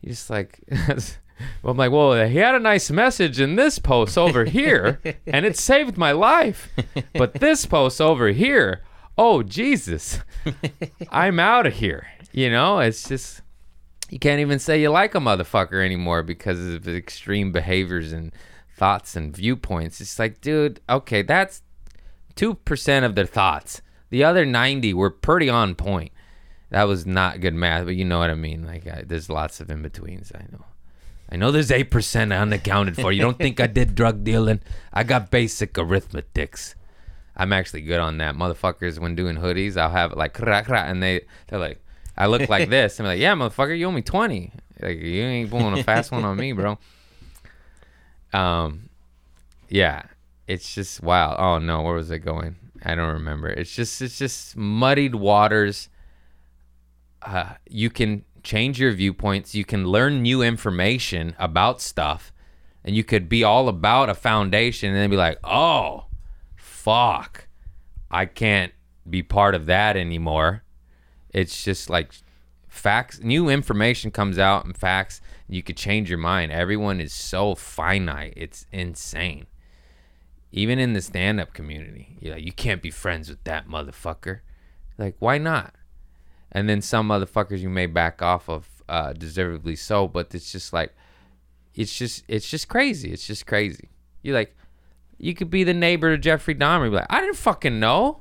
You're 0.00 0.10
just 0.10 0.30
like 0.30 0.58
well, 1.62 1.72
I'm 1.72 1.76
like, 1.76 1.92
well, 1.92 2.26
he 2.26 2.38
had 2.38 2.54
a 2.54 2.60
nice 2.60 2.90
message 2.90 3.40
in 3.40 3.56
this 3.56 3.78
post 3.78 4.16
over 4.16 4.44
here, 4.46 5.00
and 5.26 5.44
it 5.44 5.56
saved 5.56 5.96
my 5.96 6.12
life. 6.12 6.70
But 7.12 7.34
this 7.34 7.66
post 7.66 8.00
over 8.00 8.28
here, 8.28 8.82
oh 9.16 9.42
Jesus, 9.42 10.20
I'm 11.10 11.38
out 11.40 11.66
of 11.66 11.74
here. 11.74 12.08
You 12.32 12.50
know, 12.50 12.80
it's 12.80 13.08
just 13.08 13.42
you 14.10 14.18
can't 14.18 14.40
even 14.40 14.58
say 14.58 14.80
you 14.80 14.90
like 14.90 15.14
a 15.14 15.18
motherfucker 15.18 15.84
anymore 15.84 16.22
because 16.22 16.60
of 16.60 16.88
extreme 16.88 17.52
behaviors 17.52 18.12
and 18.12 18.32
thoughts 18.76 19.16
and 19.16 19.34
viewpoints. 19.34 20.00
It's 20.00 20.18
like, 20.18 20.40
dude, 20.40 20.80
okay, 20.88 21.22
that's 21.22 21.62
two 22.36 22.54
percent 22.54 23.04
of 23.04 23.14
their 23.14 23.26
thoughts. 23.26 23.82
The 24.10 24.24
other 24.24 24.44
ninety 24.44 24.94
were 24.94 25.10
pretty 25.10 25.48
on 25.48 25.74
point. 25.74 26.12
That 26.70 26.84
was 26.84 27.06
not 27.06 27.40
good 27.40 27.54
math, 27.54 27.84
but 27.84 27.94
you 27.94 28.04
know 28.04 28.18
what 28.18 28.30
I 28.30 28.34
mean. 28.34 28.66
Like, 28.66 28.86
I, 28.86 29.04
there's 29.06 29.28
lots 29.28 29.60
of 29.60 29.70
in 29.70 29.82
betweens. 29.82 30.32
I 30.34 30.44
know. 30.50 30.64
I 31.30 31.36
know 31.36 31.50
there's 31.50 31.70
eight 31.70 31.90
percent 31.90 32.32
unaccounted 32.32 32.96
for. 32.96 33.12
You 33.12 33.22
don't 33.22 33.38
think 33.38 33.60
I 33.60 33.66
did 33.66 33.94
drug 33.94 34.24
dealing? 34.24 34.60
I 34.92 35.04
got 35.04 35.30
basic 35.30 35.76
arithmetics. 35.78 36.74
I'm 37.36 37.52
actually 37.52 37.82
good 37.82 38.00
on 38.00 38.18
that. 38.18 38.34
Motherfuckers, 38.34 38.98
when 38.98 39.14
doing 39.14 39.36
hoodies, 39.36 39.76
I'll 39.76 39.90
have 39.90 40.12
like 40.14 40.38
and 40.40 41.02
they 41.02 41.22
they're 41.48 41.58
like, 41.58 41.80
I 42.16 42.26
look 42.26 42.48
like 42.48 42.68
this. 42.70 43.00
I'm 43.00 43.06
like, 43.06 43.18
yeah, 43.18 43.34
motherfucker, 43.34 43.76
you 43.76 43.86
owe 43.86 43.92
me 43.92 44.02
twenty. 44.02 44.52
Like 44.80 44.98
you 44.98 45.22
ain't 45.22 45.50
pulling 45.50 45.78
a 45.78 45.82
fast 45.82 46.12
one 46.12 46.24
on 46.24 46.36
me, 46.36 46.52
bro. 46.52 46.78
Um, 48.32 48.88
yeah, 49.68 50.02
it's 50.46 50.74
just 50.74 51.02
wow. 51.02 51.36
Oh 51.38 51.58
no, 51.58 51.82
where 51.82 51.94
was 51.94 52.10
it 52.10 52.20
going? 52.20 52.56
I 52.82 52.94
don't 52.94 53.12
remember. 53.12 53.48
It's 53.48 53.74
just 53.74 54.00
it's 54.02 54.18
just 54.18 54.56
muddied 54.56 55.14
waters. 55.14 55.88
Uh, 57.22 57.54
you 57.68 57.88
can 57.88 58.24
change 58.42 58.78
your 58.78 58.92
viewpoints. 58.92 59.54
You 59.54 59.64
can 59.64 59.86
learn 59.86 60.22
new 60.22 60.42
information 60.42 61.34
about 61.38 61.80
stuff, 61.80 62.32
and 62.84 62.94
you 62.94 63.02
could 63.02 63.28
be 63.28 63.42
all 63.42 63.68
about 63.68 64.10
a 64.10 64.14
foundation, 64.14 64.90
and 64.90 64.98
then 64.98 65.10
be 65.10 65.16
like, 65.16 65.38
oh, 65.42 66.06
fuck, 66.56 67.48
I 68.10 68.26
can't 68.26 68.72
be 69.08 69.22
part 69.22 69.54
of 69.54 69.66
that 69.66 69.96
anymore. 69.96 70.62
It's 71.30 71.64
just 71.64 71.88
like 71.88 72.12
facts. 72.68 73.20
New 73.20 73.48
information 73.48 74.10
comes 74.10 74.38
out 74.38 74.66
and 74.66 74.76
facts. 74.76 75.22
You 75.48 75.62
could 75.62 75.76
change 75.76 76.10
your 76.10 76.18
mind. 76.18 76.52
Everyone 76.52 77.00
is 77.00 77.12
so 77.12 77.54
finite. 77.54 78.34
It's 78.36 78.66
insane 78.70 79.46
even 80.56 80.78
in 80.78 80.92
the 80.92 81.02
stand 81.02 81.40
up 81.40 81.52
community. 81.52 82.16
You're 82.20 82.36
like, 82.36 82.44
you 82.44 82.52
can't 82.52 82.80
be 82.80 82.92
friends 82.92 83.28
with 83.28 83.42
that 83.42 83.68
motherfucker. 83.68 84.38
Like, 84.96 85.16
why 85.18 85.36
not? 85.36 85.74
And 86.52 86.68
then 86.68 86.80
some 86.80 87.08
motherfuckers 87.08 87.58
you 87.58 87.68
may 87.68 87.86
back 87.86 88.22
off 88.22 88.48
of, 88.48 88.68
uh, 88.88 89.14
deservedly 89.14 89.74
so, 89.74 90.06
but 90.06 90.32
it's 90.32 90.52
just 90.52 90.72
like, 90.72 90.94
it's 91.74 91.92
just, 91.92 92.22
it's 92.28 92.48
just 92.48 92.68
crazy. 92.68 93.12
It's 93.12 93.26
just 93.26 93.48
crazy. 93.48 93.88
You're 94.22 94.36
like, 94.36 94.56
you 95.18 95.34
could 95.34 95.50
be 95.50 95.64
the 95.64 95.74
neighbor 95.74 96.12
to 96.12 96.18
Jeffrey 96.18 96.54
Dahmer. 96.54 96.88
Be 96.88 96.96
like, 96.96 97.06
I 97.10 97.20
didn't 97.20 97.36
fucking 97.36 97.80
know. 97.80 98.20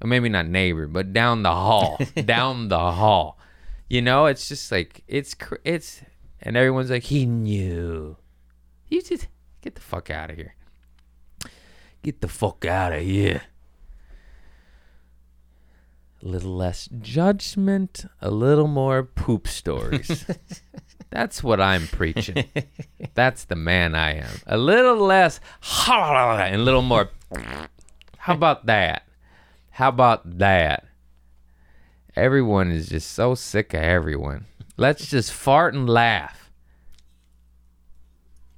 Or 0.00 0.06
maybe 0.06 0.28
not 0.28 0.46
neighbor, 0.46 0.86
but 0.86 1.12
down 1.12 1.42
the 1.42 1.50
hall, 1.50 1.98
down 2.24 2.68
the 2.68 2.92
hall. 2.92 3.36
You 3.88 4.00
know, 4.00 4.26
it's 4.26 4.48
just 4.48 4.70
like 4.70 5.02
it's 5.08 5.34
it's, 5.64 6.02
and 6.40 6.56
everyone's 6.56 6.90
like, 6.90 7.02
he 7.02 7.26
knew. 7.26 8.16
You 8.86 9.02
just 9.02 9.26
get 9.60 9.74
the 9.74 9.80
fuck 9.80 10.08
out 10.08 10.30
of 10.30 10.36
here. 10.36 10.54
Get 12.02 12.20
the 12.20 12.28
fuck 12.28 12.64
out 12.64 12.92
of 12.92 13.02
here. 13.02 13.42
A 16.22 16.28
little 16.28 16.54
less 16.54 16.88
judgment, 17.00 18.04
a 18.20 18.30
little 18.30 18.68
more 18.68 19.02
poop 19.02 19.48
stories. 19.48 20.26
That's 21.10 21.42
what 21.42 21.60
I'm 21.60 21.88
preaching. 21.88 22.44
That's 23.14 23.44
the 23.44 23.56
man 23.56 23.94
I 23.94 24.14
am. 24.14 24.30
A 24.46 24.56
little 24.56 24.96
less 24.96 25.40
and 25.88 26.56
a 26.56 26.64
little 26.64 26.82
more. 26.82 27.10
How 28.18 28.34
about 28.34 28.66
that? 28.66 29.04
How 29.70 29.88
about 29.88 30.38
that? 30.38 30.86
Everyone 32.14 32.70
is 32.70 32.90
just 32.90 33.10
so 33.12 33.34
sick 33.34 33.72
of 33.72 33.82
everyone. 33.82 34.46
Let's 34.76 35.08
just 35.08 35.32
fart 35.32 35.74
and 35.74 35.88
laugh. 35.88 36.50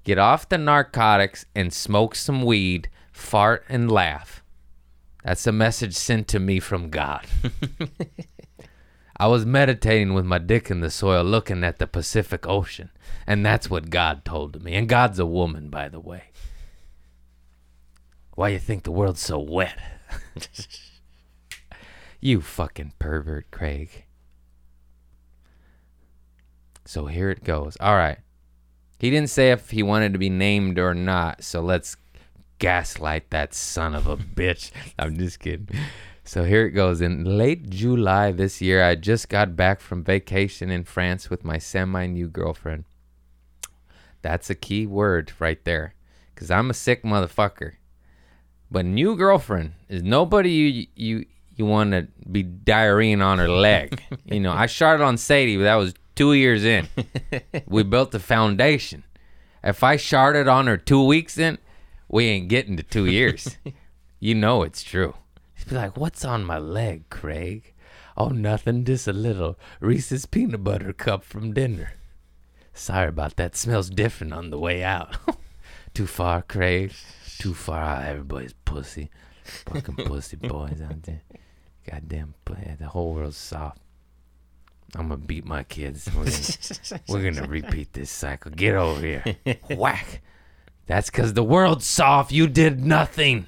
Get 0.05 0.19
off 0.19 0.49
the 0.49 0.59
narcotics 0.59 1.47
and 1.55 1.73
smoke 1.73 2.17
some 2.17 2.43
weed 2.43 2.91
fart, 3.23 3.65
and 3.69 3.91
laugh. 3.91 4.43
That's 5.25 5.47
a 5.47 5.53
message 5.53 5.95
sent 5.95 6.29
to 6.29 6.41
me 6.41 6.61
from 6.61 6.91
God. 6.91 7.27
I 9.17 9.29
was 9.29 9.47
meditating 9.47 10.15
with 10.15 10.25
my 10.25 10.39
dick 10.39 10.71
in 10.71 10.81
the 10.81 10.91
soil 10.91 11.23
looking 11.23 11.63
at 11.63 11.79
the 11.79 11.87
Pacific 11.87 12.47
Ocean, 12.47 12.91
and 13.27 13.47
that's 13.47 13.71
what 13.71 13.91
God 13.91 14.25
told 14.25 14.63
me. 14.63 14.75
And 14.75 14.89
God's 14.89 15.19
a 15.19 15.27
woman, 15.27 15.71
by 15.71 15.89
the 15.89 16.01
way. 16.01 16.25
Why 18.35 18.49
you 18.49 18.59
think 18.59 18.83
the 18.83 18.91
world's 18.91 19.21
so 19.21 19.39
wet? 19.39 19.79
you 22.21 22.41
fucking 22.41 22.95
pervert, 22.99 23.51
Craig. 23.51 24.07
So 26.85 27.07
here 27.07 27.31
it 27.31 27.45
goes. 27.45 27.77
All 27.79 27.95
right. 27.95 28.19
He 28.99 29.11
didn't 29.11 29.31
say 29.31 29.51
if 29.51 29.71
he 29.71 29.83
wanted 29.83 30.13
to 30.15 30.19
be 30.19 30.31
named 30.31 30.79
or 30.79 30.95
not, 30.95 31.45
so 31.45 31.61
let's 31.61 31.97
gaslight 32.63 33.29
that 33.31 33.53
son 33.53 33.93
of 33.93 34.07
a 34.07 34.17
bitch. 34.17 34.71
I'm 34.99 35.17
just 35.19 35.41
kidding. 35.41 35.69
So 36.23 36.45
here 36.45 36.65
it 36.65 36.71
goes. 36.71 37.01
In 37.01 37.25
late 37.25 37.69
July 37.69 38.31
this 38.31 38.63
year, 38.63 38.85
I 38.85 38.95
just 38.95 39.29
got 39.29 39.57
back 39.57 39.81
from 39.81 40.05
vacation 40.05 40.71
in 40.71 40.85
France 40.85 41.29
with 41.29 41.45
my 41.45 41.59
semi 41.59 42.07
new 42.07 42.29
girlfriend. 42.29 42.85
That's 44.23 44.49
a 44.49 44.55
key 44.55 44.87
word 44.87 45.33
right 45.41 45.63
there. 45.65 45.95
Because 46.33 46.53
I'm 46.53 46.71
a 46.71 46.75
sick 46.75 47.03
motherfucker. 47.03 47.73
But 48.71 48.87
new 48.87 49.17
girlfriend 49.17 49.73
is 49.89 50.05
nobody 50.05 50.51
you 50.51 50.87
you 50.95 51.27
you 51.57 51.67
want 51.67 51.91
to 51.91 52.07
be 52.31 52.45
diarrheaing 52.45 53.23
on 53.23 53.41
her 53.41 53.49
leg. 53.49 54.01
you 54.25 54.39
know, 54.39 54.53
I 54.53 54.67
started 54.67 55.03
on 55.03 55.17
Sadie, 55.19 55.57
but 55.57 55.65
that 55.65 55.75
was 55.75 55.95
two 56.15 56.33
years 56.33 56.65
in. 56.65 56.87
we 57.67 57.83
built 57.83 58.13
the 58.13 58.21
foundation. 58.21 59.03
If 59.65 59.83
I 59.83 59.97
sharded 59.97 60.51
on 60.51 60.69
her 60.69 60.77
two 60.77 61.05
weeks 61.05 61.39
in, 61.39 61.59
we 62.13 62.27
ain't 62.27 62.49
getting 62.49 62.77
to 62.77 62.85
two 62.85 63.07
years. 63.07 63.59
you 64.21 64.37
know 64.37 64.63
it's 64.63 64.85
true. 64.85 65.15
She'd 65.55 65.71
be 65.71 65.75
like, 65.75 65.97
"What's 65.97 66.25
on 66.25 66.45
my 66.45 66.59
leg, 66.59 67.09
Craig?" 67.09 67.75
Oh, 68.17 68.29
nothing, 68.29 68.85
just 68.85 69.09
a 69.09 69.13
little 69.13 69.59
Reese's 69.81 70.27
peanut 70.27 70.63
butter 70.63 70.93
cup 70.93 71.25
from 71.25 71.55
dinner. 71.55 71.95
Sorry 72.75 73.09
about 73.09 73.37
that. 73.37 73.57
Smells 73.57 73.89
different 73.91 74.35
on 74.35 74.51
the 74.51 74.59
way 74.59 74.85
out. 74.85 75.17
Too 75.95 76.07
far, 76.07 76.43
Craig. 76.43 76.93
Too 77.39 77.55
far. 77.55 78.03
Everybody's 78.03 78.55
pussy. 78.65 79.11
Fucking 79.45 79.97
pussy 80.07 80.37
boys 80.37 80.81
out 80.83 81.03
there. 81.03 81.23
Goddamn, 81.91 82.35
the 82.79 82.89
whole 82.89 83.15
world's 83.15 83.37
soft. 83.37 83.79
I'm 84.95 85.09
gonna 85.09 85.17
beat 85.17 85.47
my 85.47 85.63
kids. 85.63 86.09
We're 86.15 86.25
gonna, 86.25 87.03
we're 87.09 87.31
gonna 87.31 87.49
repeat 87.49 87.95
this 87.95 88.11
cycle. 88.11 88.51
Get 88.51 88.75
over 88.75 89.01
here. 89.01 89.25
Whack. 89.71 90.21
That's 90.87 91.11
because 91.11 91.35
the 91.35 91.45
world's 91.45 91.87
soft. 91.87 92.33
You 92.33 92.47
did 92.47 92.85
nothing. 92.85 93.47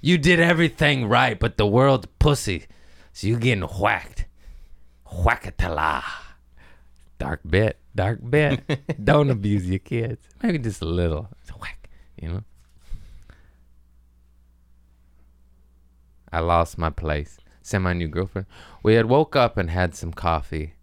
You 0.00 0.18
did 0.18 0.40
everything 0.40 1.08
right, 1.08 1.38
but 1.38 1.56
the 1.56 1.66
world's 1.66 2.08
pussy. 2.18 2.66
So 3.12 3.26
you 3.26 3.38
getting 3.38 3.62
whacked. 3.62 4.26
Whackatala. 5.06 6.02
Dark 7.18 7.40
bit. 7.48 7.78
Dark 7.94 8.20
bit. 8.28 8.60
Don't 9.04 9.30
abuse 9.30 9.68
your 9.68 9.80
kids. 9.80 10.22
Maybe 10.42 10.58
just 10.58 10.82
a 10.82 10.86
little. 10.86 11.28
It's 11.42 11.50
a 11.50 11.54
whack, 11.54 11.88
you 12.20 12.28
know? 12.28 12.42
I 16.32 16.40
lost 16.40 16.78
my 16.78 16.90
place. 16.90 17.38
Semi 17.62 17.92
new 17.92 18.08
girlfriend. 18.08 18.46
We 18.82 18.94
had 18.94 19.06
woke 19.06 19.34
up 19.34 19.56
and 19.56 19.70
had 19.70 19.94
some 19.94 20.12
coffee 20.12 20.74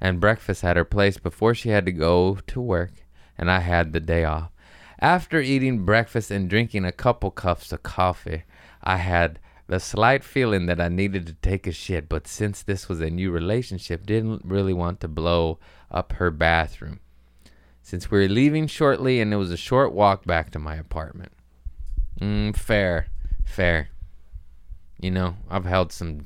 and 0.00 0.20
breakfast 0.20 0.64
at 0.64 0.76
her 0.76 0.84
place 0.84 1.18
before 1.18 1.54
she 1.54 1.70
had 1.70 1.86
to 1.86 1.92
go 1.92 2.38
to 2.46 2.60
work, 2.60 2.92
and 3.38 3.50
I 3.50 3.60
had 3.60 3.92
the 3.92 4.00
day 4.00 4.24
off. 4.24 4.50
After 4.98 5.40
eating 5.40 5.84
breakfast 5.84 6.30
and 6.30 6.48
drinking 6.48 6.84
a 6.84 6.92
couple 6.92 7.30
cups 7.30 7.72
of 7.72 7.82
coffee, 7.82 8.44
I 8.82 8.96
had 8.96 9.38
the 9.66 9.80
slight 9.80 10.24
feeling 10.24 10.66
that 10.66 10.80
I 10.80 10.88
needed 10.88 11.26
to 11.26 11.34
take 11.34 11.66
a 11.66 11.72
shit, 11.72 12.08
but 12.08 12.26
since 12.26 12.62
this 12.62 12.88
was 12.88 13.00
a 13.00 13.10
new 13.10 13.30
relationship, 13.30 14.06
didn't 14.06 14.42
really 14.44 14.72
want 14.72 15.00
to 15.00 15.08
blow 15.08 15.58
up 15.90 16.12
her 16.14 16.30
bathroom. 16.30 17.00
Since 17.82 18.10
we 18.10 18.18
were 18.18 18.28
leaving 18.28 18.66
shortly 18.66 19.20
and 19.20 19.32
it 19.32 19.36
was 19.36 19.52
a 19.52 19.56
short 19.56 19.92
walk 19.92 20.24
back 20.24 20.50
to 20.52 20.58
my 20.58 20.76
apartment. 20.76 21.32
Mm, 22.20 22.56
fair, 22.56 23.08
fair. 23.44 23.90
You 25.00 25.10
know, 25.10 25.36
I've 25.50 25.66
held 25.66 25.92
some 25.92 26.24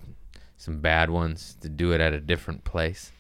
some 0.56 0.80
bad 0.80 1.08
ones 1.08 1.56
to 1.62 1.70
do 1.70 1.92
it 1.92 2.00
at 2.02 2.12
a 2.12 2.20
different 2.20 2.64
place. 2.64 3.12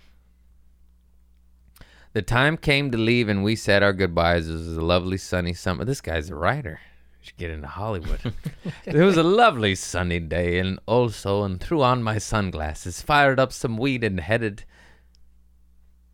The 2.12 2.22
time 2.22 2.56
came 2.56 2.90
to 2.90 2.98
leave 2.98 3.28
and 3.28 3.44
we 3.44 3.54
said 3.54 3.82
our 3.82 3.92
goodbyes. 3.92 4.48
It 4.48 4.52
was 4.52 4.76
a 4.76 4.80
lovely 4.80 5.16
sunny 5.16 5.54
summer. 5.54 5.84
This 5.84 6.00
guy's 6.00 6.30
a 6.30 6.34
writer. 6.34 6.80
Should 7.20 7.36
get 7.36 7.50
into 7.50 7.68
Hollywood. 7.68 8.32
it 8.84 8.94
was 8.94 9.16
a 9.16 9.22
lovely 9.22 9.74
sunny 9.74 10.18
day 10.18 10.58
and 10.58 10.80
also 10.86 11.44
and 11.44 11.60
threw 11.60 11.82
on 11.82 12.02
my 12.02 12.18
sunglasses, 12.18 13.02
fired 13.02 13.38
up 13.38 13.52
some 13.52 13.76
weed 13.76 14.02
and 14.02 14.18
headed 14.18 14.64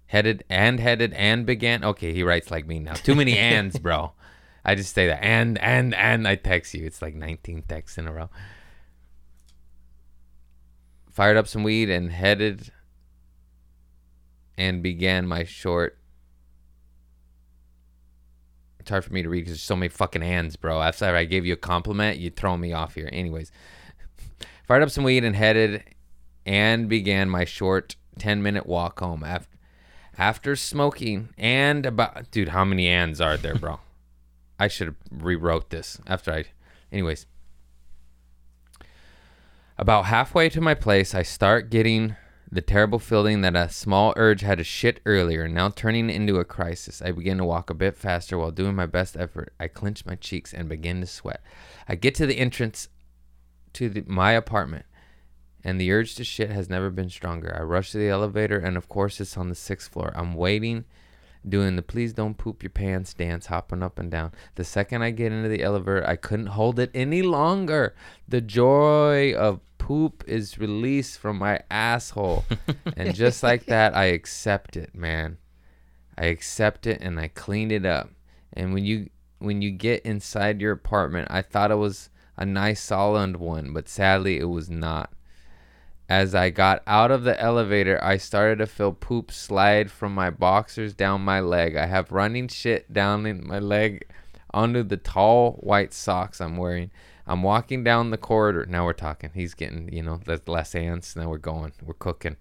headed 0.08 0.44
and 0.48 0.78
headed 0.80 1.12
and 1.14 1.46
began 1.46 1.84
okay, 1.84 2.12
he 2.12 2.22
writes 2.22 2.50
like 2.50 2.66
me 2.66 2.78
now. 2.78 2.94
Too 2.94 3.14
many 3.14 3.38
ands, 3.38 3.78
bro. 3.78 4.12
I 4.64 4.74
just 4.74 4.94
say 4.94 5.06
that 5.06 5.22
and 5.22 5.56
and 5.58 5.94
and 5.94 6.28
I 6.28 6.34
text 6.34 6.74
you. 6.74 6.84
It's 6.84 7.00
like 7.00 7.14
19 7.14 7.62
texts 7.68 7.96
in 7.96 8.06
a 8.06 8.12
row. 8.12 8.28
Fired 11.10 11.36
up 11.36 11.46
some 11.46 11.62
weed 11.62 11.88
and 11.88 12.10
headed 12.10 12.72
and 14.56 14.82
began 14.82 15.26
my 15.26 15.44
short. 15.44 15.98
It's 18.78 18.90
hard 18.90 19.04
for 19.04 19.12
me 19.12 19.22
to 19.22 19.28
read 19.28 19.40
because 19.40 19.52
there's 19.52 19.62
so 19.62 19.76
many 19.76 19.88
fucking 19.88 20.22
hands, 20.22 20.56
bro. 20.56 20.80
After 20.80 21.06
I 21.06 21.24
gave 21.24 21.44
you 21.44 21.54
a 21.54 21.56
compliment, 21.56 22.18
you 22.18 22.30
throw 22.30 22.56
me 22.56 22.72
off 22.72 22.94
here. 22.94 23.08
Anyways, 23.12 23.50
fired 24.66 24.82
up 24.82 24.90
some 24.90 25.04
weed 25.04 25.24
and 25.24 25.34
headed 25.34 25.82
and 26.46 26.88
began 26.88 27.28
my 27.28 27.44
short 27.44 27.96
10 28.18 28.42
minute 28.42 28.66
walk 28.66 29.00
home 29.00 29.22
after 29.24 29.56
after 30.16 30.56
smoking 30.56 31.28
and 31.36 31.84
about 31.84 32.30
dude 32.30 32.48
how 32.48 32.64
many 32.64 32.88
ands 32.88 33.20
are 33.20 33.36
there 33.36 33.54
bro 33.54 33.80
i 34.58 34.66
should 34.68 34.86
have 34.86 34.96
rewrote 35.10 35.68
this 35.68 36.00
after 36.06 36.32
i 36.32 36.44
anyways 36.90 37.26
about 39.76 40.06
halfway 40.06 40.48
to 40.48 40.60
my 40.60 40.72
place 40.72 41.14
i 41.14 41.22
start 41.22 41.68
getting 41.68 42.16
the 42.50 42.62
terrible 42.62 42.98
feeling 42.98 43.40
that 43.40 43.56
a 43.56 43.68
small 43.68 44.12
urge 44.16 44.42
had 44.42 44.58
to 44.58 44.64
shit 44.64 45.00
earlier, 45.04 45.48
now 45.48 45.68
turning 45.68 46.08
into 46.08 46.38
a 46.38 46.44
crisis. 46.44 47.02
I 47.02 47.12
begin 47.12 47.38
to 47.38 47.44
walk 47.44 47.70
a 47.70 47.74
bit 47.74 47.96
faster 47.96 48.38
while 48.38 48.52
doing 48.52 48.76
my 48.76 48.86
best 48.86 49.16
effort. 49.16 49.52
I 49.58 49.68
clench 49.68 50.06
my 50.06 50.14
cheeks 50.14 50.54
and 50.54 50.68
begin 50.68 51.00
to 51.00 51.06
sweat. 51.06 51.42
I 51.88 51.96
get 51.96 52.14
to 52.16 52.26
the 52.26 52.38
entrance 52.38 52.88
to 53.74 53.88
the, 53.88 54.04
my 54.06 54.32
apartment, 54.32 54.86
and 55.64 55.80
the 55.80 55.90
urge 55.90 56.14
to 56.14 56.24
shit 56.24 56.50
has 56.50 56.70
never 56.70 56.88
been 56.90 57.10
stronger. 57.10 57.54
I 57.58 57.62
rush 57.62 57.90
to 57.92 57.98
the 57.98 58.08
elevator, 58.08 58.58
and 58.58 58.76
of 58.76 58.88
course, 58.88 59.20
it's 59.20 59.36
on 59.36 59.48
the 59.48 59.54
sixth 59.56 59.92
floor. 59.92 60.12
I'm 60.14 60.34
waiting, 60.34 60.84
doing 61.46 61.74
the 61.74 61.82
please 61.82 62.12
don't 62.12 62.38
poop 62.38 62.62
your 62.62 62.70
pants 62.70 63.12
dance, 63.12 63.46
hopping 63.46 63.82
up 63.82 63.98
and 63.98 64.10
down. 64.10 64.32
The 64.54 64.64
second 64.64 65.02
I 65.02 65.10
get 65.10 65.32
into 65.32 65.48
the 65.48 65.62
elevator, 65.62 66.06
I 66.06 66.14
couldn't 66.14 66.46
hold 66.46 66.78
it 66.78 66.92
any 66.94 67.22
longer. 67.22 67.96
The 68.28 68.40
joy 68.40 69.34
of 69.34 69.60
poop 69.86 70.24
is 70.26 70.58
released 70.58 71.16
from 71.16 71.38
my 71.38 71.60
asshole. 71.70 72.44
and 72.96 73.14
just 73.14 73.44
like 73.44 73.66
that, 73.66 73.94
I 73.94 74.06
accept 74.06 74.76
it, 74.76 74.96
man. 74.96 75.38
I 76.18 76.24
accept 76.24 76.88
it 76.88 77.00
and 77.00 77.20
I 77.20 77.28
clean 77.28 77.70
it 77.70 77.86
up. 77.86 78.10
And 78.52 78.74
when 78.74 78.84
you 78.84 79.10
when 79.38 79.62
you 79.62 79.70
get 79.70 80.04
inside 80.04 80.60
your 80.60 80.72
apartment, 80.72 81.28
I 81.30 81.40
thought 81.40 81.70
it 81.70 81.76
was 81.76 82.10
a 82.36 82.44
nice 82.44 82.82
solid 82.82 83.36
one, 83.36 83.72
but 83.72 83.88
sadly 83.88 84.40
it 84.40 84.48
was 84.48 84.68
not. 84.68 85.12
As 86.08 86.34
I 86.34 86.50
got 86.50 86.82
out 86.88 87.12
of 87.12 87.22
the 87.22 87.40
elevator, 87.40 88.02
I 88.02 88.16
started 88.16 88.58
to 88.58 88.66
feel 88.66 88.92
poop 88.92 89.30
slide 89.30 89.92
from 89.92 90.12
my 90.12 90.30
boxers 90.30 90.94
down 90.94 91.20
my 91.20 91.38
leg. 91.38 91.76
I 91.76 91.86
have 91.86 92.10
running 92.10 92.48
shit 92.48 92.92
down 92.92 93.24
in 93.24 93.46
my 93.46 93.60
leg 93.60 94.04
onto 94.52 94.82
the 94.82 94.96
tall 94.96 95.52
white 95.60 95.94
socks 95.94 96.40
I'm 96.40 96.56
wearing. 96.56 96.90
I'm 97.26 97.42
walking 97.42 97.82
down 97.82 98.10
the 98.10 98.18
corridor. 98.18 98.66
Now 98.66 98.84
we're 98.84 98.92
talking. 98.92 99.30
He's 99.34 99.54
getting, 99.54 99.92
you 99.92 100.02
know, 100.02 100.20
there's 100.24 100.46
less 100.46 100.74
ants. 100.74 101.16
Now 101.16 101.28
we're 101.28 101.38
going. 101.38 101.72
We're 101.82 101.94
cooking. 101.94 102.36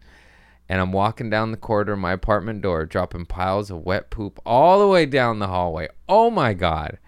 And 0.70 0.80
I'm 0.80 0.92
walking 0.92 1.30
down 1.30 1.52
the 1.52 1.58
corridor 1.58 1.94
of 1.94 2.00
my 2.00 2.12
apartment 2.14 2.62
door, 2.62 2.86
dropping 2.86 3.26
piles 3.26 3.72
of 3.72 3.84
wet 3.84 4.10
poop 4.10 4.40
all 4.46 4.80
the 4.80 4.88
way 4.88 5.06
down 5.06 5.40
the 5.40 5.48
hallway. 5.48 5.88
Oh 6.08 6.30
my 6.30 6.54
God. 6.54 7.00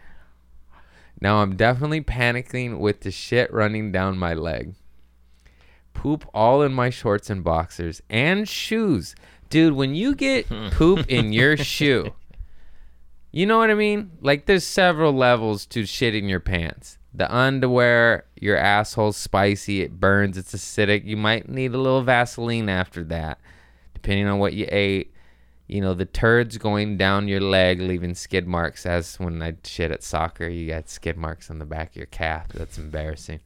Now 1.22 1.38
I'm 1.38 1.56
definitely 1.56 2.02
panicking 2.02 2.80
with 2.80 3.02
the 3.02 3.12
shit 3.12 3.52
running 3.52 3.92
down 3.92 4.18
my 4.18 4.34
leg. 4.34 4.76
Poop 5.94 6.28
all 6.34 6.62
in 6.62 6.74
my 6.74 6.92
shorts 6.92 7.30
and 7.30 7.44
boxers 7.44 8.02
and 8.10 8.48
shoes. 8.48 9.16
Dude, 9.50 9.74
when 9.74 9.96
you 9.96 10.14
get 10.14 10.48
poop 10.72 11.08
in 11.10 11.34
your 11.34 11.58
shoe, 11.58 12.14
you 13.32 13.46
know 13.46 13.58
what 13.58 13.72
I 13.72 13.76
mean? 13.76 14.12
Like 14.22 14.46
there's 14.46 14.66
several 14.66 15.14
levels 15.14 15.66
to 15.68 15.86
shit 15.86 16.14
in 16.14 16.30
your 16.30 16.40
pants 16.40 16.98
the 17.18 17.36
underwear, 17.36 18.26
your 18.40 18.58
asshole's 18.58 19.18
spicy, 19.18 19.82
it 19.82 20.00
burns, 20.00 20.38
it's 20.38 20.54
acidic. 20.54 21.04
You 21.04 21.18
might 21.18 21.50
need 21.50 21.74
a 21.74 21.78
little 21.80 22.04
Vaseline 22.04 22.70
after 22.70 23.04
that, 23.06 23.40
depending 23.96 24.28
on 24.28 24.38
what 24.38 24.54
you 24.54 24.68
ate. 24.72 25.12
You 25.66 25.82
know, 25.82 25.96
the 25.96 26.06
turds 26.06 26.60
going 26.60 26.96
down 26.96 27.28
your 27.28 27.42
leg, 27.42 27.82
leaving 27.82 28.14
skid 28.14 28.48
marks, 28.48 28.86
as 28.86 29.20
when 29.20 29.42
I 29.42 29.56
shit 29.64 29.92
at 29.92 30.04
soccer, 30.04 30.48
you 30.48 30.68
got 30.68 30.90
skid 30.90 31.18
marks 31.18 31.50
on 31.50 31.58
the 31.58 31.66
back 31.66 31.90
of 31.90 31.96
your 31.96 32.06
calf. 32.06 32.50
That's 32.50 32.78
embarrassing. 32.78 33.40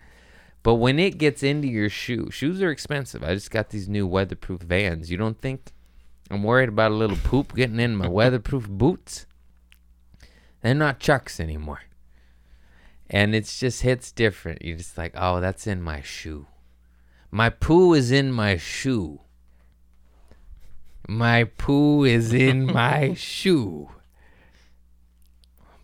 But 0.64 0.76
when 0.76 1.00
it 1.00 1.18
gets 1.18 1.42
into 1.42 1.70
your 1.70 1.90
shoe, 1.90 2.30
shoes 2.30 2.62
are 2.62 2.72
expensive. 2.72 3.24
I 3.24 3.34
just 3.34 3.52
got 3.52 3.70
these 3.70 3.88
new 3.88 4.06
weatherproof 4.06 4.62
vans. 4.62 5.10
You 5.10 5.16
don't 5.16 5.40
think 5.40 5.72
I'm 6.30 6.44
worried 6.44 6.70
about 6.70 6.92
a 6.92 6.96
little 6.96 7.18
poop 7.24 7.56
getting 7.56 7.80
in 7.80 7.96
my 7.96 8.10
weatherproof 8.10 8.68
boots? 8.68 9.28
They're 10.62 10.76
not 10.76 11.00
chucks 11.00 11.40
anymore 11.40 11.80
and 13.14 13.36
it's 13.36 13.60
just 13.60 13.82
hits 13.82 14.10
different. 14.14 14.64
You're 14.64 14.78
just 14.78 14.98
like, 14.98 15.12
oh, 15.16 15.42
that's 15.42 15.68
in 15.68 15.82
my 15.82 16.02
shoe. 16.02 16.48
My 17.30 17.50
poo 17.50 17.94
is 17.94 18.10
in 18.10 18.32
my 18.32 18.56
shoe. 18.56 19.20
My 21.10 21.44
poo 21.44 22.06
is 22.06 22.34
in 22.34 22.66
my 22.74 23.14
shoe. 23.14 23.90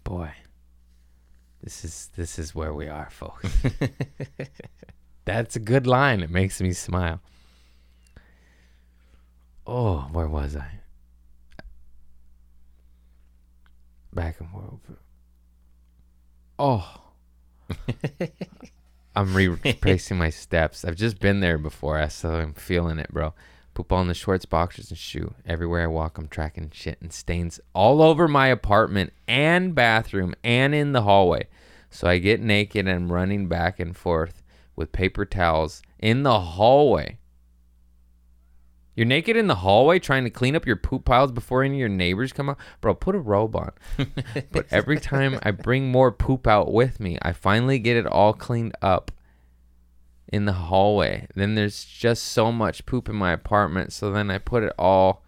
boy, 0.05 0.31
this 1.61 1.83
is 1.83 2.09
this 2.15 2.39
is 2.39 2.55
where 2.55 2.73
we 2.73 2.87
are, 2.87 3.09
folks. 3.09 3.49
That's 5.25 5.57
a 5.57 5.59
good 5.59 5.85
line. 5.85 6.21
It 6.21 6.29
makes 6.29 6.61
me 6.61 6.71
smile. 6.71 7.19
Oh, 9.65 10.07
where 10.13 10.29
was 10.29 10.55
I? 10.55 10.79
Back 14.13 14.39
and 14.39 14.49
forth. 14.49 14.79
Oh. 16.57 17.06
I'm 19.15 19.33
retracing 19.33 20.17
my 20.17 20.29
steps. 20.29 20.85
I've 20.85 20.95
just 20.95 21.19
been 21.19 21.39
there 21.39 21.57
before, 21.57 22.07
so 22.09 22.33
I'm 22.35 22.53
feeling 22.53 22.99
it, 22.99 23.11
bro. 23.11 23.33
Poop 23.73 23.91
on 23.91 24.07
the 24.07 24.13
shorts, 24.13 24.45
boxers, 24.45 24.89
and 24.89 24.97
shoe. 24.97 25.33
Everywhere 25.45 25.83
I 25.83 25.87
walk, 25.87 26.17
I'm 26.17 26.27
tracking 26.27 26.71
shit 26.73 26.99
and 27.01 27.13
stains 27.13 27.59
all 27.73 28.01
over 28.01 28.27
my 28.27 28.47
apartment 28.47 29.13
and 29.27 29.75
bathroom 29.75 30.33
and 30.43 30.73
in 30.73 30.93
the 30.93 31.03
hallway. 31.03 31.47
So 31.89 32.07
I 32.07 32.17
get 32.17 32.41
naked 32.41 32.87
and 32.87 32.89
I'm 32.89 33.11
running 33.11 33.47
back 33.47 33.79
and 33.79 33.95
forth 33.95 34.43
with 34.75 34.91
paper 34.91 35.25
towels 35.25 35.81
in 35.99 36.23
the 36.23 36.39
hallway. 36.39 37.17
You're 38.97 39.05
naked 39.05 39.37
in 39.37 39.45
the 39.45 39.55
hallway 39.55 39.99
trying 39.99 40.23
to 40.23 40.31
clean 40.31 40.55
up 40.55 40.65
your 40.65 40.75
poop 40.75 41.05
piles 41.05 41.31
before 41.31 41.61
any 41.61 41.75
of 41.75 41.79
your 41.79 41.87
neighbors 41.87 42.33
come 42.33 42.49
out? 42.49 42.57
Bro, 42.81 42.95
put 42.95 43.13
a 43.13 43.19
robe 43.19 43.55
on. 43.55 43.71
but 44.51 44.65
every 44.71 44.99
time 44.99 45.39
I 45.43 45.51
bring 45.51 45.91
more 45.91 46.11
poop 46.11 46.47
out 46.47 46.73
with 46.73 46.99
me, 46.99 47.19
I 47.21 47.31
finally 47.31 47.77
get 47.77 47.95
it 47.95 48.07
all 48.07 48.33
cleaned 48.33 48.73
up 48.81 49.11
in 50.33 50.45
the 50.45 50.53
hallway. 50.53 51.27
Then 51.35 51.53
there's 51.53 51.85
just 51.85 52.23
so 52.23 52.51
much 52.51 52.87
poop 52.87 53.07
in 53.07 53.15
my 53.15 53.33
apartment, 53.33 53.93
so 53.93 54.11
then 54.11 54.31
I 54.31 54.39
put 54.39 54.63
it 54.63 54.73
all 54.79 55.23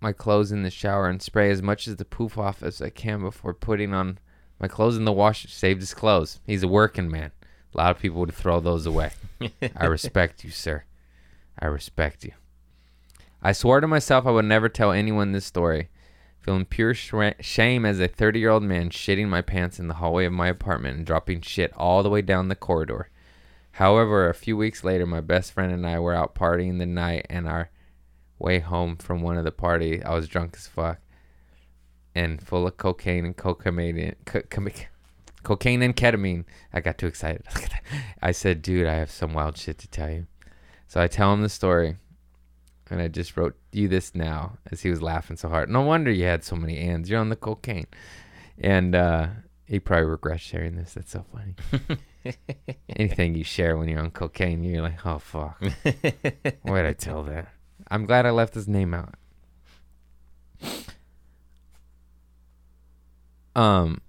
my 0.00 0.12
clothes 0.12 0.50
in 0.50 0.62
the 0.62 0.70
shower 0.70 1.10
and 1.10 1.20
spray 1.20 1.50
as 1.50 1.60
much 1.60 1.86
of 1.86 1.98
the 1.98 2.06
poop 2.06 2.38
off 2.38 2.62
as 2.62 2.80
I 2.80 2.88
can 2.88 3.20
before 3.20 3.52
putting 3.52 3.92
on 3.92 4.18
my 4.58 4.66
clothes 4.66 4.96
in 4.96 5.04
the 5.04 5.12
washer. 5.12 5.48
Saved 5.48 5.80
his 5.80 5.92
clothes. 5.92 6.40
He's 6.46 6.62
a 6.62 6.68
working 6.68 7.10
man. 7.10 7.32
A 7.74 7.76
lot 7.76 7.90
of 7.90 8.00
people 8.00 8.20
would 8.20 8.32
throw 8.32 8.60
those 8.60 8.86
away. 8.86 9.10
I 9.76 9.84
respect 9.84 10.42
you, 10.42 10.50
sir. 10.50 10.84
I 11.58 11.66
respect 11.66 12.24
you. 12.24 12.32
I 13.42 13.52
swore 13.52 13.80
to 13.80 13.86
myself 13.86 14.26
I 14.26 14.30
would 14.30 14.44
never 14.44 14.68
tell 14.68 14.92
anyone 14.92 15.32
this 15.32 15.44
story. 15.44 15.88
Feeling 16.40 16.64
pure 16.64 16.94
sh- 16.94 17.12
shame 17.40 17.86
as 17.86 18.00
a 18.00 18.08
30 18.08 18.38
year 18.38 18.50
old 18.50 18.62
man 18.62 18.90
shitting 18.90 19.28
my 19.28 19.40
pants 19.40 19.78
in 19.78 19.88
the 19.88 19.94
hallway 19.94 20.26
of 20.26 20.32
my 20.32 20.48
apartment 20.48 20.96
and 20.96 21.06
dropping 21.06 21.40
shit 21.40 21.72
all 21.74 22.02
the 22.02 22.10
way 22.10 22.22
down 22.22 22.48
the 22.48 22.54
corridor. 22.54 23.08
However, 23.72 24.28
a 24.28 24.34
few 24.34 24.56
weeks 24.56 24.84
later, 24.84 25.04
my 25.06 25.20
best 25.20 25.52
friend 25.52 25.72
and 25.72 25.86
I 25.86 25.98
were 25.98 26.14
out 26.14 26.34
partying 26.34 26.78
the 26.78 26.86
night, 26.86 27.26
and 27.28 27.48
our 27.48 27.70
way 28.38 28.60
home 28.60 28.96
from 28.96 29.20
one 29.20 29.36
of 29.36 29.44
the 29.44 29.50
party, 29.50 30.02
I 30.02 30.14
was 30.14 30.28
drunk 30.28 30.54
as 30.56 30.68
fuck 30.68 31.00
and 32.14 32.40
full 32.40 32.66
of 32.66 32.76
cocaine 32.76 33.24
and 33.24 33.36
cocaine, 33.36 34.14
co- 34.24 34.42
co- 34.42 34.68
cocaine 35.42 35.82
and 35.82 35.96
ketamine. 35.96 36.44
I 36.72 36.80
got 36.80 36.98
too 36.98 37.06
excited. 37.06 37.42
I 38.22 38.32
said, 38.32 38.62
"Dude, 38.62 38.86
I 38.86 38.94
have 38.94 39.10
some 39.10 39.34
wild 39.34 39.56
shit 39.56 39.78
to 39.78 39.88
tell 39.88 40.10
you." 40.10 40.26
So 40.94 41.00
I 41.00 41.08
tell 41.08 41.32
him 41.32 41.42
the 41.42 41.48
story, 41.48 41.96
and 42.88 43.02
I 43.02 43.08
just 43.08 43.36
wrote 43.36 43.56
you 43.72 43.88
this 43.88 44.14
now 44.14 44.58
as 44.70 44.82
he 44.82 44.90
was 44.90 45.02
laughing 45.02 45.36
so 45.36 45.48
hard. 45.48 45.68
No 45.68 45.80
wonder 45.80 46.08
you 46.12 46.22
had 46.22 46.44
so 46.44 46.54
many 46.54 46.78
ands. 46.78 47.10
You're 47.10 47.18
on 47.18 47.30
the 47.30 47.34
cocaine, 47.34 47.88
and 48.58 48.94
uh, 48.94 49.26
he 49.64 49.80
probably 49.80 50.06
regrets 50.06 50.44
sharing 50.44 50.76
this. 50.76 50.94
That's 50.94 51.10
so 51.10 51.24
funny. 51.32 52.36
Anything 52.88 53.34
you 53.34 53.42
share 53.42 53.76
when 53.76 53.88
you're 53.88 53.98
on 53.98 54.12
cocaine, 54.12 54.62
you're 54.62 54.82
like, 54.82 55.04
oh 55.04 55.18
fuck. 55.18 55.60
Why 56.62 56.82
did 56.82 56.86
I 56.86 56.92
tell 56.92 57.24
that? 57.24 57.48
I'm 57.88 58.06
glad 58.06 58.24
I 58.24 58.30
left 58.30 58.54
his 58.54 58.68
name 58.68 58.94
out. 58.94 59.14
Um, 63.56 64.00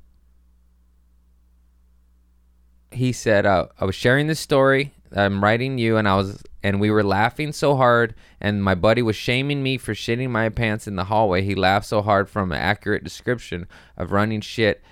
he 2.91 3.11
said, 3.11 3.47
uh, 3.47 3.69
I 3.79 3.85
was 3.85 3.95
sharing 3.95 4.27
this 4.27 4.39
story. 4.39 4.93
I'm 5.15 5.43
writing 5.43 5.77
you, 5.77 5.97
and 5.97 6.07
I 6.07 6.15
was, 6.15 6.43
and 6.61 6.79
we 6.79 6.91
were 6.91 7.03
laughing 7.03 7.53
so 7.53 7.75
hard, 7.75 8.15
and 8.41 8.63
my 8.63 8.75
buddy 8.75 9.01
was 9.01 9.15
shaming 9.15 9.63
me 9.63 9.77
for 9.77 9.93
shitting 9.93 10.29
my 10.29 10.49
pants 10.49 10.87
in 10.87 10.95
the 10.95 11.05
hallway. 11.05 11.41
He 11.41 11.55
laughed 11.55 11.85
so 11.85 12.01
hard 12.01 12.29
from 12.29 12.51
an 12.51 12.57
accurate 12.57 13.03
description 13.03 13.67
of 13.95 14.11
running 14.11 14.41
shit. 14.41 14.83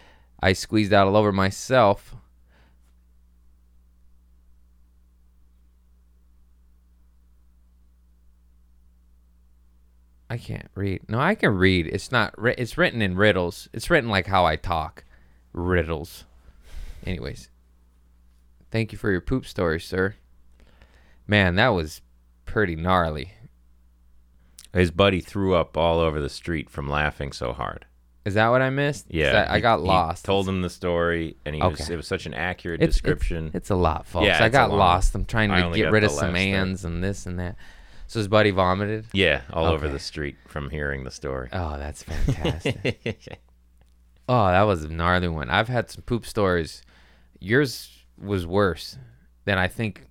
I 0.41 0.53
squeezed 0.53 0.93
out 0.93 1.07
all 1.07 1.17
over 1.17 1.31
myself. 1.31 2.15
I 10.29 10.37
can't 10.37 10.69
read. 10.73 11.01
No, 11.07 11.19
I 11.19 11.35
can 11.35 11.55
read. 11.55 11.85
It's 11.85 12.11
not. 12.11 12.33
It's 12.57 12.75
written 12.75 13.03
in 13.03 13.15
riddles. 13.15 13.69
It's 13.71 13.91
written 13.91 14.09
like 14.09 14.25
how 14.25 14.45
I 14.45 14.55
talk, 14.55 15.03
riddles. 15.53 16.25
Anyways, 17.05 17.49
thank 18.73 18.91
you 18.91 18.97
for 18.97 19.09
your 19.11 19.21
poop 19.21 19.45
story, 19.45 19.79
sir. 19.79 20.15
Man, 21.27 21.55
that 21.55 21.69
was 21.69 22.01
pretty 22.45 22.75
gnarly. 22.75 23.31
His 24.73 24.89
buddy 24.91 25.21
threw 25.21 25.53
up 25.53 25.77
all 25.77 25.99
over 25.99 26.19
the 26.19 26.27
street 26.27 26.69
from 26.69 26.89
laughing 26.89 27.31
so 27.31 27.53
hard. 27.53 27.85
Is 28.25 28.33
that 28.33 28.47
what 28.49 28.61
I 28.61 28.69
missed? 28.71 29.05
Yeah, 29.09 29.45
I, 29.49 29.55
I 29.55 29.59
got 29.59 29.81
lost. 29.81 30.25
told 30.25 30.47
him 30.49 30.61
the 30.61 30.69
story, 30.69 31.35
and 31.45 31.53
he 31.55 31.61
was 31.61 31.81
Okay. 31.81 31.93
it 31.93 31.97
was 31.97 32.07
such 32.07 32.25
an 32.25 32.33
accurate 32.33 32.81
It's- 32.81 32.93
description. 32.95 33.47
It's, 33.47 33.55
it's 33.55 33.69
a 33.69 33.75
lot, 33.75 34.07
folks. 34.07 34.25
Yeah, 34.25 34.43
I 34.43 34.49
got 34.49 34.69
long- 34.69 34.79
lost. 34.79 35.13
I'm 35.13 35.25
trying 35.25 35.49
to 35.49 35.77
get 35.77 35.91
rid 35.91 36.03
of 36.03 36.11
some 36.11 36.35
ands 36.35 36.83
and 36.83 37.03
this 37.03 37.25
and 37.25 37.39
that. 37.39 37.55
So 38.07 38.19
his 38.19 38.27
buddy 38.27 38.51
vomited. 38.51 39.05
yeah, 39.13 39.41
all 39.51 39.65
over 39.65 39.87
the 39.87 39.99
street 39.99 40.35
from 40.47 40.69
hearing 40.71 41.03
the 41.03 41.11
story. 41.11 41.49
Oh, 41.53 41.77
that's 41.77 42.03
fantastic. 42.03 43.03
oh, 44.29 44.47
that 44.47 44.63
was 44.63 44.83
a 44.83 44.89
gnarly 44.89 45.27
one. 45.27 45.49
I've 45.49 45.67
had 45.69 45.89
some 45.91 46.01
poop 46.03 46.25
stories. 46.25 46.81
Yours 47.39 47.92
was 48.21 48.45
worse 48.45 48.97
than 49.45 49.57
I 49.57 49.67
think. 49.67 50.05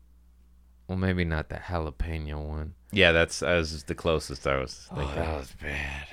Well, 0.88 0.98
maybe 0.98 1.24
not 1.24 1.48
the 1.48 1.56
jalapeno 1.56 2.36
one. 2.46 2.74
yeah, 2.90 3.12
that's 3.12 3.40
that 3.40 3.56
was 3.56 3.84
the 3.84 3.94
closest 3.94 4.46
I 4.46 4.58
was 4.58 4.88
Oh, 4.90 5.12
that 5.14 5.38
was 5.38 5.52
bad. 5.60 6.08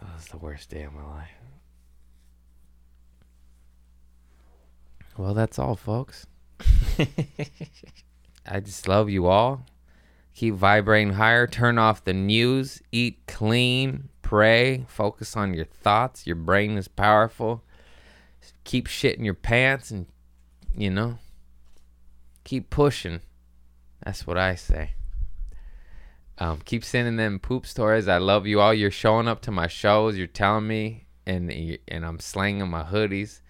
That 0.00 0.14
was 0.14 0.26
the 0.26 0.36
worst 0.38 0.70
day 0.70 0.82
of 0.82 0.92
my 0.92 1.04
life. 1.04 1.28
Well, 5.16 5.34
that's 5.34 5.58
all, 5.58 5.76
folks. 5.76 6.26
I 8.46 8.60
just 8.60 8.88
love 8.88 9.10
you 9.10 9.26
all. 9.26 9.66
Keep 10.34 10.54
vibrating 10.54 11.14
higher. 11.14 11.46
Turn 11.46 11.78
off 11.78 12.04
the 12.04 12.14
news. 12.14 12.80
Eat 12.90 13.20
clean. 13.26 14.08
Pray. 14.22 14.86
Focus 14.88 15.36
on 15.36 15.52
your 15.52 15.66
thoughts. 15.66 16.26
Your 16.26 16.36
brain 16.36 16.78
is 16.78 16.88
powerful. 16.88 17.62
Keep 18.64 18.86
shit 18.86 19.18
in 19.18 19.24
your 19.24 19.34
pants 19.34 19.90
and, 19.90 20.06
you 20.76 20.90
know, 20.90 21.18
keep 22.44 22.70
pushing. 22.70 23.20
That's 24.04 24.26
what 24.26 24.38
I 24.38 24.54
say. 24.54 24.92
Um, 26.38 26.60
keep 26.64 26.84
sending 26.84 27.16
them 27.16 27.38
poop 27.38 27.66
stories. 27.66 28.08
I 28.08 28.18
love 28.18 28.46
you 28.46 28.60
all. 28.60 28.74
You're 28.74 28.90
showing 28.90 29.28
up 29.28 29.42
to 29.42 29.50
my 29.50 29.68
shows. 29.68 30.16
You're 30.16 30.26
telling 30.26 30.66
me, 30.66 31.06
and 31.26 31.78
and 31.86 32.04
I'm 32.04 32.18
slanging 32.18 32.68
my 32.68 32.82
hoodies. 32.82 33.40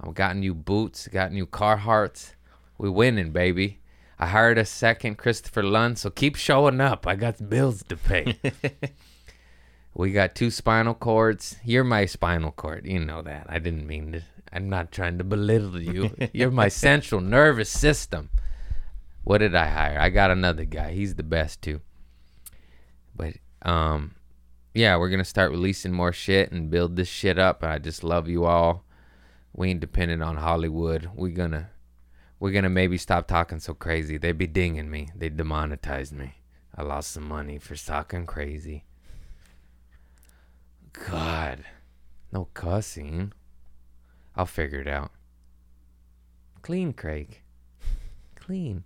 I've 0.00 0.14
got 0.14 0.36
new 0.36 0.54
boots. 0.54 1.08
Got 1.08 1.32
new 1.32 1.46
Carhartts. 1.46 2.34
We 2.76 2.90
winning, 2.90 3.30
baby. 3.30 3.80
I 4.18 4.26
hired 4.26 4.58
a 4.58 4.64
second 4.64 5.16
Christopher 5.16 5.62
Lund, 5.62 5.98
so 5.98 6.10
keep 6.10 6.36
showing 6.36 6.80
up. 6.80 7.06
I 7.06 7.16
got 7.16 7.48
bills 7.48 7.82
to 7.84 7.96
pay. 7.96 8.38
we 9.94 10.12
got 10.12 10.34
two 10.34 10.50
spinal 10.50 10.94
cords. 10.94 11.56
You're 11.64 11.84
my 11.84 12.06
spinal 12.06 12.52
cord. 12.52 12.86
You 12.86 13.00
know 13.00 13.22
that. 13.22 13.46
I 13.48 13.58
didn't 13.58 13.86
mean 13.86 14.12
to. 14.12 14.22
I'm 14.52 14.68
not 14.68 14.92
trying 14.92 15.18
to 15.18 15.24
belittle 15.24 15.80
you. 15.80 16.14
You're 16.32 16.50
my 16.50 16.68
central 16.68 17.20
nervous 17.20 17.70
system. 17.70 18.30
What 19.24 19.38
did 19.38 19.54
I 19.54 19.66
hire? 19.66 19.98
I 19.98 20.10
got 20.10 20.30
another 20.30 20.64
guy. 20.64 20.92
He's 20.92 21.14
the 21.14 21.22
best 21.22 21.62
too. 21.62 21.80
But 23.14 23.34
um 23.62 24.14
yeah, 24.74 24.96
we're 24.96 25.10
gonna 25.10 25.24
start 25.24 25.50
releasing 25.50 25.92
more 25.92 26.12
shit 26.12 26.50
and 26.52 26.70
build 26.70 26.96
this 26.96 27.08
shit 27.08 27.38
up. 27.38 27.62
I 27.62 27.78
just 27.78 28.02
love 28.02 28.28
you 28.28 28.44
all. 28.44 28.84
We 29.54 29.70
ain't 29.70 29.80
dependent 29.80 30.22
on 30.22 30.36
Hollywood. 30.36 31.10
We're 31.14 31.28
gonna 31.30 31.70
we're 32.40 32.52
gonna 32.52 32.70
maybe 32.70 32.98
stop 32.98 33.28
talking 33.28 33.60
so 33.60 33.74
crazy. 33.74 34.18
They'd 34.18 34.38
be 34.38 34.46
dinging 34.46 34.90
me. 34.90 35.10
They 35.14 35.28
demonetized 35.28 36.12
me. 36.12 36.34
I 36.74 36.82
lost 36.82 37.12
some 37.12 37.28
money 37.28 37.58
for 37.58 37.76
talking 37.76 38.26
crazy. 38.26 38.84
God. 40.92 41.64
No 42.32 42.48
cussing. 42.54 43.32
I'll 44.36 44.46
figure 44.46 44.80
it 44.80 44.88
out. 44.88 45.10
Clean, 46.62 46.92
Craig. 46.92 47.40
Clean. 48.36 48.84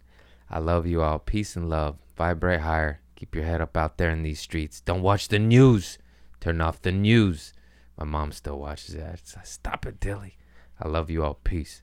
I 0.50 0.58
love 0.58 0.86
you 0.86 1.02
all. 1.02 1.18
Peace 1.18 1.56
and 1.56 1.68
love. 1.68 1.96
Vibrate 2.16 2.60
higher. 2.60 3.00
Keep 3.16 3.34
your 3.34 3.44
head 3.44 3.60
up 3.60 3.76
out 3.76 3.98
there 3.98 4.10
in 4.10 4.22
these 4.22 4.40
streets. 4.40 4.80
Don't 4.80 5.02
watch 5.02 5.28
the 5.28 5.38
news. 5.38 5.98
Turn 6.40 6.60
off 6.60 6.82
the 6.82 6.92
news. 6.92 7.52
My 7.98 8.04
mom 8.04 8.32
still 8.32 8.58
watches 8.58 8.94
that. 8.94 9.20
Stop 9.44 9.86
it, 9.86 10.00
Dilly. 10.00 10.36
I 10.80 10.88
love 10.88 11.10
you 11.10 11.24
all. 11.24 11.34
Peace. 11.34 11.82